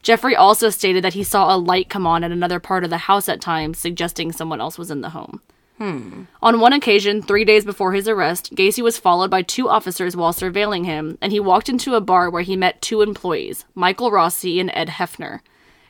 Jeffrey 0.00 0.36
also 0.36 0.70
stated 0.70 1.02
that 1.02 1.14
he 1.14 1.24
saw 1.24 1.52
a 1.52 1.58
light 1.58 1.88
come 1.88 2.06
on 2.06 2.22
in 2.22 2.30
another 2.30 2.60
part 2.60 2.84
of 2.84 2.90
the 2.90 2.96
house 2.98 3.28
at 3.28 3.40
times, 3.40 3.78
suggesting 3.78 4.30
someone 4.30 4.60
else 4.60 4.78
was 4.78 4.92
in 4.92 5.00
the 5.00 5.10
home. 5.10 5.40
Hmm. 5.78 6.22
On 6.42 6.58
one 6.58 6.72
occasion, 6.72 7.20
three 7.20 7.44
days 7.44 7.64
before 7.64 7.92
his 7.92 8.08
arrest, 8.08 8.54
Gacy 8.54 8.82
was 8.82 8.98
followed 8.98 9.30
by 9.30 9.42
two 9.42 9.68
officers 9.68 10.16
while 10.16 10.32
surveilling 10.32 10.86
him, 10.86 11.18
and 11.20 11.32
he 11.32 11.40
walked 11.40 11.68
into 11.68 11.94
a 11.94 12.00
bar 12.00 12.30
where 12.30 12.42
he 12.42 12.56
met 12.56 12.80
two 12.80 13.02
employees, 13.02 13.66
Michael 13.74 14.10
Rossi 14.10 14.58
and 14.58 14.70
Ed 14.72 14.88
Hefner. 14.88 15.40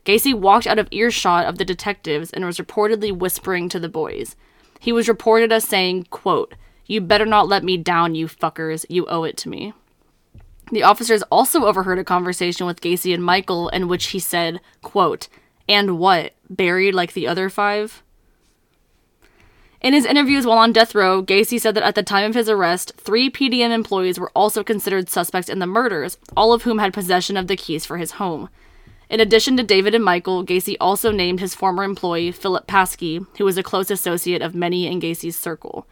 Gacy 0.05 0.35
walked 0.35 0.67
out 0.67 0.79
of 0.79 0.89
earshot 0.91 1.47
of 1.47 1.59
the 1.59 1.65
detectives 1.65 2.31
and 2.31 2.45
was 2.45 2.59
reportedly 2.59 3.17
whispering 3.17 3.69
to 3.69 3.79
the 3.79 3.89
boys. 3.89 4.35
He 4.81 4.93
was 4.93 5.09
reported 5.09 5.53
as 5.53 5.65
saying, 5.65 6.07
quote, 6.11 6.55
You 6.87 7.01
better 7.01 7.27
not 7.27 7.49
let 7.49 7.65
me 7.65 7.77
down, 7.77 8.15
you 8.15 8.27
fuckers. 8.27 8.85
You 8.89 9.07
owe 9.07 9.25
it 9.25 9.37
to 9.39 9.49
me. 9.49 9.73
The 10.73 10.83
officers 10.83 11.23
also 11.25 11.65
overheard 11.65 11.99
a 11.99 12.05
conversation 12.05 12.67
with 12.67 12.81
Gacy 12.81 13.15
and 13.15 13.25
Michael 13.25 13.69
in 13.69 13.89
which 13.89 14.07
he 14.07 14.19
said, 14.19 14.61
quote, 14.83 15.29
And 15.69 15.99
what? 15.99 16.35
Buried 16.51 16.95
like 16.95 17.13
the 17.13 17.29
other 17.29 17.49
five? 17.49 18.03
In 19.81 19.93
his 19.93 20.07
interviews 20.07 20.47
while 20.47 20.59
on 20.59 20.73
death 20.73 20.95
row, 20.95 21.23
Gacy 21.23 21.61
said 21.61 21.75
that 21.75 21.85
at 21.85 21.95
the 21.95 22.03
time 22.03 22.31
of 22.31 22.35
his 22.35 22.49
arrest, 22.49 22.93
three 22.97 23.31
PDM 23.31 23.71
employees 23.71 24.19
were 24.19 24.33
also 24.35 24.65
considered 24.65 25.11
suspects 25.11 25.49
in 25.49 25.59
the 25.59 25.67
murders, 25.67 26.19
all 26.37 26.53
of 26.53 26.63
whom 26.63 26.79
had 26.79 26.95
possession 26.95 27.37
of 27.37 27.47
the 27.47 27.57
keys 27.57 27.85
for 27.85 27.99
his 27.99 28.13
home. 28.13 28.49
In 29.09 29.21
addition 29.21 29.57
to 29.57 29.63
David 29.63 29.95
and 29.95 30.05
Michael, 30.05 30.45
Gacy 30.45 30.77
also 30.81 31.13
named 31.13 31.39
his 31.39 31.55
former 31.55 31.85
employee, 31.85 32.33
Philip 32.33 32.67
Paskey, 32.67 33.25
who 33.39 33.45
was 33.45 33.57
a 33.57 33.63
close 33.63 33.91
associate 33.91 34.43
of 34.43 34.55
many 34.55 34.87
in 34.87 35.01
Gacy's 35.01 35.37
circle. 35.37 35.87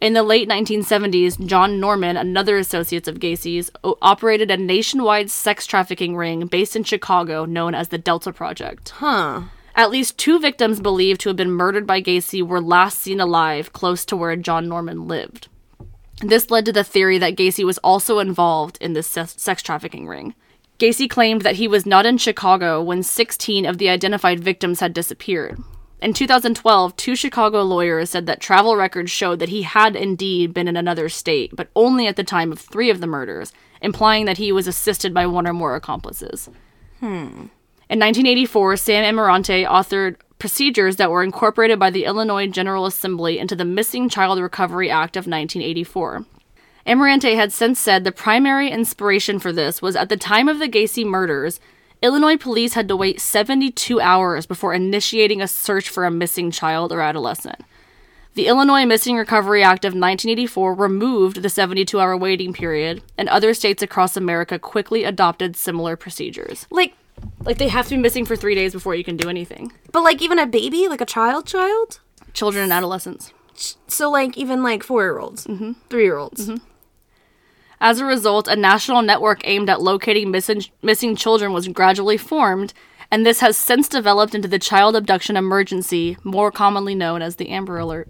In 0.00 0.12
the 0.12 0.22
late 0.22 0.48
1970s, 0.48 1.46
John 1.46 1.80
Norman, 1.80 2.18
another 2.18 2.58
associate 2.58 3.08
of 3.08 3.20
Gacy's, 3.20 3.70
operated 4.02 4.50
a 4.50 4.58
nationwide 4.58 5.30
sex 5.30 5.66
trafficking 5.66 6.16
ring 6.16 6.46
based 6.46 6.76
in 6.76 6.84
Chicago 6.84 7.46
known 7.46 7.74
as 7.74 7.88
the 7.88 7.96
Delta 7.96 8.32
Project. 8.32 8.90
huh 8.90 9.44
At 9.76 9.90
least 9.90 10.18
two 10.18 10.38
victims 10.38 10.80
believed 10.80 11.20
to 11.22 11.28
have 11.30 11.36
been 11.36 11.50
murdered 11.50 11.86
by 11.86 12.00
Gacy 12.00 12.46
were 12.46 12.60
last 12.60 12.98
seen 12.98 13.20
alive 13.20 13.72
close 13.72 14.04
to 14.04 14.16
where 14.16 14.36
John 14.36 14.68
Norman 14.68 15.08
lived. 15.08 15.48
This 16.20 16.50
led 16.50 16.64
to 16.66 16.72
the 16.72 16.84
theory 16.84 17.18
that 17.18 17.34
Gacy 17.34 17.64
was 17.64 17.78
also 17.78 18.20
involved 18.20 18.78
in 18.80 18.92
this 18.92 19.08
sex 19.08 19.62
trafficking 19.62 20.06
ring. 20.06 20.34
Gacy 20.78 21.10
claimed 21.10 21.42
that 21.42 21.56
he 21.56 21.66
was 21.66 21.86
not 21.86 22.06
in 22.06 22.18
Chicago 22.18 22.82
when 22.82 23.02
16 23.02 23.66
of 23.66 23.78
the 23.78 23.88
identified 23.88 24.40
victims 24.40 24.80
had 24.80 24.92
disappeared. 24.92 25.58
In 26.00 26.12
2012, 26.12 26.96
two 26.96 27.16
Chicago 27.16 27.62
lawyers 27.62 28.10
said 28.10 28.26
that 28.26 28.40
travel 28.40 28.76
records 28.76 29.10
showed 29.10 29.38
that 29.38 29.48
he 29.48 29.62
had 29.62 29.96
indeed 29.96 30.52
been 30.52 30.68
in 30.68 30.76
another 30.76 31.08
state, 31.08 31.54
but 31.56 31.70
only 31.74 32.06
at 32.06 32.16
the 32.16 32.24
time 32.24 32.52
of 32.52 32.58
three 32.58 32.90
of 32.90 33.00
the 33.00 33.06
murders, 33.06 33.52
implying 33.80 34.26
that 34.26 34.38
he 34.38 34.52
was 34.52 34.66
assisted 34.66 35.14
by 35.14 35.26
one 35.26 35.46
or 35.46 35.52
more 35.52 35.74
accomplices. 35.74 36.50
Hmm. 37.00 37.46
In 37.90 37.98
1984, 37.98 38.76
Sam 38.78 39.14
Amirante 39.14 39.66
authored 39.66 40.16
procedures 40.38 40.96
that 40.96 41.10
were 41.10 41.22
incorporated 41.22 41.78
by 41.78 41.90
the 41.90 42.04
Illinois 42.04 42.46
General 42.46 42.86
Assembly 42.86 43.38
into 43.38 43.54
the 43.54 43.64
Missing 43.64 44.08
Child 44.08 44.40
Recovery 44.40 44.90
Act 44.90 45.16
of 45.16 45.26
1984. 45.26 46.24
Amarante 46.86 47.34
had 47.34 47.52
since 47.52 47.78
said 47.78 48.04
the 48.04 48.12
primary 48.12 48.70
inspiration 48.70 49.38
for 49.38 49.52
this 49.52 49.82
was 49.82 49.96
at 49.96 50.08
the 50.08 50.16
time 50.16 50.48
of 50.48 50.58
the 50.58 50.68
Gacy 50.68 51.04
murders, 51.04 51.60
Illinois 52.02 52.36
police 52.36 52.74
had 52.74 52.88
to 52.88 52.96
wait 52.96 53.20
72 53.20 54.00
hours 54.00 54.44
before 54.44 54.74
initiating 54.74 55.40
a 55.40 55.48
search 55.48 55.88
for 55.88 56.04
a 56.04 56.10
missing 56.10 56.50
child 56.50 56.92
or 56.92 57.00
adolescent. 57.00 57.64
The 58.34 58.48
Illinois 58.48 58.84
Missing 58.84 59.16
Recovery 59.16 59.62
Act 59.62 59.84
of 59.84 59.90
1984 59.90 60.74
removed 60.74 61.42
the 61.42 61.48
72 61.48 62.00
hour 62.00 62.16
waiting 62.16 62.52
period, 62.52 63.02
and 63.16 63.28
other 63.28 63.54
states 63.54 63.82
across 63.82 64.16
America 64.16 64.58
quickly 64.58 65.04
adopted 65.04 65.56
similar 65.56 65.96
procedures. 65.96 66.66
like 66.70 66.94
Like 67.44 67.58
they 67.58 67.68
have 67.68 67.84
to 67.86 67.90
be 67.96 68.00
missing 68.00 68.24
for 68.24 68.36
three 68.36 68.54
days 68.54 68.72
before 68.72 68.94
you 68.94 69.04
can 69.04 69.16
do 69.16 69.28
anything. 69.28 69.72
but 69.92 70.02
like 70.02 70.22
even 70.22 70.38
a 70.38 70.46
baby 70.46 70.88
like 70.88 71.00
a 71.00 71.06
child 71.06 71.46
child 71.46 72.00
Children 72.32 72.64
and 72.64 72.72
adolescents. 72.72 73.32
so 73.86 74.10
like 74.10 74.36
even 74.36 74.62
like 74.62 74.82
four 74.82 75.02
year 75.02 75.18
olds 75.18 75.46
mm-hmm. 75.46 75.72
three 75.90 76.04
year 76.04 76.16
olds 76.16 76.50
As 77.80 78.00
a 78.00 78.04
result, 78.04 78.48
a 78.48 78.56
national 78.56 79.02
network 79.02 79.42
aimed 79.46 79.68
at 79.68 79.82
locating 79.82 80.30
missing, 80.30 80.62
missing 80.82 81.14
children 81.16 81.52
was 81.52 81.68
gradually 81.68 82.16
formed, 82.16 82.72
and 83.10 83.26
this 83.26 83.40
has 83.40 83.56
since 83.58 83.88
developed 83.88 84.34
into 84.34 84.48
the 84.48 84.58
Child 84.58 84.96
Abduction 84.96 85.36
Emergency, 85.36 86.16
more 86.24 86.50
commonly 86.50 86.94
known 86.94 87.20
as 87.20 87.36
the 87.36 87.50
Amber 87.50 87.76
Alert. 87.78 88.08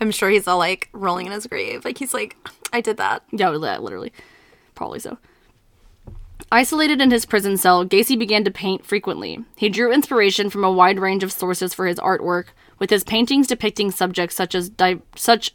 i'm 0.00 0.10
sure 0.10 0.28
he's 0.30 0.46
all 0.46 0.58
like 0.58 0.88
rolling 0.92 1.26
in 1.26 1.32
his 1.32 1.46
grave 1.46 1.84
like 1.84 1.98
he's 1.98 2.12
like 2.12 2.36
i 2.72 2.80
did 2.80 2.96
that 2.98 3.22
Yeah, 3.32 3.48
li- 3.50 3.78
literally. 3.78 4.12
Probably 4.74 4.98
so. 5.00 5.16
Isolated 6.52 7.00
in 7.00 7.12
his 7.12 7.26
prison 7.26 7.56
cell, 7.56 7.86
Gacy 7.86 8.18
began 8.18 8.42
to 8.42 8.50
paint 8.50 8.84
frequently. 8.84 9.44
He 9.56 9.68
drew 9.68 9.92
inspiration 9.92 10.50
from 10.50 10.64
a 10.64 10.72
wide 10.72 10.98
range 10.98 11.22
of 11.22 11.30
sources 11.30 11.72
for 11.72 11.86
his 11.86 12.00
artwork, 12.00 12.46
with 12.80 12.90
his 12.90 13.04
paintings 13.04 13.46
depicting 13.46 13.92
subjects 13.92 14.34
such 14.34 14.56
as 14.56 14.68
di- 14.68 15.02
such 15.14 15.54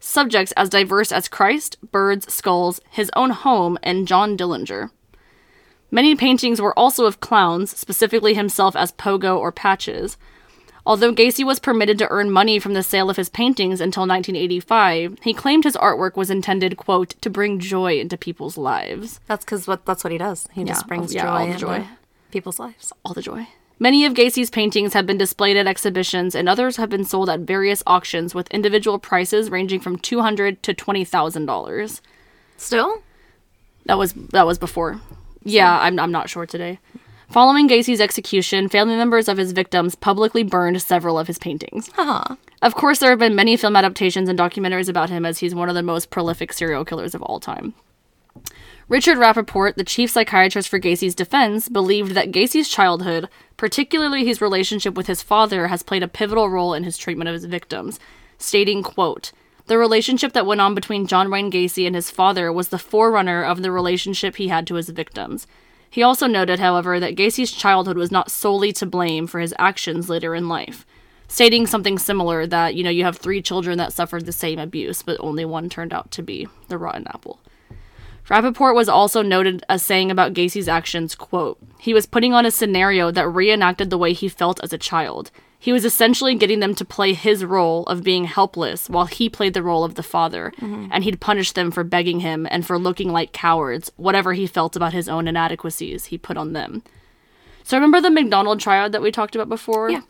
subjects 0.00 0.52
as 0.52 0.68
diverse 0.68 1.12
as 1.12 1.28
Christ, 1.28 1.76
birds, 1.92 2.32
skulls, 2.32 2.80
his 2.90 3.10
own 3.14 3.30
home, 3.30 3.78
and 3.84 4.08
John 4.08 4.36
Dillinger. 4.36 4.90
Many 5.92 6.16
paintings 6.16 6.60
were 6.60 6.76
also 6.76 7.06
of 7.06 7.20
clowns, 7.20 7.76
specifically 7.76 8.34
himself 8.34 8.74
as 8.74 8.90
Pogo 8.90 9.38
or 9.38 9.52
Patches. 9.52 10.16
Although 10.86 11.14
Gacy 11.14 11.44
was 11.44 11.58
permitted 11.58 11.96
to 11.98 12.08
earn 12.10 12.30
money 12.30 12.58
from 12.58 12.74
the 12.74 12.82
sale 12.82 13.08
of 13.08 13.16
his 13.16 13.30
paintings 13.30 13.80
until 13.80 14.02
1985, 14.02 15.16
he 15.22 15.32
claimed 15.32 15.64
his 15.64 15.76
artwork 15.76 16.14
was 16.14 16.30
intended, 16.30 16.76
quote, 16.76 17.10
to 17.22 17.30
bring 17.30 17.58
joy 17.58 17.98
into 17.98 18.18
people's 18.18 18.58
lives. 18.58 19.18
That's 19.26 19.44
because 19.44 19.66
what 19.66 19.86
that's 19.86 20.04
what 20.04 20.12
he 20.12 20.18
does. 20.18 20.46
He 20.52 20.62
just 20.64 20.86
brings 20.86 21.14
yeah, 21.14 21.22
joy, 21.22 21.28
all 21.28 21.38
the 21.38 21.44
into 21.46 21.58
joy. 21.58 21.86
people's 22.30 22.58
lives. 22.58 22.92
All 23.04 23.14
the 23.14 23.22
joy. 23.22 23.48
Many 23.78 24.04
of 24.04 24.12
Gacy's 24.14 24.50
paintings 24.50 24.92
have 24.92 25.06
been 25.06 25.18
displayed 25.18 25.56
at 25.56 25.66
exhibitions, 25.66 26.34
and 26.34 26.48
others 26.48 26.76
have 26.76 26.90
been 26.90 27.04
sold 27.04 27.28
at 27.28 27.40
various 27.40 27.82
auctions 27.86 28.34
with 28.34 28.46
individual 28.48 28.98
prices 28.98 29.50
ranging 29.50 29.80
from 29.80 29.98
two 29.98 30.20
hundred 30.20 30.62
to 30.64 30.74
twenty 30.74 31.04
thousand 31.04 31.46
dollars. 31.46 32.02
Still, 32.58 33.02
That 33.86 33.98
was 33.98 34.12
that 34.12 34.46
was 34.46 34.58
before. 34.58 35.00
Yeah, 35.42 35.78
I'm 35.80 35.98
I'm 35.98 36.12
not 36.12 36.28
sure 36.30 36.46
today. 36.46 36.78
Following 37.28 37.68
Gacy's 37.68 38.00
execution, 38.00 38.68
family 38.68 38.96
members 38.96 39.28
of 39.28 39.38
his 39.38 39.52
victims 39.52 39.94
publicly 39.94 40.42
burned 40.42 40.80
several 40.82 41.18
of 41.18 41.26
his 41.26 41.38
paintings. 41.38 41.90
Haha. 41.94 42.36
Of 42.62 42.74
course, 42.74 42.98
there 42.98 43.10
have 43.10 43.18
been 43.18 43.34
many 43.34 43.56
film 43.56 43.76
adaptations 43.76 44.28
and 44.28 44.38
documentaries 44.38 44.88
about 44.88 45.10
him 45.10 45.26
as 45.26 45.38
he's 45.38 45.54
one 45.54 45.68
of 45.68 45.74
the 45.74 45.82
most 45.82 46.10
prolific 46.10 46.52
serial 46.52 46.84
killers 46.84 47.14
of 47.14 47.22
all 47.22 47.40
time. 47.40 47.74
Richard 48.88 49.16
Rappaport, 49.16 49.76
the 49.76 49.84
chief 49.84 50.10
psychiatrist 50.10 50.68
for 50.68 50.78
Gacy's 50.78 51.14
defense, 51.14 51.68
believed 51.68 52.12
that 52.12 52.30
Gacy's 52.30 52.68
childhood, 52.68 53.28
particularly 53.56 54.26
his 54.26 54.42
relationship 54.42 54.94
with 54.94 55.06
his 55.06 55.22
father, 55.22 55.68
has 55.68 55.82
played 55.82 56.02
a 56.02 56.08
pivotal 56.08 56.50
role 56.50 56.74
in 56.74 56.84
his 56.84 56.98
treatment 56.98 57.28
of 57.28 57.34
his 57.34 57.46
victims, 57.46 57.98
stating, 58.38 58.82
quote, 58.82 59.32
the 59.66 59.78
relationship 59.78 60.34
that 60.34 60.44
went 60.44 60.60
on 60.60 60.74
between 60.74 61.06
John 61.06 61.30
Wayne 61.30 61.50
Gacy 61.50 61.86
and 61.86 61.96
his 61.96 62.10
father 62.10 62.52
was 62.52 62.68
the 62.68 62.78
forerunner 62.78 63.42
of 63.42 63.62
the 63.62 63.72
relationship 63.72 64.36
he 64.36 64.48
had 64.48 64.66
to 64.66 64.74
his 64.74 64.90
victims. 64.90 65.46
He 65.94 66.02
also 66.02 66.26
noted, 66.26 66.58
however, 66.58 66.98
that 66.98 67.14
Gacy's 67.14 67.52
childhood 67.52 67.96
was 67.96 68.10
not 68.10 68.28
solely 68.28 68.72
to 68.72 68.84
blame 68.84 69.28
for 69.28 69.38
his 69.38 69.54
actions 69.60 70.08
later 70.08 70.34
in 70.34 70.48
life, 70.48 70.84
stating 71.28 71.68
something 71.68 72.00
similar 72.00 72.48
that, 72.48 72.74
you 72.74 72.82
know, 72.82 72.90
you 72.90 73.04
have 73.04 73.16
three 73.16 73.40
children 73.40 73.78
that 73.78 73.92
suffered 73.92 74.26
the 74.26 74.32
same 74.32 74.58
abuse, 74.58 75.02
but 75.02 75.16
only 75.20 75.44
one 75.44 75.68
turned 75.68 75.92
out 75.92 76.10
to 76.10 76.20
be 76.20 76.48
the 76.66 76.78
rotten 76.78 77.06
apple. 77.06 77.38
Rappaport 78.28 78.74
was 78.74 78.88
also 78.88 79.22
noted 79.22 79.64
as 79.68 79.84
saying 79.84 80.10
about 80.10 80.34
Gacy's 80.34 80.68
actions, 80.68 81.14
quote, 81.14 81.58
he 81.78 81.94
was 81.94 82.06
putting 82.06 82.32
on 82.32 82.44
a 82.44 82.50
scenario 82.50 83.12
that 83.12 83.28
reenacted 83.28 83.90
the 83.90 83.98
way 83.98 84.12
he 84.12 84.28
felt 84.28 84.58
as 84.64 84.72
a 84.72 84.78
child. 84.78 85.30
He 85.64 85.72
was 85.72 85.86
essentially 85.86 86.34
getting 86.34 86.60
them 86.60 86.74
to 86.74 86.84
play 86.84 87.14
his 87.14 87.42
role 87.42 87.84
of 87.84 88.02
being 88.04 88.24
helpless 88.26 88.90
while 88.90 89.06
he 89.06 89.30
played 89.30 89.54
the 89.54 89.62
role 89.62 89.82
of 89.82 89.94
the 89.94 90.02
father, 90.02 90.52
and 90.60 91.02
he'd 91.02 91.20
punish 91.22 91.52
them 91.52 91.70
for 91.70 91.82
begging 91.82 92.20
him 92.20 92.46
and 92.50 92.66
for 92.66 92.78
looking 92.78 93.10
like 93.10 93.32
cowards, 93.32 93.90
whatever 93.96 94.34
he 94.34 94.46
felt 94.46 94.76
about 94.76 94.92
his 94.92 95.08
own 95.08 95.26
inadequacies 95.26 96.04
he 96.04 96.18
put 96.18 96.36
on 96.36 96.52
them. 96.52 96.82
So 97.62 97.78
remember 97.78 98.02
the 98.02 98.10
McDonald 98.10 98.60
triad 98.60 98.92
that 98.92 99.00
we 99.00 99.10
talked 99.10 99.34
about 99.34 99.48
before? 99.48 99.88
Yeah. 99.90 100.02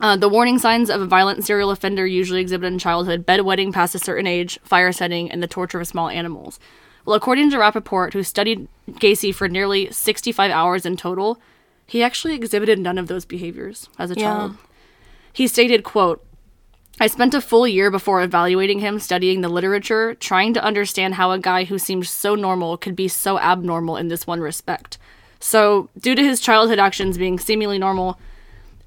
Uh, 0.00 0.16
the 0.16 0.28
warning 0.28 0.58
signs 0.58 0.90
of 0.90 1.00
a 1.00 1.06
violent 1.06 1.44
serial 1.44 1.70
offender 1.70 2.04
usually 2.04 2.40
exhibited 2.40 2.72
in 2.72 2.80
childhood 2.80 3.24
bedwetting 3.24 3.72
past 3.72 3.94
a 3.94 4.00
certain 4.00 4.26
age, 4.26 4.58
fire 4.64 4.90
setting, 4.90 5.30
and 5.30 5.40
the 5.40 5.46
torture 5.46 5.78
of 5.80 5.86
small 5.86 6.08
animals. 6.08 6.58
Well, 7.04 7.14
according 7.14 7.52
to 7.52 7.58
Rappaport, 7.58 8.12
who 8.12 8.24
studied 8.24 8.66
Gacy 8.90 9.32
for 9.32 9.48
nearly 9.48 9.88
65 9.92 10.50
hours 10.50 10.84
in 10.84 10.96
total, 10.96 11.40
he 11.86 12.02
actually 12.02 12.34
exhibited 12.34 12.80
none 12.80 12.98
of 12.98 13.06
those 13.06 13.24
behaviors 13.24 13.88
as 14.00 14.10
a 14.10 14.14
Yeah. 14.18 14.24
child. 14.24 14.56
He 15.36 15.48
stated, 15.48 15.84
quote, 15.84 16.24
I 16.98 17.08
spent 17.08 17.34
a 17.34 17.42
full 17.42 17.68
year 17.68 17.90
before 17.90 18.22
evaluating 18.22 18.78
him 18.78 18.98
studying 18.98 19.42
the 19.42 19.50
literature, 19.50 20.14
trying 20.14 20.54
to 20.54 20.64
understand 20.64 21.16
how 21.16 21.30
a 21.30 21.38
guy 21.38 21.64
who 21.64 21.78
seemed 21.78 22.06
so 22.06 22.34
normal 22.34 22.78
could 22.78 22.96
be 22.96 23.06
so 23.06 23.38
abnormal 23.38 23.98
in 23.98 24.08
this 24.08 24.26
one 24.26 24.40
respect. 24.40 24.96
So, 25.38 25.90
due 26.00 26.14
to 26.14 26.22
his 26.22 26.40
childhood 26.40 26.78
actions 26.78 27.18
being 27.18 27.38
seemingly 27.38 27.78
normal, 27.78 28.18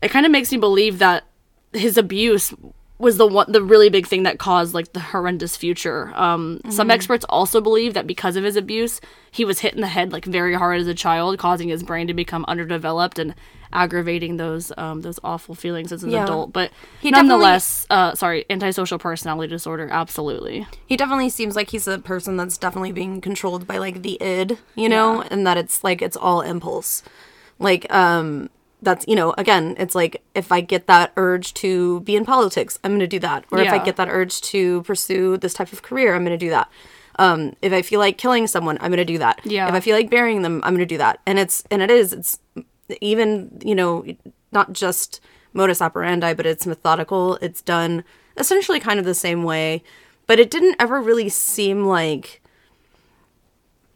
it 0.02 0.10
kind 0.10 0.26
of 0.26 0.32
makes 0.32 0.52
me 0.52 0.58
believe 0.58 0.98
that 0.98 1.26
his 1.72 2.00
abuse 2.00 2.52
was 3.00 3.16
the 3.18 3.26
one 3.26 3.50
the 3.52 3.64
really 3.64 3.90
big 3.90 4.06
thing 4.06 4.24
that 4.24 4.38
caused 4.40 4.74
like 4.74 4.92
the 4.94 5.00
horrendous 5.00 5.56
future. 5.56 6.12
Um, 6.16 6.60
Some 6.70 6.92
experts 6.92 7.26
also 7.30 7.62
believe 7.62 7.94
that 7.94 8.06
because 8.06 8.36
of 8.36 8.44
his 8.44 8.56
abuse, 8.58 9.00
he 9.32 9.46
was 9.46 9.60
hit 9.60 9.74
in 9.74 9.80
the 9.82 9.88
head 9.88 10.12
like 10.12 10.26
very 10.26 10.54
hard 10.54 10.80
as 10.82 10.88
a 10.88 10.94
child, 10.94 11.40
causing 11.40 11.70
his 11.70 11.82
brain 11.82 12.08
to 12.08 12.14
become 12.14 12.44
underdeveloped 12.48 13.18
and 13.18 13.34
aggravating 13.72 14.36
those 14.38 14.72
um, 14.78 15.02
those 15.02 15.18
awful 15.24 15.56
feelings 15.56 15.92
as 15.94 16.04
an 16.04 16.10
Yeah. 16.10 16.24
adult. 16.24 16.52
But 16.52 16.72
He 17.00 17.10
nonetheless, 17.12 17.86
uh, 17.90 18.16
sorry, 18.16 18.46
antisocial 18.50 19.00
personality 19.00 19.50
disorder, 19.50 19.88
absolutely. 19.92 20.68
he 20.86 20.98
definitely 20.98 21.30
seems 21.30 21.56
like 21.56 21.70
he's 21.70 21.88
a 21.88 22.00
person 22.00 22.36
that's 22.36 22.58
definitely 22.58 22.92
being 22.92 23.22
controlled 23.22 23.66
by 23.66 23.78
like 23.78 24.02
the 24.02 24.22
id, 24.22 24.58
you 24.76 24.90
know, 24.90 25.22
and 25.22 25.48
that 25.48 25.58
it's 25.58 25.84
like 25.84 26.02
it's 26.02 26.18
all 26.18 26.42
impulse. 26.42 27.02
Like, 27.60 27.92
um, 27.94 28.50
that's 28.82 29.06
you 29.08 29.16
know, 29.16 29.34
again, 29.38 29.76
it's 29.78 29.96
like 29.96 30.22
if 30.36 30.52
I 30.52 30.62
get 30.62 30.88
that 30.88 31.12
urge 31.18 31.54
to 31.56 32.00
be 32.02 32.16
in 32.16 32.26
politics, 32.26 32.80
I'm 32.84 32.92
gonna 32.92 33.08
do 33.08 33.20
that. 33.20 33.46
Or 33.52 33.60
if 33.60 33.72
I 33.72 33.84
get 33.84 33.98
that 33.98 34.08
urge 34.10 34.42
to 34.42 34.84
pursue 34.84 35.38
this 35.38 35.54
type 35.54 35.74
of 35.74 35.82
career, 35.82 36.16
I'm 36.16 36.24
gonna 36.24 36.38
do 36.38 36.50
that. 36.50 36.70
Um, 37.18 37.56
if 37.62 37.74
I 37.74 37.82
feel 37.82 38.00
like 38.00 38.18
killing 38.18 38.48
someone, 38.48 38.78
I'm 38.80 38.92
gonna 38.92 39.04
do 39.04 39.18
that. 39.18 39.42
Yeah. 39.44 39.68
If 39.68 39.74
I 39.74 39.80
feel 39.82 39.96
like 39.96 40.10
burying 40.10 40.42
them, 40.42 40.62
I'm 40.64 40.74
gonna 40.74 40.86
do 40.86 40.98
that. 40.98 41.20
And 41.26 41.38
it's 41.38 41.64
and 41.70 41.82
it 41.82 41.92
is, 41.92 42.14
it's 42.14 42.40
even, 43.02 43.60
you 43.64 43.76
know, 43.76 44.06
not 44.52 44.72
just 44.74 45.20
modus 45.54 45.82
operandi, 45.82 46.34
but 46.34 46.46
it's 46.46 46.66
methodical. 46.66 47.36
It's 47.42 47.62
done 47.62 48.04
essentially 48.38 48.80
kind 48.80 49.00
of 49.00 49.06
the 49.06 49.14
same 49.14 49.44
way. 49.44 49.84
But 50.28 50.40
it 50.40 50.50
didn't 50.50 50.76
ever 50.80 51.02
really 51.02 51.28
seem 51.28 51.86
like 51.86 52.39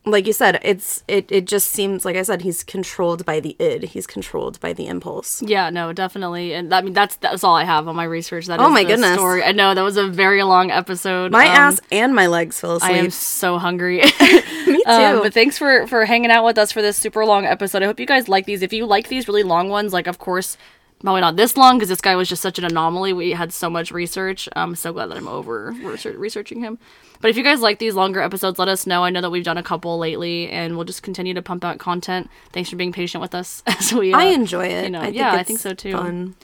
like 0.06 0.27
you 0.27 0.33
said, 0.33 0.59
it's 0.64 1.03
it 1.07 1.32
it 1.32 1.45
just 1.45 1.69
seems 1.72 2.03
like 2.03 2.15
I 2.17 2.23
said, 2.23 2.41
he's 2.41 2.64
controlled 2.64 3.25
by 3.25 3.40
the 3.40 3.56
id. 3.59 3.85
He's 3.85 4.06
controlled 4.06 4.59
by 4.59 4.73
the 4.73 4.88
impulse. 4.88 5.41
Yeah, 5.41 5.69
no, 5.69 5.93
definitely, 5.93 6.53
and 6.53 6.73
I 6.73 6.82
mean 6.82 6.93
that's 6.93 7.15
that's 7.17 7.43
all 7.43 7.56
I 7.56 7.64
have 7.64 7.88
on 7.88 7.95
my 7.95 8.03
research. 8.03 8.48
That 8.48 8.59
Oh 8.59 8.67
is 8.67 8.73
my 8.73 8.83
goodness. 8.83 9.14
story. 9.14 9.43
I 9.43 9.53
know 9.53 9.73
that 9.73 9.82
was 9.82 9.95
a 9.98 10.07
very 10.07 10.43
long 10.43 10.72
episode. 10.72 11.32
My 11.32 11.45
Um, 11.45 11.51
ass 11.56 11.82
and 11.91 12.14
my 12.14 12.27
legs 12.27 12.59
fell 12.59 12.75
asleep. 12.75 12.91
I 12.91 12.98
am 12.98 13.09
so 13.11 13.57
hungry. 13.57 13.98
Me 14.67 14.83
too. 14.83 14.83
Um, 14.85 15.19
but 15.22 15.33
thanks 15.33 15.57
for 15.57 15.88
for 15.88 16.03
hanging 16.06 16.32
out 16.32 16.43
with 16.43 16.57
us 16.57 16.72
for 16.73 16.82
this 16.82 16.98
super 16.98 17.25
long 17.25 17.45
episode. 17.45 17.82
I 17.82 17.85
hope 17.85 17.99
you 17.99 18.06
guys 18.06 18.27
like 18.27 18.45
these. 18.45 18.61
If 18.61 18.73
you 18.73 18.85
like 18.85 19.07
these 19.07 19.27
really 19.30 19.43
long 19.43 19.69
ones, 19.69 19.93
like 19.93 20.07
of 20.07 20.19
course, 20.19 20.57
probably 21.03 21.22
not 21.22 21.35
this 21.35 21.56
long 21.57 21.77
because 21.77 21.90
this 21.90 22.01
guy 22.01 22.15
was 22.15 22.27
just 22.30 22.41
such 22.41 22.57
an 22.57 22.65
anomaly. 22.65 23.14
We 23.14 23.32
had 23.32 23.53
so 23.53 23.69
much 23.69 23.91
research. 23.91 24.49
I'm 24.56 24.75
so 24.75 24.91
glad 24.93 25.07
that 25.11 25.17
I'm 25.17 25.27
over 25.27 25.75
research- 25.83 26.15
researching 26.15 26.59
him. 26.61 26.80
But 27.22 27.30
if 27.30 27.38
you 27.38 27.43
guys 27.43 27.61
like 27.61 27.80
these 27.80 27.93
longer 27.95 28.19
episodes, 28.22 28.59
let 28.59 28.67
us 28.67 28.85
know. 28.88 29.03
I 29.03 29.09
know 29.09 29.22
that 29.22 29.30
we've 29.30 29.43
done 29.45 29.57
a 29.57 29.64
couple 29.64 29.98
lately, 29.98 30.49
and 30.49 30.75
we'll 30.75 30.85
just 30.85 31.03
continue 31.03 31.33
to 31.35 31.41
pump 31.41 31.64
out 31.64 31.77
content. 31.77 32.30
Thanks 32.51 32.69
for 32.69 32.75
being 32.75 32.91
patient 32.91 33.22
with 33.22 33.33
us 33.35 33.64
as 33.67 33.93
we. 33.93 34.14
Uh, 34.14 34.17
I 34.17 34.23
enjoy 34.25 34.65
it. 34.67 34.83
you 34.85 34.90
know, 34.90 34.99
I 34.99 35.06
think 35.06 35.15
yeah, 35.15 35.33
I 35.33 35.43
think 35.43 35.59
so 35.59 35.73
too. 35.73 35.93
Fun. 35.93 36.35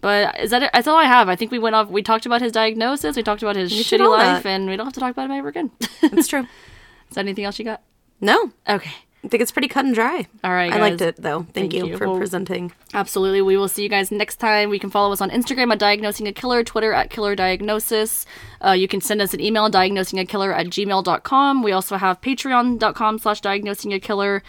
But 0.00 0.38
is 0.40 0.50
that 0.50 0.62
it? 0.62 0.70
That's 0.74 0.86
all 0.86 0.96
I 0.96 1.04
have. 1.04 1.28
I 1.28 1.36
think 1.36 1.50
we 1.50 1.58
went 1.58 1.74
off. 1.76 1.88
We 1.88 2.02
talked 2.02 2.26
about 2.26 2.42
his 2.42 2.52
diagnosis. 2.52 3.16
We 3.16 3.22
talked 3.22 3.42
about 3.42 3.56
his 3.56 3.72
shitty 3.72 4.06
life, 4.10 4.42
that. 4.42 4.48
and 4.48 4.68
we 4.68 4.76
don't 4.76 4.86
have 4.86 4.92
to 4.94 5.00
talk 5.00 5.12
about 5.12 5.26
him 5.26 5.32
ever 5.32 5.48
again. 5.48 5.70
It's 6.02 6.28
true. 6.28 6.40
is 6.42 7.14
that 7.14 7.20
anything 7.20 7.44
else 7.44 7.58
you 7.58 7.64
got? 7.64 7.80
No, 8.20 8.52
Okay. 8.68 8.92
I 9.24 9.28
think 9.28 9.40
it's 9.42 9.50
pretty 9.50 9.68
cut 9.68 9.86
and 9.86 9.94
dry. 9.94 10.26
All 10.44 10.52
right, 10.52 10.70
I 10.72 10.78
liked 10.78 11.00
it 11.00 11.16
though. 11.16 11.40
Thank, 11.40 11.54
Thank 11.54 11.74
you, 11.74 11.86
you. 11.86 11.96
for 11.96 12.08
Well- 12.08 12.18
presenting. 12.18 12.72
Absolutely. 12.92 13.40
We 13.40 13.56
will 13.56 13.68
see 13.68 13.82
you 13.82 13.88
guys 13.88 14.10
next 14.12 14.36
time. 14.36 14.68
We 14.68 14.78
can 14.78 14.90
follow 14.90 15.12
us 15.12 15.20
on 15.20 15.30
Instagram 15.30 15.72
at 15.72 15.78
Diagnosing 15.78 16.28
a 16.28 16.32
Killer, 16.32 16.62
Twitter 16.62 16.92
at 16.92 17.08
Killer 17.10 17.34
Diagnosis. 17.34 18.26
Uh, 18.64 18.72
you 18.72 18.86
can 18.86 19.00
send 19.00 19.22
us 19.22 19.32
an 19.34 19.40
email, 19.40 19.70
diagnosingakiller 19.70 20.54
at 20.54 20.66
gmail.com. 20.66 21.62
We 21.62 21.72
also 21.72 21.96
have 21.96 22.20
patreon.com 22.20 23.18
slash 23.18 23.40
diagnosing 23.40 23.92
a 23.94 23.98
killer. 24.00 24.42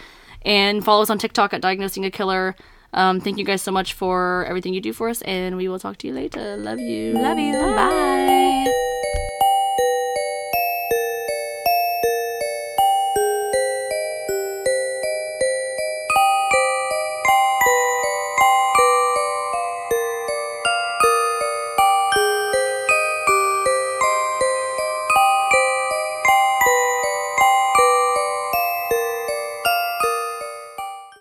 And 0.43 0.83
follow 0.85 1.01
us 1.01 1.09
on 1.09 1.17
TikTok 1.17 1.53
at 1.53 1.61
Diagnosing 1.61 2.05
a 2.05 2.11
Killer. 2.11 2.55
Um, 2.93 3.19
thank 3.19 3.37
you 3.39 3.43
guys 3.45 3.61
so 3.63 3.71
much 3.71 3.93
for 3.93 4.45
everything 4.47 4.73
you 4.73 4.79
do 4.79 4.93
for 4.93 5.09
us, 5.09 5.21
and 5.23 5.57
we 5.57 5.67
will 5.67 5.79
talk 5.79 5.97
to 5.97 6.07
you 6.07 6.13
later. 6.13 6.55
Love 6.55 6.79
you. 6.79 7.13
Love 7.13 7.39
you. 7.39 7.53
Bye. 7.53 9.34